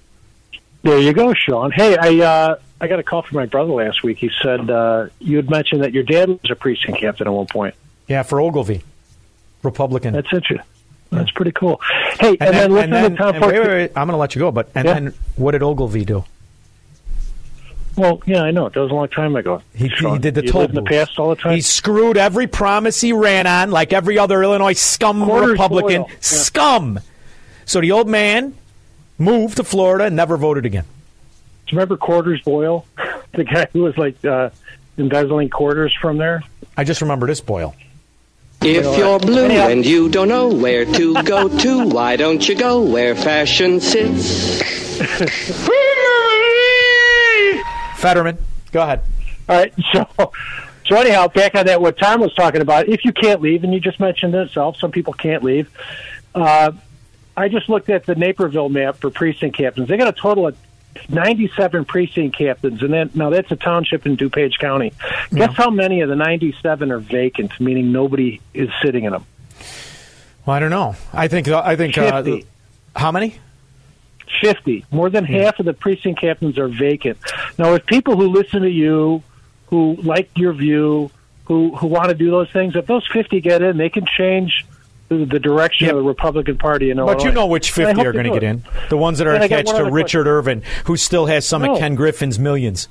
There 0.84 0.98
you 1.00 1.14
go, 1.14 1.34
Sean. 1.34 1.72
Hey, 1.72 1.96
I 1.98 2.26
uh, 2.26 2.56
I 2.80 2.88
got 2.88 3.00
a 3.00 3.04
call 3.04 3.22
from 3.24 3.38
my 3.38 3.46
brother 3.46 3.72
last 3.74 4.04
week. 4.04 4.18
He 4.18 4.32
said 4.42 4.70
uh, 4.70 5.08
you 5.20 5.38
had 5.38 5.50
mentioned 5.50 5.84
that 5.84 5.92
your 5.92 6.04
dad 6.04 6.30
was 6.30 6.50
a 6.50 6.56
precinct 6.56 7.00
captain 7.00 7.28
at 7.28 7.34
one 7.34 7.46
point. 7.48 7.76
Yeah, 8.08 8.24
for 8.24 8.42
Ogilvie, 8.42 8.84
Republican. 9.64 10.14
That's 10.14 10.32
interesting. 10.34 10.66
That's 11.12 11.32
pretty 11.32 11.52
cool. 11.52 11.82
Hey, 12.20 12.38
and, 12.40 12.42
And, 12.42 12.54
then, 12.54 12.54
then, 12.54 12.72
listen 12.72 12.94
and 12.94 12.94
then- 12.94 13.12
to 13.12 13.18
Tom 13.18 13.36
and 13.36 13.46
wait, 13.46 13.60
wait, 13.60 13.68
wait, 13.68 13.92
I'm 13.96 14.08
going 14.08 14.14
to 14.14 14.18
let 14.18 14.34
you 14.36 14.40
go. 14.40 14.52
But 14.52 14.70
and 14.76 14.86
Yeah. 14.88 14.94
then 14.94 15.14
what 15.36 15.52
did 15.52 15.62
Ogilvie 15.64 16.06
do? 16.06 16.24
Well, 17.98 18.22
yeah, 18.26 18.44
I 18.44 18.52
know. 18.52 18.70
That 18.70 18.80
was 18.80 18.90
a 18.92 18.94
long 18.94 19.10
time 19.10 19.36
ago. 19.36 19.62
He, 19.76 19.88
he 19.90 20.18
did 20.20 20.36
the 20.36 20.44
You 20.46 20.52
toll 20.52 20.62
live 20.62 20.70
in 20.70 20.76
the 20.76 20.82
past 20.84 21.20
all 21.20 21.30
the 21.30 21.36
time. 21.36 21.54
He 21.56 21.62
screwed 21.62 22.18
every 22.18 22.48
promise 22.48 23.02
he 23.02 23.12
ran 23.14 23.48
on, 23.48 23.70
like 23.72 23.92
every 23.94 24.18
other 24.18 24.42
Illinois 24.44 24.74
scum 24.74 25.24
Quarters 25.26 25.52
Republican 25.52 26.06
Yeah. 26.08 26.16
scum. 26.22 27.00
So 27.66 27.82
the 27.82 27.92
old 27.92 28.08
man 28.08 28.56
moved 29.18 29.58
to 29.58 29.64
Florida 29.64 30.06
and 30.06 30.16
never 30.16 30.38
voted 30.38 30.66
again. 30.66 30.86
Do 31.68 31.74
you 31.76 31.78
remember 31.78 31.98
Quarters 31.98 32.42
Boyle, 32.42 32.86
the 33.34 33.44
guy 33.44 33.68
who 33.74 33.82
was 33.84 33.98
like 33.98 34.24
uh, 34.26 34.50
embezzling 34.98 35.50
quarters 35.50 35.94
from 36.02 36.18
there? 36.18 36.44
I 36.78 36.84
just 36.86 37.02
remember 37.02 37.28
this 37.28 37.42
Boyle. 37.42 37.76
If 38.64 38.98
you're 38.98 39.20
blue 39.20 39.46
and 39.48 39.84
you 39.86 40.08
don't 40.08 40.28
know 40.30 40.48
where 40.50 40.86
to 40.86 41.24
go 41.24 41.48
to, 41.50 41.88
why 41.90 42.16
don't 42.16 42.48
you 42.48 42.56
go 42.56 42.82
where 42.84 43.16
fashion 43.16 43.80
sits? 43.80 44.62
Fetterman, 48.02 48.38
go 48.72 48.82
ahead. 48.82 49.02
All 49.48 49.58
right, 49.58 49.74
so 49.94 50.32
so 50.86 50.96
anyhow, 50.98 51.28
back 51.28 51.56
on 51.56 51.68
that, 51.68 51.82
what 51.82 51.98
Tom 51.98 52.20
was 52.20 52.34
talking 52.34 52.62
about, 52.62 52.90
if 52.90 53.06
you 53.06 53.14
can't 53.14 53.42
leave, 53.42 53.64
and 53.64 53.74
you 53.74 53.80
just 53.80 54.00
mentioned 54.00 54.36
it 54.36 54.48
itself, 54.48 54.78
some 54.78 54.92
people 54.92 55.14
can't 55.14 55.44
leave. 55.44 55.70
Uh, 56.34 56.72
I 57.38 57.48
just 57.48 57.70
looked 57.70 57.90
at 57.90 58.06
the 58.06 58.16
Naperville 58.16 58.70
map 58.70 58.98
for 58.98 59.10
precinct 59.10 59.56
captains. 59.56 59.88
They 59.88 59.98
got 59.98 60.08
a 60.08 60.20
total 60.20 60.48
of 60.48 60.58
97 61.10 61.86
precinct 61.86 62.38
captains, 62.38 62.82
and 62.82 62.92
then 62.92 63.10
now 63.14 63.30
that's 63.30 63.52
a 63.52 63.56
township 63.56 64.06
in 64.06 64.18
DuPage 64.18 64.58
County. 64.58 64.94
Guess 65.34 65.56
how 65.56 65.70
many 65.70 66.02
of 66.02 66.10
the 66.10 66.16
97 66.16 66.92
are 66.92 67.00
vacant, 67.00 67.58
meaning 67.60 67.92
nobody 67.92 68.42
is 68.54 68.70
sitting 68.84 69.06
in 69.06 69.14
them? 69.14 69.26
Well, 70.46 70.56
I 70.56 70.60
don't 70.60 70.72
know. 70.72 70.96
I 71.14 71.28
think 71.28 71.48
I 71.48 71.76
think 71.76 71.98
uh, 71.98 72.24
how 72.96 73.12
many? 73.12 73.40
50. 74.42 74.86
More 74.92 75.10
than 75.10 75.26
hmm. 75.26 75.34
half 75.34 75.60
of 75.60 75.66
the 75.66 75.74
precinct 75.74 76.22
captains 76.22 76.58
are 76.58 76.68
vacant. 76.68 77.18
Now, 77.58 77.74
if 77.74 77.86
people 77.86 78.16
who 78.16 78.28
listen 78.30 78.62
to 78.62 78.70
you, 78.70 79.24
who 79.68 79.96
like 80.04 80.30
your 80.36 80.54
view, 80.54 81.12
who 81.46 81.76
who 81.76 81.88
want 81.88 82.10
to 82.10 82.16
do 82.16 82.32
those 82.32 82.52
things, 82.52 82.76
if 82.76 82.86
those 82.86 83.08
50 83.12 83.42
get 83.42 83.62
in, 83.62 83.78
they 83.78 83.90
can 83.90 84.06
change 84.06 84.66
the, 85.10 85.26
the 85.26 85.40
direction 85.40 85.90
of 85.90 85.96
the 85.96 86.04
Republican 86.04 86.58
Party 86.58 86.90
in 86.90 86.98
Illinois. 86.98 87.16
But 87.16 87.24
you 87.26 87.32
know 87.32 87.48
which 87.48 87.72
50 87.72 88.02
are 88.02 88.14
going 88.14 88.26
to 88.26 88.32
get 88.32 88.44
in. 88.44 88.64
The 88.90 88.98
ones 88.98 89.18
that 89.18 89.28
are 89.28 89.34
And 89.34 89.44
attached 89.44 89.76
to 89.76 89.92
Richard 89.92 90.28
Irvin, 90.28 90.64
who 90.86 90.96
still 90.96 91.26
has 91.26 91.46
some 91.46 91.62
No. 91.62 91.74
of 91.74 91.80
Ken 91.80 91.96
Griffin's 91.96 92.40
millions. 92.40 92.88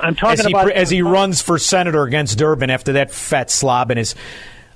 I'm 0.00 0.14
talking 0.14 0.40
as 0.40 0.46
he, 0.46 0.52
about 0.52 0.70
as 0.70 0.90
he 0.90 1.02
runs 1.02 1.42
for 1.42 1.58
senator 1.58 2.04
against 2.04 2.38
Durbin 2.38 2.70
after 2.70 2.94
that 2.94 3.10
fat 3.10 3.50
slob 3.50 3.90
and 3.90 3.98
his 3.98 4.14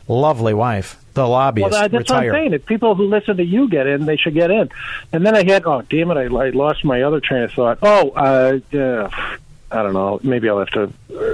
lovely 0.08 0.52
wife, 0.52 1.01
the 1.14 1.26
lobbyist, 1.26 1.70
Well, 1.72 1.82
that- 1.82 1.90
that's 1.92 2.10
what 2.10 2.18
I'm 2.24 2.30
saying. 2.30 2.52
If 2.54 2.66
people 2.66 2.94
who 2.94 3.06
listen 3.08 3.36
to 3.36 3.44
you 3.44 3.68
get 3.68 3.86
in, 3.86 4.06
they 4.06 4.16
should 4.16 4.34
get 4.34 4.50
in. 4.50 4.70
And 5.12 5.26
then 5.26 5.34
I 5.36 5.44
had, 5.44 5.64
oh, 5.66 5.82
damn 5.88 6.10
it, 6.10 6.16
I, 6.16 6.22
I 6.24 6.50
lost 6.50 6.84
my 6.84 7.02
other 7.02 7.20
train 7.20 7.42
of 7.42 7.52
thought. 7.52 7.78
Oh, 7.82 8.10
uh, 8.10 8.58
yeah, 8.70 9.08
I 9.70 9.82
don't 9.82 9.92
know. 9.92 10.20
Maybe 10.22 10.48
I'll 10.48 10.58
have 10.58 10.70
to, 10.70 10.92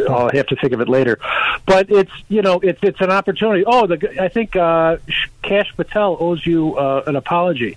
I'll 0.08 0.30
have 0.30 0.46
to 0.48 0.56
think 0.56 0.72
of 0.72 0.80
it 0.80 0.88
later. 0.88 1.18
But 1.66 1.90
it's, 1.90 2.12
you 2.28 2.42
know, 2.42 2.60
it's 2.60 2.78
it's 2.82 3.00
an 3.00 3.10
opportunity. 3.10 3.64
Oh, 3.66 3.86
the 3.86 4.22
I 4.22 4.28
think 4.28 4.56
uh, 4.56 4.96
Kash 5.42 5.74
Patel 5.76 6.16
owes 6.18 6.44
you 6.46 6.76
uh, 6.76 7.02
an 7.06 7.16
apology. 7.16 7.76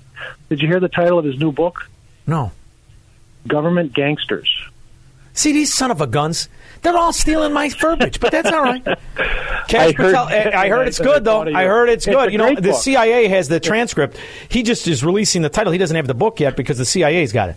Did 0.50 0.62
you 0.62 0.68
hear 0.68 0.80
the 0.80 0.88
title 0.90 1.20
of 1.20 1.26
his 1.26 1.38
new 1.40 1.52
book? 1.52 1.90
No. 2.28 2.52
Government 3.48 3.94
Gangsters. 3.94 4.50
See 5.34 5.52
these 5.52 5.74
son 5.74 5.92
of 5.92 6.00
a 6.02 6.08
guns. 6.08 6.48
They're 6.82 6.98
all 6.98 7.14
stealing 7.14 7.54
my 7.54 7.70
verbiage, 7.70 8.20
but 8.20 8.32
that's 8.32 8.50
all 8.52 8.64
right. 8.64 8.84
Kash 9.68 9.74
I 9.74 9.92
heard- 9.92 10.16
Patel, 10.16 10.28
I 10.28 10.70
heard 10.70 10.88
it's 10.88 11.00
good 11.00 11.24
though. 11.24 11.44
I 11.44 11.66
heard 11.66 11.90
it's 11.90 12.06
good. 12.06 12.32
You 12.32 12.38
know, 12.38 12.56
the. 12.56 12.74
CIA 12.74 13.28
has 13.28 13.48
the 13.48 13.60
transcript. 13.60 14.18
He 14.50 14.64
just 14.64 14.88
is 14.88 15.04
releasing 15.04 15.44
the 15.44 15.50
title. 15.50 15.72
He 15.72 15.78
doesn't 15.78 15.96
have 15.96 16.08
the 16.08 16.14
book 16.16 16.40
yet 16.40 16.58
because 16.58 16.78
the 16.78 16.86
CIA's 16.86 17.32
got 17.32 17.50
it. 17.50 17.56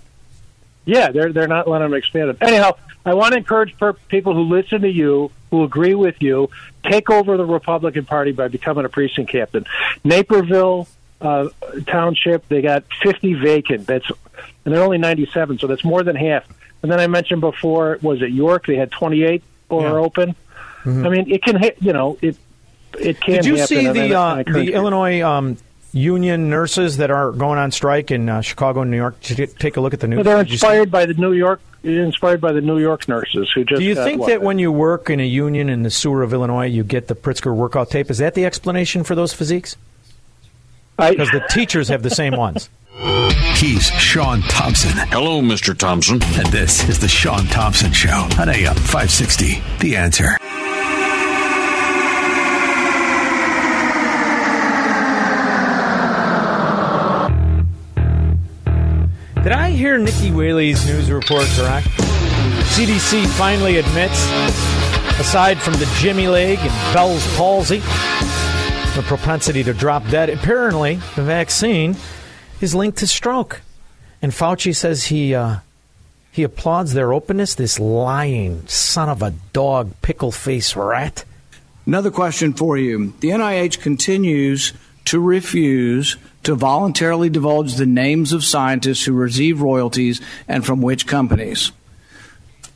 Yeah, 0.85 1.11
they're 1.11 1.33
they're 1.33 1.49
not 1.49 1.67
letting 1.67 1.89
them 1.89 1.95
expand 1.95 2.31
it. 2.31 2.37
Anyhow, 2.43 2.73
I 3.07 3.15
want 3.15 3.33
to 3.33 3.39
encourage 3.39 3.77
per- 3.79 3.95
people 3.95 4.35
who 4.35 4.43
listen 4.43 4.83
to 4.83 4.91
you, 4.91 5.31
who 5.51 5.65
agree 5.65 5.95
with 5.95 6.21
you, 6.21 6.51
take 6.83 7.09
over 7.09 7.39
the 7.39 7.47
Republican 7.47 8.05
Party 8.05 8.33
by 8.33 8.49
becoming 8.49 8.85
a 8.85 8.91
precinct 8.91 9.33
captain. 9.33 9.65
Naperville 10.05 10.87
uh, 11.23 11.49
Township, 11.87 12.47
they 12.49 12.61
got 12.61 12.85
50 13.03 13.35
vacant. 13.35 13.87
That's 13.87 14.11
and 14.65 14.75
they're 14.75 14.83
only 14.83 14.99
97, 14.99 15.59
so 15.59 15.67
that's 15.67 15.85
more 15.85 16.03
than 16.03 16.17
half. 16.17 16.45
And 16.85 16.93
then 16.93 17.01
I 17.01 17.07
mentioned 17.07 17.41
before, 17.41 17.99
was 18.03 18.21
it 18.21 18.31
York? 18.31 18.67
They 18.67 18.77
had 18.77 18.91
28 18.91 19.43
or 19.71 19.83
Yeah. 19.85 19.93
open. 19.93 20.35
I 20.85 20.89
mean, 20.91 21.31
it 21.33 21.43
can 21.43 21.57
hit. 21.57 21.79
You 21.81 21.95
know, 21.95 22.19
it 22.21 22.37
it 23.01 23.19
can. 23.23 23.37
Did 23.37 23.47
you 23.47 23.57
see 23.67 23.89
the 23.89 24.13
uh, 24.15 24.43
the. 24.43 24.75
Illinois 24.75 25.23
um, 25.23 25.57
union 25.95 26.51
nurses 26.51 26.99
that 26.99 27.11
are 27.11 27.33
going 27.33 27.59
on 27.59 27.71
strike 27.71 28.11
in 28.11 28.29
uh, 28.29 28.43
Chicago 28.43 28.83
and 28.83 28.91
New 28.91 28.99
York? 28.99 29.19
Take 29.23 29.79
a 29.79 29.81
look 29.81 29.95
at 29.95 30.01
the 30.01 30.09
news? 30.09 30.19
Well, 30.19 30.25
they're 30.25 30.45
Did 30.45 30.53
you 30.53 30.59
see- 30.59 30.67
inspired 30.67 30.91
by 30.91 31.07
the 31.07 31.15
New 31.15 31.33
York, 31.33 31.63
inspired 31.85 32.43
by 32.43 32.53
the 32.53 32.61
New 32.61 32.79
York 32.79 33.09
nurses 33.09 33.51
who 33.55 33.65
just. 33.65 33.79
Do 33.81 33.85
you 33.87 33.95
think 33.95 34.27
that 34.27 34.43
when 34.43 34.59
you 34.59 34.71
work 34.71 35.09
in 35.09 35.21
a 35.21 35.27
union 35.27 35.71
in 35.71 35.85
the 35.85 35.91
sewer 35.91 36.23
of 36.23 36.35
Illinois, 36.35 36.67
you 36.67 36.85
get 36.85 37.09
the 37.09 37.15
Pritzker 37.15 37.55
workout 37.57 37.89
tape? 37.89 38.11
Is 38.11 38.19
that 38.19 38.35
the 38.35 38.45
explanation 38.45 39.05
for 39.05 39.15
those 39.15 39.33
physiques? 39.33 39.77
Because 40.99 41.31
the 41.31 41.45
teachers 41.49 41.89
have 41.89 42.03
the 42.03 42.11
same 42.11 42.37
ones. 42.37 42.69
He's 42.97 43.87
Sean 43.99 44.43
Thompson. 44.43 44.93
Hello, 45.09 45.41
Mr. 45.41 45.77
Thompson. 45.77 46.23
And 46.23 46.47
this 46.49 46.89
is 46.89 47.01
the 47.01 47.09
Sean 47.09 47.45
Thompson 47.47 47.93
Show 47.93 48.29
on 48.39 48.49
AM 48.49 48.75
560. 48.77 49.61
The 49.81 49.97
answer. 49.97 50.37
Did 59.43 59.53
I 59.53 59.71
hear 59.71 59.99
Nikki 59.99 60.31
Whaley's 60.31 60.87
news 60.87 61.11
report 61.11 61.47
correct? 61.57 61.89
CDC 62.77 63.27
finally 63.37 63.79
admits, 63.79 64.31
aside 65.19 65.59
from 65.59 65.75
the 65.75 65.93
Jimmy 65.99 66.29
leg 66.29 66.59
and 66.61 66.95
Bell's 66.95 67.27
palsy, 67.37 67.79
the 67.79 69.03
propensity 69.07 69.65
to 69.65 69.75
drop 69.75 70.07
dead. 70.09 70.31
Apparently, 70.31 70.97
the 71.17 71.23
vaccine 71.23 71.97
is 72.61 72.75
linked 72.75 72.99
to 72.99 73.07
stroke. 73.07 73.61
And 74.23 74.33
Fauci 74.33 74.75
says 74.75 75.07
he 75.07 75.35
uh, 75.35 75.59
he 76.33 76.43
applauds 76.43 76.95
their 76.95 77.13
openness. 77.13 77.55
This 77.55 77.79
lying 77.79 78.67
son 78.67 79.09
of 79.09 79.23
a 79.23 79.35
dog, 79.53 79.93
pickle 80.03 80.33
face 80.33 80.75
rat. 80.75 81.25
Another 81.87 82.11
question 82.11 82.55
for 82.55 82.79
you. 82.79 83.13
The 83.21 83.29
NIH 83.29 83.81
continues 83.81 84.73
to 85.05 85.21
refuse 85.21 86.17
to 86.45 86.55
voluntarily 86.55 87.29
divulge 87.29 87.75
the 87.75 87.87
names 87.87 88.33
of 88.33 88.45
scientists 88.45 89.05
who 89.05 89.13
receive 89.13 89.61
royalties 89.61 90.21
and 90.49 90.65
from 90.65 90.81
which 90.81 91.07
companies. 91.07 91.73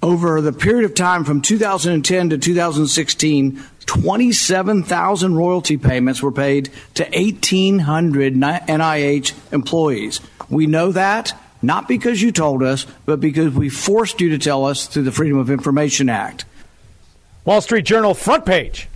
Over 0.02 0.40
the 0.40 0.52
period 0.52 0.84
of 0.84 0.94
time 0.94 1.24
from 1.24 1.42
2010 1.42 2.30
to 2.30 2.38
2016, 2.38 3.64
27,000 3.88 5.34
royalty 5.34 5.76
payments 5.76 6.22
were 6.22 6.30
paid 6.30 6.70
to 6.94 7.02
1,800 7.04 8.34
NIH 8.34 9.52
employees. 9.52 10.20
We 10.48 10.66
know 10.66 10.92
that 10.92 11.32
not 11.62 11.88
because 11.88 12.22
you 12.22 12.30
told 12.30 12.62
us, 12.62 12.86
but 13.06 13.18
because 13.18 13.52
we 13.52 13.68
forced 13.68 14.20
you 14.20 14.30
to 14.30 14.38
tell 14.38 14.64
us 14.64 14.86
through 14.86 15.02
the 15.02 15.12
Freedom 15.12 15.38
of 15.38 15.50
Information 15.50 16.08
Act. 16.08 16.44
Wall 17.44 17.60
Street 17.60 17.84
Journal 17.84 18.14
front 18.14 18.46
page. 18.46 18.88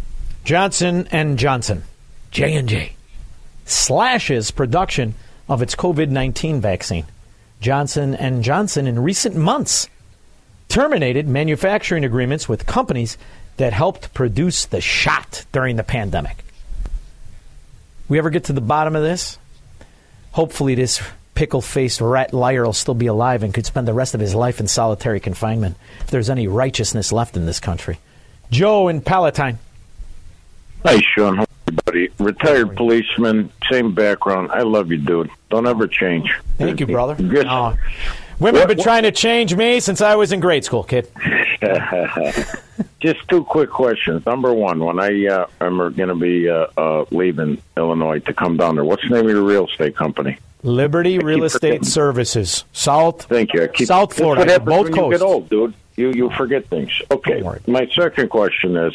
Johnson 0.45 1.09
and 1.11 1.39
Johnson, 1.39 1.85
J&J, 2.31 2.95
slashes 3.65 4.51
production 4.51 5.15
of 5.49 5.63
its 5.63 5.75
COVID-19 5.75 6.61
vaccine. 6.61 7.07
Johnson 7.61 8.15
and 8.15 8.43
Johnson 8.43 8.87
in 8.87 9.03
recent 9.03 9.37
months 9.37 9.89
terminated 10.69 11.29
manufacturing 11.29 12.05
agreements 12.05 12.49
with 12.49 12.67
companies 12.67 13.17
that 13.57 13.73
helped 13.73 14.15
produce 14.15 14.67
the 14.67 14.81
shot 14.81 15.45
during 15.53 15.77
the 15.77 15.83
pandemic. 15.83 16.45
We 18.09 18.19
ever 18.19 18.31
get 18.31 18.45
to 18.45 18.53
the 18.53 18.61
bottom 18.61 18.97
of 18.97 19.03
this? 19.03 19.39
Hopefully 20.33 20.75
this 20.75 21.03
pickle-faced 21.35 22.01
rat 22.01 22.35
liar 22.35 22.65
will 22.65 22.73
still 22.73 22.95
be 22.95 23.07
alive 23.07 23.43
and 23.43 23.55
could 23.55 23.65
spend 23.67 23.89
the 23.89 23.95
rest 23.95 24.15
of 24.15 24.21
his 24.21 24.35
life 24.35 24.61
in 24.61 24.67
solitary 24.69 25.21
confinement 25.21 25.77
if 26.01 26.09
there's 26.09 26.29
any 26.31 26.47
righteousness 26.47 27.13
left 27.13 27.37
in 27.37 27.47
this 27.47 27.61
country. 27.61 27.99
Joe 28.51 28.89
in 28.89 29.01
Palatine. 29.01 29.59
Hi, 30.85 31.01
Sean. 31.01 31.37
How 31.37 31.43
are 31.45 31.47
you, 31.71 31.79
buddy? 31.87 32.09
Retired 32.19 32.77
policeman, 32.77 33.51
same 33.71 33.95
background. 33.95 34.51
I 34.51 34.63
love 34.63 34.91
you, 34.91 34.99
dude. 34.99 35.31
Don't 35.49 35.67
ever 35.67 35.87
change. 35.87 36.31
Thank 36.59 36.81
you, 36.81 36.87
brother. 36.87 37.15
Just- 37.15 37.47
Oh. 37.49 37.77
Women 38.39 38.61
have 38.61 38.69
been 38.69 38.83
trying 38.83 39.05
to 39.05 39.13
change 39.13 39.55
me 39.55 39.81
since 39.81 40.01
I 40.01 40.17
was 40.17 40.33
in 40.33 40.41
grade 40.41 40.65
school, 40.65 40.83
kid. 40.83 41.09
Just 43.01 43.29
two 43.29 43.45
quick 43.45 43.71
questions. 43.71 44.25
Number 44.27 44.53
one, 44.53 44.81
when 44.85 44.99
I 44.99 45.27
uh, 45.27 45.47
am 45.61 45.79
going 45.79 46.09
to 46.09 46.15
be 46.15 46.49
uh, 46.49 46.67
uh, 46.77 47.05
leaving 47.11 47.61
Illinois 47.77 48.21
to 48.21 48.35
come 48.35 48.57
down 48.57 48.75
there, 48.77 48.85
what's 48.85 49.03
the 49.03 49.11
name 49.11 49.27
of 49.27 49.31
your 49.31 49.43
real 49.43 49.67
estate 49.67 49.97
company? 49.97 50.39
Liberty 50.63 51.19
Real 51.19 51.45
Estate 51.45 51.61
forgetting. 51.61 51.85
Services, 51.85 52.65
South. 52.73 53.25
Thank 53.25 53.53
you. 53.53 53.67
Keep, 53.69 53.89
South 53.89 54.15
Florida, 54.15 54.53
what 54.53 54.65
both 54.65 54.85
when 54.85 54.93
coasts. 54.93 55.13
You 55.13 55.19
get 55.19 55.25
old, 55.25 55.49
dude. 55.49 55.75
You 55.97 56.13
you 56.13 56.31
forget 56.31 56.67
things. 56.67 57.03
Okay. 57.11 57.43
My 57.67 57.87
second 57.89 58.31
question 58.31 58.77
is, 58.77 58.95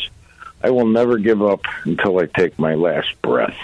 I 0.63 0.69
will 0.69 0.87
never 0.87 1.17
give 1.17 1.43
up 1.43 1.61
until 1.83 2.19
I 2.19 2.25
take 2.25 2.57
my 2.57 2.75
last 2.75 3.21
breath. 3.21 3.57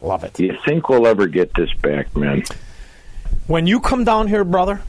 Love 0.00 0.24
it. 0.24 0.34
Do 0.34 0.44
you 0.44 0.56
think 0.64 0.88
we'll 0.88 1.06
ever 1.06 1.26
get 1.26 1.54
this 1.54 1.72
back, 1.74 2.14
man? 2.14 2.44
When 3.46 3.66
you 3.66 3.80
come 3.80 4.04
down 4.04 4.28
here, 4.28 4.44
brother, 4.44 4.82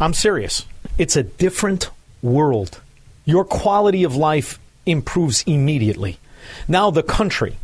I'm 0.00 0.14
serious. 0.14 0.66
It's 0.98 1.16
a 1.16 1.22
different 1.22 1.90
world. 2.22 2.80
Your 3.24 3.44
quality 3.44 4.04
of 4.04 4.16
life 4.16 4.58
improves 4.86 5.42
immediately. 5.46 6.18
Now, 6.68 6.90
the 6.90 7.02
country. 7.02 7.56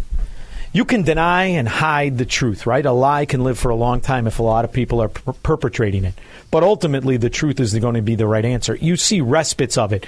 You 0.72 0.84
can 0.84 1.02
deny 1.02 1.44
and 1.46 1.68
hide 1.68 2.16
the 2.16 2.24
truth, 2.24 2.64
right? 2.64 2.86
A 2.86 2.92
lie 2.92 3.26
can 3.26 3.42
live 3.42 3.58
for 3.58 3.70
a 3.70 3.76
long 3.76 4.00
time 4.00 4.28
if 4.28 4.38
a 4.38 4.44
lot 4.44 4.64
of 4.64 4.72
people 4.72 5.02
are 5.02 5.08
per- 5.08 5.32
perpetrating 5.32 6.04
it. 6.04 6.14
But 6.52 6.62
ultimately, 6.62 7.16
the 7.16 7.30
truth 7.30 7.58
is 7.58 7.74
going 7.74 7.96
to 7.96 8.02
be 8.02 8.14
the 8.14 8.26
right 8.26 8.44
answer. 8.44 8.76
You 8.76 8.96
see 8.96 9.20
respites 9.20 9.76
of 9.76 9.92
it. 9.92 10.06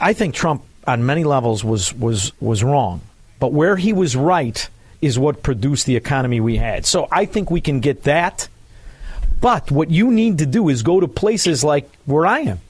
I 0.00 0.12
think 0.12 0.34
Trump, 0.34 0.62
on 0.86 1.04
many 1.04 1.24
levels, 1.24 1.64
was 1.64 1.92
was 1.92 2.32
was 2.40 2.62
wrong. 2.62 3.00
But 3.40 3.52
where 3.52 3.76
he 3.76 3.92
was 3.92 4.14
right 4.14 4.68
is 5.00 5.18
what 5.18 5.42
produced 5.42 5.86
the 5.86 5.96
economy 5.96 6.40
we 6.40 6.56
had. 6.56 6.86
So 6.86 7.08
I 7.10 7.24
think 7.24 7.50
we 7.50 7.60
can 7.60 7.80
get 7.80 8.04
that. 8.04 8.48
But 9.40 9.70
what 9.70 9.90
you 9.90 10.10
need 10.10 10.38
to 10.38 10.46
do 10.46 10.68
is 10.68 10.82
go 10.82 11.00
to 11.00 11.08
places 11.08 11.62
like 11.62 11.88
where 12.06 12.26
I 12.26 12.40
am, 12.40 12.60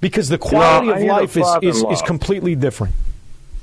because 0.00 0.28
the 0.28 0.38
quality 0.38 0.92
I 0.92 0.98
of 0.98 1.02
life 1.04 1.36
is, 1.36 1.46
is, 1.62 1.84
is 1.90 2.02
completely 2.02 2.54
different. 2.54 2.94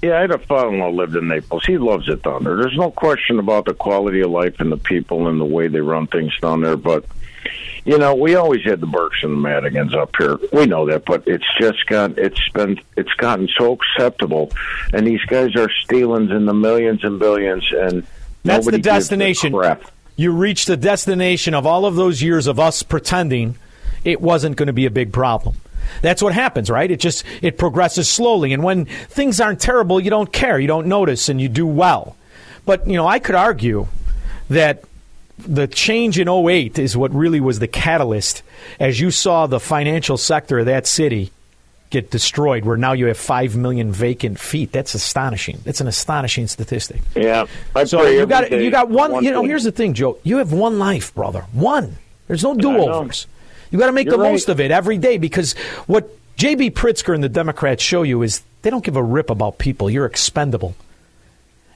Yeah, 0.02 0.18
I 0.18 0.22
had 0.22 0.32
a 0.32 0.40
father-in-law 0.40 0.90
lived 0.90 1.15
in 1.15 1.28
Naples. 1.28 1.64
He 1.64 1.78
loves 1.78 2.10
it 2.10 2.23
down 2.23 2.44
there. 2.44 2.56
There's 2.56 2.76
no 2.76 2.90
question 2.90 3.38
about 3.38 3.65
the 3.65 3.76
quality 3.76 4.22
of 4.22 4.32
life 4.32 4.60
and 4.60 4.72
the 4.72 4.78
people 4.78 5.28
and 5.28 5.40
the 5.40 5.45
way 5.45 5.68
they 5.68 5.80
run 5.80 6.07
things 6.07 6.34
down 6.41 6.61
there. 6.61 6.76
But 6.76 7.06
you 7.86 7.98
know, 7.98 8.15
we 8.15 8.36
always 8.36 8.64
had 8.64 8.80
the 8.80 8.88
Burkes 8.88 9.23
and 9.23 9.34
the 9.34 9.48
Madigans 9.49 9.94
up 9.95 10.15
here. 10.18 10.38
We 10.52 10.65
know 10.65 10.86
that, 10.88 11.06
but 11.06 11.28
it's 11.28 11.45
just 11.60 11.86
got 11.86 12.18
it's 12.18 12.49
been 12.49 12.80
it's 12.98 13.14
gotten 13.14 13.48
so 13.57 13.73
acceptable, 13.73 14.52
and 14.91 15.06
these 15.06 15.23
guys 15.26 15.56
are 15.56 15.69
stealing 15.84 16.30
in 16.30 16.45
the 16.45 16.53
millions 16.53 17.03
and 17.03 17.19
billions, 17.19 17.72
and 17.72 18.03
That's 18.44 18.65
nobody 18.65 18.78
the 18.78 18.84
gives 18.84 18.88
a 18.88 18.99
destination. 18.99 19.53
crap. 19.53 19.84
You 20.22 20.31
reach 20.31 20.68
the 20.68 20.77
destination 20.77 21.56
of 21.56 21.65
all 21.65 21.84
of 21.84 21.95
those 21.95 22.22
years 22.22 22.45
of 22.45 22.60
us 22.60 22.84
pretending 22.84 23.56
it 24.03 24.22
wasn't 24.22 24.56
going 24.56 24.68
to 24.68 24.73
be 24.73 24.85
a 24.85 24.91
big 24.91 25.11
problem. 25.11 25.56
That's 26.03 26.22
what 26.22 26.31
happens, 26.31 26.69
right? 26.69 26.91
It 26.91 26.99
just 26.99 27.23
it 27.41 27.57
progresses 27.57 28.07
slowly, 28.07 28.53
and 28.53 28.64
when 28.64 28.85
things 28.85 29.41
aren't 29.41 29.60
terrible, 29.60 29.99
you 29.99 30.11
don't 30.11 30.31
care, 30.31 30.60
you 30.60 30.68
don't 30.68 30.85
notice, 30.85 31.27
and 31.27 31.41
you 31.41 31.49
do 31.49 31.65
well. 31.65 32.15
But 32.68 32.88
you 32.88 32.98
know, 32.98 33.07
I 33.07 33.18
could 33.18 33.34
argue 33.34 33.88
that 34.48 34.84
the 35.39 35.65
change 35.65 36.19
in 36.19 36.30
08 36.30 36.77
is 36.77 36.95
what 36.95 37.11
really 37.15 37.39
was 37.39 37.57
the 37.57 37.68
catalyst 37.68 38.43
as 38.80 38.99
you 38.99 39.10
saw 39.10 39.48
the 39.48 39.60
financial 39.60 40.18
sector 40.18 40.60
of 40.60 40.68
that 40.68 40.85
city 40.85 41.31
get 41.91 42.09
destroyed 42.09 42.65
where 42.65 42.77
now 42.77 42.93
you 42.93 43.05
have 43.07 43.18
5 43.18 43.55
million 43.55 43.91
vacant 43.91 44.39
feet. 44.39 44.72
That's 44.72 44.95
astonishing. 44.95 45.59
That's 45.63 45.81
an 45.81 45.88
astonishing 45.88 46.47
statistic. 46.47 47.01
Yeah, 47.15 47.45
I 47.76 47.84
so 47.84 48.03
you 48.07 48.26
got 48.26 48.49
day 48.49 48.63
you 48.63 48.72
got 48.72 48.89
one, 48.89 49.11
one 49.11 49.23
you 49.23 49.31
know 49.31 49.41
thing. 49.41 49.49
here's 49.49 49.63
the 49.65 49.72
thing 49.72 49.93
Joe. 49.93 50.18
You 50.23 50.38
have 50.38 50.51
one 50.51 50.80
life 50.80 51.13
brother. 51.13 51.45
One. 51.53 51.97
There's 52.27 52.43
no 52.43 52.55
do-overs. 52.55 53.27
you 53.72 53.77
got 53.77 53.88
to 53.88 53.91
make 53.91 54.05
You're 54.05 54.15
the 54.15 54.23
right. 54.23 54.31
most 54.31 54.47
of 54.47 54.61
it 54.61 54.72
every 54.72 54.97
day 54.97 55.18
because 55.18 55.53
what 55.85 56.09
JB 56.38 56.72
Pritzker 56.72 57.13
and 57.13 57.22
the 57.22 57.30
Democrats 57.30 57.84
show 57.84 58.03
you 58.03 58.22
is 58.22 58.41
they 58.61 58.69
don't 58.69 58.84
give 58.85 58.95
a 58.95 59.03
rip 59.03 59.30
about 59.30 59.57
people. 59.57 59.89
You're 59.89 60.05
expendable. 60.05 60.76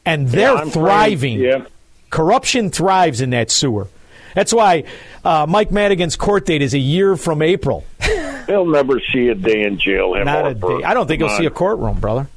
And 0.06 0.30
they're 0.30 0.56
I'm 0.56 0.70
thriving. 0.70 1.40
Yeah. 1.42 1.66
Corruption 2.10 2.70
thrives 2.70 3.20
in 3.20 3.32
that 3.32 3.52
sewer. 3.52 3.90
That's 4.34 4.54
why 4.54 4.86
uh, 5.24 5.46
Mike 5.48 5.72
Madigan's 5.72 6.16
court 6.16 6.46
date 6.46 6.62
is 6.62 6.74
a 6.74 6.80
year 6.80 7.16
from 7.18 7.42
April. 7.42 7.86
He'll 8.48 8.66
never 8.66 9.00
see 9.12 9.30
a 9.30 9.36
day 9.36 9.64
in 9.64 9.80
jail. 9.80 10.14
Not 10.24 10.48
a 10.48 10.54
day. 10.54 10.84
I 10.84 10.94
don't 10.94 11.08
think 11.08 11.22
he'll 11.22 11.30
see 11.30 11.46
a 11.46 11.52
courtroom, 11.52 12.00
brother. 12.00 12.28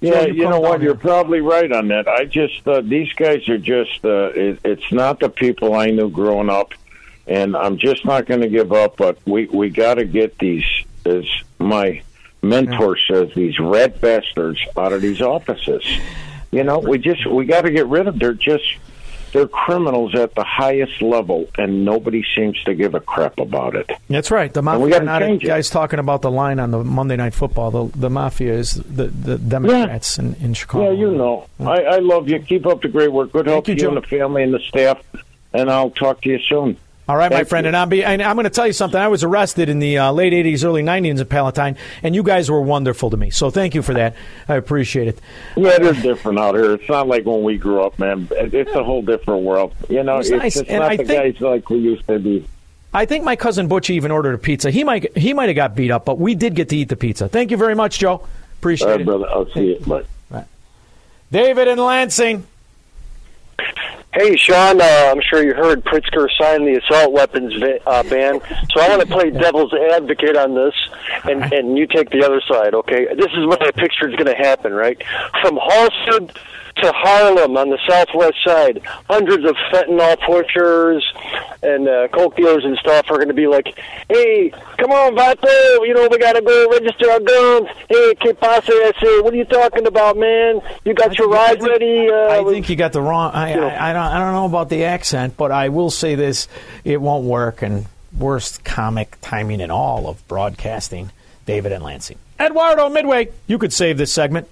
Yeah, 0.00 0.26
Joe, 0.26 0.32
you 0.32 0.48
know 0.48 0.60
what? 0.60 0.82
You're 0.82 0.94
probably 0.94 1.40
right 1.40 1.70
on 1.72 1.88
that. 1.88 2.06
I 2.06 2.26
just 2.26 2.66
uh, 2.68 2.82
these 2.82 3.12
guys 3.14 3.48
are 3.48 3.58
just 3.58 4.04
uh, 4.04 4.30
it, 4.34 4.60
it's 4.64 4.92
not 4.92 5.20
the 5.20 5.30
people 5.30 5.74
I 5.74 5.86
knew 5.86 6.10
growing 6.10 6.50
up, 6.50 6.74
and 7.26 7.56
I'm 7.56 7.78
just 7.78 8.04
not 8.04 8.26
going 8.26 8.42
to 8.42 8.48
give 8.48 8.72
up. 8.72 8.98
But 8.98 9.18
we 9.26 9.46
we 9.46 9.70
got 9.70 9.94
to 9.94 10.04
get 10.04 10.38
these, 10.38 10.66
as 11.06 11.24
my 11.58 12.02
mentor 12.42 12.98
says, 13.08 13.30
these 13.34 13.58
red 13.58 14.00
bastards 14.00 14.60
out 14.76 14.92
of 14.92 15.00
these 15.00 15.22
offices. 15.22 15.84
You 16.52 16.62
know, 16.64 16.78
we 16.78 16.98
just 16.98 17.26
we 17.26 17.46
got 17.46 17.62
to 17.62 17.70
get 17.70 17.86
rid 17.86 18.06
of. 18.06 18.18
They're 18.18 18.34
just 18.34 18.64
they're 19.36 19.46
criminals 19.46 20.14
at 20.14 20.34
the 20.34 20.44
highest 20.44 21.02
level, 21.02 21.46
and 21.58 21.84
nobody 21.84 22.24
seems 22.34 22.62
to 22.64 22.74
give 22.74 22.94
a 22.94 23.00
crap 23.00 23.38
about 23.38 23.76
it. 23.76 23.90
That's 24.08 24.30
right. 24.30 24.50
The 24.52 24.62
mafia. 24.62 25.00
Not 25.00 25.20
change 25.20 25.44
it. 25.44 25.48
guys 25.48 25.68
talking 25.68 25.98
about 25.98 26.22
the 26.22 26.30
line 26.30 26.58
on 26.58 26.70
the 26.70 26.82
Monday 26.82 27.16
Night 27.16 27.34
Football. 27.34 27.70
The, 27.70 27.98
the 27.98 28.08
mafia 28.08 28.54
is 28.54 28.70
the, 28.70 29.08
the 29.08 29.36
Democrats 29.36 30.18
in, 30.18 30.34
in 30.36 30.54
Chicago. 30.54 30.90
Yeah, 30.90 30.98
you 30.98 31.10
know. 31.14 31.46
I, 31.60 31.82
I 31.82 31.98
love 31.98 32.30
you. 32.30 32.38
Keep 32.38 32.66
up 32.66 32.80
the 32.80 32.88
great 32.88 33.12
work. 33.12 33.32
Good 33.32 33.46
help 33.46 33.68
you, 33.68 33.74
to 33.74 33.82
you 33.82 33.88
and 33.88 33.96
the 33.98 34.06
family 34.06 34.42
and 34.42 34.54
the 34.54 34.60
staff. 34.60 35.02
And 35.52 35.70
I'll 35.70 35.90
talk 35.90 36.22
to 36.22 36.30
you 36.30 36.38
soon. 36.38 36.78
All 37.08 37.16
right, 37.16 37.30
my 37.30 37.44
friend, 37.44 37.64
you. 37.64 37.68
and 37.68 37.76
I'm, 37.76 37.88
be, 37.88 38.02
and 38.02 38.20
I'm 38.20 38.34
going 38.34 38.44
to 38.44 38.50
tell 38.50 38.66
you 38.66 38.72
something. 38.72 39.00
I 39.00 39.06
was 39.06 39.22
arrested 39.22 39.68
in 39.68 39.78
the 39.78 39.98
uh, 39.98 40.12
late 40.12 40.32
'80s, 40.32 40.64
early 40.64 40.82
'90s 40.82 41.20
in 41.20 41.26
Palatine, 41.26 41.76
and 42.02 42.16
you 42.16 42.24
guys 42.24 42.50
were 42.50 42.60
wonderful 42.60 43.10
to 43.10 43.16
me. 43.16 43.30
So 43.30 43.48
thank 43.50 43.76
you 43.76 43.82
for 43.82 43.94
that. 43.94 44.16
I 44.48 44.56
appreciate 44.56 45.06
it. 45.06 45.20
Yeah, 45.56 45.76
it 45.76 45.82
is 45.82 46.02
different 46.02 46.40
out 46.40 46.56
here. 46.56 46.72
It's 46.74 46.88
not 46.88 47.06
like 47.06 47.24
when 47.24 47.44
we 47.44 47.58
grew 47.58 47.82
up, 47.82 47.96
man. 48.00 48.26
It's 48.32 48.72
a 48.72 48.82
whole 48.82 49.02
different 49.02 49.44
world. 49.44 49.72
You 49.88 50.02
know, 50.02 50.18
It's 50.18 50.30
it's, 50.30 50.42
nice, 50.42 50.56
it's 50.56 50.68
not 50.70 50.82
I 50.82 50.96
the 50.96 51.04
think- 51.04 51.36
guys 51.36 51.40
like 51.40 51.70
we 51.70 51.78
used 51.78 52.06
to 52.08 52.18
be. 52.18 52.44
I 52.92 53.04
think 53.04 53.24
my 53.24 53.36
cousin 53.36 53.68
Butch 53.68 53.88
even 53.90 54.10
ordered 54.10 54.34
a 54.34 54.38
pizza. 54.38 54.70
He 54.72 54.82
might 54.82 55.16
he 55.16 55.32
might 55.32 55.48
have 55.48 55.56
got 55.56 55.74
beat 55.76 55.90
up, 55.92 56.04
but 56.06 56.18
we 56.18 56.34
did 56.34 56.54
get 56.56 56.70
to 56.70 56.76
eat 56.76 56.88
the 56.88 56.96
pizza. 56.96 57.28
Thank 57.28 57.50
you 57.52 57.56
very 57.56 57.74
much, 57.76 57.98
Joe. 58.00 58.26
Appreciate 58.58 58.86
All 58.88 58.92
right, 58.92 59.00
it. 59.02 59.04
brother. 59.04 59.28
I'll 59.28 59.50
see 59.52 59.74
you. 59.74 59.80
Bye. 60.30 60.44
David 61.30 61.68
and 61.68 61.80
Lansing. 61.80 62.46
Hey, 64.16 64.34
Sean, 64.34 64.80
uh, 64.80 65.12
I'm 65.12 65.20
sure 65.20 65.44
you 65.44 65.52
heard 65.52 65.84
Pritzker 65.84 66.26
signed 66.40 66.66
the 66.66 66.80
assault 66.82 67.12
weapons 67.12 67.52
va- 67.60 67.86
uh, 67.86 68.02
ban. 68.04 68.40
So 68.72 68.80
I 68.80 68.88
want 68.88 69.02
to 69.02 69.06
play 69.06 69.28
devil's 69.28 69.74
advocate 69.92 70.38
on 70.38 70.54
this, 70.54 70.72
and, 71.24 71.52
and 71.52 71.76
you 71.76 71.86
take 71.86 72.08
the 72.08 72.24
other 72.24 72.40
side, 72.50 72.72
okay? 72.72 73.08
This 73.14 73.30
is 73.36 73.44
what 73.44 73.62
I 73.62 73.72
picture 73.72 74.08
is 74.08 74.16
going 74.16 74.34
to 74.34 74.42
happen, 74.42 74.72
right? 74.72 74.96
From 75.42 75.58
Halsted 75.58 76.34
to 76.76 76.92
Harlem 76.92 77.56
on 77.56 77.70
the 77.70 77.78
southwest 77.88 78.36
side. 78.44 78.82
Hundreds 79.08 79.44
of 79.44 79.56
fentanyl 79.72 80.18
pushers 80.26 81.04
and 81.62 81.88
uh, 81.88 82.08
coke 82.08 82.36
dealers 82.36 82.64
and 82.64 82.76
stuff 82.78 83.10
are 83.10 83.16
going 83.16 83.28
to 83.28 83.34
be 83.34 83.46
like, 83.46 83.78
"Hey, 84.08 84.50
come 84.76 84.92
on, 84.92 85.14
Vato! 85.16 85.86
You 85.86 85.94
know 85.94 86.08
we 86.10 86.18
got 86.18 86.34
to 86.34 86.42
go 86.42 86.70
register 86.70 87.10
our 87.10 87.20
guns. 87.20 87.68
Hey, 87.88 88.14
que 88.20 88.34
pasa 88.34 88.72
ese? 88.72 89.22
What 89.22 89.32
are 89.32 89.36
you 89.36 89.44
talking 89.44 89.86
about, 89.86 90.16
man? 90.16 90.60
You 90.84 90.94
got 90.94 91.18
your 91.18 91.28
ride 91.28 91.62
ready?" 91.62 92.08
Uh, 92.10 92.40
I 92.40 92.44
think 92.44 92.68
you 92.68 92.76
got 92.76 92.92
the 92.92 93.02
wrong. 93.02 93.32
I, 93.32 93.52
I, 93.54 93.90
I 93.90 93.92
don't. 93.92 94.02
I 94.02 94.18
don't 94.18 94.32
know 94.32 94.46
about 94.46 94.68
the 94.68 94.84
accent, 94.84 95.36
but 95.36 95.50
I 95.50 95.70
will 95.70 95.90
say 95.90 96.14
this: 96.14 96.48
it 96.84 97.00
won't 97.00 97.24
work. 97.24 97.62
And 97.62 97.86
worst 98.16 98.64
comic 98.64 99.18
timing 99.20 99.60
in 99.60 99.70
all 99.70 100.08
of 100.08 100.26
broadcasting. 100.28 101.10
David 101.46 101.70
and 101.70 101.84
Lansing. 101.84 102.18
Eduardo 102.40 102.88
Midway, 102.88 103.28
you 103.46 103.56
could 103.58 103.72
save 103.72 103.98
this 103.98 104.12
segment. 104.12 104.48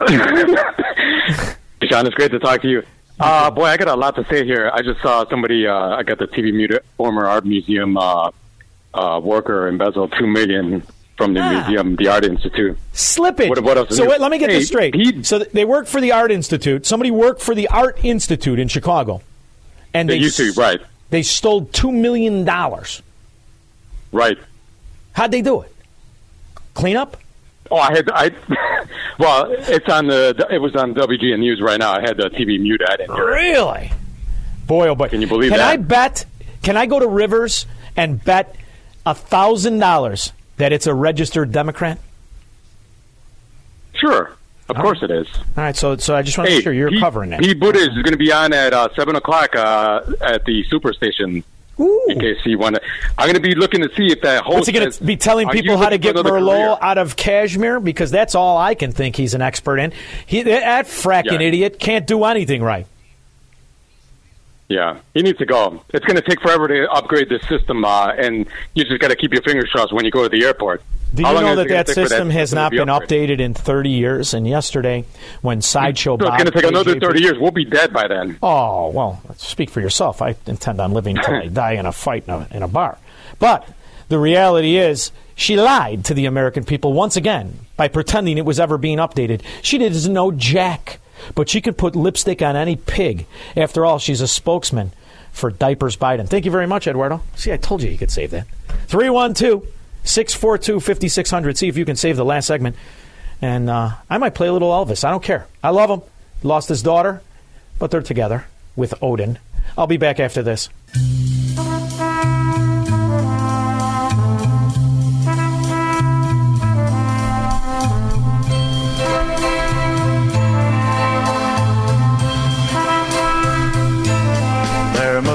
Sean, 1.82 2.06
it's 2.06 2.14
great 2.14 2.30
to 2.32 2.38
talk 2.38 2.62
to 2.62 2.68
you. 2.68 2.82
Uh, 3.18 3.50
boy, 3.50 3.64
I 3.66 3.76
got 3.76 3.88
a 3.88 3.94
lot 3.94 4.16
to 4.16 4.24
say 4.30 4.44
here. 4.46 4.70
I 4.72 4.80
just 4.82 5.00
saw 5.02 5.28
somebody. 5.28 5.66
Uh, 5.66 5.74
I 5.96 6.02
got 6.02 6.18
the 6.18 6.26
TV 6.26 6.54
mute, 6.54 6.72
former 6.96 7.26
art 7.26 7.44
museum 7.44 7.96
uh, 7.98 8.30
uh, 8.94 9.20
worker 9.22 9.68
embezzle 9.68 10.08
two 10.08 10.26
million 10.26 10.82
from 11.18 11.34
the 11.34 11.42
museum, 11.42 11.96
the 11.96 12.08
Art 12.08 12.24
Institute. 12.24 12.78
Slippage. 12.94 13.50
What, 13.50 13.62
what 13.62 13.76
else? 13.76 13.94
so 13.94 14.08
wait, 14.08 14.20
let 14.22 14.30
me 14.30 14.38
get 14.38 14.48
Hey, 14.48 14.60
this 14.60 14.68
straight. 14.68 15.26
so 15.26 15.40
they 15.40 15.66
work 15.66 15.86
for 15.86 16.00
the 16.00 16.12
Art 16.12 16.32
Institute. 16.32 16.86
Somebody 16.86 17.10
worked 17.10 17.42
for 17.42 17.54
the 17.54 17.68
Art 17.68 18.02
Institute 18.02 18.58
in 18.58 18.68
Chicago, 18.68 19.20
and 19.92 20.08
They 20.08 20.14
they 20.18 20.24
used 20.24 20.38
to, 20.38 20.52
right? 20.52 20.80
They 21.10 21.22
stole 21.22 21.66
two 21.66 21.92
million 21.92 22.46
dollars. 22.46 23.02
Right. 24.12 24.38
How'd 25.12 25.30
they 25.32 25.42
do 25.42 25.60
it? 25.60 25.74
Clean 26.72 26.96
up? 26.96 27.18
Oh, 27.70 27.76
I 27.76 27.92
had 27.92 28.10
I. 28.10 28.30
well, 29.18 29.46
it's 29.50 29.88
on 29.88 30.08
the. 30.08 30.46
It 30.50 30.58
was 30.58 30.74
on 30.74 30.94
WGN 30.94 31.38
News 31.38 31.60
right 31.60 31.78
now. 31.78 31.92
I 31.92 32.00
had 32.00 32.16
the 32.16 32.30
TV 32.30 32.60
mute. 32.60 32.82
I 32.86 32.96
didn't 32.96 33.14
hear 33.14 33.28
it. 33.28 33.32
Really? 33.32 33.92
Boy, 34.66 34.88
oh 34.88 34.94
boy! 34.94 35.08
Can 35.08 35.20
you 35.20 35.28
believe 35.28 35.50
Can 35.50 35.58
that? 35.58 35.68
I 35.70 35.76
bet? 35.76 36.24
Can 36.62 36.76
I 36.76 36.86
go 36.86 36.98
to 36.98 37.06
Rivers 37.06 37.66
and 37.96 38.22
bet 38.22 38.56
a 39.06 39.14
thousand 39.14 39.78
dollars 39.78 40.32
that 40.56 40.72
it's 40.72 40.86
a 40.86 40.94
registered 40.94 41.52
Democrat? 41.52 41.98
Sure, 43.94 44.32
of 44.68 44.76
course 44.76 45.02
it 45.02 45.10
is. 45.10 45.28
All 45.36 45.64
right, 45.64 45.76
so 45.76 45.96
so 45.96 46.14
I 46.16 46.22
just 46.22 46.38
want 46.38 46.48
to 46.50 46.56
make 46.56 46.64
sure 46.64 46.72
you're 46.72 46.90
Pete, 46.90 47.00
covering 47.00 47.30
that. 47.30 47.40
Pete 47.40 47.60
Buttigieg 47.60 47.88
is 47.96 48.02
going 48.02 48.12
to 48.12 48.16
be 48.16 48.32
on 48.32 48.52
at 48.52 48.72
uh, 48.72 48.88
seven 48.96 49.14
o'clock 49.16 49.54
uh, 49.54 50.02
at 50.20 50.44
the 50.44 50.64
Superstation. 50.64 51.44
In 51.80 52.20
case 52.20 52.36
you 52.44 52.58
want 52.58 52.76
to, 52.76 52.82
I'm 53.16 53.26
going 53.26 53.34
to 53.34 53.40
be 53.40 53.54
looking 53.54 53.80
to 53.80 53.88
see 53.96 54.12
if 54.12 54.20
that 54.22 54.42
host. 54.42 54.54
What's 54.54 54.66
he 54.66 54.72
going 54.72 54.90
to 54.90 55.04
be 55.04 55.16
telling 55.16 55.48
people 55.48 55.78
how 55.78 55.88
to 55.88 55.98
get 55.98 56.14
Merlot 56.16 56.76
career? 56.76 56.78
out 56.80 56.98
of 56.98 57.16
cashmere? 57.16 57.80
Because 57.80 58.10
that's 58.10 58.34
all 58.34 58.58
I 58.58 58.74
can 58.74 58.92
think 58.92 59.16
he's 59.16 59.34
an 59.34 59.42
expert 59.42 59.78
in. 59.78 59.92
He, 60.26 60.42
that 60.42 60.86
fracking 60.86 61.40
Yeah. 61.40 61.46
idiot 61.48 61.78
can't 61.78 62.06
do 62.06 62.24
anything 62.24 62.62
right. 62.62 62.86
Yeah, 64.70 65.00
he 65.14 65.22
needs 65.22 65.38
to 65.38 65.46
go. 65.46 65.82
It's 65.88 66.06
going 66.06 66.14
to 66.14 66.22
take 66.22 66.40
forever 66.40 66.68
to 66.68 66.88
upgrade 66.92 67.28
this 67.28 67.42
system, 67.48 67.84
uh, 67.84 68.12
and 68.12 68.46
you 68.74 68.84
just 68.84 69.00
got 69.00 69.08
to 69.08 69.16
keep 69.16 69.32
your 69.32 69.42
fingers 69.42 69.68
crossed 69.68 69.92
when 69.92 70.04
you 70.04 70.12
go 70.12 70.22
to 70.22 70.28
the 70.28 70.44
airport. 70.46 70.80
Do 71.12 71.24
How 71.24 71.34
you 71.34 71.40
know 71.40 71.56
that 71.56 71.68
that 71.68 71.88
system 71.88 72.30
has 72.30 72.54
not 72.54 72.70
be 72.70 72.78
been 72.78 72.86
upgraded? 72.86 73.30
updated 73.30 73.40
in 73.40 73.52
30 73.52 73.90
years? 73.90 74.32
And 74.32 74.46
yesterday, 74.46 75.06
when 75.42 75.60
Sideshow 75.60 76.16
So 76.18 76.26
it's 76.28 76.36
going 76.36 76.44
to 76.44 76.50
take 76.52 76.70
another 76.70 76.94
KJP 76.94 77.00
30 77.00 77.20
years. 77.20 77.38
We'll 77.40 77.50
be 77.50 77.64
dead 77.64 77.92
by 77.92 78.06
then. 78.06 78.38
Oh 78.44 78.90
well, 78.90 79.20
speak 79.36 79.70
for 79.70 79.80
yourself. 79.80 80.22
I 80.22 80.36
intend 80.46 80.80
on 80.80 80.92
living 80.92 81.16
till 81.16 81.34
I 81.34 81.46
die 81.52 81.72
in 81.72 81.86
a 81.86 81.90
fight 81.92 82.28
in 82.28 82.34
a, 82.34 82.46
in 82.52 82.62
a 82.62 82.68
bar. 82.68 82.96
But 83.40 83.68
the 84.08 84.20
reality 84.20 84.76
is, 84.76 85.10
she 85.34 85.56
lied 85.56 86.04
to 86.04 86.14
the 86.14 86.26
American 86.26 86.62
people 86.62 86.92
once 86.92 87.16
again 87.16 87.58
by 87.76 87.88
pretending 87.88 88.38
it 88.38 88.44
was 88.44 88.60
ever 88.60 88.78
being 88.78 88.98
updated. 88.98 89.42
She 89.62 89.78
doesn't 89.78 90.12
know 90.12 90.30
jack, 90.30 91.00
but 91.34 91.48
she 91.48 91.60
could 91.60 91.76
put 91.78 91.96
lipstick 91.96 92.42
on 92.42 92.56
any 92.56 92.76
pig. 92.76 93.26
After 93.56 93.84
all, 93.84 93.98
she's 93.98 94.20
a 94.20 94.28
spokesman 94.28 94.92
for 95.32 95.50
Diapers 95.50 95.96
Biden. 95.96 96.28
Thank 96.28 96.44
you 96.44 96.50
very 96.50 96.66
much, 96.66 96.86
Eduardo. 96.86 97.22
See, 97.36 97.52
I 97.52 97.56
told 97.56 97.82
you 97.82 97.90
you 97.90 97.98
could 97.98 98.10
save 98.10 98.30
that. 98.32 98.46
312 98.88 99.66
642 100.04 100.80
5600. 100.80 101.58
See 101.58 101.68
if 101.68 101.76
you 101.76 101.84
can 101.84 101.96
save 101.96 102.16
the 102.16 102.24
last 102.24 102.46
segment. 102.46 102.76
And 103.42 103.70
uh, 103.70 103.90
I 104.08 104.18
might 104.18 104.34
play 104.34 104.48
a 104.48 104.52
little 104.52 104.70
Elvis. 104.70 105.04
I 105.04 105.10
don't 105.10 105.22
care. 105.22 105.46
I 105.62 105.70
love 105.70 105.90
him. 105.90 106.02
Lost 106.42 106.68
his 106.68 106.82
daughter, 106.82 107.22
but 107.78 107.90
they're 107.90 108.02
together 108.02 108.46
with 108.76 108.94
Odin. 109.02 109.38
I'll 109.76 109.86
be 109.86 109.98
back 109.98 110.20
after 110.20 110.42
this. 110.42 110.68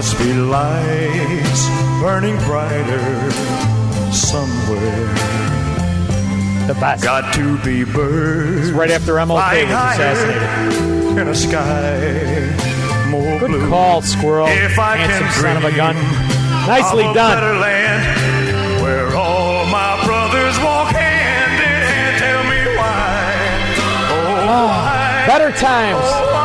Must 0.05 0.19
be 0.19 0.33
lights 0.33 1.67
burning 1.99 2.37
brighter 2.45 3.31
somewhere. 4.11 5.07
The 6.67 6.77
best. 6.79 7.03
Got 7.03 7.33
to 7.33 7.57
be 7.63 7.83
birds. 7.83 8.71
right 8.71 8.91
after 8.91 9.13
MLK 9.13 9.63
was 9.63 9.71
assassinated. 9.71 11.17
In 11.17 11.27
a 11.27 11.33
sky 11.33 13.09
more 13.09 13.39
Good 13.39 13.49
blue. 13.49 13.67
call, 13.67 14.03
Squirrel. 14.03 14.45
If 14.47 14.77
I 14.77 14.97
Handsome 14.97 15.27
can 15.27 15.41
son 15.41 15.57
of 15.57 15.63
a 15.63 15.75
gun. 15.75 15.95
Nicely 16.67 17.03
done. 17.05 17.39
better 17.39 17.57
land 17.57 18.83
where 18.83 19.15
all 19.15 19.65
my 19.65 20.05
brothers 20.05 20.55
walk 20.59 20.93
hand 20.93 21.53
in 21.53 21.81
hand. 21.89 22.17
Tell 22.19 22.43
me 22.43 22.77
why. 22.77 23.33
Oh, 24.11 24.49
oh 24.49 24.65
why? 24.67 25.23
Better 25.25 25.51
times. 25.57 26.44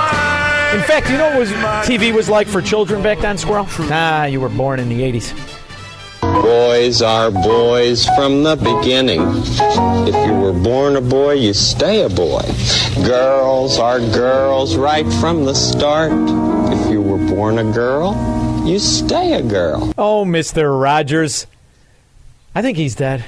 In 0.73 0.81
fact, 0.83 1.11
you 1.11 1.19
know 1.19 1.31
what 1.31 1.39
was 1.39 1.51
TV 1.89 2.15
was 2.15 2.29
like 2.29 2.47
for 2.47 2.63
children 2.63 3.03
back 3.03 3.19
then, 3.19 3.37
Squirrel? 3.37 3.67
Nah, 3.89 4.25
you 4.25 4.41
were 4.41 4.49
born 4.49 4.79
in 4.79 4.89
the 4.89 5.01
80s. 5.01 5.35
Boys 6.21 7.03
are 7.03 7.31
boys 7.31 8.07
from 8.17 8.45
the 8.45 8.55
beginning. 8.55 9.21
If 10.07 10.15
you 10.27 10.33
were 10.33 10.53
born 10.53 10.95
a 10.95 11.01
boy, 11.01 11.33
you 11.33 11.55
stay 11.55 12.03
a 12.03 12.09
boy. 12.09 12.43
Girls 13.05 13.79
are 13.79 13.99
girls 13.99 14.77
right 14.77 15.11
from 15.15 15.45
the 15.45 15.55
start. 15.55 16.13
If 16.73 16.91
you 16.91 17.03
were 17.03 17.19
born 17.35 17.59
a 17.59 17.73
girl, 17.73 18.15
you 18.65 18.79
stay 18.79 19.33
a 19.33 19.43
girl. 19.43 19.93
Oh, 19.99 20.25
Mr. 20.25 20.81
Rogers. 20.81 21.47
I 22.55 22.63
think 22.63 22.77
he's 22.77 22.95
dead. 22.95 23.25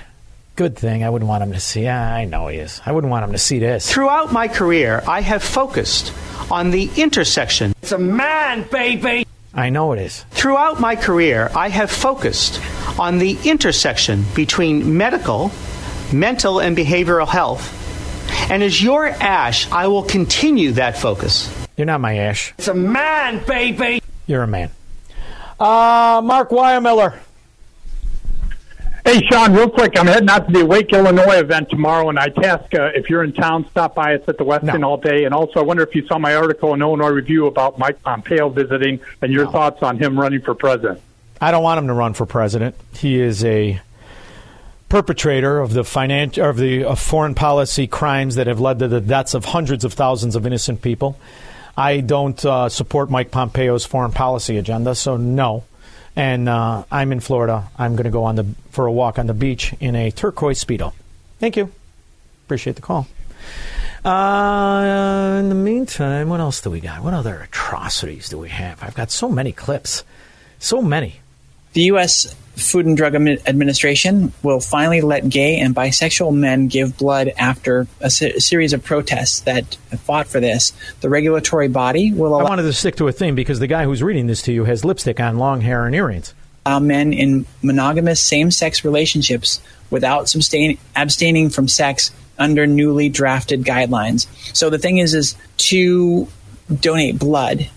Good 0.55 0.77
thing. 0.77 1.03
I 1.03 1.09
wouldn't 1.09 1.29
want 1.29 1.43
him 1.43 1.53
to 1.53 1.61
see. 1.61 1.85
Yeah, 1.85 2.15
I 2.15 2.27
know 2.27 2.49
he 2.49 2.59
is. 2.59 2.81
I 2.85 2.93
wouldn't 2.93 3.11
want 3.11 3.25
him 3.25 3.33
to 3.33 3.39
see 3.39 3.59
this. 3.59 3.91
Throughout 3.91 4.33
my 4.33 4.49
career, 4.49 5.03
I 5.09 5.23
have 5.23 5.43
focused 5.43 6.13
on 6.51 6.71
the 6.71 6.91
intersection. 6.97 7.73
It's 7.83 7.93
a 7.93 7.99
man, 7.99 8.67
baby. 8.71 9.27
I 9.55 9.71
know 9.71 9.93
it 9.93 10.01
is. 10.01 10.25
Throughout 10.31 10.81
my 10.81 10.95
career, 10.97 11.51
I 11.55 11.69
have 11.69 11.91
focused 11.91 12.61
on 12.99 13.19
the 13.19 13.39
intersection 13.45 14.25
between 14.35 14.97
medical, 14.97 15.51
mental, 16.13 16.61
and 16.61 16.77
behavioral 16.77 17.29
health. 17.29 17.79
And 18.51 18.63
as 18.63 18.83
your 18.83 19.07
Ash, 19.07 19.71
I 19.71 19.87
will 19.87 20.03
continue 20.03 20.73
that 20.73 20.99
focus. 20.99 21.51
You're 21.77 21.87
not 21.87 22.01
my 22.01 22.17
Ash. 22.17 22.53
It's 22.59 22.69
a 22.69 22.75
man, 22.75 23.43
baby. 23.47 24.03
You're 24.27 24.43
a 24.43 24.47
man. 24.47 24.71
Uh, 25.59 26.21
Mark 26.25 26.51
Weiermiller. 26.51 27.19
Hey, 29.05 29.21
Sean, 29.27 29.53
real 29.53 29.69
quick, 29.69 29.99
I'm 29.99 30.07
heading 30.07 30.29
out 30.31 30.47
to 30.47 30.53
the 30.53 30.61
Awake 30.61 30.93
Illinois 30.93 31.39
event 31.39 31.69
tomorrow, 31.69 32.09
and 32.09 32.19
I 32.21 32.29
task 32.29 32.73
uh, 32.75 32.91
if 32.95 33.11
you're 33.11 33.25
in 33.25 33.33
town, 33.33 33.67
stop 33.69 33.97
by 33.97 34.15
us 34.15 34.23
at 34.29 34.39
the 34.39 34.45
Westin 34.45 34.85
all 34.85 34.97
day. 34.97 35.25
And 35.25 35.35
also, 35.35 35.59
I 35.59 35.65
wonder 35.65 35.83
if 35.83 35.93
you 35.97 36.07
saw 36.07 36.19
my 36.19 36.37
article 36.37 36.73
in 36.73 36.81
Illinois 36.81 37.11
Review 37.11 37.47
about 37.47 37.81
Mike 37.81 38.01
Pompeo 38.03 38.49
visiting 38.49 39.01
and 39.21 39.33
your 39.33 39.51
thoughts 39.51 39.83
on 39.83 39.99
him 39.99 40.19
running 40.19 40.41
for 40.41 40.55
president. 40.55 41.01
I 41.41 41.51
don't 41.51 41.65
want 41.65 41.79
him 41.79 41.89
to 41.89 41.95
run 41.95 42.15
for 42.15 42.27
president. 42.27 42.77
He 42.95 43.21
is 43.21 43.45
a 43.45 43.81
perpetrator 44.89 45.59
of 45.59 45.73
the 45.73 45.83
finan- 45.83 46.39
of 46.39 46.57
the 46.57 46.85
of 46.85 47.01
foreign 47.01 47.35
policy 47.35 47.89
crimes 47.89 48.37
that 48.37 48.47
have 48.47 48.61
led 48.61 48.79
to 48.79 48.87
the 48.87 49.01
deaths 49.01 49.35
of 49.35 49.47
hundreds 49.47 49.85
of 49.85 49.95
thousands 49.95 50.37
of 50.37 50.47
innocent 50.47 50.81
people. 50.81 51.19
I 51.77 52.01
don't 52.01 52.43
uh, 52.45 52.69
support 52.69 53.11
Mike 53.11 53.33
Pompeo's 53.33 53.85
foreign 53.85 54.13
policy 54.13 54.59
agenda, 54.59 54.95
so 54.95 55.17
no. 55.17 55.65
And 56.15 56.49
uh, 56.49 56.85
I'm 56.91 57.13
in 57.13 57.21
Florida. 57.21 57.69
I'm 57.79 57.93
going 57.93 58.05
to 58.05 58.11
go 58.11 58.25
on 58.25 58.37
the 58.37 58.47
for 58.71 58.87
a 58.87 58.93
walk 58.93 59.19
on 59.19 59.27
the 59.27 59.35
beach 59.35 59.75
in 59.81 59.97
a 59.97 60.11
turquoise 60.11 60.63
speedo. 60.63 60.93
Thank 61.39 61.57
you. 61.57 61.73
Appreciate 62.47 62.77
the 62.77 62.83
call. 62.83 63.07
Uh, 64.05 65.39
in 65.39 65.49
the 65.49 65.55
meantime, 65.55 66.29
what 66.29 66.41
else 66.41 66.61
do 66.61 66.71
we 66.71 66.81
got? 66.81 67.03
What 67.03 67.15
other 67.15 67.41
atrocities 67.41 68.29
do 68.29 68.39
we 68.39 68.49
have? 68.49 68.83
I've 68.83 68.95
got 68.95 69.11
so 69.11 69.29
many 69.29 69.53
clips, 69.53 70.03
so 70.59 70.83
many. 70.83 71.21
The 71.73 71.83
U.S. 71.83 72.35
Food 72.57 72.85
and 72.85 72.97
Drug 72.97 73.15
Administration 73.15 74.33
will 74.43 74.61
finally 74.61 75.01
let 75.01 75.29
gay 75.29 75.59
and 75.59 75.75
bisexual 75.75 76.35
men 76.35 76.69
give 76.69 76.99
blood 76.99 77.33
after 77.39 77.87
a, 78.01 78.11
se- 78.11 78.33
a 78.33 78.41
series 78.41 78.73
of 78.75 78.85
protests 78.85 79.41
that 79.41 79.75
fought 80.05 80.27
for 80.27 80.39
this. 80.39 80.73
The 81.01 81.09
regulatory 81.09 81.69
body 81.69 82.13
will 82.13 82.35
I 82.35 82.43
wanted 82.43 82.63
to 82.65 82.73
stick 82.75 82.97
to 82.97 83.09
a 83.09 83.13
theme 83.13 83.35
because 83.35 83.59
the 83.59 83.67
guy 83.67 83.85
who's 83.85 84.03
reading 84.03 84.27
this 84.27 84.43
to 84.43 84.53
you 84.53 84.65
has 84.65 84.85
lipstick 84.85 85.19
on, 85.19 85.39
long 85.39 85.63
hair, 85.63 85.87
and 85.87 85.95
earrings. 85.95 86.35
men 86.67 87.13
in 87.13 87.47
monogamous 87.63 88.21
same 88.23 88.51
sex 88.51 88.85
relationships 88.85 89.61
without 89.91 90.29
sustain- 90.29 90.79
abstaining 90.95 91.49
from 91.49 91.69
sex 91.69 92.11
under 92.39 92.67
newly 92.67 93.09
drafted 93.09 93.63
guidelines. 93.63 94.27
So 94.55 94.69
the 94.69 94.79
thing 94.79 94.99
is, 94.99 95.15
is 95.15 95.37
to 95.57 96.29
donate 96.81 97.19
blood, 97.19 97.69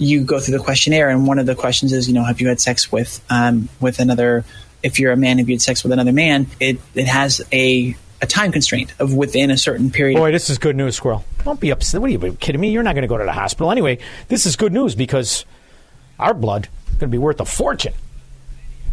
you 0.00 0.24
go 0.24 0.40
through 0.40 0.56
the 0.56 0.64
questionnaire, 0.64 1.10
and 1.10 1.26
one 1.26 1.38
of 1.38 1.44
the 1.44 1.54
questions 1.54 1.92
is, 1.92 2.08
you 2.08 2.14
know, 2.14 2.24
have 2.24 2.40
you 2.40 2.48
had 2.48 2.60
sex 2.60 2.90
with 2.90 3.24
um, 3.28 3.68
with 3.80 4.00
another? 4.00 4.44
If 4.82 4.98
you're 4.98 5.12
a 5.12 5.16
man, 5.16 5.36
have 5.38 5.48
you 5.48 5.54
had 5.56 5.62
sex 5.62 5.82
with 5.82 5.92
another 5.92 6.12
man? 6.12 6.46
It 6.58 6.80
it 6.94 7.06
has 7.06 7.42
a 7.52 7.94
a 8.22 8.26
time 8.26 8.50
constraint 8.50 8.94
of 8.98 9.14
within 9.14 9.50
a 9.50 9.58
certain 9.58 9.90
period. 9.90 10.16
Boy, 10.16 10.32
this 10.32 10.48
is 10.48 10.58
good 10.58 10.74
news, 10.74 10.96
Squirrel. 10.96 11.24
Don't 11.44 11.60
be 11.60 11.70
upset. 11.70 12.00
What 12.00 12.08
are 12.08 12.12
you 12.12 12.36
kidding 12.40 12.60
me? 12.60 12.70
You're 12.70 12.82
not 12.82 12.94
going 12.94 13.02
to 13.02 13.08
go 13.08 13.18
to 13.18 13.24
the 13.24 13.32
hospital 13.32 13.70
anyway. 13.70 13.98
This 14.28 14.46
is 14.46 14.56
good 14.56 14.72
news 14.72 14.94
because 14.94 15.44
our 16.18 16.34
blood 16.34 16.68
is 16.88 16.94
going 16.94 17.10
to 17.10 17.14
be 17.14 17.18
worth 17.18 17.40
a 17.40 17.44
fortune. 17.44 17.94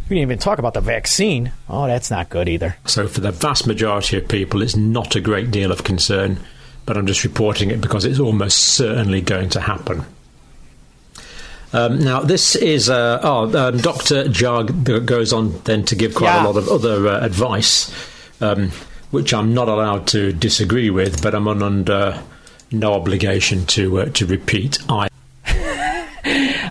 We 0.10 0.16
didn't 0.16 0.30
even 0.30 0.40
talk 0.40 0.60
about 0.60 0.74
the 0.74 0.82
vaccine. 0.82 1.52
Oh, 1.70 1.88
that's 1.88 2.10
not 2.10 2.30
good 2.30 2.48
either. 2.48 2.78
So, 2.86 3.08
for 3.08 3.20
the 3.20 3.32
vast 3.32 3.68
majority 3.68 4.18
of 4.18 4.28
people, 4.28 4.62
it's 4.62 4.76
not 4.76 5.16
a 5.16 5.22
great 5.22 5.52
deal 5.52 5.72
of 5.72 5.84
concern, 5.84 6.40
but 6.86 6.98
I'm 6.98 7.08
just 7.08 7.26
reporting 7.26 7.72
it 7.72 7.82
because 7.82 8.06
it's 8.06 8.20
almost 8.20 8.58
certainly 8.58 9.20
going 9.20 9.50
to 9.50 9.60
happen. 9.60 10.06
Um, 11.74 12.00
now, 12.00 12.22
this 12.22 12.56
is 12.56 12.90
uh, 12.90 13.20
oh, 13.24 13.44
um, 13.58 13.78
Dr. 13.78 14.30
Jog 14.30 14.84
goes 15.06 15.34
on 15.34 15.60
then 15.66 15.84
to 15.86 15.96
give 15.96 16.16
quite 16.16 16.28
Yeah. 16.34 16.46
a 16.46 16.48
lot 16.48 16.56
of 16.58 16.70
other 16.70 17.08
uh, 17.08 17.20
advice, 17.26 17.92
um, 18.42 18.72
which 19.12 19.34
I'm 19.34 19.54
not 19.54 19.68
allowed 19.68 20.08
to 20.08 20.32
disagree 20.32 20.90
with, 20.90 21.22
but 21.22 21.36
I'm 21.36 21.48
under 21.48 22.22
no 22.72 22.94
obligation 22.94 23.66
to 23.68 24.00
uh, 24.02 24.06
to 24.14 24.26
repeat. 24.26 24.80
I 24.90 25.10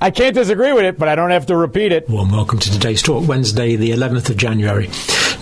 I 0.01 0.11
can't 0.11 0.35
disagree 0.35 0.73
with 0.73 0.85
it, 0.85 0.99
but 0.99 1.09
I 1.09 1.15
don't 1.15 1.31
have 1.31 1.47
to 1.47 1.57
repeat 1.57 1.93
it. 1.93 2.09
Warm 2.09 2.31
welcome 2.31 2.59
to 2.59 2.71
today's 2.71 3.03
talk, 3.03 3.27
Wednesday, 3.27 3.77
the 3.77 3.91
11th 3.91 4.31
of 4.31 4.37
January. 4.37 4.91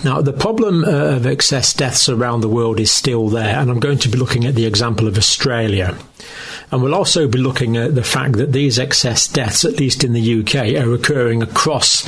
Now, 0.03 0.21
the 0.21 0.33
problem 0.33 0.85
uh, 0.85 1.15
of 1.15 1.25
excess 1.25 1.73
deaths 1.73 2.07
around 2.07 2.41
the 2.41 2.49
world 2.49 2.79
is 2.79 2.91
still 2.91 3.27
there, 3.27 3.59
and 3.59 3.69
I'm 3.69 3.79
going 3.79 3.97
to 3.99 4.09
be 4.09 4.17
looking 4.17 4.45
at 4.45 4.55
the 4.55 4.65
example 4.65 5.07
of 5.07 5.17
Australia. 5.17 5.97
And 6.71 6.81
we'll 6.81 6.95
also 6.95 7.27
be 7.27 7.37
looking 7.37 7.75
at 7.75 7.95
the 7.95 8.03
fact 8.03 8.37
that 8.37 8.53
these 8.53 8.79
excess 8.79 9.27
deaths, 9.27 9.65
at 9.65 9.79
least 9.79 10.03
in 10.03 10.13
the 10.13 10.39
UK, 10.41 10.81
are 10.81 10.93
occurring 10.93 11.43
across 11.43 12.03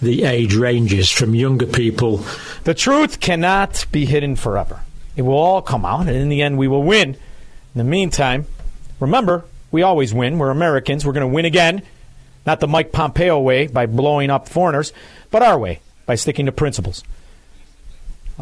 the 0.00 0.24
age 0.24 0.54
ranges 0.54 1.10
from 1.10 1.34
younger 1.34 1.66
people. 1.66 2.24
The 2.64 2.74
truth 2.74 3.20
cannot 3.20 3.86
be 3.92 4.06
hidden 4.06 4.36
forever. 4.36 4.80
It 5.14 5.22
will 5.22 5.34
all 5.34 5.62
come 5.62 5.84
out, 5.84 6.06
and 6.06 6.16
in 6.16 6.28
the 6.30 6.42
end, 6.42 6.58
we 6.58 6.68
will 6.68 6.82
win. 6.82 7.10
In 7.10 7.78
the 7.78 7.84
meantime, 7.84 8.46
remember, 8.98 9.44
we 9.72 9.82
always 9.82 10.14
win. 10.14 10.38
We're 10.38 10.50
Americans. 10.50 11.04
We're 11.04 11.12
going 11.14 11.28
to 11.28 11.34
win 11.34 11.46
again. 11.46 11.82
Not 12.46 12.60
the 12.60 12.68
Mike 12.68 12.92
Pompeo 12.92 13.40
way 13.40 13.66
by 13.66 13.86
blowing 13.86 14.30
up 14.30 14.48
foreigners, 14.48 14.92
but 15.30 15.42
our 15.42 15.58
way 15.58 15.80
by 16.06 16.14
sticking 16.14 16.46
to 16.46 16.52
principles. 16.52 17.02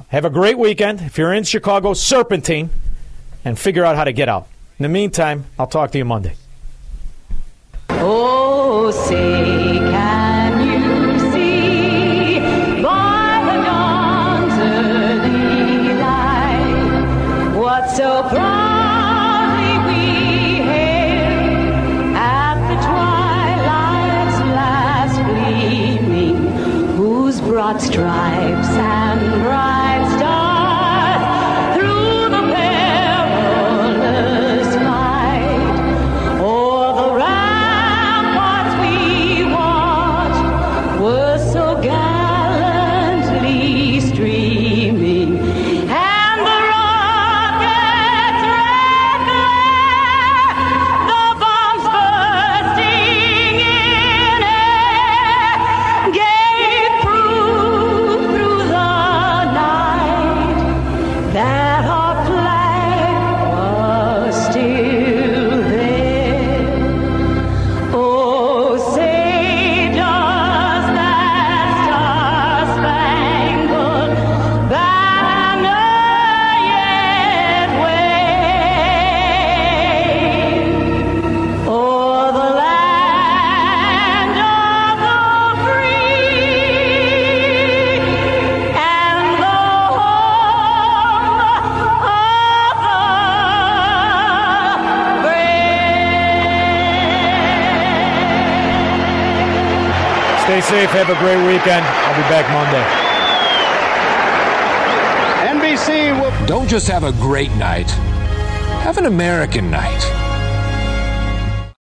Have 0.08 0.24
a 0.24 0.30
great 0.30 0.58
weekend. 0.58 1.00
If 1.00 1.18
you're 1.18 1.32
in 1.32 1.44
Chicago, 1.44 1.94
serpentine, 1.94 2.70
and 3.44 3.58
figure 3.58 3.84
out 3.84 3.96
how 3.96 4.04
to 4.04 4.12
get 4.12 4.28
out. 4.28 4.48
In 4.78 4.82
the 4.84 4.88
meantime, 4.88 5.46
I'll 5.58 5.66
talk 5.66 5.90
to 5.92 5.98
you 5.98 6.04
Monday. 6.04 6.34
Oh, 7.90 8.90
say, 8.90 9.59
broad 27.70 27.80
stripes 27.80 29.09
Have 101.00 101.08
a 101.08 101.18
great 101.18 101.38
weekend. 101.46 101.82
I'll 101.82 102.14
be 102.14 102.28
back 102.28 102.44
Monday. 102.52 102.84
NBC 105.48 106.20
will. 106.20 106.46
Don't 106.46 106.68
just 106.68 106.88
have 106.88 107.04
a 107.04 107.12
great 107.12 107.50
night, 107.52 107.90
have 108.82 108.98
an 108.98 109.06
American 109.06 109.70
night. 109.70 110.19